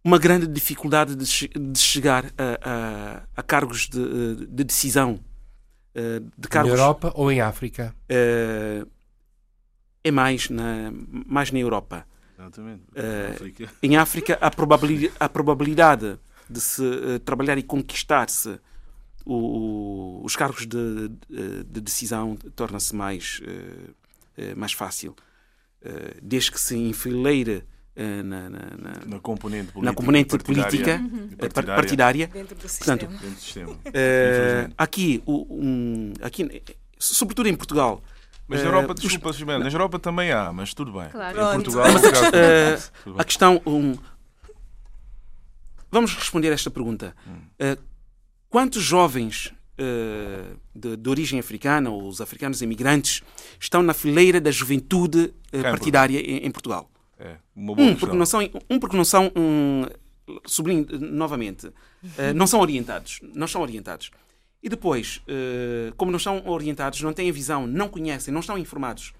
uma 0.04 0.18
grande 0.18 0.48
dificuldade 0.48 1.16
de, 1.16 1.48
de 1.48 1.80
chegar 1.80 2.26
a, 2.38 2.70
a, 2.70 3.24
a, 3.38 3.44
cargos 3.44 3.88
de, 3.88 4.48
de 4.48 4.64
decisão. 4.64 5.20
Uh, 5.96 6.26
de 6.38 6.48
cargos, 6.48 6.72
na 6.72 6.78
Europa 6.78 7.12
ou 7.16 7.32
em 7.32 7.42
África? 7.42 7.96
Uh, 8.10 8.90
é 10.04 10.12
mais 10.12 10.50
na, 10.50 10.92
mais 11.26 11.52
na 11.52 11.60
Europa. 11.60 12.06
Exatamente. 12.38 12.84
Uh, 12.92 13.70
em 13.84 13.98
África, 13.98 14.38
a 14.40 14.50
probabilidade, 14.50 15.14
a 15.20 15.30
probabilidade 15.30 16.20
de 16.50 16.62
se 16.62 17.20
trabalhar 17.26 17.58
e 17.58 17.64
conquistar-se 17.64 18.60
os 19.24 20.36
cargos 20.36 20.66
de, 20.66 21.10
de 21.64 21.82
decisão 21.82 22.36
torna-se 22.56 22.96
mais, 22.96 23.40
mais 24.56 24.74
fácil. 24.74 25.16
Desde 26.22 26.52
que 26.52 26.60
se 26.60 26.76
enfileire 26.76 27.64
eh, 28.00 28.24
na, 28.24 28.50
na, 28.50 28.60
na, 28.78 28.94
na, 29.06 29.20
componente 29.20 29.74
política, 29.74 29.82
na 29.82 29.94
componente 29.94 30.38
política 30.38 31.02
partidária, 31.38 31.76
partidária. 31.76 32.28
Dentro 32.28 32.56
do 32.56 32.62
Portanto, 32.62 32.70
sistema. 32.70 32.98
Dentro 32.98 33.30
do 33.30 33.36
sistema. 33.36 33.72
Uh, 33.74 34.74
aqui, 34.78 35.22
um, 35.28 36.14
aqui, 36.22 36.64
sobretudo 36.98 37.50
em 37.50 37.56
Portugal. 37.56 38.02
Mas 38.48 38.62
na 38.62 38.68
Europa, 38.68 38.94
uh, 38.94 38.96
desculpa, 38.96 39.30
os... 39.32 39.42
na 39.42 39.70
Europa 39.70 40.00
também 40.00 40.32
há, 40.32 40.54
mas 40.54 40.74
tudo 40.74 40.94
bem. 40.94 41.10
Claro. 41.10 41.40
Em 41.52 41.62
Portugal, 41.62 41.88
mas, 41.92 42.04
uh, 42.86 43.20
a 43.20 43.24
questão. 43.26 43.62
Um, 43.66 43.98
vamos 45.92 46.16
responder 46.16 46.52
a 46.52 46.54
esta 46.54 46.72
pergunta. 46.72 47.14
Hum. 47.28 47.76
quantos 48.50 48.82
jovens 48.82 49.54
de, 50.76 50.98
de, 50.98 51.10
origem 51.10 51.40
africana, 51.40 51.90
ou 51.90 52.08
os 52.08 52.22
africanos 52.22 52.62
imigrantes, 52.62 53.22
estão 53.60 53.82
na 53.82 53.94
fileira 53.94 54.42
da 54.42 54.52
juventude 54.52 55.34
partidária 55.52 56.20
em, 56.20 56.46
em 56.46 56.52
Portugal? 56.52 56.90
É, 57.20 57.36
um, 57.56 57.96
porque 57.96 58.16
não 58.16 58.26
são, 58.26 58.40
um, 58.70 58.80
porque 58.80 58.96
não 58.96 59.04
são 59.04 59.30
um, 59.36 59.86
sublinho 60.46 60.88
novamente, 61.00 61.68
uh, 61.68 61.74
não 62.36 62.48
são 62.48 62.62
orientados. 62.62 63.20
Não 63.36 63.48
são 63.48 63.62
orientados. 63.62 64.12
E 64.62 64.70
depois, 64.70 65.22
uh, 65.28 65.94
como 65.96 66.12
não 66.12 66.20
são 66.20 66.48
orientados, 66.48 67.02
não 67.02 67.14
têm 67.14 67.30
a 67.30 67.34
visão, 67.34 67.68
não 67.68 67.88
conhecem, 67.90 68.34
não 68.34 68.42
estão 68.42 68.58
informados. 68.58 69.14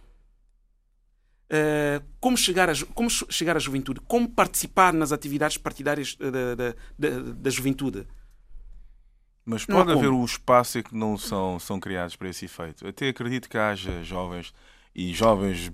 Uh, 1.52 2.04
como, 2.20 2.38
chegar 2.38 2.70
a, 2.70 2.74
como 2.94 3.10
chegar 3.10 3.56
à 3.58 3.60
juventude, 3.60 4.00
como 4.02 4.30
participar 4.30 4.94
nas 4.94 5.12
atividades 5.12 5.58
partidárias 5.58 6.16
da, 6.16 6.56
da, 6.56 6.76
da, 6.98 7.34
da 7.34 7.50
juventude. 7.50 8.06
Mas 9.50 9.66
pode 9.66 9.92
haver 9.92 10.12
o 10.12 10.24
espaço 10.24 10.78
em 10.78 10.84
que 10.84 10.96
não 10.96 11.18
são, 11.18 11.58
são 11.58 11.80
criados 11.80 12.16
para 12.16 12.30
esse 12.30 12.46
efeito. 12.46 12.88
Até 12.88 13.10
acredito 13.10 13.50
que 13.50 13.58
haja 13.58 14.04
jovens, 14.04 14.54
e 14.94 15.12
jovens 15.12 15.72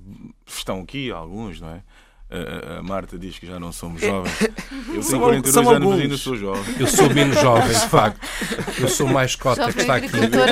estão 0.47 0.79
aqui, 0.79 1.11
alguns, 1.11 1.59
não 1.59 1.69
é? 1.71 1.83
A, 2.29 2.79
a, 2.79 2.83
Marta 2.83 3.19
diz 3.19 3.37
que 3.37 3.45
já 3.45 3.59
não 3.59 3.73
somos 3.73 4.01
é. 4.01 4.07
jovens. 4.07 4.41
Eu 4.41 5.05
tenho 5.05 5.19
42 5.19 5.57
anos, 5.57 5.73
alguns. 5.73 5.89
mas 5.89 5.99
ainda 6.01 6.17
sou 6.17 6.35
jovem. 6.37 6.75
Eu 6.79 6.87
sou 6.87 7.13
menos 7.13 7.39
jovem, 7.39 7.67
de 7.67 7.87
facto. 7.87 8.19
Eu 8.81 8.87
sou 8.87 9.07
mais 9.07 9.35
cota 9.35 9.71
que 9.71 9.81
está 9.81 9.95
aqui. 9.97 10.07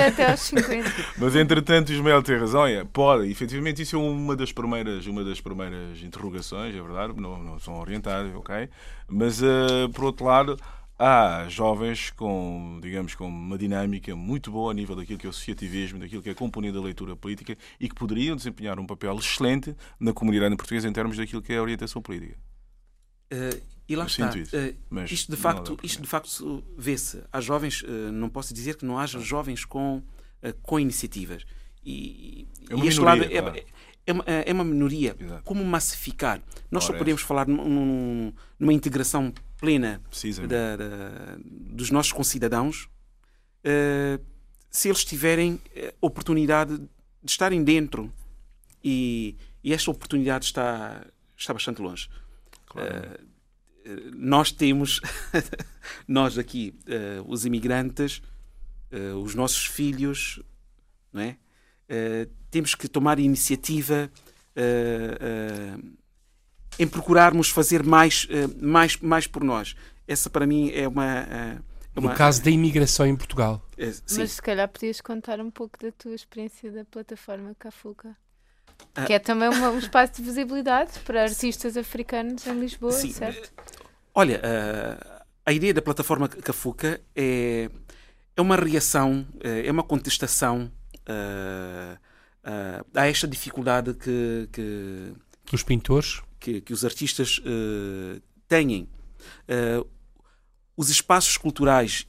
até 0.08 0.32
aos 0.32 0.42
50. 0.42 0.92
Mas 1.18 1.36
entretanto, 1.36 1.90
o 1.90 1.94
Ismael 1.94 2.22
tem 2.22 2.38
razão. 2.38 2.68
É, 2.68 2.84
pode, 2.84 3.32
efetivamente, 3.32 3.82
isso 3.82 3.96
é 3.96 4.00
uma 4.00 4.36
das 4.36 4.52
primeiras, 4.52 5.08
uma 5.08 5.24
das 5.24 5.42
primeiras 5.42 6.04
interrogações, 6.04 6.76
é 6.76 6.82
verdade. 6.82 7.14
Não, 7.20 7.42
não 7.42 7.58
são 7.58 7.80
orientados, 7.80 8.36
ok? 8.36 8.70
Mas, 9.08 9.42
uh, 9.42 9.90
por 9.94 10.04
outro 10.04 10.26
lado, 10.26 10.60
há 11.04 11.50
jovens 11.50 12.12
com, 12.12 12.80
digamos, 12.82 13.14
com 13.14 13.28
uma 13.28 13.58
dinâmica 13.58 14.16
muito 14.16 14.50
boa 14.50 14.72
a 14.72 14.74
nível 14.74 14.96
daquilo 14.96 15.20
que 15.20 15.26
é 15.26 15.28
o 15.28 15.32
associativismo, 15.32 16.00
daquilo 16.00 16.22
que 16.22 16.30
é 16.30 16.32
a 16.32 16.36
componente 16.36 16.74
da 16.74 16.82
leitura 16.82 17.14
política 17.16 17.58
e 17.78 17.90
que 17.90 17.96
poderiam 17.96 18.38
desempenhar 18.38 18.80
um 18.80 18.86
papel 18.86 19.18
excelente 19.18 19.76
na 20.00 20.14
comunidade 20.14 20.56
portuguesa 20.56 20.88
em 20.88 20.94
termos 20.94 21.18
daquilo 21.18 21.42
que 21.42 21.52
é 21.52 21.58
a 21.58 21.62
orientação 21.62 22.02
política. 22.02 22.38
Uh, 23.34 23.62
e 23.90 23.96
lá 23.98 24.04
Eu 24.04 24.08
está. 24.08 24.30
Uh, 24.30 25.04
isto 25.06 25.30
de 25.30 25.38
facto, 25.38 25.78
isto 25.84 26.02
de 26.02 26.08
facto 26.08 26.64
vê-se. 26.78 27.22
Há 27.32 27.42
jovens, 27.42 27.82
uh, 27.82 28.12
não 28.12 28.30
posso 28.30 28.54
dizer 28.54 28.78
que 28.78 28.86
não 28.86 28.98
haja 28.98 29.20
jovens 29.20 29.66
com, 29.66 30.02
com 30.62 30.80
iniciativas. 30.80 31.44
E, 31.86 32.48
é 32.70 32.76
uma 32.76 32.86
e 32.86 32.88
este 32.88 33.02
minoria, 33.02 33.24
lado 33.26 33.34
é, 33.34 33.42
claro. 33.42 33.68
é, 34.08 34.14
uma, 34.14 34.24
é 34.26 34.54
uma 34.54 34.64
minoria. 34.64 35.18
Exato. 35.20 35.44
Como 35.44 35.66
massificar? 35.66 36.42
Nós 36.72 36.86
Ora, 36.86 36.94
só 36.94 36.98
podemos 36.98 37.22
é. 37.22 37.26
falar 37.26 37.46
num, 37.46 38.32
numa 38.58 38.72
integração 38.72 39.34
plena 39.64 40.02
da, 40.46 40.76
da, 40.76 41.38
dos 41.40 41.90
nossos 41.90 42.12
concidadãos 42.12 42.90
uh, 43.64 44.22
se 44.70 44.90
eles 44.90 45.06
tiverem 45.06 45.62
eh, 45.74 45.94
oportunidade 46.02 46.78
de 46.78 47.32
estarem 47.32 47.64
dentro 47.64 48.12
e, 48.84 49.38
e 49.64 49.72
esta 49.72 49.92
oportunidade 49.92 50.46
está, 50.46 51.06
está 51.38 51.54
bastante 51.54 51.80
longe. 51.80 52.10
Claro. 52.66 52.90
Uh, 52.90 54.12
nós 54.16 54.52
temos, 54.52 55.00
nós 56.08 56.40
aqui, 56.40 56.74
uh, 56.88 57.32
os 57.32 57.46
imigrantes, 57.46 58.20
uh, 58.92 59.16
os 59.20 59.36
nossos 59.36 59.68
filhos, 59.68 60.42
não 61.12 61.22
é? 61.22 61.38
temos 62.50 62.74
que 62.74 62.88
tomar 62.88 63.20
iniciativa 63.20 64.10
em 66.80 66.88
procurarmos 66.88 67.50
fazer 67.50 67.84
mais, 67.84 68.28
eh, 68.30 68.48
mais, 68.62 68.98
mais 68.98 69.28
por 69.28 69.44
nós. 69.44 69.76
Essa 70.08 70.30
para 70.30 70.46
mim 70.46 70.72
é 70.74 70.88
uma. 70.88 71.06
Eh, 71.06 71.58
é 71.96 72.00
uma... 72.00 72.12
No 72.12 72.16
caso 72.16 72.44
da 72.44 72.50
imigração 72.50 73.06
em 73.06 73.16
Portugal. 73.16 73.62
É, 73.78 73.92
Mas 74.18 74.32
se 74.32 74.42
calhar 74.42 74.68
podias 74.68 75.00
contar 75.00 75.40
um 75.40 75.52
pouco 75.52 75.78
da 75.80 75.92
tua 75.92 76.16
experiência 76.16 76.72
da 76.72 76.84
plataforma 76.86 77.56
Cafuca. 77.58 78.16
Ah. 78.96 79.06
Que 79.06 79.14
é 79.14 79.20
também 79.20 79.48
uma, 79.50 79.70
um 79.70 79.78
espaço 79.78 80.14
de 80.14 80.24
visibilidade 80.24 81.00
para 81.02 81.24
artistas 81.24 81.78
africanos 81.78 82.46
em 82.48 82.60
Lisboa, 82.60 82.92
sim. 82.92 83.12
certo? 83.12 83.54
Olha, 84.16 84.40
uh, 84.40 85.24
a 85.46 85.54
ideia 85.54 85.74
da 85.74 85.82
plataforma 85.82 86.28
Cafuca 86.28 87.00
é, 87.16 87.70
é 88.36 88.42
uma 88.42 88.56
reação, 88.56 89.26
é 89.42 89.72
uma 89.72 89.84
contestação 89.84 90.72
uh, 91.08 92.00
a 92.94 93.08
esta 93.08 93.28
dificuldade 93.28 93.94
que, 93.94 94.50
que, 94.52 95.14
que 95.46 95.56
os 95.56 95.64
pintores 95.64 96.22
que, 96.44 96.60
que 96.60 96.74
os 96.74 96.84
artistas 96.84 97.40
uh, 97.40 98.22
têm. 98.50 98.90
Uh, 99.48 99.88
os 100.76 100.90
espaços 100.90 101.38
culturais 101.38 102.06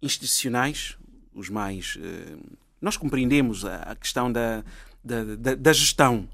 institucionais, 0.00 0.96
os 1.34 1.48
mais. 1.48 1.96
Uh, 1.96 2.56
nós 2.80 2.96
compreendemos 2.96 3.64
a, 3.64 3.76
a 3.78 3.96
questão 3.96 4.30
da, 4.30 4.62
da, 5.02 5.24
da, 5.36 5.54
da, 5.56 5.72
gestão, 5.72 6.28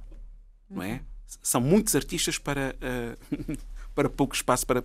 não 0.68 0.82
é? 0.82 1.00
São 1.42 1.60
muitos 1.62 1.96
artistas 1.96 2.36
para, 2.36 2.76
para 3.94 4.10
pouco 4.10 4.34
espaço, 4.34 4.66
para 4.66 4.84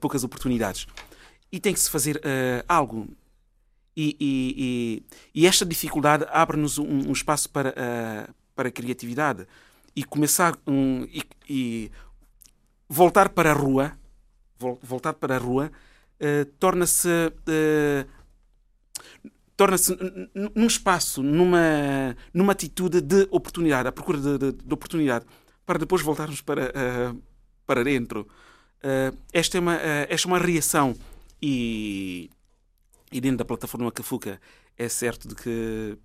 poucas 0.00 0.24
oportunidades. 0.24 0.88
E 1.52 1.60
tem 1.60 1.72
que 1.72 1.78
se 1.78 1.90
fazer 1.90 2.20
algo. 2.66 3.06
E, 3.94 4.16
e, 4.18 5.04
e, 5.34 5.42
e, 5.42 5.46
esta 5.46 5.64
dificuldade 5.64 6.26
abre-nos 6.30 6.78
um, 6.78 7.10
um, 7.10 7.12
espaço 7.12 7.48
para, 7.50 7.72
para 8.56 8.68
a 8.68 8.72
criatividade 8.72 9.46
e 9.94 10.02
começar 10.02 10.56
um, 10.66 11.04
e, 11.04 11.22
e, 11.48 11.90
voltar 12.88 13.28
para 13.28 13.50
a 13.50 13.54
rua, 13.54 13.96
voltar 14.82 15.14
para 15.14 15.36
a 15.36 15.38
rua, 15.38 15.70
uh, 16.20 16.44
torna-se 16.58 17.08
uh, 17.08 18.08
torna-se 19.56 19.96
num 20.54 20.66
espaço, 20.66 21.22
numa, 21.22 22.16
numa 22.32 22.52
atitude 22.52 23.00
de 23.00 23.28
oportunidade, 23.30 23.88
à 23.88 23.92
procura 23.92 24.18
de, 24.18 24.38
de, 24.38 24.52
de 24.52 24.74
oportunidade, 24.74 25.24
para 25.64 25.78
depois 25.78 26.02
voltarmos 26.02 26.40
para, 26.40 26.70
uh, 26.70 27.22
para 27.66 27.84
dentro. 27.84 28.28
Esta, 29.32 29.56
é 29.56 29.60
uma, 29.60 29.76
esta 30.10 30.28
é 30.28 30.30
uma 30.30 30.38
reação 30.38 30.94
e, 31.40 32.28
e 33.10 33.18
dentro 33.18 33.38
da 33.38 33.44
plataforma 33.46 33.90
Cafuca 33.90 34.38
é 34.76 34.88
certo 34.90 35.26
de 35.26 35.34
que 35.34 35.96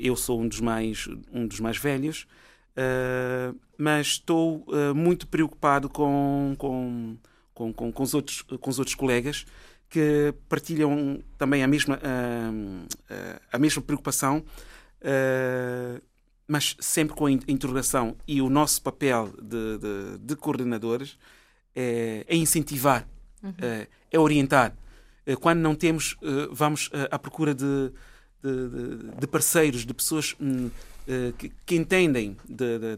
eu 0.00 0.16
sou 0.16 0.40
um 0.40 0.48
dos 0.48 0.60
mais, 0.60 1.08
um 1.32 1.46
dos 1.46 1.60
mais 1.60 1.76
velhos, 1.76 2.26
Uh, 2.72 3.58
mas 3.76 4.06
estou 4.06 4.64
uh, 4.68 4.94
muito 4.94 5.26
preocupado 5.26 5.90
com, 5.90 6.54
com, 6.56 7.16
com, 7.52 7.72
com, 7.72 7.92
com, 7.92 8.02
os 8.02 8.14
outros, 8.14 8.42
com 8.42 8.70
os 8.70 8.78
outros 8.78 8.94
colegas 8.94 9.44
que 9.90 10.32
partilham 10.48 11.22
também 11.36 11.62
a 11.62 11.66
mesma, 11.66 11.96
uh, 11.96 12.86
a 13.52 13.58
mesma 13.58 13.82
preocupação, 13.82 14.42
mas 16.48 16.76
sempre 16.80 17.14
com 17.14 17.26
a 17.26 17.30
interrogação. 17.30 18.16
E 18.26 18.40
o 18.40 18.48
nosso 18.48 18.80
papel 18.80 19.34
de, 19.42 19.78
de, 19.78 20.18
de 20.18 20.36
coordenadores 20.36 21.18
é, 21.76 22.24
é 22.26 22.34
incentivar, 22.34 23.06
uhum. 23.42 23.52
é 24.10 24.18
orientar. 24.18 24.74
Quando 25.40 25.58
não 25.58 25.74
temos, 25.74 26.16
vamos 26.50 26.88
à 27.10 27.18
procura 27.18 27.54
de, 27.54 27.92
de, 28.42 29.20
de 29.20 29.26
parceiros, 29.26 29.86
de 29.86 29.94
pessoas 29.94 30.34
hum, 30.40 30.70
eh, 31.06 31.32
que, 31.38 31.52
que, 31.64 31.76
entendem 31.76 32.36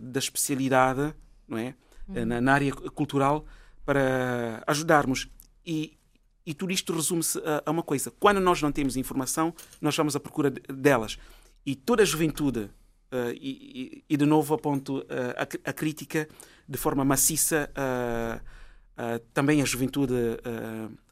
da 0.01 0.19
especialidade 0.19 1.15
não 1.49 1.59
é? 1.59 1.75
Uhum. 2.09 2.25
Na, 2.27 2.41
na, 2.41 2.53
área 2.53 2.73
cultural 2.73 3.47
para 3.85 4.63
ajudarmos. 4.67 5.29
E, 5.65 5.97
e 6.45 6.53
tudo 6.53 6.73
isto 6.73 6.93
resume-se 6.93 7.39
a, 7.39 7.63
a, 7.65 7.71
uma 7.71 7.83
coisa: 7.83 8.11
quando 8.11 8.41
nós 8.41 8.61
não 8.61 8.73
temos 8.73 8.97
informação, 8.97 9.55
nós 9.81 9.97
vamos 9.97 10.15
à 10.17 10.21
procura 10.21 10.51
delas. 10.51 11.19
E 11.65 11.75
toda 11.75 12.03
a 12.03 12.07
juventude, 12.07 12.61
uh, 12.61 13.33
e, 13.35 14.05
e, 14.09 14.17
de 14.17 14.27
novo 14.27 14.55
aponto 14.55 14.99
uh, 14.99 15.05
a, 15.37 15.71
a, 15.71 15.73
crítica 15.73 16.29
de 16.69 16.77
forma 16.77 17.05
maciça, 17.05 17.71
uh, 17.73 19.19
também 19.33 19.61
a 19.63 19.65
juventude 19.65 20.15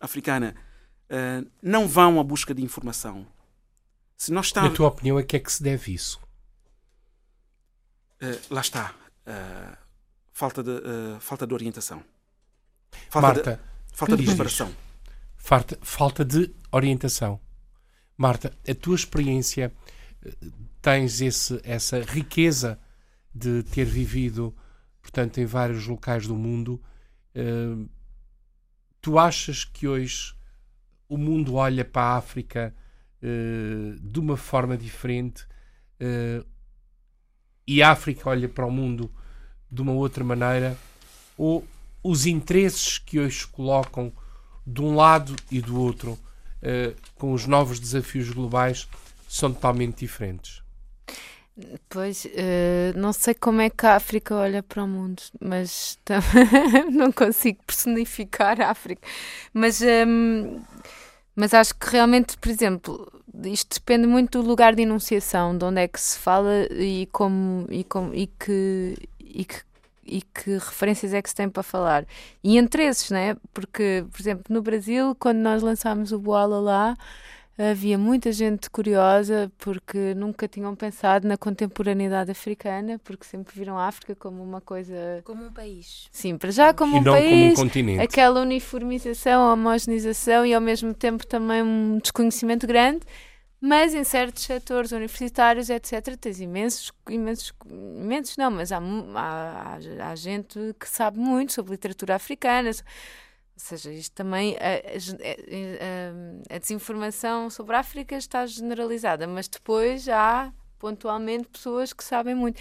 africana, 0.01 0.55
não 1.61 1.87
vão 1.89 2.21
à 2.21 2.25
busca 2.25 2.55
de 2.55 2.63
informação. 2.63 3.27
Se 4.23 4.31
nós 4.31 4.47
estamos... 4.47 4.71
Na 4.71 4.77
tua 4.77 4.87
opinião, 4.87 5.19
a 5.19 5.23
que 5.25 5.35
é 5.35 5.41
que 5.41 5.51
se 5.51 5.61
deve 5.61 5.93
isso? 5.93 6.21
Uh, 8.23 8.55
lá 8.55 8.61
está. 8.61 8.95
Uh, 9.27 9.77
falta, 10.31 10.63
de, 10.63 10.71
uh, 10.71 11.19
falta 11.19 11.45
de 11.45 11.53
orientação. 11.53 12.05
Falta 13.11 13.21
Marta, 13.21 13.57
de, 13.57 13.97
falta 13.97 14.17
de 14.17 14.25
preparação. 14.25 14.73
Falta, 15.37 15.77
falta 15.83 16.25
de 16.25 16.55
orientação. 16.71 17.41
Marta, 18.17 18.57
a 18.65 18.75
tua 18.77 18.95
experiência, 18.95 19.73
tens 20.81 21.21
esse, 21.21 21.61
essa 21.65 22.01
riqueza 22.01 22.79
de 23.35 23.65
ter 23.65 23.87
vivido, 23.87 24.57
portanto, 25.01 25.39
em 25.39 25.47
vários 25.47 25.85
locais 25.89 26.29
do 26.29 26.37
mundo. 26.37 26.81
tu 29.01 29.19
achas 29.19 29.65
que 29.65 29.89
hoje 29.89 30.33
o 31.09 31.19
mundo 31.19 31.57
olha 31.57 31.85
para 31.85 32.03
a 32.03 32.17
África 32.19 32.73
de 34.01 34.19
uma 34.19 34.37
forma 34.37 34.77
diferente? 34.77 35.47
e 37.67 37.83
a 37.83 37.93
África 37.93 38.29
olha 38.29 38.49
para 38.49 38.67
o 38.67 38.71
mundo 38.71 39.11
de 39.71 39.81
uma 39.81 39.93
outra 39.93 40.23
maneira, 40.23 40.77
ou 41.39 41.65
os 42.03 42.27
interesses 42.27 42.99
que 42.99 43.19
hoje 43.19 43.41
se 43.41 43.47
colocam 43.47 44.13
de 44.67 44.83
um 44.83 44.95
lado 44.95 45.35
e 45.51 45.61
do 45.61 45.81
outro, 45.81 46.13
uh, 46.13 46.95
com 47.15 47.33
os 47.33 47.47
novos 47.47 47.81
desafios 47.81 48.29
globais, 48.31 48.89
são 49.29 49.53
totalmente 49.53 49.99
diferentes. 49.99 50.63
Pois, 51.89 52.25
uh, 52.25 52.99
não 52.99 53.13
sei 53.13 53.35
como 53.35 53.61
é 53.61 53.71
que 53.71 53.87
a 53.87 53.97
África 53.97 54.35
olha 54.35 54.63
para 54.63 54.85
o 54.85 54.89
mundo, 54.89 55.23
mas 55.41 55.99
não 56.91 57.13
consigo 57.13 57.63
personificar 57.67 58.61
a 58.61 58.71
África. 58.71 59.07
Mas, 59.55 59.81
um, 59.81 59.87
ehm, 59.87 60.63
mas 61.35 61.55
acho 61.55 61.75
que 61.75 61.91
realmente, 61.91 62.37
por 62.39 62.51
exemplo, 62.51 63.23
isto 63.45 63.75
depende 63.75 64.07
muito 64.07 64.43
do 64.43 64.49
lugar 64.49 64.75
de 64.75 64.83
enunciação, 64.83 65.57
de 65.57 65.65
onde 65.65 65.81
é 65.81 65.89
que 65.89 66.01
se 66.01 66.19
fala 66.19 66.67
e 66.71 67.09
como 67.13 67.67
e, 67.71 67.85
como, 67.85 68.15
e 68.15 68.27
que, 68.27 68.97
e 69.21 69.45
que 69.45 69.63
e 70.05 70.21
que 70.21 70.53
referências 70.55 71.15
é 71.15 71.23
que 71.23 71.29
se 71.29 71.35
tem 71.35 71.49
para 71.49 71.63
falar. 71.63 72.05
E 72.43 72.59
entre 72.59 72.85
esses, 72.85 73.11
né? 73.11 73.37
porque, 73.55 74.05
por 74.11 74.21
exemplo, 74.21 74.45
no 74.49 74.61
Brasil, 74.61 75.17
quando 75.19 75.39
nós 75.39 75.63
lançámos 75.63 76.13
o 76.13 76.19
Boala 76.19 76.61
lá, 76.61 76.97
havia 77.59 77.99
muita 77.99 78.33
gente 78.33 78.71
curiosa 78.71 79.51
porque 79.59 80.15
nunca 80.15 80.49
tinham 80.49 80.75
pensado 80.75 81.27
na 81.29 81.37
contemporaneidade 81.37 82.31
africana, 82.31 82.99
porque 83.05 83.25
sempre 83.25 83.55
viram 83.55 83.79
a 83.79 83.87
África 83.87 84.15
como 84.15 84.43
uma 84.43 84.61
coisa. 84.61 85.21
Como 85.25 85.45
um 85.45 85.53
país. 85.53 86.09
Sim, 86.11 86.39
para 86.39 86.51
já 86.51 86.73
como 86.73 86.97
e 86.97 87.01
um 87.01 87.03
não 87.03 87.13
país. 87.13 87.31
como 87.31 87.53
um 87.53 87.55
continente. 87.55 88.03
Aquela 88.03 88.41
uniformização, 88.41 89.53
homogeneização 89.53 90.47
e 90.47 90.55
ao 90.55 90.61
mesmo 90.61 90.95
tempo 90.95 91.27
também 91.27 91.63
um 91.63 91.99
desconhecimento 91.99 92.67
grande. 92.67 93.01
Mas 93.65 93.95
em 93.95 94.03
certos 94.03 94.43
setores 94.43 94.91
universitários, 94.91 95.71
etc., 95.71 96.17
tens 96.21 96.41
imensos, 96.41 96.91
imensos, 97.09 97.53
imensos 97.71 98.37
não, 98.37 98.51
mas 98.51 98.73
há, 98.73 98.81
há, 99.15 99.79
há 100.01 100.17
gente 100.17 100.59
que 100.81 100.89
sabe 100.89 101.21
muito 101.21 101.53
sobre 101.53 101.71
literatura 101.71 102.17
africana, 102.17 102.73
ou 103.55 103.61
seja, 103.61 103.93
isto 103.93 104.15
também, 104.15 104.57
a, 104.59 104.75
a, 106.51 106.57
a, 106.57 106.59
desinformação 106.59 107.51
sobre 107.51 107.77
a 107.77 107.81
África 107.81 108.17
está 108.17 108.45
generalizada, 108.47 109.27
mas 109.27 109.49
depois 109.49 110.09
há 110.09 110.53
pontualmente 110.79 111.49
pessoas 111.49 111.93
que 111.93 112.03
sabem 112.03 112.35
muito. 112.35 112.61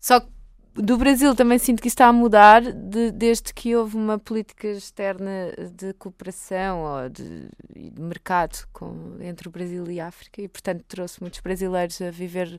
Só 0.00 0.20
que 0.20 0.28
do 0.74 0.96
Brasil 0.96 1.34
também 1.34 1.58
sinto 1.58 1.82
que 1.82 1.88
está 1.88 2.06
a 2.06 2.12
mudar 2.12 2.62
de, 2.62 3.10
desde 3.10 3.52
que 3.52 3.76
houve 3.76 3.96
uma 3.96 4.18
política 4.18 4.68
externa 4.68 5.52
de 5.70 5.92
cooperação 5.94 6.82
ou 6.82 7.08
de, 7.10 7.48
de 7.74 8.00
mercado 8.00 8.66
com, 8.72 9.18
entre 9.20 9.48
o 9.48 9.50
Brasil 9.50 9.88
e 9.90 10.00
a 10.00 10.06
África 10.06 10.40
e, 10.40 10.48
portanto, 10.48 10.82
trouxe 10.88 11.20
muitos 11.20 11.40
brasileiros 11.40 12.00
a 12.00 12.10
viver 12.10 12.58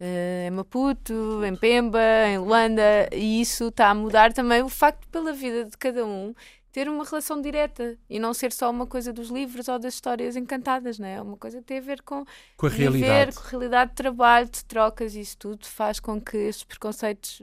uh, 0.00 0.46
em 0.46 0.50
Maputo, 0.50 1.42
em 1.44 1.56
Pemba, 1.56 2.00
em 2.28 2.38
Luanda 2.38 3.08
e 3.12 3.40
isso 3.40 3.68
está 3.68 3.90
a 3.90 3.94
mudar 3.94 4.32
também 4.32 4.62
o 4.62 4.68
facto 4.68 5.08
pela 5.08 5.32
vida 5.32 5.64
de 5.64 5.76
cada 5.76 6.06
um 6.06 6.32
ter 6.72 6.88
uma 6.88 7.04
relação 7.04 7.40
direta 7.40 7.96
e 8.08 8.18
não 8.18 8.32
ser 8.32 8.52
só 8.52 8.70
uma 8.70 8.86
coisa 8.86 9.12
dos 9.12 9.28
livros 9.28 9.68
ou 9.68 9.78
das 9.78 9.94
histórias 9.94 10.36
encantadas, 10.36 10.98
não 10.98 11.06
é? 11.06 11.14
É 11.14 11.22
uma 11.22 11.36
coisa 11.36 11.58
que 11.58 11.64
tem 11.64 11.78
a 11.78 11.82
ver 11.82 12.02
com, 12.02 12.24
com 12.56 12.66
a 12.66 12.68
viver, 12.68 12.90
realidade. 12.90 13.36
com 13.36 13.42
a 13.42 13.50
realidade 13.50 13.90
de 13.90 13.96
trabalho, 13.96 14.48
de 14.48 14.64
trocas, 14.64 15.14
isso 15.14 15.36
tudo 15.36 15.66
faz 15.66 15.98
com 15.98 16.20
que 16.20 16.36
estes 16.36 16.64
preconceitos, 16.64 17.42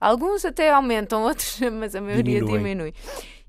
alguns 0.00 0.44
até 0.44 0.70
aumentam, 0.70 1.22
outros, 1.24 1.60
mas 1.72 1.94
a 1.94 2.00
maioria 2.00 2.40
Diminuem. 2.40 2.58
diminui. 2.58 2.94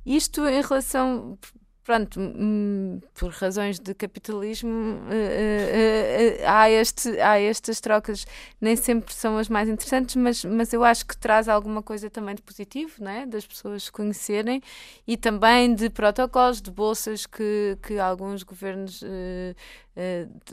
Isto 0.05 0.47
em 0.47 0.61
relação, 0.61 1.37
pronto, 1.85 2.19
hum, 2.19 2.99
por 3.13 3.31
razões 3.31 3.79
de 3.79 3.93
capitalismo, 3.93 4.71
uh, 4.71 4.95
uh, 4.95 4.97
uh, 4.97 6.47
há, 6.47 6.69
este, 6.69 7.21
há 7.21 7.39
estas 7.39 7.79
trocas, 7.79 8.25
nem 8.59 8.75
sempre 8.75 9.13
são 9.13 9.37
as 9.37 9.47
mais 9.47 9.69
interessantes, 9.69 10.15
mas, 10.15 10.43
mas 10.43 10.73
eu 10.73 10.83
acho 10.83 11.05
que 11.05 11.15
traz 11.15 11.47
alguma 11.47 11.83
coisa 11.83 12.09
também 12.09 12.33
de 12.33 12.41
positivo, 12.41 13.03
né? 13.03 13.27
das 13.27 13.45
pessoas 13.45 13.83
se 13.83 13.91
conhecerem 13.91 14.63
e 15.07 15.15
também 15.15 15.75
de 15.75 15.87
protocolos, 15.91 16.59
de 16.59 16.71
bolsas 16.71 17.27
que, 17.27 17.77
que 17.83 17.99
alguns 17.99 18.41
governos 18.41 19.03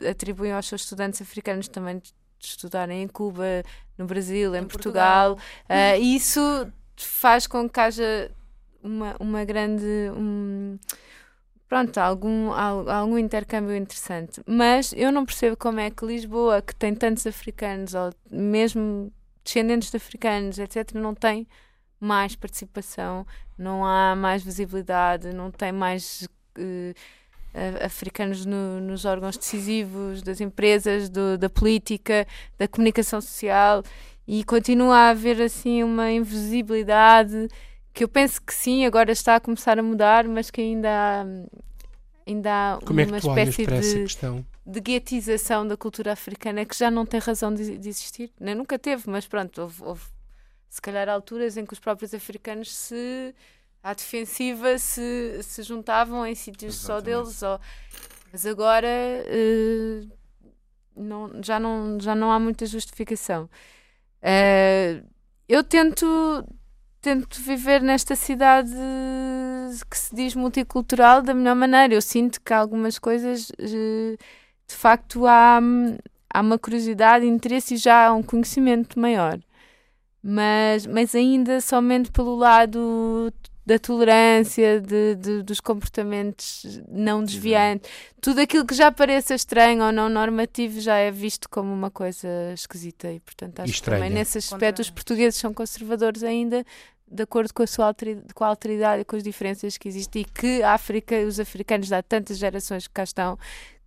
atribuem 0.09 0.53
aos 0.53 0.67
seus 0.67 0.83
estudantes 0.83 1.19
africanos 1.19 1.67
também 1.67 1.97
de 1.97 2.13
estudarem 2.39 3.01
em 3.01 3.07
Cuba, 3.07 3.63
no 3.97 4.05
Brasil, 4.05 4.53
em, 4.53 4.59
Em 4.59 4.65
Portugal. 4.65 5.35
Portugal. 5.35 5.97
isso 5.99 6.71
faz 6.95 7.47
com 7.47 7.67
que 7.67 7.79
haja 7.79 8.31
uma, 8.83 9.15
uma 9.19 9.43
grande. 9.43 10.11
Um, 10.15 10.77
pronto, 11.73 11.97
algum, 11.97 12.51
algum 12.51 13.17
intercâmbio 13.17 13.75
interessante. 13.75 14.39
Mas 14.45 14.93
eu 14.95 15.11
não 15.11 15.25
percebo 15.25 15.57
como 15.57 15.79
é 15.79 15.89
que 15.89 16.05
Lisboa, 16.05 16.61
que 16.61 16.75
tem 16.75 16.93
tantos 16.93 17.25
africanos, 17.25 17.95
ou 17.95 18.11
mesmo 18.29 19.11
descendentes 19.43 19.89
de 19.89 19.97
africanos, 19.97 20.59
etc., 20.59 20.91
não 20.93 21.15
tem 21.15 21.47
mais 21.99 22.35
participação, 22.35 23.25
não 23.57 23.83
há 23.83 24.15
mais 24.15 24.43
visibilidade, 24.43 25.33
não 25.33 25.49
tem 25.49 25.71
mais 25.71 26.27
uh, 26.59 26.93
africanos 27.83 28.45
no, 28.45 28.79
nos 28.79 29.03
órgãos 29.03 29.35
decisivos 29.35 30.21
das 30.21 30.39
empresas, 30.41 31.09
do, 31.09 31.39
da 31.39 31.49
política, 31.49 32.27
da 32.55 32.67
comunicação 32.67 33.19
social 33.19 33.81
e 34.27 34.43
continua 34.43 34.95
a 34.95 35.09
haver 35.09 35.41
assim 35.41 35.81
uma 35.81 36.11
invisibilidade 36.11 37.47
que 37.93 38.03
eu 38.03 38.07
penso 38.07 38.41
que 38.41 38.53
sim, 38.53 38.85
agora 38.85 39.11
está 39.11 39.35
a 39.35 39.39
começar 39.39 39.77
a 39.77 39.83
mudar, 39.83 40.27
mas 40.27 40.49
que 40.49 40.59
ainda 40.59 40.89
há, 40.89 41.25
ainda 42.25 42.51
há 42.51 42.79
Como 42.83 42.99
é 42.99 43.05
uma 43.05 43.17
que 43.17 43.21
tu 43.21 43.29
olhas 43.29 43.49
espécie 43.49 44.05
de, 44.05 44.45
de 44.65 44.81
guetização 44.81 45.67
da 45.67 45.77
cultura 45.77 46.13
africana 46.13 46.65
que 46.65 46.75
já 46.75 46.89
não 46.89 47.05
tem 47.05 47.19
razão 47.19 47.53
de, 47.53 47.77
de 47.77 47.89
existir. 47.89 48.31
Nem 48.39 48.55
nunca 48.55 48.79
teve, 48.79 49.07
mas 49.07 49.27
pronto, 49.27 49.61
houve, 49.61 49.83
houve, 49.83 50.05
se 50.69 50.81
calhar 50.81 51.07
alturas 51.07 51.55
em 51.55 51.65
que 51.65 51.73
os 51.73 51.79
próprios 51.79 52.13
africanos 52.15 52.73
se 52.75 53.35
à 53.83 53.93
defensiva 53.93 54.77
se, 54.79 55.39
se 55.43 55.61
juntavam 55.61 56.25
em 56.25 56.33
sítios 56.33 56.75
só 56.75 56.99
deles, 56.99 57.43
ou, 57.43 57.59
mas 58.31 58.45
agora 58.45 58.87
uh, 58.87 60.09
não, 60.95 61.43
já, 61.43 61.59
não, 61.59 61.99
já 61.99 62.15
não 62.15 62.31
há 62.31 62.39
muita 62.39 62.65
justificação. 62.65 63.47
Uh, 64.23 65.05
eu 65.47 65.63
tento 65.63 66.47
tento 67.03 67.41
viver 67.41 67.81
nesta 67.81 68.15
cidade 68.15 68.71
que 69.91 69.97
se 69.97 70.15
diz 70.15 70.33
multicultural 70.35 71.21
da 71.21 71.33
melhor 71.33 71.55
maneira. 71.55 71.93
Eu 71.93 72.01
sinto 72.01 72.39
que 72.41 72.53
algumas 72.53 72.97
coisas, 72.97 73.51
de 73.59 74.17
facto, 74.69 75.27
há, 75.27 75.59
há 76.33 76.41
uma 76.41 76.57
curiosidade, 76.57 77.25
interesse 77.25 77.73
e 77.75 77.77
já 77.77 78.07
há 78.07 78.13
um 78.13 78.23
conhecimento 78.23 78.97
maior. 78.97 79.37
Mas, 80.23 80.87
mas 80.87 81.13
ainda 81.13 81.59
somente 81.59 82.09
pelo 82.09 82.35
lado 82.37 83.33
da 83.65 83.79
tolerância, 83.79 84.81
de, 84.81 85.15
de, 85.15 85.41
dos 85.41 85.59
comportamentos 85.59 86.81
não 86.89 87.23
desviantes. 87.23 87.89
Tudo 88.19 88.41
aquilo 88.41 88.65
que 88.65 88.73
já 88.73 88.91
pareça 88.91 89.33
estranho 89.33 89.83
ou 89.83 89.91
não 89.91 90.09
normativo 90.09 90.81
já 90.81 90.97
é 90.97 91.09
visto 91.09 91.49
como 91.49 91.71
uma 91.73 91.89
coisa 91.89 92.27
esquisita. 92.53 93.11
E, 93.11 93.19
portanto, 93.19 93.61
acho 93.61 93.71
Estranha. 93.71 94.01
que 94.01 94.03
também 94.05 94.19
nesse 94.19 94.37
aspecto 94.37 94.81
os 94.81 94.89
portugueses 94.89 95.39
são 95.39 95.53
conservadores 95.53 96.23
ainda, 96.23 96.65
de 97.09 97.23
acordo 97.23 97.53
com 97.53 97.63
a 97.63 97.67
sua 97.67 97.85
alteridade, 97.85 98.33
com 98.33 98.43
a 98.43 98.47
alteridade 98.47 99.01
e 99.01 99.05
com 99.05 99.15
as 99.15 99.23
diferenças 99.23 99.77
que 99.77 99.87
existem 99.87 100.23
e 100.23 100.25
que 100.25 100.61
a 100.61 100.73
África, 100.73 101.15
os 101.21 101.39
africanos 101.39 101.87
de 101.87 101.95
há 101.95 102.03
tantas 102.03 102.37
gerações 102.37 102.87
que 102.87 102.93
cá 102.93 103.03
estão, 103.03 103.37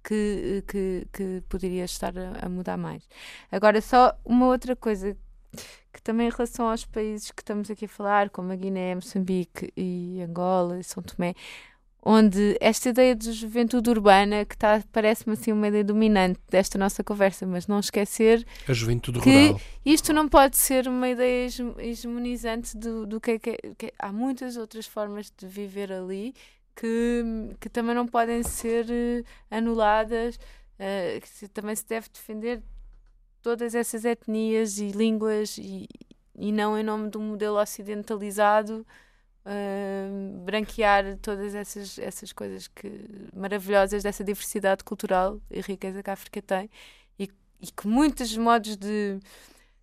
que, 0.02 0.62
que, 0.66 1.06
que 1.12 1.42
poderia 1.48 1.84
estar 1.84 2.16
a, 2.16 2.46
a 2.46 2.48
mudar 2.48 2.76
mais. 2.76 3.02
Agora, 3.50 3.80
só 3.80 4.16
uma 4.24 4.46
outra 4.46 4.76
coisa 4.76 5.16
que 5.92 6.02
também 6.02 6.26
em 6.28 6.30
relação 6.30 6.68
aos 6.68 6.84
países 6.84 7.30
que 7.30 7.42
estamos 7.42 7.70
aqui 7.70 7.86
a 7.86 7.88
falar, 7.88 8.30
como 8.30 8.52
a 8.52 8.56
Guiné, 8.56 8.94
Moçambique 8.94 9.72
e 9.76 10.20
Angola 10.22 10.78
e 10.78 10.84
São 10.84 11.02
Tomé, 11.02 11.34
onde 12.08 12.56
esta 12.60 12.90
ideia 12.90 13.16
de 13.16 13.32
juventude 13.32 13.90
urbana, 13.90 14.44
que 14.44 14.56
tá, 14.56 14.80
parece-me 14.92 15.32
assim 15.32 15.50
uma 15.50 15.66
ideia 15.66 15.82
dominante 15.82 16.38
desta 16.48 16.78
nossa 16.78 17.02
conversa, 17.02 17.44
mas 17.46 17.66
não 17.66 17.80
esquecer 17.80 18.46
A 18.68 18.72
juventude 18.72 19.18
que 19.20 19.46
rural. 19.48 19.60
isto 19.84 20.12
não 20.12 20.28
pode 20.28 20.56
ser 20.56 20.86
uma 20.86 21.08
ideia 21.08 21.46
hege- 21.46 21.74
hegemonizante 21.78 22.76
do, 22.76 23.06
do 23.06 23.20
que, 23.20 23.32
é 23.32 23.38
que, 23.40 23.50
é- 23.50 23.58
que 23.76 23.86
é- 23.86 23.92
há 23.98 24.12
muitas 24.12 24.56
outras 24.56 24.86
formas 24.86 25.32
de 25.36 25.48
viver 25.48 25.90
ali 25.92 26.32
que, 26.76 27.24
que 27.58 27.68
também 27.68 27.94
não 27.94 28.06
podem 28.06 28.42
ser 28.44 28.86
eh, 28.88 29.24
anuladas, 29.50 30.38
eh, 30.78 31.20
que 31.40 31.48
também 31.48 31.74
se 31.74 31.86
deve 31.88 32.06
defender 32.12 32.62
todas 33.46 33.76
essas 33.76 34.04
etnias 34.04 34.78
e 34.78 34.88
línguas 34.88 35.56
e, 35.56 35.86
e 36.36 36.50
não 36.50 36.76
em 36.76 36.82
nome 36.82 37.08
de 37.08 37.16
um 37.16 37.20
modelo 37.20 37.60
ocidentalizado 37.60 38.84
eh, 39.44 40.08
branquear 40.44 41.16
todas 41.18 41.54
essas, 41.54 41.96
essas 41.96 42.32
coisas 42.32 42.66
que, 42.66 42.90
maravilhosas 43.32 44.02
dessa 44.02 44.24
diversidade 44.24 44.82
cultural 44.82 45.40
e 45.48 45.60
riqueza 45.60 46.02
que 46.02 46.10
a 46.10 46.14
África 46.14 46.42
tem 46.42 46.68
e, 47.16 47.30
e 47.60 47.66
que 47.70 47.86
muitos 47.86 48.36
modos 48.36 48.76
de, 48.76 49.20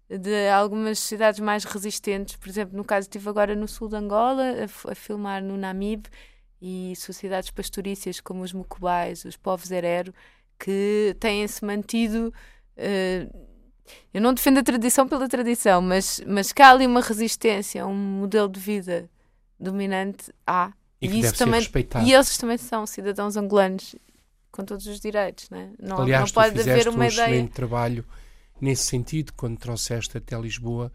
de 0.10 0.50
algumas 0.50 1.00
cidades 1.00 1.40
mais 1.40 1.64
resistentes, 1.64 2.36
por 2.36 2.50
exemplo, 2.50 2.76
no 2.76 2.84
caso 2.84 3.06
estive 3.06 3.30
agora 3.30 3.56
no 3.56 3.66
sul 3.66 3.88
de 3.88 3.96
Angola 3.96 4.44
a, 4.44 4.92
a 4.92 4.96
filmar 4.96 5.42
no 5.42 5.56
Namibe 5.56 6.10
e 6.62 6.94
sociedades 6.98 7.50
pastorícias 7.50 8.20
como 8.20 8.44
os 8.44 8.52
Mucubais, 8.52 9.24
os 9.24 9.38
povos 9.38 9.72
Herero, 9.72 10.14
que 10.60 11.16
têm-se 11.18 11.64
mantido. 11.64 12.34
eh, 12.76 13.30
eu 14.14 14.22
não 14.22 14.34
defendo 14.34 14.60
a 14.60 14.64
tradição 14.64 15.08
pela 15.08 15.28
tradição, 15.28 15.82
mas, 15.82 16.22
mas 16.26 16.54
há 16.60 16.72
ali 16.72 16.86
uma 16.86 17.02
resistência 17.02 17.84
a 17.84 17.88
um 17.88 17.96
modelo 17.96 18.50
de 18.50 18.60
vida 18.60 19.10
dominante, 19.60 20.32
há. 20.46 20.72
E 21.02 21.08
que 21.08 21.20
isso 21.20 21.36
também, 21.36 21.62
e 22.06 22.14
eles 22.14 22.38
também 22.38 22.58
são 22.58 22.86
cidadãos 22.86 23.36
angolanos 23.36 23.94
com 24.52 24.64
todos 24.64 24.88
os 24.88 25.00
direitos, 25.00 25.50
né? 25.50 25.74
não, 25.78 26.00
Aliás, 26.00 26.26
não 26.26 26.34
pode 26.34 26.60
haver 26.60 26.88
um 26.88 26.94
uma 26.94 27.08
ideia. 27.08 27.26
excelente 27.26 27.52
trabalho 27.52 28.06
nesse 28.62 28.84
sentido, 28.84 29.34
quando 29.34 29.58
trouxeste 29.58 30.18
até 30.18 30.40
Lisboa 30.40 30.92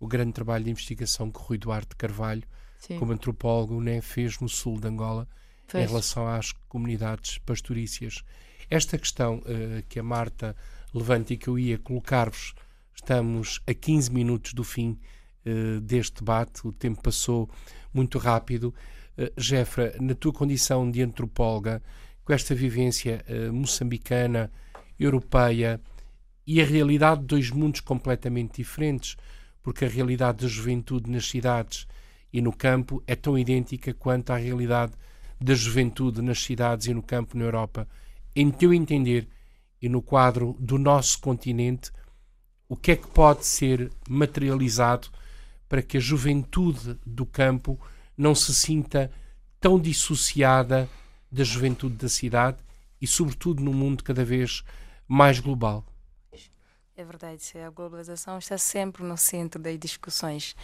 o 0.00 0.08
grande 0.08 0.32
trabalho 0.32 0.64
de 0.64 0.70
investigação 0.70 1.30
que 1.30 1.38
Rui 1.38 1.58
Duarte 1.58 1.94
Carvalho, 1.94 2.42
Sim, 2.78 2.98
como 2.98 3.12
antropólogo, 3.12 3.80
né, 3.80 4.00
fez 4.00 4.40
no 4.40 4.48
sul 4.48 4.80
de 4.80 4.88
Angola 4.88 5.28
em 5.68 5.72
pois. 5.72 5.88
relação 5.88 6.26
às 6.26 6.50
comunidades 6.68 7.38
pastorícias. 7.38 8.24
Esta 8.68 8.98
questão 8.98 9.40
eh, 9.46 9.84
que 9.88 10.00
a 10.00 10.02
Marta 10.02 10.56
levanta 10.94 11.32
e 11.32 11.36
que 11.36 11.48
eu 11.48 11.58
ia 11.58 11.78
colocar-vos, 11.78 12.54
estamos 12.94 13.60
a 13.66 13.74
15 13.74 14.12
minutos 14.12 14.52
do 14.52 14.64
fim 14.64 14.98
uh, 15.46 15.80
deste 15.80 16.16
debate. 16.16 16.66
O 16.66 16.72
tempo 16.72 17.02
passou 17.02 17.48
muito 17.92 18.18
rápido. 18.18 18.74
Uh, 19.16 19.32
Jefra, 19.36 19.94
na 20.00 20.14
tua 20.14 20.32
condição 20.32 20.90
de 20.90 21.02
antropóloga, 21.02 21.82
com 22.24 22.32
esta 22.32 22.54
vivência 22.54 23.24
uh, 23.28 23.52
moçambicana, 23.52 24.50
europeia 24.98 25.80
e 26.46 26.60
a 26.60 26.64
realidade 26.64 27.20
de 27.20 27.26
dois 27.26 27.50
mundos 27.50 27.80
completamente 27.80 28.56
diferentes, 28.56 29.16
porque 29.62 29.84
a 29.84 29.88
realidade 29.88 30.38
da 30.38 30.48
juventude 30.48 31.10
nas 31.10 31.26
cidades 31.28 31.86
e 32.32 32.40
no 32.40 32.52
campo 32.52 33.02
é 33.06 33.14
tão 33.14 33.38
idêntica 33.38 33.92
quanto 33.94 34.30
à 34.30 34.36
realidade 34.36 34.92
da 35.40 35.54
juventude 35.54 36.22
nas 36.22 36.42
cidades 36.42 36.86
e 36.86 36.94
no 36.94 37.02
campo 37.02 37.36
na 37.36 37.44
Europa. 37.44 37.86
Em 38.34 38.50
teu 38.50 38.72
entender 38.72 39.28
e 39.82 39.88
no 39.88 40.00
quadro 40.00 40.56
do 40.60 40.78
nosso 40.78 41.18
continente, 41.18 41.90
o 42.68 42.76
que 42.76 42.92
é 42.92 42.96
que 42.96 43.08
pode 43.08 43.44
ser 43.44 43.90
materializado 44.08 45.08
para 45.68 45.82
que 45.82 45.96
a 45.96 46.00
juventude 46.00 46.96
do 47.04 47.26
campo 47.26 47.78
não 48.16 48.34
se 48.34 48.54
sinta 48.54 49.10
tão 49.60 49.80
dissociada 49.80 50.88
da 51.30 51.42
juventude 51.42 51.96
da 51.96 52.08
cidade 52.08 52.58
e, 53.00 53.06
sobretudo, 53.06 53.62
num 53.62 53.72
mundo 53.72 54.04
cada 54.04 54.24
vez 54.24 54.62
mais 55.08 55.40
global? 55.40 55.84
É 56.94 57.04
verdade, 57.04 57.58
a 57.58 57.70
globalização 57.70 58.38
está 58.38 58.56
sempre 58.56 59.02
no 59.02 59.16
centro 59.16 59.60
das 59.60 59.78
discussões. 59.78 60.54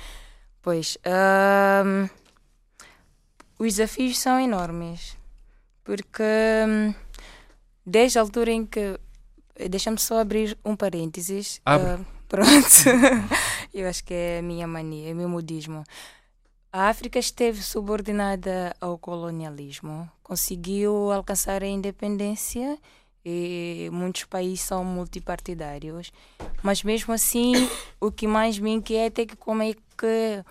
Pois, 0.63 0.97
hum, 1.85 2.09
os 3.59 3.75
desafios 3.75 4.19
são 4.19 4.39
enormes, 4.39 5.17
porque 5.83 6.23
hum, 6.69 6.95
desde 7.85 8.19
a 8.19 8.23
altura 8.23 8.53
em 8.53 8.65
que. 8.67 9.01
Deixa-me 9.71 9.99
só 9.99 10.21
abrir 10.21 10.57
um 10.65 10.77
parênteses. 10.77 11.61
Uh, 11.67 12.05
pronto. 12.29 12.49
Eu 13.73 13.89
acho 13.89 14.05
que 14.05 14.15
é 14.15 14.39
a 14.39 14.43
minha 14.43 14.67
mania, 14.67 15.11
é 15.11 15.13
o 15.13 15.17
meu 15.17 15.29
modismo. 15.29 15.85
A 16.73 16.89
África 16.89 17.19
esteve 17.19 17.63
subordinada 17.63 18.77
ao 18.79 18.99
colonialismo, 18.99 20.09
conseguiu 20.23 21.11
alcançar 21.11 21.63
a 21.63 21.67
independência 21.67 22.79
e 23.25 23.89
muitos 23.91 24.25
países 24.25 24.61
são 24.61 24.85
multipartidários. 24.85 26.13
Mas 26.63 26.83
mesmo 26.83 27.15
assim, 27.15 27.53
o 28.01 28.13
que 28.13 28.27
mais 28.27 28.59
me 28.59 28.71
inquieta 28.71 29.23
é 29.23 29.27
que 29.27 29.37
como 29.37 29.63
é 29.63 29.73
que 29.73 30.45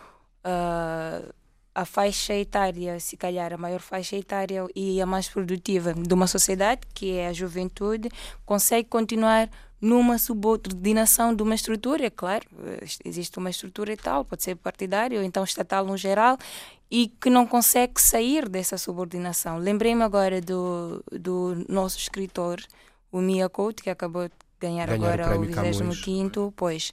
uh, 0.43 1.34
a 1.77 1.85
faixa 1.85 2.33
etária, 2.33 2.99
se 2.99 3.15
calhar 3.15 3.53
a 3.53 3.57
maior 3.57 3.79
faixa 3.79 4.15
etária 4.15 4.65
e 4.75 4.99
a 4.99 5.05
mais 5.05 5.29
produtiva 5.29 5.93
de 5.93 6.11
uma 6.11 6.25
sociedade, 6.25 6.81
que 6.91 7.11
é 7.11 7.27
a 7.27 7.33
juventude, 7.33 8.09
consegue 8.47 8.89
continuar 8.89 9.47
numa 9.79 10.17
subordinação 10.17 11.35
de 11.35 11.43
uma 11.43 11.53
estrutura, 11.53 12.07
é 12.07 12.09
claro, 12.09 12.47
existe 13.05 13.37
uma 13.37 13.51
estrutura 13.51 13.93
e 13.93 13.95
tal, 13.95 14.25
pode 14.25 14.43
ser 14.43 14.55
partidária 14.55 15.19
ou 15.19 15.23
então 15.23 15.43
estatal 15.43 15.85
no 15.85 15.95
geral, 15.95 16.39
e 16.89 17.09
que 17.21 17.29
não 17.29 17.45
consegue 17.45 18.01
sair 18.01 18.49
dessa 18.49 18.79
subordinação. 18.79 19.59
Lembrei-me 19.59 20.01
agora 20.01 20.41
do, 20.41 21.03
do 21.11 21.63
nosso 21.69 21.99
escritor, 21.99 22.59
o 23.11 23.21
Mia 23.21 23.49
Couto, 23.49 23.83
que 23.83 23.91
acabou 23.91 24.23
de 24.23 24.33
ganhar, 24.59 24.87
ganhar 24.87 25.21
agora 25.21 25.37
o, 25.37 25.43
o 25.43 25.91
25 25.91 26.51
pois, 26.55 26.89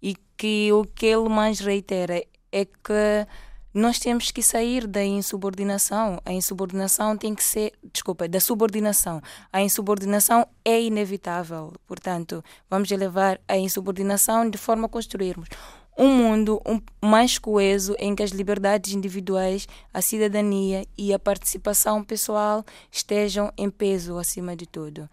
e 0.00 0.16
que 0.38 0.72
o 0.72 0.86
que 0.86 1.04
ele 1.04 1.28
mais 1.28 1.60
reitera 1.60 2.24
é 2.50 2.64
que 2.64 3.26
nós 3.74 3.98
temos 3.98 4.30
que 4.30 4.42
sair 4.42 4.86
da 4.86 5.02
insubordinação. 5.02 6.20
A 6.24 6.32
insubordinação 6.32 7.16
tem 7.16 7.34
que 7.34 7.42
ser, 7.42 7.72
desculpa, 7.92 8.28
da 8.28 8.38
subordinação. 8.38 9.22
A 9.52 9.62
insubordinação 9.62 10.46
é 10.64 10.80
inevitável. 10.80 11.72
Portanto, 11.86 12.44
vamos 12.68 12.90
elevar 12.90 13.40
a 13.48 13.56
insubordinação 13.56 14.48
de 14.48 14.58
forma 14.58 14.86
a 14.86 14.90
construirmos 14.90 15.48
um 15.96 16.08
mundo 16.08 16.60
mais 17.02 17.38
coeso 17.38 17.94
em 17.98 18.14
que 18.14 18.22
as 18.22 18.30
liberdades 18.30 18.92
individuais, 18.92 19.68
a 19.92 20.00
cidadania 20.00 20.86
e 20.96 21.12
a 21.12 21.18
participação 21.18 22.02
pessoal 22.02 22.64
estejam 22.90 23.52
em 23.58 23.70
peso 23.70 24.18
acima 24.18 24.56
de 24.56 24.66
tudo. 24.66 25.08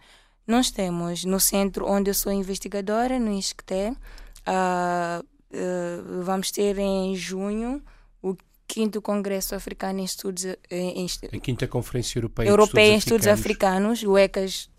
Nós 0.46 0.70
temos 0.70 1.24
no 1.24 1.38
centro 1.38 1.86
onde 1.86 2.10
eu 2.10 2.14
sou 2.14 2.32
investigadora, 2.32 3.18
no 3.18 3.32
ISCTE, 3.32 3.90
uh, 4.46 5.20
uh, 5.20 6.22
vamos 6.24 6.50
ter 6.50 6.78
em 6.78 7.14
junho 7.14 7.82
quinto 8.70 9.02
Congresso 9.02 9.56
Africano 9.56 9.98
em 9.98 10.04
Estudos. 10.04 10.44
Em, 10.70 11.06
a 11.32 11.38
quinta 11.40 11.66
Conferência 11.66 12.18
Europeia, 12.18 12.48
Europeia 12.48 12.92
em 12.92 12.98
Estudos 12.98 13.26
Africanos, 13.26 14.04
o 14.04 14.16
ECAS, 14.16 14.70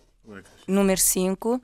número 0.65 0.99
5, 0.99 1.61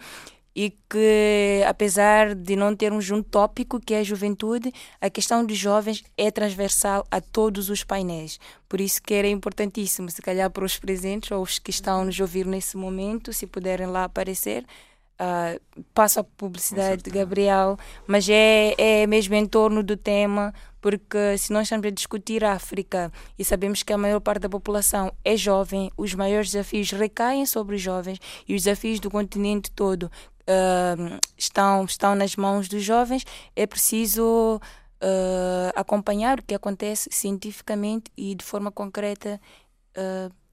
e 0.53 0.71
que, 0.89 1.63
apesar 1.65 2.35
de 2.35 2.57
não 2.57 2.75
termos 2.75 3.09
um 3.09 3.23
tópico 3.23 3.79
que 3.79 3.93
é 3.93 3.99
a 3.99 4.03
juventude, 4.03 4.73
a 4.99 5.09
questão 5.09 5.45
dos 5.45 5.57
jovens 5.57 6.03
é 6.17 6.29
transversal 6.29 7.07
a 7.09 7.21
todos 7.21 7.69
os 7.69 7.83
painéis. 7.85 8.39
Por 8.67 8.81
isso 8.81 9.01
que 9.01 9.13
era 9.13 9.27
importantíssimo, 9.29 10.11
se 10.11 10.21
calhar 10.21 10.49
para 10.49 10.65
os 10.65 10.77
presentes 10.77 11.31
ou 11.31 11.41
os 11.41 11.59
que 11.59 11.71
estão 11.71 12.03
nos 12.03 12.19
ouvir 12.19 12.45
nesse 12.45 12.75
momento, 12.75 13.31
se 13.31 13.47
puderem 13.47 13.87
lá 13.87 14.03
aparecer, 14.03 14.65
Uh, 15.19 15.59
passo 15.95 16.19
a 16.19 16.23
publicidade 16.23 17.01
de 17.01 17.09
Gabriel, 17.09 17.75
mas 18.05 18.29
é, 18.29 18.75
é 18.77 19.07
mesmo 19.07 19.33
em 19.33 19.47
torno 19.47 19.81
do 19.81 19.97
tema, 19.97 20.53
porque 20.81 21.37
se 21.37 21.51
nós 21.51 21.63
estamos 21.63 21.85
a 21.85 21.89
discutir 21.89 22.43
a 22.43 22.53
África 22.53 23.11
e 23.37 23.43
sabemos 23.43 23.83
que 23.83 23.93
a 23.93 23.97
maior 23.97 24.19
parte 24.19 24.41
da 24.41 24.49
população 24.49 25.11
é 25.23 25.35
jovem, 25.35 25.91
os 25.97 26.13
maiores 26.13 26.51
desafios 26.51 26.91
recaem 26.91 27.45
sobre 27.45 27.75
os 27.75 27.81
jovens 27.81 28.19
e 28.47 28.55
os 28.55 28.63
desafios 28.63 28.99
do 28.99 29.09
continente 29.09 29.71
todo 29.71 30.03
uh, 30.03 31.19
estão, 31.37 31.85
estão 31.85 32.15
nas 32.15 32.35
mãos 32.35 32.67
dos 32.67 32.83
jovens, 32.83 33.25
é 33.55 33.65
preciso 33.65 34.59
uh, 35.01 35.71
acompanhar 35.75 36.39
o 36.39 36.43
que 36.43 36.55
acontece 36.55 37.09
cientificamente 37.11 38.11
e 38.15 38.35
de 38.35 38.45
forma 38.45 38.71
concreta 38.71 39.39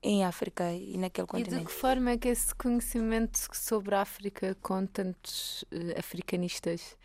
em 0.02 0.24
África 0.24 0.72
e 0.72 0.96
naquele 0.98 1.26
continente. 1.26 1.54
E 1.54 1.58
de 1.58 1.64
que 1.66 1.72
forma 1.72 2.10
é 2.10 2.18
que 2.18 2.28
esse 2.28 2.54
conhecimento 2.54 3.38
sobre 3.52 3.94
a 3.94 4.02
África 4.02 4.56
com 4.62 4.86
tantos 4.86 5.62
uh, 5.64 5.98
africanistas 5.98 6.96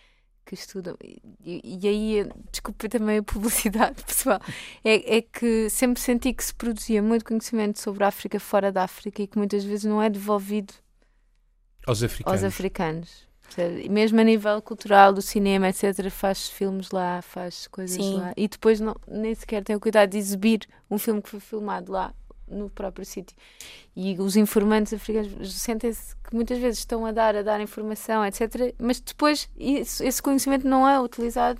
que 0.50 0.56
estudam, 0.56 0.98
e, 1.00 1.22
e, 1.46 1.88
aí, 1.88 2.28
desculpe 2.52 2.90
também 2.90 3.20
a 3.20 3.24
publicidade 3.24 4.02
pessoal, 4.04 4.40
é, 4.84 5.18
é, 5.18 5.22
que 5.22 5.70
sempre 5.70 6.02
senti 6.02 6.34
que 6.34 6.44
se 6.44 6.56
produzia 6.56 7.04
muito 7.04 7.24
conhecimento 7.24 7.80
sobre 7.80 8.04
a 8.04 8.08
África 8.08 8.40
fora 8.40 8.72
da 8.72 8.84
África 8.84 9.22
e 9.22 9.28
que 9.28 9.38
muitas 9.38 9.64
vezes 9.64 9.86
não 9.86 10.02
é 10.02 10.10
devolvido 10.10 10.74
aos 11.86 12.02
africanos. 12.02 12.44
Aos 12.44 12.52
africanos. 12.52 13.30
Mesmo 13.90 14.20
a 14.20 14.24
nível 14.24 14.60
cultural, 14.62 15.14
do 15.14 15.22
cinema, 15.22 15.70
etc., 15.70 16.10
faz 16.10 16.50
filmes 16.50 16.90
lá, 16.90 17.22
faz 17.22 17.68
coisas 17.68 17.96
Sim. 17.96 18.18
lá. 18.18 18.34
E 18.36 18.48
depois 18.48 18.80
não, 18.80 18.96
nem 19.08 19.36
sequer 19.36 19.64
tem 19.64 19.76
o 19.76 19.80
cuidado 19.80 20.10
de 20.10 20.18
exibir 20.18 20.68
um 20.90 20.98
filme 20.98 21.22
que 21.22 21.30
foi 21.30 21.40
filmado 21.40 21.92
lá 21.92 22.12
no 22.50 22.70
próprio 22.70 23.06
sítio. 23.06 23.36
E 23.96 24.16
os 24.20 24.36
informantes 24.36 24.94
africanos 24.94 25.54
sentem-se 25.54 26.16
que 26.18 26.36
muitas 26.36 26.58
vezes 26.58 26.80
estão 26.80 27.06
a 27.06 27.12
dar, 27.12 27.36
a 27.36 27.42
dar 27.42 27.62
informação, 27.62 28.26
etc., 28.26 28.74
mas 28.78 29.00
depois 29.00 29.50
isso, 29.58 30.04
esse 30.04 30.22
conhecimento 30.22 30.68
não 30.68 30.88
é 30.88 31.00
utilizado 31.00 31.60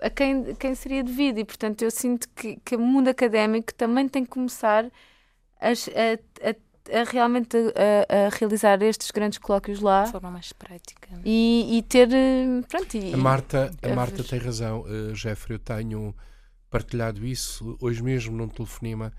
a 0.00 0.08
quem, 0.08 0.54
quem 0.54 0.74
seria 0.74 1.02
devido. 1.02 1.38
E, 1.38 1.44
portanto, 1.44 1.82
eu 1.82 1.90
sinto 1.90 2.28
que, 2.34 2.56
que 2.64 2.76
o 2.76 2.80
mundo 2.80 3.08
académico 3.08 3.74
também 3.74 4.08
tem 4.08 4.24
que 4.24 4.30
começar 4.30 4.86
a, 5.60 5.68
a, 5.68 6.48
a, 6.48 7.00
a 7.00 7.04
realmente 7.04 7.56
a, 7.56 8.34
realizar 8.36 8.82
estes 8.82 9.10
grandes 9.10 9.38
colóquios 9.38 9.80
lá. 9.80 10.04
De 10.04 10.12
forma 10.12 10.30
mais 10.30 10.52
prática. 10.52 11.08
E, 11.24 11.78
e 11.78 11.82
ter. 11.82 12.08
Pronto, 12.68 12.96
e, 12.96 13.12
a 13.12 13.16
Marta, 13.16 13.70
a 13.82 13.94
Marta 13.94 14.24
tem 14.24 14.38
razão, 14.38 14.82
uh, 14.82 15.14
Jeffrey. 15.14 15.56
Eu 15.56 15.58
tenho 15.58 16.14
partilhado 16.70 17.26
isso 17.26 17.76
hoje 17.80 18.02
mesmo 18.02 18.36
num 18.36 18.48
telefonema 18.48 19.12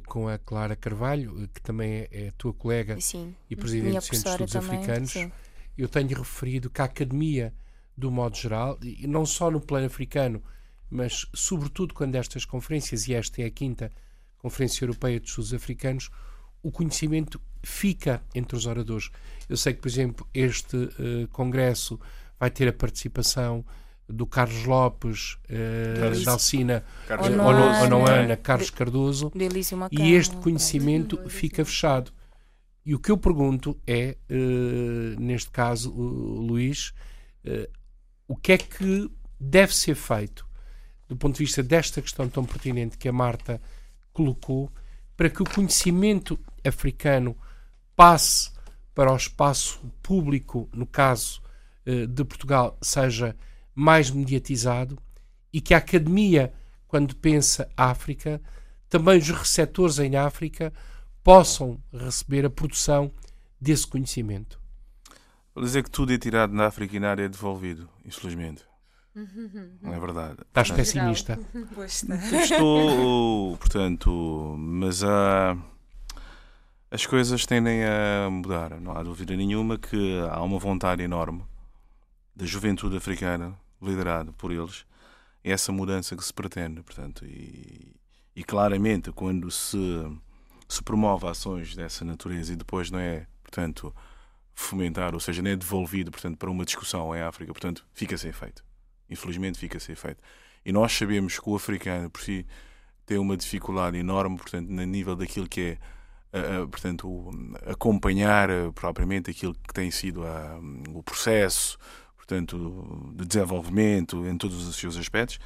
com 0.00 0.28
a 0.28 0.38
Clara 0.38 0.76
Carvalho, 0.76 1.42
eh, 1.42 1.48
que 1.52 1.60
também 1.60 1.92
é, 1.92 2.08
é 2.10 2.32
tua 2.36 2.52
colega 2.52 3.00
sim, 3.00 3.34
e 3.48 3.56
presidente 3.56 3.94
do 3.94 4.02
Centro 4.02 4.22
de 4.22 4.28
Estudos 4.28 4.52
também, 4.52 4.78
Africanos, 4.78 5.10
sim. 5.10 5.32
eu 5.76 5.88
tenho 5.88 6.16
referido 6.18 6.70
que 6.70 6.80
a 6.80 6.84
Academia, 6.84 7.54
do 7.96 8.10
modo 8.10 8.36
geral, 8.36 8.78
e 8.82 9.06
não 9.06 9.24
só 9.24 9.50
no 9.50 9.60
plano 9.60 9.86
africano, 9.86 10.42
mas 10.90 11.26
sobretudo 11.34 11.94
quando 11.94 12.14
estas 12.14 12.44
conferências, 12.44 13.08
e 13.08 13.14
esta 13.14 13.42
é 13.42 13.46
a 13.46 13.50
quinta 13.50 13.90
Conferência 14.38 14.84
Europeia 14.84 15.18
de 15.18 15.28
Estudos 15.28 15.54
Africanos, 15.54 16.10
o 16.62 16.70
conhecimento 16.70 17.40
fica 17.62 18.22
entre 18.34 18.56
os 18.56 18.66
oradores. 18.66 19.10
Eu 19.48 19.56
sei 19.56 19.72
que, 19.72 19.80
por 19.80 19.88
exemplo, 19.88 20.28
este 20.34 20.76
uh, 20.76 21.28
congresso 21.32 21.98
vai 22.38 22.50
ter 22.50 22.68
a 22.68 22.72
participação 22.72 23.64
do 24.08 24.26
Carlos 24.26 24.64
Lopes, 24.64 25.38
uh, 25.48 26.24
da 26.24 26.32
Alcina 26.32 26.84
Onoana, 27.84 28.36
Carlos 28.36 28.70
Cardoso, 28.70 29.32
e 29.90 30.12
este 30.12 30.36
conhecimento 30.36 31.18
fica 31.28 31.64
fechado. 31.64 32.12
E 32.84 32.94
o 32.94 32.98
que 32.98 33.10
eu 33.10 33.16
pergunto 33.16 33.80
é, 33.86 34.16
uh, 34.30 35.20
neste 35.20 35.50
caso, 35.50 35.90
uh, 35.90 36.40
Luís, 36.40 36.92
uh, 37.46 37.66
o 38.28 38.36
que 38.36 38.52
é 38.52 38.58
que 38.58 39.10
deve 39.40 39.74
ser 39.74 39.94
feito 39.94 40.46
do 41.08 41.16
ponto 41.16 41.34
de 41.36 41.44
vista 41.44 41.62
desta 41.62 42.02
questão 42.02 42.28
tão 42.28 42.44
pertinente 42.44 42.98
que 42.98 43.08
a 43.08 43.12
Marta 43.12 43.60
colocou 44.12 44.70
para 45.16 45.30
que 45.30 45.42
o 45.42 45.46
conhecimento 45.48 46.38
africano 46.66 47.36
passe 47.96 48.50
para 48.94 49.12
o 49.12 49.16
espaço 49.16 49.80
público, 50.02 50.68
no 50.72 50.86
caso 50.86 51.42
de 51.84 52.24
Portugal, 52.24 52.78
seja 52.80 53.36
mais 53.74 54.10
mediatizado 54.10 54.98
e 55.52 55.60
que 55.60 55.74
a 55.74 55.78
academia, 55.78 56.52
quando 56.86 57.16
pensa 57.16 57.68
África, 57.76 58.40
também 58.88 59.18
os 59.18 59.28
receptores 59.28 59.98
em 59.98 60.16
África 60.16 60.72
possam 61.22 61.80
receber 61.92 62.44
a 62.44 62.50
produção 62.50 63.10
desse 63.60 63.86
conhecimento. 63.86 64.60
Vou 65.54 65.64
dizer 65.64 65.82
que 65.82 65.90
tudo 65.90 66.12
é 66.12 66.18
tirado 66.18 66.52
na 66.52 66.66
África 66.66 66.96
e 66.96 67.00
na 67.00 67.10
área 67.10 67.24
é 67.24 67.28
devolvido, 67.28 67.88
infelizmente. 68.04 68.64
Não 69.80 69.94
é 69.94 70.00
verdade. 70.00 70.38
Estás 70.48 70.70
pessimista? 70.72 71.38
Estou, 72.42 73.56
portanto, 73.56 74.56
mas 74.58 75.04
há. 75.04 75.56
As 76.90 77.06
coisas 77.06 77.44
tendem 77.46 77.84
a 77.84 78.28
mudar, 78.30 78.80
não 78.80 78.92
há 78.96 79.02
dúvida 79.02 79.34
nenhuma 79.34 79.78
que 79.78 80.18
há 80.30 80.40
uma 80.42 80.58
vontade 80.58 81.02
enorme 81.02 81.44
da 82.34 82.44
juventude 82.44 82.96
africana, 82.96 83.58
liderada 83.84 84.32
por 84.32 84.52
eles, 84.52 84.84
é 85.42 85.52
essa 85.52 85.70
mudança 85.72 86.16
que 86.16 86.24
se 86.24 86.32
pretende, 86.32 86.82
portanto, 86.82 87.24
e, 87.24 87.94
e 88.34 88.42
claramente 88.42 89.12
quando 89.12 89.50
se, 89.50 89.78
se 90.68 90.82
promove 90.82 91.26
ações 91.26 91.74
dessa 91.74 92.04
natureza 92.04 92.52
e 92.52 92.56
depois 92.56 92.90
não 92.90 92.98
é, 92.98 93.26
portanto, 93.42 93.94
fomentar, 94.54 95.14
ou 95.14 95.20
seja, 95.20 95.42
não 95.42 95.50
é 95.50 95.56
devolvido, 95.56 96.10
portanto, 96.10 96.38
para 96.38 96.50
uma 96.50 96.64
discussão 96.64 97.14
em 97.14 97.20
África, 97.20 97.52
portanto, 97.52 97.86
fica 97.92 98.16
sem 98.16 98.30
efeito. 98.30 98.64
Infelizmente 99.10 99.58
fica 99.58 99.78
sem 99.78 99.92
efeito. 99.92 100.22
E 100.64 100.72
nós 100.72 100.92
sabemos 100.92 101.38
que 101.38 101.48
o 101.48 101.54
africano, 101.54 102.10
por 102.10 102.22
si, 102.22 102.46
tem 103.04 103.18
uma 103.18 103.36
dificuldade 103.36 103.98
enorme, 103.98 104.36
portanto, 104.36 104.68
no 104.68 104.82
nível 104.84 105.14
daquilo 105.14 105.48
que 105.48 105.60
é 105.60 105.78
portanto, 106.70 107.30
acompanhar 107.66 108.50
uh, 108.50 108.72
propriamente 108.72 109.30
aquilo 109.30 109.54
que 109.54 109.72
tem 109.72 109.90
sido 109.90 110.22
uh, 110.22 110.98
o 110.98 111.02
processo, 111.02 111.78
portanto, 112.26 113.12
de 113.14 113.26
desenvolvimento 113.26 114.26
em 114.26 114.36
todos 114.36 114.66
os 114.66 114.76
seus 114.76 114.96
aspectos. 114.96 115.38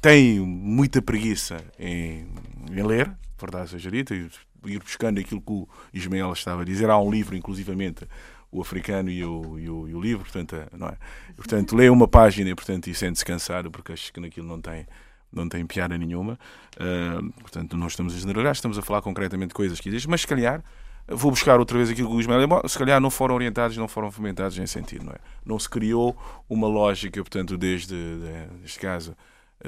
tem 0.00 0.40
muita 0.40 1.02
preguiça 1.02 1.62
em, 1.78 2.26
em 2.70 2.82
ler, 2.82 3.12
verdade 3.38 3.70
seja 3.70 3.90
dita, 3.90 4.14
ir, 4.14 4.30
ir 4.64 4.78
buscando 4.78 5.20
aquilo 5.20 5.40
que 5.40 5.52
o 5.52 5.68
Ismael 5.92 6.32
estava 6.32 6.62
a 6.62 6.64
dizer. 6.64 6.88
Há 6.88 6.98
um 6.98 7.10
livro, 7.10 7.36
inclusivamente, 7.36 8.08
o 8.50 8.60
africano 8.62 9.10
e 9.10 9.24
o, 9.24 9.58
e 9.58 9.68
o, 9.68 9.88
e 9.88 9.94
o 9.94 10.00
livro, 10.00 10.24
portanto, 10.24 10.56
não 10.76 10.88
é? 10.88 10.96
portanto, 11.36 11.76
lê 11.76 11.88
uma 11.88 12.08
página 12.08 12.50
e, 12.50 12.54
portanto, 12.54 12.88
e 12.88 12.94
sente-se 12.94 13.24
cansado, 13.24 13.70
porque 13.70 13.92
acho 13.92 14.12
que 14.12 14.20
naquilo 14.20 14.46
não 14.46 14.60
tem 14.60 14.86
não 15.34 15.48
tem 15.48 15.64
piada 15.64 15.96
nenhuma. 15.96 16.38
Uh, 16.76 17.32
portanto, 17.40 17.74
nós 17.74 17.92
estamos 17.92 18.14
a 18.14 18.18
generalizar, 18.18 18.52
estamos 18.52 18.76
a 18.76 18.82
falar 18.82 19.00
concretamente 19.00 19.48
de 19.48 19.54
coisas 19.54 19.80
que 19.80 19.88
existem, 19.88 20.10
mas 20.10 20.20
se 20.20 20.26
calhar 20.26 20.62
vou 21.08 21.30
buscar 21.30 21.58
outra 21.58 21.76
vez 21.76 21.90
aquilo 21.90 22.08
que 22.08 22.16
o 22.16 22.20
Ismael 22.20 22.48
se 22.68 22.78
calhar 22.78 23.00
não 23.00 23.10
foram 23.10 23.34
orientados, 23.34 23.76
não 23.76 23.88
foram 23.88 24.10
fomentados 24.10 24.58
em 24.58 24.66
sentido, 24.66 25.04
não 25.06 25.12
é? 25.12 25.18
Não 25.44 25.58
se 25.58 25.68
criou 25.68 26.16
uma 26.48 26.68
lógica, 26.68 27.20
portanto, 27.20 27.56
desde, 27.56 27.94
neste 28.60 28.78
caso, 28.78 29.16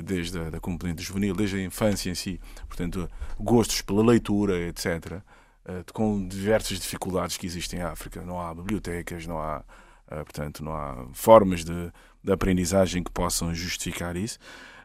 desde 0.02 0.39
a 0.39 0.51
da 0.51 0.61
componente 0.61 1.02
juvenil, 1.02 1.35
desde 1.35 1.56
a 1.56 1.62
infância 1.62 2.11
em 2.11 2.15
si, 2.15 2.40
portanto, 2.66 3.09
gostos 3.39 3.81
pela 3.82 4.02
leitura, 4.02 4.59
etc., 4.69 5.20
uh, 5.65 5.93
com 5.93 6.27
diversas 6.27 6.78
dificuldades 6.81 7.36
que 7.36 7.47
existem 7.47 7.81
em 7.81 7.82
África. 7.82 8.23
Não 8.23 8.40
há 8.40 8.55
bibliotecas, 8.55 9.27
não 9.27 9.39
há, 9.39 9.59
uh, 9.59 10.24
portanto, 10.24 10.65
não 10.65 10.73
há 10.73 11.06
formas 11.12 11.65
de, 11.65 11.93
de 12.23 12.32
aprendizagem 12.32 13.02
que 13.02 13.11
possam 13.11 13.55
justificar 13.55 14.16
isso. 14.16 14.39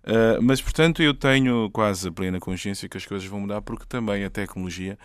Uh, 0.04 0.42
mas, 0.42 0.62
portanto, 0.62 1.02
eu 1.02 1.14
tenho 1.14 1.70
quase 1.72 2.10
plena 2.12 2.40
consciência 2.40 2.88
que 2.88 2.98
as 2.98 3.06
coisas 3.06 3.28
vão 3.28 3.42
mudar 3.42 3.62
porque 3.62 3.86
também 3.88 4.24
a 4.24 4.30
tecnologia, 4.30 4.98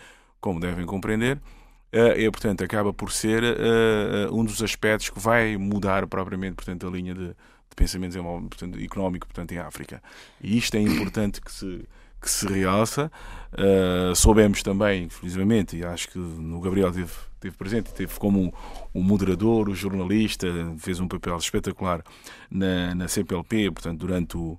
como 0.45 0.59
devem 0.59 0.85
compreender, 0.85 1.37
uh, 1.37 2.13
é, 2.15 2.29
portanto, 2.29 2.63
acaba 2.63 2.93
por 2.93 3.11
ser 3.11 3.43
uh, 3.43 4.31
um 4.31 4.45
dos 4.45 4.61
aspectos 4.61 5.09
que 5.09 5.19
vai 5.19 5.57
mudar 5.57 6.05
propriamente, 6.05 6.53
portanto, 6.53 6.85
a 6.85 6.91
linha 6.91 7.15
de, 7.15 7.29
de 7.29 7.75
pensamento 7.75 8.15
portanto, 8.47 8.79
económico, 8.79 9.25
portanto, 9.25 9.51
em 9.53 9.57
África. 9.57 10.03
E 10.39 10.55
isto 10.55 10.75
é 10.75 10.81
importante 10.81 11.41
que 11.41 11.51
se 11.51 11.83
que 12.21 12.29
se 12.29 12.47
realça. 12.47 13.11
Uh, 13.53 14.15
soubemos 14.15 14.63
também, 14.63 15.03
infelizmente, 15.03 15.77
e 15.77 15.85
acho 15.85 16.09
que 16.09 16.17
o 16.17 16.59
Gabriel 16.59 16.91
teve, 16.91 17.11
teve 17.39 17.55
presente, 17.55 17.93
teve 17.93 18.17
como 18.19 18.41
um, 18.41 18.51
um 18.95 19.03
moderador, 19.03 19.67
o 19.67 19.71
um 19.71 19.75
jornalista, 19.75 20.47
fez 20.79 20.99
um 20.99 21.07
papel 21.07 21.37
espetacular 21.37 22.03
na, 22.49 22.95
na 22.95 23.07
CPLP, 23.07 23.69
portanto, 23.71 23.99
durante 23.99 24.37
o, 24.37 24.57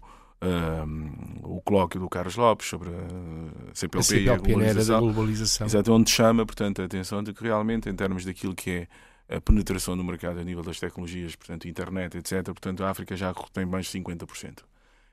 o 1.42 1.60
colóquio 1.62 2.00
do 2.00 2.08
Carlos 2.08 2.36
Lopes 2.36 2.68
sobre 2.68 2.90
a 2.90 3.74
CPLP, 3.74 3.98
a 3.98 4.02
CPLP 4.02 4.20
e 4.20 4.30
a 4.30 4.36
globalização, 4.36 5.00
globalização. 5.00 5.66
Exato, 5.66 5.92
onde 5.92 6.10
chama, 6.10 6.44
portanto, 6.44 6.82
a 6.82 6.84
atenção 6.84 7.22
de 7.22 7.32
que 7.32 7.42
realmente, 7.42 7.88
em 7.88 7.94
termos 7.94 8.24
daquilo 8.24 8.54
que 8.54 8.70
é 8.70 9.36
a 9.36 9.40
penetração 9.40 9.96
no 9.96 10.04
mercado 10.04 10.38
a 10.38 10.44
nível 10.44 10.62
das 10.62 10.78
tecnologias, 10.78 11.34
portanto, 11.34 11.66
internet, 11.66 12.16
etc., 12.16 12.44
portanto, 12.44 12.84
a 12.84 12.90
África 12.90 13.16
já 13.16 13.34
tem 13.52 13.66
mais 13.66 13.86
de 13.86 13.98
50%. 13.98 14.58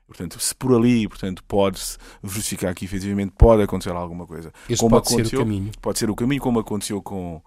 Portanto, 0.06 0.38
se 0.38 0.54
por 0.54 0.74
ali, 0.74 1.08
portanto, 1.08 1.42
pode-se 1.44 1.96
verificar 2.22 2.74
que 2.74 2.84
efetivamente 2.84 3.32
pode 3.38 3.62
acontecer 3.62 3.90
alguma 3.90 4.26
coisa. 4.26 4.52
Como 4.78 4.90
pode 4.90 5.08
aconteceu, 5.08 5.24
ser 5.30 5.36
o 5.36 5.38
caminho. 5.38 5.72
Pode 5.80 5.98
ser 5.98 6.10
o 6.10 6.14
caminho, 6.14 6.42
como 6.42 6.60
aconteceu 6.60 7.02
com 7.02 7.40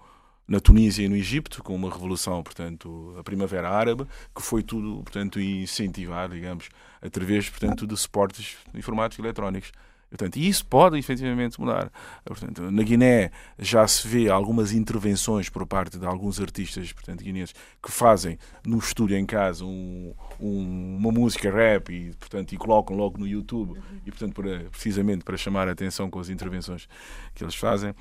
na 0.48 0.60
Tunísia 0.60 1.06
e 1.06 1.10
no 1.10 1.16
Egito, 1.16 1.62
com 1.62 1.76
uma 1.76 1.92
revolução, 1.92 2.42
portanto, 2.42 3.16
a 3.20 3.24
Primavera 3.24 3.70
Árabe, 3.70 4.08
que 4.34 4.42
foi 4.42 4.64
tudo, 4.64 5.04
portanto, 5.04 5.40
incentivado, 5.42 6.34
digamos, 6.34 6.70
através, 7.02 7.50
portanto, 7.50 7.86
de 7.86 7.98
suportes 7.98 8.56
informáticos 8.74 9.20
e 9.20 9.28
eletrónicos. 9.28 9.72
Portanto, 10.10 10.38
e 10.38 10.48
isso 10.48 10.66
pode 10.66 10.98
efetivamente 10.98 11.60
mudar. 11.60 11.92
Portanto, 12.24 12.72
na 12.72 12.82
Guiné 12.82 13.30
já 13.60 13.86
se 13.86 14.08
vê 14.08 14.30
algumas 14.30 14.72
intervenções 14.72 15.50
por 15.50 15.66
parte 15.68 15.98
de 15.98 16.06
alguns 16.06 16.40
artistas 16.40 16.94
portanto, 16.94 17.24
guineenses 17.24 17.54
que 17.84 17.92
fazem 17.92 18.40
no 18.66 18.78
estúdio 18.78 19.18
em 19.18 19.26
casa 19.26 19.66
um, 19.66 20.14
um, 20.40 20.96
uma 20.98 21.12
música 21.12 21.52
rap 21.52 21.90
e, 21.92 22.14
portanto, 22.16 22.54
e 22.54 22.58
colocam 22.58 22.96
logo 22.96 23.18
no 23.18 23.28
YouTube 23.28 23.78
e, 24.06 24.10
portanto, 24.10 24.34
para, 24.34 24.70
precisamente 24.70 25.26
para 25.26 25.36
chamar 25.36 25.68
a 25.68 25.72
atenção 25.74 26.10
com 26.10 26.20
as 26.20 26.30
intervenções 26.30 26.88
que 27.36 27.44
eles 27.44 27.56
fazem. 27.56 27.94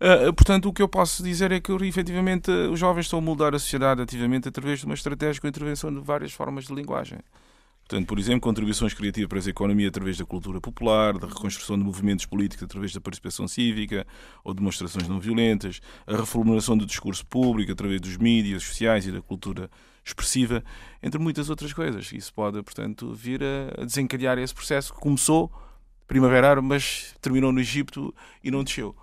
Uh, 0.00 0.32
portanto, 0.32 0.68
o 0.68 0.72
que 0.72 0.82
eu 0.82 0.88
posso 0.88 1.22
dizer 1.22 1.52
é 1.52 1.60
que 1.60 1.72
efetivamente 1.72 2.50
os 2.50 2.78
jovens 2.78 3.06
estão 3.06 3.18
a 3.18 3.22
moldar 3.22 3.54
a 3.54 3.58
sociedade 3.58 4.02
ativamente 4.02 4.48
através 4.48 4.80
de 4.80 4.86
uma 4.86 4.94
estratégia 4.94 5.40
com 5.40 5.48
intervenção 5.48 5.92
de 5.92 6.00
várias 6.00 6.32
formas 6.32 6.66
de 6.66 6.74
linguagem. 6.74 7.18
Portanto, 7.92 8.06
por 8.06 8.18
exemplo, 8.18 8.40
contribuições 8.40 8.94
criativas 8.94 9.28
para 9.28 9.38
a 9.38 9.50
economia 9.50 9.88
através 9.88 10.16
da 10.16 10.24
cultura 10.24 10.60
popular, 10.60 11.18
da 11.18 11.26
reconstrução 11.26 11.76
de 11.76 11.84
movimentos 11.84 12.24
políticos 12.24 12.64
através 12.64 12.92
da 12.92 13.00
participação 13.00 13.46
cívica 13.46 14.06
ou 14.42 14.54
demonstrações 14.54 15.06
não 15.08 15.20
violentas, 15.20 15.80
a 16.06 16.16
reformulação 16.16 16.76
do 16.76 16.86
discurso 16.86 17.26
público 17.26 17.72
através 17.72 18.00
dos 18.00 18.16
mídias 18.16 18.62
sociais 18.62 19.06
e 19.06 19.12
da 19.12 19.20
cultura 19.20 19.68
expressiva, 20.04 20.64
entre 21.02 21.20
muitas 21.20 21.50
outras 21.50 21.72
coisas. 21.72 22.10
Isso 22.12 22.32
pode, 22.32 22.62
portanto, 22.62 23.12
vir 23.12 23.42
a 23.78 23.84
desencadear 23.84 24.38
esse 24.38 24.54
processo 24.54 24.94
que 24.94 25.00
começou 25.00 25.52
primavera 26.06 26.50
árabe, 26.50 26.66
mas 26.66 27.14
terminou 27.20 27.52
no 27.52 27.60
Egito 27.60 28.14
e 28.42 28.50
não 28.50 28.64
desceu. 28.64 28.96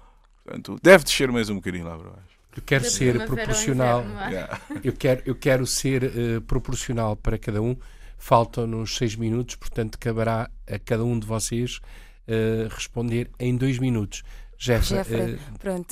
Portanto, 0.49 0.79
deve 0.81 1.03
descer 1.03 1.31
mais 1.31 1.47
um 1.49 1.55
bocadinho 1.55 1.85
lá 1.85 1.95
para 1.95 2.09
baixo. 2.09 2.39
Eu 2.57 2.63
quero 2.65 2.89
ser 2.89 3.25
proporcional. 3.27 4.01
é? 4.01 4.29
Yeah. 4.31 4.61
Eu 4.83 4.93
quero, 4.93 5.21
eu 5.25 5.35
quero 5.35 5.67
ser 5.67 6.03
eh, 6.03 6.39
proporcional 6.47 7.15
para 7.15 7.37
cada 7.37 7.61
um. 7.61 7.75
Faltam-nos 8.17 8.97
seis 8.97 9.15
minutos, 9.15 9.55
portanto, 9.55 9.97
caberá 9.99 10.49
a 10.67 10.79
cada 10.79 11.03
um 11.05 11.17
de 11.19 11.27
vocês 11.27 11.79
eh, 12.27 12.67
responder 12.69 13.29
em 13.39 13.55
dois 13.55 13.77
minutos. 13.77 14.23
Jefa, 14.57 14.95
Jeffrey, 14.95 15.35
eh, 15.35 15.37
pronto. 15.59 15.87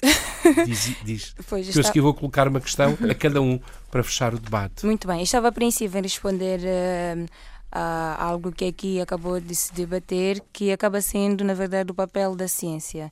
diz, 0.65 0.95
diz. 1.03 1.35
Pois, 1.47 1.69
Que 1.91 1.99
eu 1.99 2.03
vou 2.03 2.13
colocar 2.13 2.47
uma 2.47 2.59
questão 2.59 2.97
a 3.09 3.13
cada 3.13 3.41
um 3.41 3.59
para 3.91 4.03
fechar 4.03 4.33
o 4.33 4.39
debate. 4.39 4.85
Muito 4.85 5.07
bem, 5.07 5.17
eu 5.17 5.23
estava 5.23 5.47
apreensiva 5.49 5.99
em 5.99 6.01
responder 6.01 6.59
a 7.71 8.23
algo 8.23 8.51
que 8.51 8.65
aqui 8.65 8.99
acabou 8.99 9.39
de 9.39 9.53
se 9.53 9.73
debater, 9.73 10.41
que 10.51 10.71
acaba 10.71 11.01
sendo, 11.01 11.43
na 11.43 11.53
verdade, 11.53 11.91
o 11.91 11.93
papel 11.93 12.35
da 12.35 12.47
ciência. 12.47 13.11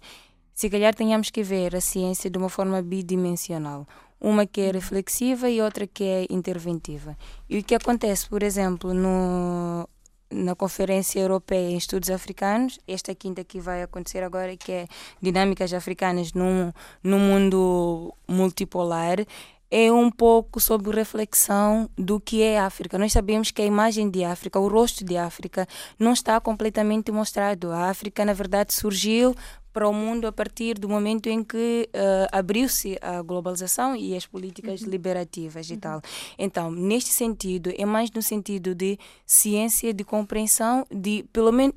Se 0.56 0.69
calhar 0.69 0.95
tenhamos 0.95 1.30
que 1.30 1.44
ver 1.44 1.76
a 1.76 1.82
ciência 1.82 2.30
de 2.30 2.38
uma 2.38 2.48
forma 2.48 2.82
bidimensional. 2.82 3.86
Uma 4.22 4.45
que 4.45 4.61
é 4.61 4.72
reflexiva 4.72 5.49
e 5.49 5.61
outra 5.61 5.86
que 5.86 6.06
é 6.06 6.26
interventiva. 6.30 7.18
E 7.49 7.60
o 7.60 7.64
que 7.64 7.76
acontece, 7.76 8.30
por 8.30 8.41
exemplo, 8.41 8.94
no, 8.94 9.86
na 10.32 10.56
Conferência 10.56 11.19
Europeia 11.19 11.72
em 11.72 11.77
Estudos 11.77 12.10
Africanos, 12.10 12.80
esta 12.88 13.14
quinta 13.14 13.44
que 13.44 13.60
vai 13.60 13.84
acontecer 13.84 14.23
agora, 14.23 14.56
que 14.56 14.72
é 14.72 14.88
Dinâmicas 15.22 15.73
Africanas 15.73 16.32
num, 16.32 16.72
num 17.03 17.19
mundo 17.19 18.14
multipolar, 18.26 19.26
é 19.69 19.91
um 19.91 20.10
pouco 20.10 20.61
sobre 20.61 20.95
reflexão 20.95 21.90
do 21.98 22.18
que 22.18 22.41
é 22.41 22.60
África. 22.60 22.98
Nós 22.98 23.11
sabemos 23.11 23.52
que 23.52 23.61
a 23.61 23.65
imagem 23.65 24.10
de 24.10 24.23
África, 24.23 24.57
o 24.57 24.69
rosto 24.69 25.03
de 25.03 25.18
África, 25.18 25.68
não 25.99 26.14
está 26.14 26.40
completamente 26.40 27.11
mostrado. 27.11 27.73
A 27.73 27.90
África, 27.90 28.23
na 28.23 28.32
verdade, 28.32 28.73
surgiu 28.73 29.36
para 29.76 29.89
o 29.89 29.93
mundo 29.93 30.26
a 30.26 30.31
partir 30.31 30.80
do 30.80 30.88
momento 30.88 31.27
em 31.27 31.43
que 31.43 31.89
eh, 31.91 32.27
abriu-se 32.31 32.97
a 33.02 33.22
globalização 33.22 33.93
e 33.93 34.15
as 34.15 34.26
políticas 34.26 34.80
liberativas 34.80 35.69
e 35.69 35.76
tal. 35.76 36.02
Então, 36.39 36.72
neste 36.72 37.10
sentido, 37.10 37.73
é 37.77 37.85
mais 37.85 38.10
no 38.10 38.22
sentido 38.22 38.73
de 38.73 38.97
ciência, 39.26 39.93
de 39.93 40.06
compreensão, 40.06 40.88
de 40.89 41.26
pelo 41.34 41.52
menos 41.52 41.76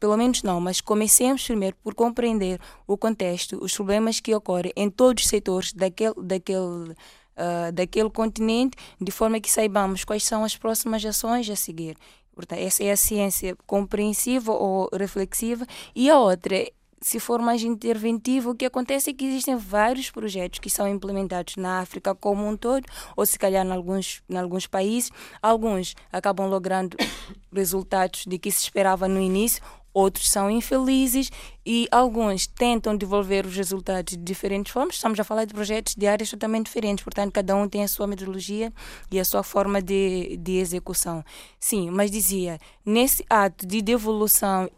pelo 0.00 0.16
menos 0.16 0.42
não, 0.42 0.60
mas 0.60 0.80
comecemos 0.80 1.46
primeiro 1.46 1.76
por 1.84 1.94
compreender 1.94 2.58
o 2.84 2.96
contexto, 2.96 3.62
os 3.62 3.74
problemas 3.76 4.18
que 4.18 4.34
ocorrem 4.34 4.72
em 4.74 4.90
todos 4.90 5.22
os 5.22 5.28
setores 5.28 5.72
daquele, 5.72 6.14
daquele, 6.20 6.96
ah, 7.36 7.70
daquele 7.70 8.10
continente, 8.10 8.76
de 9.00 9.12
forma 9.12 9.38
que 9.38 9.50
saibamos 9.50 10.02
quais 10.02 10.24
são 10.24 10.42
as 10.42 10.56
próximas 10.56 11.04
ações 11.04 11.48
a 11.48 11.54
seguir. 11.54 11.96
Portanto, 12.34 12.58
essa 12.58 12.82
é 12.82 12.90
a 12.90 12.96
ciência 12.96 13.56
compreensiva 13.66 14.52
ou 14.52 14.88
reflexiva. 14.92 15.64
E 15.94 16.10
a 16.10 16.18
outra 16.18 16.66
se 17.04 17.20
for 17.20 17.38
mais 17.38 17.62
interventivo, 17.62 18.52
o 18.52 18.54
que 18.54 18.64
acontece 18.64 19.10
é 19.10 19.12
que 19.12 19.26
existem 19.26 19.58
vários 19.58 20.10
projetos 20.10 20.58
que 20.58 20.70
são 20.70 20.88
implementados 20.88 21.56
na 21.56 21.80
África 21.80 22.14
como 22.14 22.48
um 22.48 22.56
todo, 22.56 22.86
ou 23.14 23.26
se 23.26 23.38
calhar 23.38 23.64
em 23.64 23.70
alguns, 23.70 24.22
em 24.26 24.38
alguns 24.38 24.66
países. 24.66 25.10
Alguns 25.42 25.94
acabam 26.10 26.48
logrando 26.48 26.96
resultados 27.52 28.24
de 28.26 28.38
que 28.38 28.50
se 28.50 28.62
esperava 28.62 29.06
no 29.06 29.20
início, 29.20 29.62
outros 29.94 30.28
são 30.28 30.50
infelizes 30.50 31.30
e 31.64 31.86
alguns 31.90 32.46
tentam 32.46 32.96
devolver 32.96 33.46
os 33.46 33.54
resultados 33.54 34.16
de 34.16 34.22
diferentes 34.22 34.72
formas. 34.72 34.96
Estamos 34.96 35.20
a 35.20 35.24
falar 35.24 35.44
de 35.44 35.54
projetos 35.54 35.94
de 35.94 36.06
áreas 36.06 36.30
totalmente 36.30 36.66
diferentes, 36.66 37.04
portanto, 37.04 37.32
cada 37.32 37.54
um 37.54 37.68
tem 37.68 37.84
a 37.84 37.88
sua 37.88 38.06
metodologia 38.06 38.72
e 39.10 39.20
a 39.20 39.24
sua 39.24 39.42
forma 39.42 39.80
de, 39.80 40.36
de 40.38 40.56
execução. 40.56 41.22
Sim, 41.60 41.90
mas 41.90 42.10
dizia, 42.10 42.58
nesse 42.84 43.24
ato 43.30 43.66
de 43.66 43.80
devolução 43.80 44.68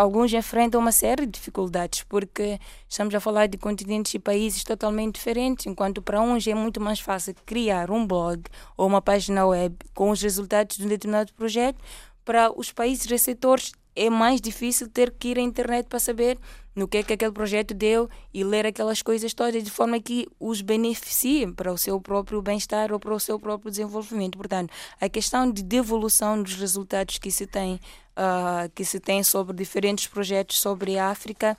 alguns 0.00 0.32
enfrentam 0.32 0.80
uma 0.80 0.92
série 0.92 1.26
de 1.26 1.32
dificuldades, 1.32 2.02
porque 2.04 2.58
estamos 2.88 3.14
a 3.14 3.20
falar 3.20 3.46
de 3.46 3.58
continentes 3.58 4.14
e 4.14 4.18
países 4.18 4.64
totalmente 4.64 5.16
diferentes, 5.16 5.66
enquanto 5.66 6.00
para 6.00 6.22
uns 6.22 6.46
é 6.46 6.54
muito 6.54 6.80
mais 6.80 7.00
fácil 7.00 7.34
criar 7.44 7.90
um 7.90 8.06
blog 8.06 8.42
ou 8.78 8.86
uma 8.86 9.02
página 9.02 9.46
web 9.46 9.76
com 9.92 10.08
os 10.08 10.22
resultados 10.22 10.78
de 10.78 10.86
um 10.86 10.88
determinado 10.88 11.34
projeto, 11.34 11.78
para 12.24 12.50
os 12.58 12.72
países 12.72 13.04
receptores 13.04 13.72
é 13.94 14.08
mais 14.08 14.40
difícil 14.40 14.88
ter 14.88 15.10
que 15.10 15.28
ir 15.28 15.38
à 15.38 15.42
internet 15.42 15.86
para 15.86 15.98
saber 15.98 16.38
no 16.74 16.88
que 16.88 16.98
é 16.98 17.02
que 17.02 17.12
aquele 17.12 17.32
projeto 17.32 17.74
deu 17.74 18.08
e 18.32 18.42
ler 18.44 18.64
aquelas 18.64 19.02
coisas 19.02 19.34
todas 19.34 19.62
de 19.62 19.70
forma 19.70 20.00
que 20.00 20.26
os 20.38 20.62
beneficie 20.62 21.52
para 21.52 21.72
o 21.72 21.76
seu 21.76 22.00
próprio 22.00 22.40
bem-estar 22.40 22.92
ou 22.92 22.98
para 22.98 23.14
o 23.14 23.20
seu 23.20 23.38
próprio 23.38 23.70
desenvolvimento. 23.70 24.38
Portanto, 24.38 24.72
a 25.00 25.08
questão 25.08 25.50
de 25.50 25.62
devolução 25.62 26.42
dos 26.42 26.54
resultados 26.54 27.18
que 27.18 27.30
se 27.30 27.46
tem 27.46 27.78
uh, 28.20 28.70
que 28.74 28.84
se 28.84 29.00
tem 29.00 29.22
sobre 29.22 29.56
diferentes 29.56 30.06
projetos 30.06 30.60
sobre 30.60 30.98
a 30.98 31.08
África 31.08 31.56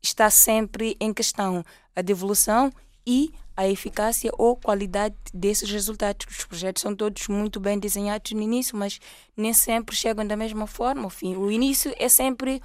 está 0.00 0.30
sempre 0.30 0.96
em 1.00 1.12
questão 1.12 1.64
a 1.94 2.00
devolução 2.00 2.72
e 3.06 3.32
a 3.56 3.68
eficácia 3.68 4.32
ou 4.38 4.56
qualidade 4.56 5.14
desses 5.34 5.70
resultados. 5.70 6.26
Os 6.30 6.44
projetos 6.46 6.80
são 6.80 6.94
todos 6.94 7.28
muito 7.28 7.60
bem 7.60 7.78
desenhados 7.78 8.32
no 8.32 8.40
início, 8.40 8.76
mas 8.76 8.98
nem 9.36 9.52
sempre 9.52 9.94
chegam 9.94 10.26
da 10.26 10.36
mesma 10.36 10.66
forma 10.66 11.04
ao 11.04 11.10
fim. 11.10 11.36
O 11.36 11.50
início 11.50 11.92
é 11.98 12.08
sempre 12.08 12.62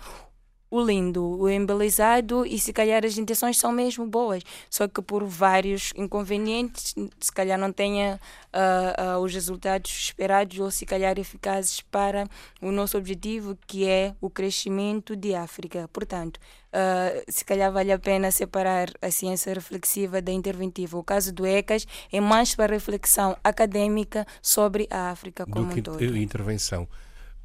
o 0.70 0.82
lindo, 0.82 1.24
o 1.24 1.50
embelezado 1.50 2.46
e 2.46 2.60
se 2.60 2.74
calhar 2.74 3.06
as 3.06 3.18
intenções 3.18 3.58
são 3.58 3.72
mesmo 3.72 4.06
boas, 4.06 4.44
só 4.70 4.88
que 4.88 5.02
por 5.02 5.24
vários 5.24 5.94
inconvenientes, 5.96 6.96
se 7.20 7.32
calhar 7.32 7.58
não 7.58 7.72
tenha 7.72 8.20
uh, 8.54 9.18
uh, 9.18 9.24
os 9.24 9.34
resultados 9.34 9.92
esperados 9.92 10.60
ou 10.60 10.72
se 10.72 10.86
calhar 10.86 11.18
eficazes 11.20 11.82
para 11.82 12.28
o 12.62 12.72
nosso 12.72 12.98
objetivo, 12.98 13.58
que 13.68 13.88
é 13.88 14.14
o 14.20 14.30
crescimento 14.30 15.16
de 15.16 15.36
África. 15.36 15.88
Portanto, 15.94 16.38
uh, 16.38 17.24
se 17.32 17.46
calhar 17.46 17.72
vale 17.72 17.92
a 17.92 18.00
pena 18.00 18.32
separar 18.32 18.90
a 19.02 19.12
ciência 19.12 19.54
reflexiva 19.54 20.22
da 20.22 20.32
interventiva. 20.32 20.98
O 20.98 21.04
caso 21.04 21.32
do 21.32 21.46
ECAS 21.46 21.86
é 22.12 22.20
mais 22.20 22.56
para 22.56 22.74
reflexão 22.74 23.38
acadêmica 23.44 24.26
sobre 24.42 24.88
a 24.90 25.12
África 25.12 25.46
como 25.46 25.68
do 25.68 25.74
que 25.74 25.80
um 25.80 25.84
todo. 25.84 26.18
intervenção. 26.18 26.88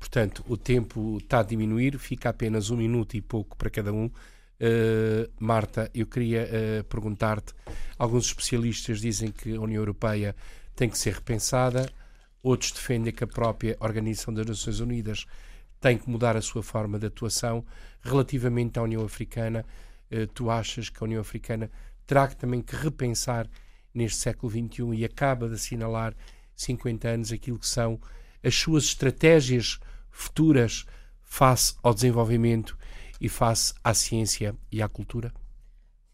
Portanto, 0.00 0.42
o 0.48 0.56
tempo 0.56 1.18
está 1.18 1.40
a 1.40 1.42
diminuir, 1.42 1.98
fica 1.98 2.30
apenas 2.30 2.70
um 2.70 2.76
minuto 2.76 3.16
e 3.16 3.20
pouco 3.20 3.54
para 3.54 3.68
cada 3.68 3.92
um. 3.92 4.06
Uh, 4.06 5.30
Marta, 5.38 5.90
eu 5.94 6.06
queria 6.06 6.48
uh, 6.48 6.84
perguntar-te: 6.84 7.52
alguns 7.98 8.26
especialistas 8.26 9.00
dizem 9.00 9.30
que 9.30 9.54
a 9.54 9.60
União 9.60 9.80
Europeia 9.80 10.34
tem 10.74 10.88
que 10.88 10.98
ser 10.98 11.14
repensada, 11.14 11.88
outros 12.42 12.72
defendem 12.72 13.12
que 13.12 13.22
a 13.22 13.26
própria 13.26 13.76
Organização 13.78 14.32
das 14.32 14.46
Nações 14.46 14.80
Unidas 14.80 15.26
tem 15.78 15.98
que 15.98 16.08
mudar 16.08 16.34
a 16.34 16.42
sua 16.42 16.62
forma 16.62 16.98
de 16.98 17.06
atuação. 17.06 17.64
Relativamente 18.00 18.78
à 18.78 18.82
União 18.82 19.04
Africana, 19.04 19.66
uh, 20.10 20.26
tu 20.28 20.50
achas 20.50 20.88
que 20.88 21.02
a 21.02 21.04
União 21.04 21.20
Africana 21.20 21.70
terá 22.06 22.26
também 22.26 22.62
que 22.62 22.74
repensar 22.74 23.46
neste 23.94 24.18
século 24.18 24.50
XXI 24.50 24.94
e 24.94 25.04
acaba 25.04 25.46
de 25.46 25.54
assinalar 25.54 26.14
50 26.56 27.06
anos 27.06 27.32
aquilo 27.32 27.58
que 27.58 27.68
são 27.68 28.00
as 28.42 28.54
suas 28.54 28.84
estratégias 28.84 29.78
futuras 30.10 30.84
face 31.22 31.74
ao 31.82 31.94
desenvolvimento 31.94 32.76
e 33.20 33.28
face 33.28 33.74
à 33.84 33.94
ciência 33.94 34.54
e 34.70 34.82
à 34.82 34.88
cultura? 34.88 35.32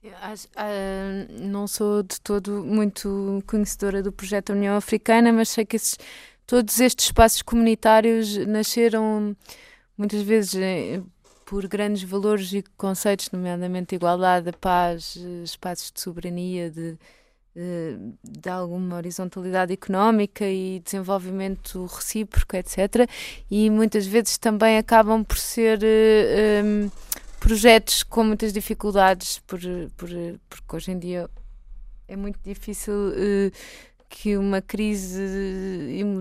Uh, 0.04 1.42
não 1.48 1.66
sou 1.66 2.02
de 2.02 2.20
todo 2.20 2.64
muito 2.64 3.42
conhecedora 3.46 4.02
do 4.02 4.12
projeto 4.12 4.52
União 4.52 4.76
Africana, 4.76 5.32
mas 5.32 5.48
sei 5.48 5.64
que 5.64 5.76
esses, 5.76 5.98
todos 6.46 6.78
estes 6.78 7.06
espaços 7.06 7.42
comunitários 7.42 8.36
nasceram 8.46 9.36
muitas 9.96 10.22
vezes 10.22 10.54
eh, 10.54 11.02
por 11.44 11.66
grandes 11.66 12.02
valores 12.02 12.52
e 12.52 12.62
conceitos, 12.76 13.30
nomeadamente 13.30 13.94
igualdade, 13.94 14.52
paz, 14.60 15.16
eh, 15.16 15.42
espaços 15.42 15.90
de 15.90 16.00
soberania, 16.00 16.70
de, 16.70 16.96
de 18.22 18.50
alguma 18.50 18.96
horizontalidade 18.96 19.72
económica 19.72 20.44
e 20.46 20.80
desenvolvimento 20.84 21.86
recíproco, 21.86 22.54
etc. 22.54 23.08
E 23.50 23.70
muitas 23.70 24.06
vezes 24.06 24.36
também 24.36 24.76
acabam 24.76 25.24
por 25.24 25.38
ser 25.38 25.78
um, 25.78 25.86
eh, 25.86 26.60
ehm, 26.60 26.90
projetos 27.40 28.02
com 28.02 28.24
muitas 28.24 28.52
dificuldades, 28.52 29.38
por, 29.46 29.60
por, 29.96 30.08
porque 30.50 30.76
hoje 30.76 30.90
em 30.92 30.98
dia 30.98 31.30
é 32.06 32.14
muito 32.14 32.38
difícil 32.44 32.92
uh, 32.92 33.52
que 34.08 34.36
uma 34.36 34.62
crise 34.62 35.22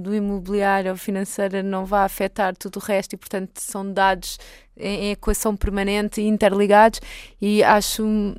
do 0.01 0.13
imobiliário 0.13 0.91
ou 0.91 0.97
financeira 0.97 1.61
não 1.61 1.85
vá 1.85 2.03
afetar 2.03 2.55
tudo 2.55 2.77
o 2.77 2.79
resto 2.79 3.13
e, 3.13 3.17
portanto, 3.17 3.59
são 3.59 3.91
dados 3.91 4.39
em 4.75 5.11
equação 5.11 5.55
permanente 5.55 6.21
e 6.21 6.27
interligados 6.27 6.99
e 7.41 7.63
acho 7.63 8.35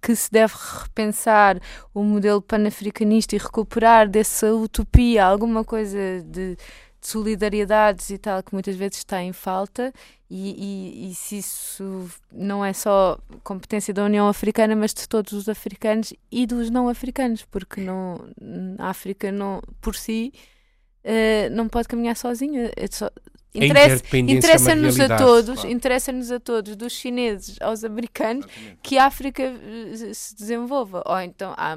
que 0.00 0.14
se 0.14 0.30
deve 0.30 0.54
repensar 0.82 1.60
o 1.92 2.02
modelo 2.02 2.40
panafricanista 2.40 3.34
e 3.34 3.38
recuperar 3.38 4.08
dessa 4.08 4.52
utopia 4.54 5.24
alguma 5.24 5.64
coisa 5.64 5.98
de, 6.24 6.56
de 6.56 6.56
solidariedades 7.00 8.10
e 8.10 8.18
tal 8.18 8.42
que 8.42 8.52
muitas 8.52 8.76
vezes 8.76 8.98
está 8.98 9.22
em 9.22 9.32
falta. 9.32 9.92
E, 10.30 11.04
e, 11.04 11.10
e, 11.10 11.14
se 11.14 11.38
isso 11.38 12.08
não 12.32 12.64
é 12.64 12.72
só 12.72 13.18
competência 13.44 13.92
da 13.92 14.02
União 14.02 14.26
Africana 14.28 14.74
mas 14.74 14.94
de 14.94 15.06
todos 15.06 15.34
os 15.34 15.46
africanos 15.46 16.14
e 16.30 16.46
dos 16.46 16.70
não 16.70 16.88
africanos 16.88 17.44
porque 17.44 17.82
não, 17.82 18.18
a 18.78 18.88
África 18.88 19.30
não, 19.30 19.60
por 19.78 19.94
si 19.94 20.32
uh, 21.04 21.54
não 21.54 21.68
pode 21.68 21.86
caminhar 21.88 22.16
sozinha. 22.16 22.70
É 22.76 22.86
só, 22.90 23.10
Interessa-nos 23.54 24.98
a 24.98 25.16
todos, 25.16 25.54
claro. 25.56 25.70
interessa-nos 25.70 26.30
a 26.30 26.40
todos, 26.40 26.74
dos 26.74 26.92
chineses 26.92 27.58
aos 27.60 27.84
americanos, 27.84 28.46
Exatamente. 28.46 28.78
que 28.82 28.96
a 28.96 29.06
África 29.06 29.42
eh, 29.42 30.14
se 30.14 30.34
desenvolva. 30.34 31.02
Ou 31.04 31.20
então, 31.20 31.52
há, 31.56 31.76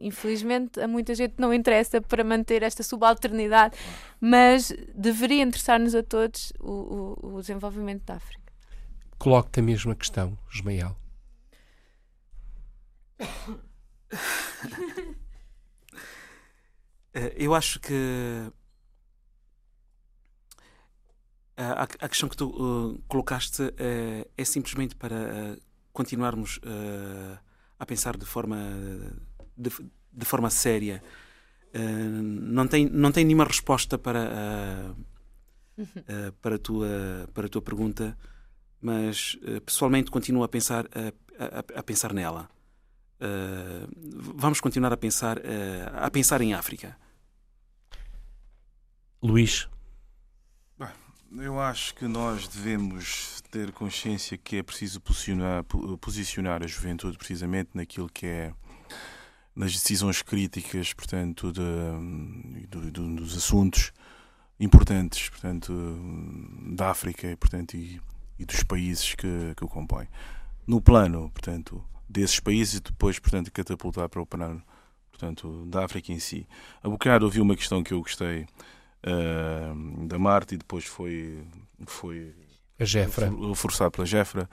infelizmente, 0.00 0.80
a 0.80 0.86
muita 0.86 1.16
gente 1.16 1.34
não 1.38 1.52
interessa 1.52 2.00
para 2.00 2.22
manter 2.22 2.62
esta 2.62 2.84
subalternidade, 2.84 3.76
mas 4.20 4.72
deveria 4.94 5.42
interessar-nos 5.42 5.94
a 5.94 6.04
todos 6.04 6.52
o, 6.60 7.16
o, 7.20 7.34
o, 7.34 7.40
desenvolvimento 7.40 8.04
da 8.04 8.14
África. 8.14 8.52
Coloque-te 9.18 9.58
a 9.58 9.62
mesma 9.62 9.96
questão, 9.96 10.38
Ismael. 10.54 10.96
Eh, 17.14 17.32
eu 17.38 17.54
acho 17.54 17.80
que 17.80 18.52
a, 21.58 22.08
questão 22.08 22.28
que 22.28 22.36
tu 22.36 22.46
uh, 22.46 23.02
colocaste 23.08 23.62
uh, 23.62 24.30
é 24.36 24.44
simplesmente 24.44 24.94
para 24.94 25.16
uh, 25.16 25.60
continuarmos 25.92 26.60
a 27.76 27.84
pensar 27.84 28.16
de 28.16 28.24
forma, 28.24 28.56
de, 29.56 29.70
de 30.12 30.24
forma 30.24 30.48
séria. 30.48 31.02
não, 31.74 32.68
tem, 32.68 32.88
não 32.88 33.10
tem 33.10 33.24
nenhuma 33.24 33.44
resposta 33.44 33.98
para, 33.98 34.94
para, 36.40 36.54
a 36.54 36.58
tua, 36.58 36.88
para 37.34 37.46
a 37.46 37.48
tua 37.48 37.60
pergunta, 37.60 38.16
mas 38.80 39.36
pessoalmente 39.66 40.08
continuo 40.08 40.44
a 40.44 40.48
pensar, 40.48 40.86
a, 41.36 41.80
a 41.80 41.82
pensar 41.82 42.12
nela. 42.12 42.48
vamos 44.36 44.60
continuar 44.60 44.92
a 44.92 44.96
pensar, 44.96 45.40
a 45.94 46.08
pensar 46.12 46.40
em 46.40 46.54
África. 46.54 46.96
Luís, 49.20 49.68
eu 51.36 51.60
acho 51.60 51.94
que 51.94 52.06
nós 52.06 52.48
devemos 52.48 53.42
ter 53.50 53.72
consciência 53.72 54.38
que 54.38 54.56
é 54.56 54.62
preciso 54.62 55.00
posicionar, 55.00 55.64
posicionar 56.00 56.62
a 56.62 56.66
juventude 56.66 57.18
precisamente 57.18 57.70
naquilo 57.74 58.08
que 58.08 58.26
é 58.26 58.52
nas 59.54 59.72
decisões 59.72 60.22
críticas, 60.22 60.92
portanto, 60.92 61.52
de, 61.52 61.60
de, 62.68 62.90
de, 62.92 63.16
dos 63.16 63.36
assuntos 63.36 63.92
importantes, 64.60 65.28
portanto, 65.28 65.72
da 66.76 66.90
África, 66.90 67.36
portanto, 67.36 67.76
e, 67.76 68.00
e 68.38 68.44
dos 68.44 68.62
países 68.62 69.14
que, 69.16 69.54
que 69.56 69.64
o 69.64 69.68
compõem. 69.68 70.06
No 70.64 70.80
plano, 70.80 71.28
portanto, 71.30 71.84
desses 72.08 72.38
países 72.38 72.74
e 72.74 72.80
depois, 72.80 73.18
portanto, 73.18 73.50
catapultar 73.50 74.08
para 74.08 74.22
o 74.22 74.26
plano, 74.26 74.62
portanto, 75.10 75.66
da 75.66 75.84
África 75.84 76.12
em 76.12 76.20
si. 76.20 76.46
A 76.82 76.88
bocado 76.88 77.24
ouvi 77.24 77.40
uma 77.40 77.56
questão 77.56 77.82
que 77.82 77.92
eu 77.92 78.00
gostei 78.00 78.46
uh, 79.04 80.06
da 80.06 80.18
Marte 80.18 80.54
e 80.54 80.58
depois 80.58 80.84
foi, 80.84 81.42
foi 81.86 82.34
a 82.78 82.84
Jefra. 82.84 83.30
forçado 83.54 83.90
pela 83.90 84.06
Jefra. 84.06 84.48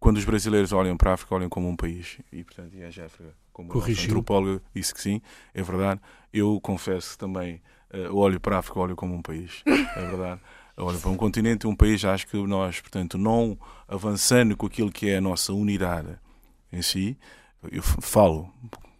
Quando 0.00 0.16
os 0.16 0.24
brasileiros 0.24 0.72
olham 0.72 0.96
para 0.96 1.10
a 1.10 1.14
África, 1.14 1.34
olham 1.34 1.48
como 1.48 1.68
um 1.68 1.76
país. 1.76 2.18
E, 2.32 2.44
portanto, 2.44 2.74
e 2.74 2.84
a 2.84 2.90
Jefra, 2.90 3.34
como 3.52 3.72
antropóloga, 3.72 4.62
disse 4.74 4.94
que 4.94 5.00
sim, 5.00 5.20
é 5.52 5.62
verdade. 5.62 6.00
Eu 6.32 6.60
confesso 6.60 7.18
também 7.18 7.60
uh, 7.92 8.14
olho 8.14 8.38
para 8.38 8.56
a 8.56 8.58
África, 8.60 8.78
olho 8.78 8.94
como 8.94 9.14
um 9.14 9.22
país. 9.22 9.62
É 9.66 10.06
verdade. 10.06 10.40
olho 10.76 11.00
para 11.00 11.10
um 11.10 11.16
continente 11.16 11.66
um 11.66 11.74
país, 11.74 12.04
acho 12.04 12.26
que 12.28 12.36
nós, 12.46 12.80
portanto, 12.80 13.18
não 13.18 13.58
avançando 13.88 14.56
com 14.56 14.66
aquilo 14.66 14.92
que 14.92 15.08
é 15.08 15.16
a 15.16 15.20
nossa 15.20 15.52
unidade 15.52 16.16
em 16.72 16.82
si, 16.82 17.18
eu 17.72 17.82
falo 17.82 18.52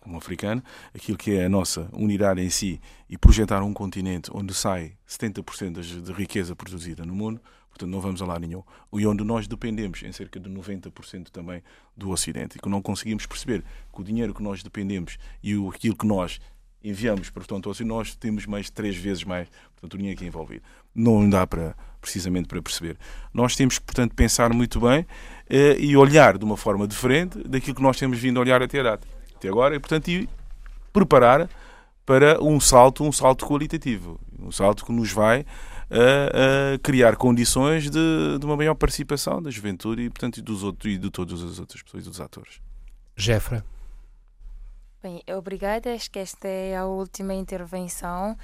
como 0.08 0.18
africano, 0.18 0.62
aquilo 0.94 1.16
que 1.18 1.32
é 1.32 1.44
a 1.44 1.48
nossa 1.48 1.88
unidade 1.92 2.40
em 2.40 2.48
si 2.48 2.80
e 3.08 3.16
projetar 3.16 3.62
um 3.62 3.72
continente 3.72 4.30
onde 4.34 4.54
sai 4.54 4.94
70% 5.06 6.02
de 6.02 6.12
riqueza 6.12 6.56
produzida 6.56 7.04
no 7.04 7.14
mundo, 7.14 7.40
portanto 7.68 7.90
não 7.90 8.00
vamos 8.00 8.22
a 8.22 8.26
lá 8.26 8.38
nenhum. 8.38 8.62
E 8.92 9.06
onde 9.06 9.22
nós 9.22 9.46
dependemos 9.46 10.02
em 10.02 10.10
cerca 10.10 10.40
de 10.40 10.48
90% 10.48 11.28
também 11.28 11.62
do 11.96 12.10
Ocidente. 12.10 12.56
E 12.56 12.60
que 12.60 12.68
não 12.68 12.80
conseguimos 12.80 13.26
perceber 13.26 13.62
que 13.92 14.00
o 14.00 14.04
dinheiro 14.04 14.34
que 14.34 14.42
nós 14.42 14.62
dependemos 14.62 15.18
e 15.42 15.54
aquilo 15.68 15.94
que 15.94 16.06
nós 16.06 16.40
enviamos, 16.82 17.28
portanto, 17.28 17.70
assim, 17.70 17.84
nós 17.84 18.14
temos 18.14 18.46
mais 18.46 18.70
três 18.70 18.96
vezes 18.96 19.24
mais 19.24 19.48
portanto, 19.72 19.94
o 19.94 19.98
dinheiro 19.98 20.18
que 20.18 20.24
é 20.24 20.28
envolvido. 20.28 20.62
Não 20.94 21.28
dá 21.28 21.46
para, 21.46 21.76
precisamente 22.00 22.48
para 22.48 22.62
perceber. 22.62 22.96
Nós 23.34 23.54
temos 23.54 23.78
portanto, 23.78 24.14
pensar 24.14 24.52
muito 24.54 24.80
bem 24.80 25.06
eh, 25.50 25.76
e 25.78 25.96
olhar 25.96 26.38
de 26.38 26.44
uma 26.44 26.56
forma 26.56 26.88
diferente 26.88 27.42
daquilo 27.46 27.76
que 27.76 27.82
nós 27.82 27.98
temos 27.98 28.18
vindo 28.18 28.38
a 28.38 28.40
olhar 28.40 28.62
até 28.62 28.80
a 28.80 28.84
data 28.84 29.17
até 29.38 29.48
agora 29.48 29.76
e, 29.76 29.78
portanto, 29.78 30.08
e 30.08 30.28
preparar 30.92 31.48
para 32.04 32.42
um 32.42 32.58
salto, 32.58 33.04
um 33.04 33.12
salto 33.12 33.46
qualitativo, 33.46 34.18
um 34.38 34.50
salto 34.50 34.84
que 34.84 34.92
nos 34.92 35.12
vai 35.12 35.44
a, 35.90 36.74
a 36.74 36.78
criar 36.78 37.16
condições 37.16 37.90
de, 37.90 38.38
de, 38.38 38.44
uma 38.44 38.56
maior 38.56 38.74
participação 38.74 39.40
da 39.40 39.50
juventude 39.50 40.02
e, 40.02 40.10
portanto, 40.10 40.38
e, 40.38 40.42
dos 40.42 40.62
outros, 40.62 40.92
e 40.92 40.98
de 40.98 41.10
todas 41.10 41.42
as 41.42 41.58
outras 41.58 41.82
pessoas 41.82 42.04
e 42.04 42.08
dos 42.08 42.20
atores. 42.20 42.60
Jefra. 43.16 43.64
Bem, 45.02 45.22
obrigada. 45.36 45.94
Acho 45.94 46.10
que 46.10 46.18
esta 46.18 46.48
é 46.48 46.76
a 46.76 46.84
última 46.84 47.32
intervenção. 47.32 48.36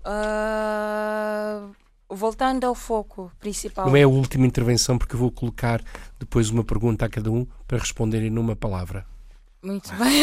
Uh, 0.00 1.74
voltando 2.08 2.64
ao 2.64 2.74
foco 2.74 3.30
principal. 3.38 3.86
Não 3.86 3.96
é 3.96 4.02
a 4.02 4.08
última 4.08 4.46
intervenção, 4.46 4.96
porque 4.96 5.14
eu 5.14 5.18
vou 5.18 5.30
colocar 5.30 5.82
depois 6.18 6.50
uma 6.50 6.64
pergunta 6.64 7.04
a 7.04 7.08
cada 7.08 7.30
um 7.30 7.46
para 7.66 7.78
responderem 7.78 8.30
numa 8.30 8.56
palavra. 8.56 9.04
Muito 9.62 9.92
bem. 9.96 10.22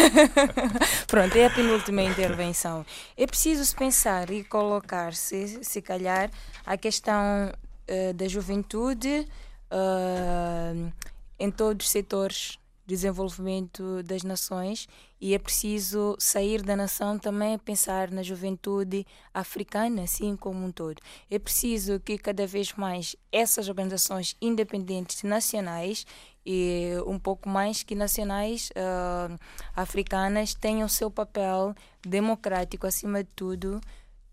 Pronto, 1.07 1.35
é 1.35 1.45
a 1.45 1.49
penúltima 1.49 2.01
intervenção. 2.01 2.85
É 3.17 3.27
preciso 3.27 3.75
pensar 3.75 4.29
e 4.29 4.43
colocar-se, 4.43 5.59
se 5.61 5.81
calhar, 5.81 6.31
a 6.65 6.77
questão 6.77 7.51
uh, 7.51 8.13
da 8.13 8.27
juventude 8.27 9.27
uh, 9.71 10.93
em 11.37 11.51
todos 11.51 11.85
os 11.85 11.91
setores 11.91 12.57
desenvolvimento 12.85 14.03
das 14.03 14.23
nações 14.23 14.87
e 15.19 15.33
é 15.33 15.39
preciso 15.39 16.15
sair 16.19 16.61
da 16.61 16.75
nação 16.75 17.17
também 17.17 17.57
pensar 17.57 18.11
na 18.11 18.21
juventude 18.21 19.05
africana, 19.33 20.03
assim 20.03 20.35
como 20.35 20.63
um 20.65 20.71
todo. 20.71 21.01
É 21.29 21.39
preciso 21.39 21.99
que 21.99 22.17
cada 22.17 22.45
vez 22.45 22.73
mais 22.73 23.15
essas 23.31 23.67
organizações 23.67 24.35
independentes 24.41 25.23
nacionais 25.23 26.05
e 26.45 26.91
um 27.07 27.17
pouco 27.17 27.49
mais 27.49 27.81
que 27.81 27.95
nacionais 27.95 28.69
uh, 28.71 29.39
africanas 29.75 30.53
tenham 30.53 30.87
seu 30.87 31.09
papel 31.09 31.73
democrático 32.05 32.85
acima 32.85 33.23
de 33.23 33.29
tudo, 33.35 33.81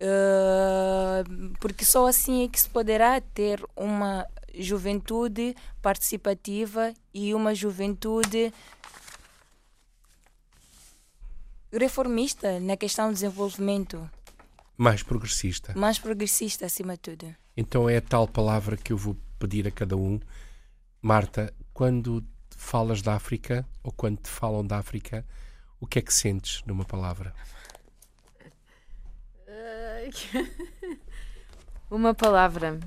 uh, 0.03 1.57
porque 1.59 1.87
só 1.87 2.07
assim 2.07 2.45
é 2.45 2.49
que 2.49 2.61
se 2.61 2.69
poderá 2.69 3.19
ter 3.19 3.65
uma 3.75 4.27
juventude 4.55 5.55
participativa 5.81 6.93
e 7.13 7.35
uma 7.35 7.55
juventude 7.55 8.53
reformista 11.73 12.61
na 12.61 12.77
questão 12.77 13.09
do 13.09 13.15
desenvolvimento. 13.15 14.09
Mais 14.77 15.03
progressista. 15.03 15.73
Mais 15.77 15.99
progressista 15.99 16.67
acima 16.67 16.95
de 16.95 17.01
tudo. 17.01 17.35
Então 17.57 17.89
é 17.89 17.97
a 17.99 18.03
tal 18.03 18.27
palavra 18.27 18.77
que 18.77 18.93
eu 18.93 18.97
vou 18.97 19.17
pedir 19.39 19.67
a 19.67 19.71
cada 19.71 19.97
um. 19.97 20.21
Marta, 21.01 21.53
quando 21.73 22.25
falas 22.57 23.03
da 23.03 23.15
África 23.15 23.67
ou 23.83 23.93
quando 23.93 24.19
te 24.19 24.29
falam 24.29 24.67
da 24.67 24.79
África, 24.79 25.27
o 25.81 25.87
que 25.87 25.99
é 25.99 26.03
que 26.03 26.15
sentes 26.15 26.63
numa 26.67 26.85
palavra? 26.85 27.35
Uma 31.91 32.15
palavra. 32.15 32.79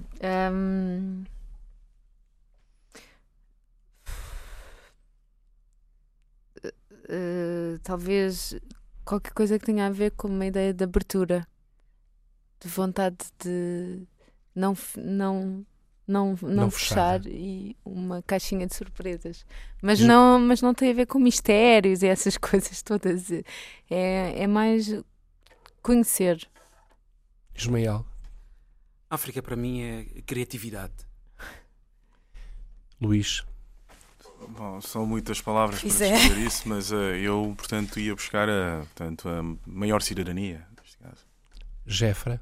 Um... 0.52 1.24
Uh, 7.06 7.80
talvez 7.84 8.56
qualquer 9.03 9.32
coisa 9.34 9.60
que 9.60 9.65
tenha 9.65 9.88
a 9.88 9.91
ver 9.91 10.11
com 10.11 10.27
uma 10.27 10.45
ideia 10.45 10.73
de 10.73 10.84
abertura, 10.84 11.48
de 12.60 12.68
vontade 12.68 13.18
de 13.44 14.07
não, 14.56 14.76
não 14.98 15.65
não, 16.07 16.36
não, 16.41 16.49
não 16.49 16.72
fechar 16.72 17.26
e 17.26 17.76
uma 17.84 18.22
caixinha 18.22 18.68
de 18.68 18.76
surpresas. 18.76 19.45
Mas 19.82 19.99
não, 19.99 20.40
mas 20.40 20.61
não 20.61 20.73
tem 20.73 20.91
a 20.91 20.94
ver 20.94 21.07
com 21.07 21.19
mistérios 21.19 22.03
e 22.03 22.07
essas 22.07 22.38
coisas 22.38 22.82
todas. 22.82 23.32
É, 23.32 23.44
é 24.44 24.48
mais 24.48 24.94
conhecer. 25.82 26.48
Ismael. 27.56 28.06
África 29.10 29.41
para 29.41 29.56
mim 29.56 29.82
é 29.82 30.22
criatividade. 30.22 30.94
Luís. 33.02 33.44
Bom, 34.50 34.82
são 34.82 35.06
muitas 35.06 35.42
palavras 35.42 35.80
para 35.80 36.06
é. 36.06 36.12
descrever 36.12 36.46
isso, 36.46 36.68
mas 36.68 36.92
uh, 36.92 36.96
eu, 36.96 37.54
portanto, 37.58 38.00
ia 38.00 38.14
buscar 38.16 38.50
a, 38.50 38.80
portanto, 38.80 39.28
a 39.30 39.42
maior 39.66 40.02
cidadania, 40.02 40.66
neste 40.82 40.98
caso. 40.98 41.26
Jefra. 41.86 42.42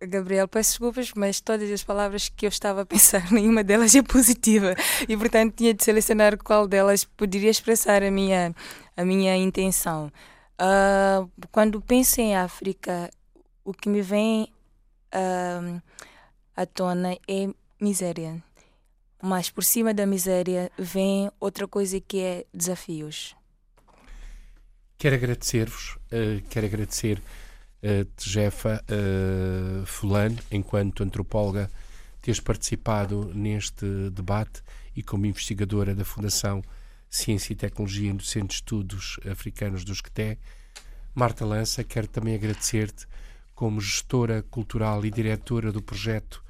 Gabriel, 0.00 0.48
peço 0.48 0.72
desculpas, 0.72 1.12
mas 1.14 1.40
todas 1.40 1.70
as 1.70 1.84
palavras 1.84 2.28
que 2.28 2.44
eu 2.44 2.48
estava 2.48 2.82
a 2.82 2.86
pensar, 2.86 3.22
nenhuma 3.30 3.62
delas 3.62 3.94
é 3.94 4.02
positiva 4.02 4.74
e, 5.08 5.16
portanto, 5.16 5.54
tinha 5.54 5.72
de 5.72 5.84
selecionar 5.84 6.36
qual 6.38 6.66
delas 6.66 7.04
poderia 7.04 7.50
expressar 7.50 8.02
a 8.02 8.10
minha, 8.10 8.54
a 8.96 9.04
minha 9.04 9.36
intenção. 9.36 10.12
Uh, 10.60 11.30
quando 11.50 11.80
penso 11.80 12.20
em 12.20 12.36
África, 12.36 13.10
o 13.64 13.72
que 13.72 13.88
me 13.88 14.02
vem 14.02 14.48
uh, 15.14 15.82
à 16.56 16.66
tona 16.66 17.16
é 17.28 17.48
miséria. 17.80 18.42
Mas 19.24 19.48
por 19.48 19.62
cima 19.62 19.94
da 19.94 20.04
miséria 20.04 20.68
vem 20.76 21.30
outra 21.38 21.68
coisa 21.68 22.00
que 22.00 22.18
é 22.18 22.44
desafios. 22.52 23.36
Quero 24.98 25.14
agradecer-vos, 25.14 25.96
uh, 26.12 26.42
quero 26.50 26.66
agradecer 26.66 27.18
uh, 27.18 28.08
Jefa 28.20 28.84
uh, 28.84 29.86
Fulano, 29.86 30.38
enquanto 30.50 31.04
antropóloga, 31.04 31.70
teres 32.20 32.40
participado 32.40 33.32
neste 33.32 34.10
debate 34.10 34.60
e 34.94 35.04
como 35.04 35.26
investigadora 35.26 35.94
da 35.94 36.04
Fundação 36.04 36.60
Ciência 37.08 37.52
e 37.52 37.56
Tecnologia 37.56 38.12
do 38.12 38.24
Centro 38.24 38.48
de 38.48 38.54
Estudos 38.54 39.20
Africanos 39.30 39.84
do 39.84 39.92
Esqueté. 39.92 40.36
Marta 41.14 41.44
Lança, 41.44 41.84
quero 41.84 42.08
também 42.08 42.34
agradecer-te 42.34 43.06
como 43.54 43.80
gestora 43.80 44.42
cultural 44.42 45.04
e 45.04 45.10
diretora 45.10 45.70
do 45.70 45.80
projeto 45.80 46.42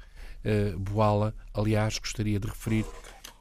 uh, 0.45 0.79
Boala. 0.79 1.35
Aliás, 1.53 1.97
gostaria 1.97 2.39
de 2.39 2.47
referir 2.47 2.85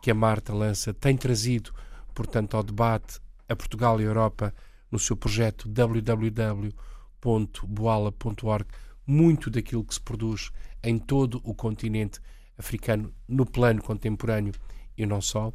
que 0.01 0.11
a 0.11 0.15
Marta 0.15 0.53
Lança 0.53 0.93
tem 0.93 1.17
trazido, 1.17 1.73
portanto, 2.15 2.57
ao 2.57 2.63
debate 2.63 3.21
a 3.49 3.57
Portugal 3.57 4.01
e 4.01 4.05
a 4.05 4.07
Europa 4.07 4.55
no 4.91 4.99
seu 4.99 5.17
projeto 5.17 5.69
www 5.69 6.75
www.boala.org 7.23 8.67
muito 9.07 9.49
daquilo 9.49 9.85
que 9.85 9.95
se 9.95 10.01
produz 10.01 10.51
em 10.83 10.99
todo 10.99 11.41
o 11.45 11.55
continente 11.55 12.21
africano 12.59 13.15
no 13.29 13.47
plano 13.47 13.81
contemporâneo 13.81 14.53
e 14.99 15.07
não 15.07 15.21
só. 15.21 15.53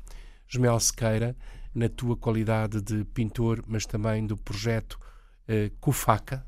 Ismael 0.49 0.79
Sequeira, 0.79 1.35
na 1.75 1.89
tua 1.89 2.15
qualidade 2.15 2.81
de 2.81 3.03
pintor, 3.03 3.63
mas 3.67 3.85
também 3.85 4.25
do 4.25 4.37
projeto 4.37 4.93
uh, 4.93 5.69
Cufaca. 5.79 6.46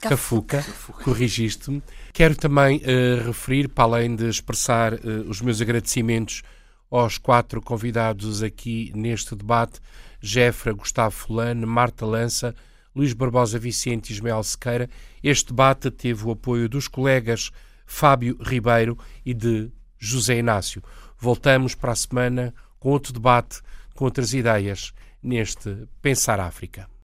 Cafuca. 0.00 0.58
Cafuca, 0.60 1.04
corrigiste-me. 1.04 1.82
Quero 2.12 2.36
também 2.36 2.78
uh, 2.78 3.26
referir, 3.26 3.68
para 3.68 3.84
além 3.84 4.16
de 4.16 4.28
expressar 4.28 4.94
uh, 4.94 5.28
os 5.28 5.40
meus 5.40 5.60
agradecimentos 5.60 6.42
aos 6.90 7.18
quatro 7.18 7.60
convidados 7.60 8.42
aqui 8.42 8.92
neste 8.94 9.34
debate, 9.34 9.80
Jefra, 10.20 10.72
Gustavo 10.72 11.14
Fulano, 11.14 11.66
Marta 11.66 12.04
Lança, 12.04 12.54
Luís 12.94 13.12
Barbosa 13.14 13.58
Vicente 13.58 14.10
e 14.10 14.12
Ismael 14.12 14.42
Sequeira, 14.42 14.88
este 15.22 15.48
debate 15.48 15.90
teve 15.90 16.26
o 16.26 16.30
apoio 16.30 16.68
dos 16.68 16.88
colegas 16.88 17.50
Fábio 17.86 18.36
Ribeiro 18.40 18.98
e 19.24 19.32
de 19.32 19.70
José 19.98 20.38
Inácio. 20.38 20.82
Voltamos 21.18 21.74
para 21.74 21.92
a 21.92 21.96
semana 21.96 22.54
com 22.78 22.90
outro 22.90 23.12
debate, 23.12 23.60
com 23.94 24.04
outras 24.04 24.34
ideias 24.34 24.92
neste 25.22 25.88
Pensar 26.02 26.40
África. 26.40 26.91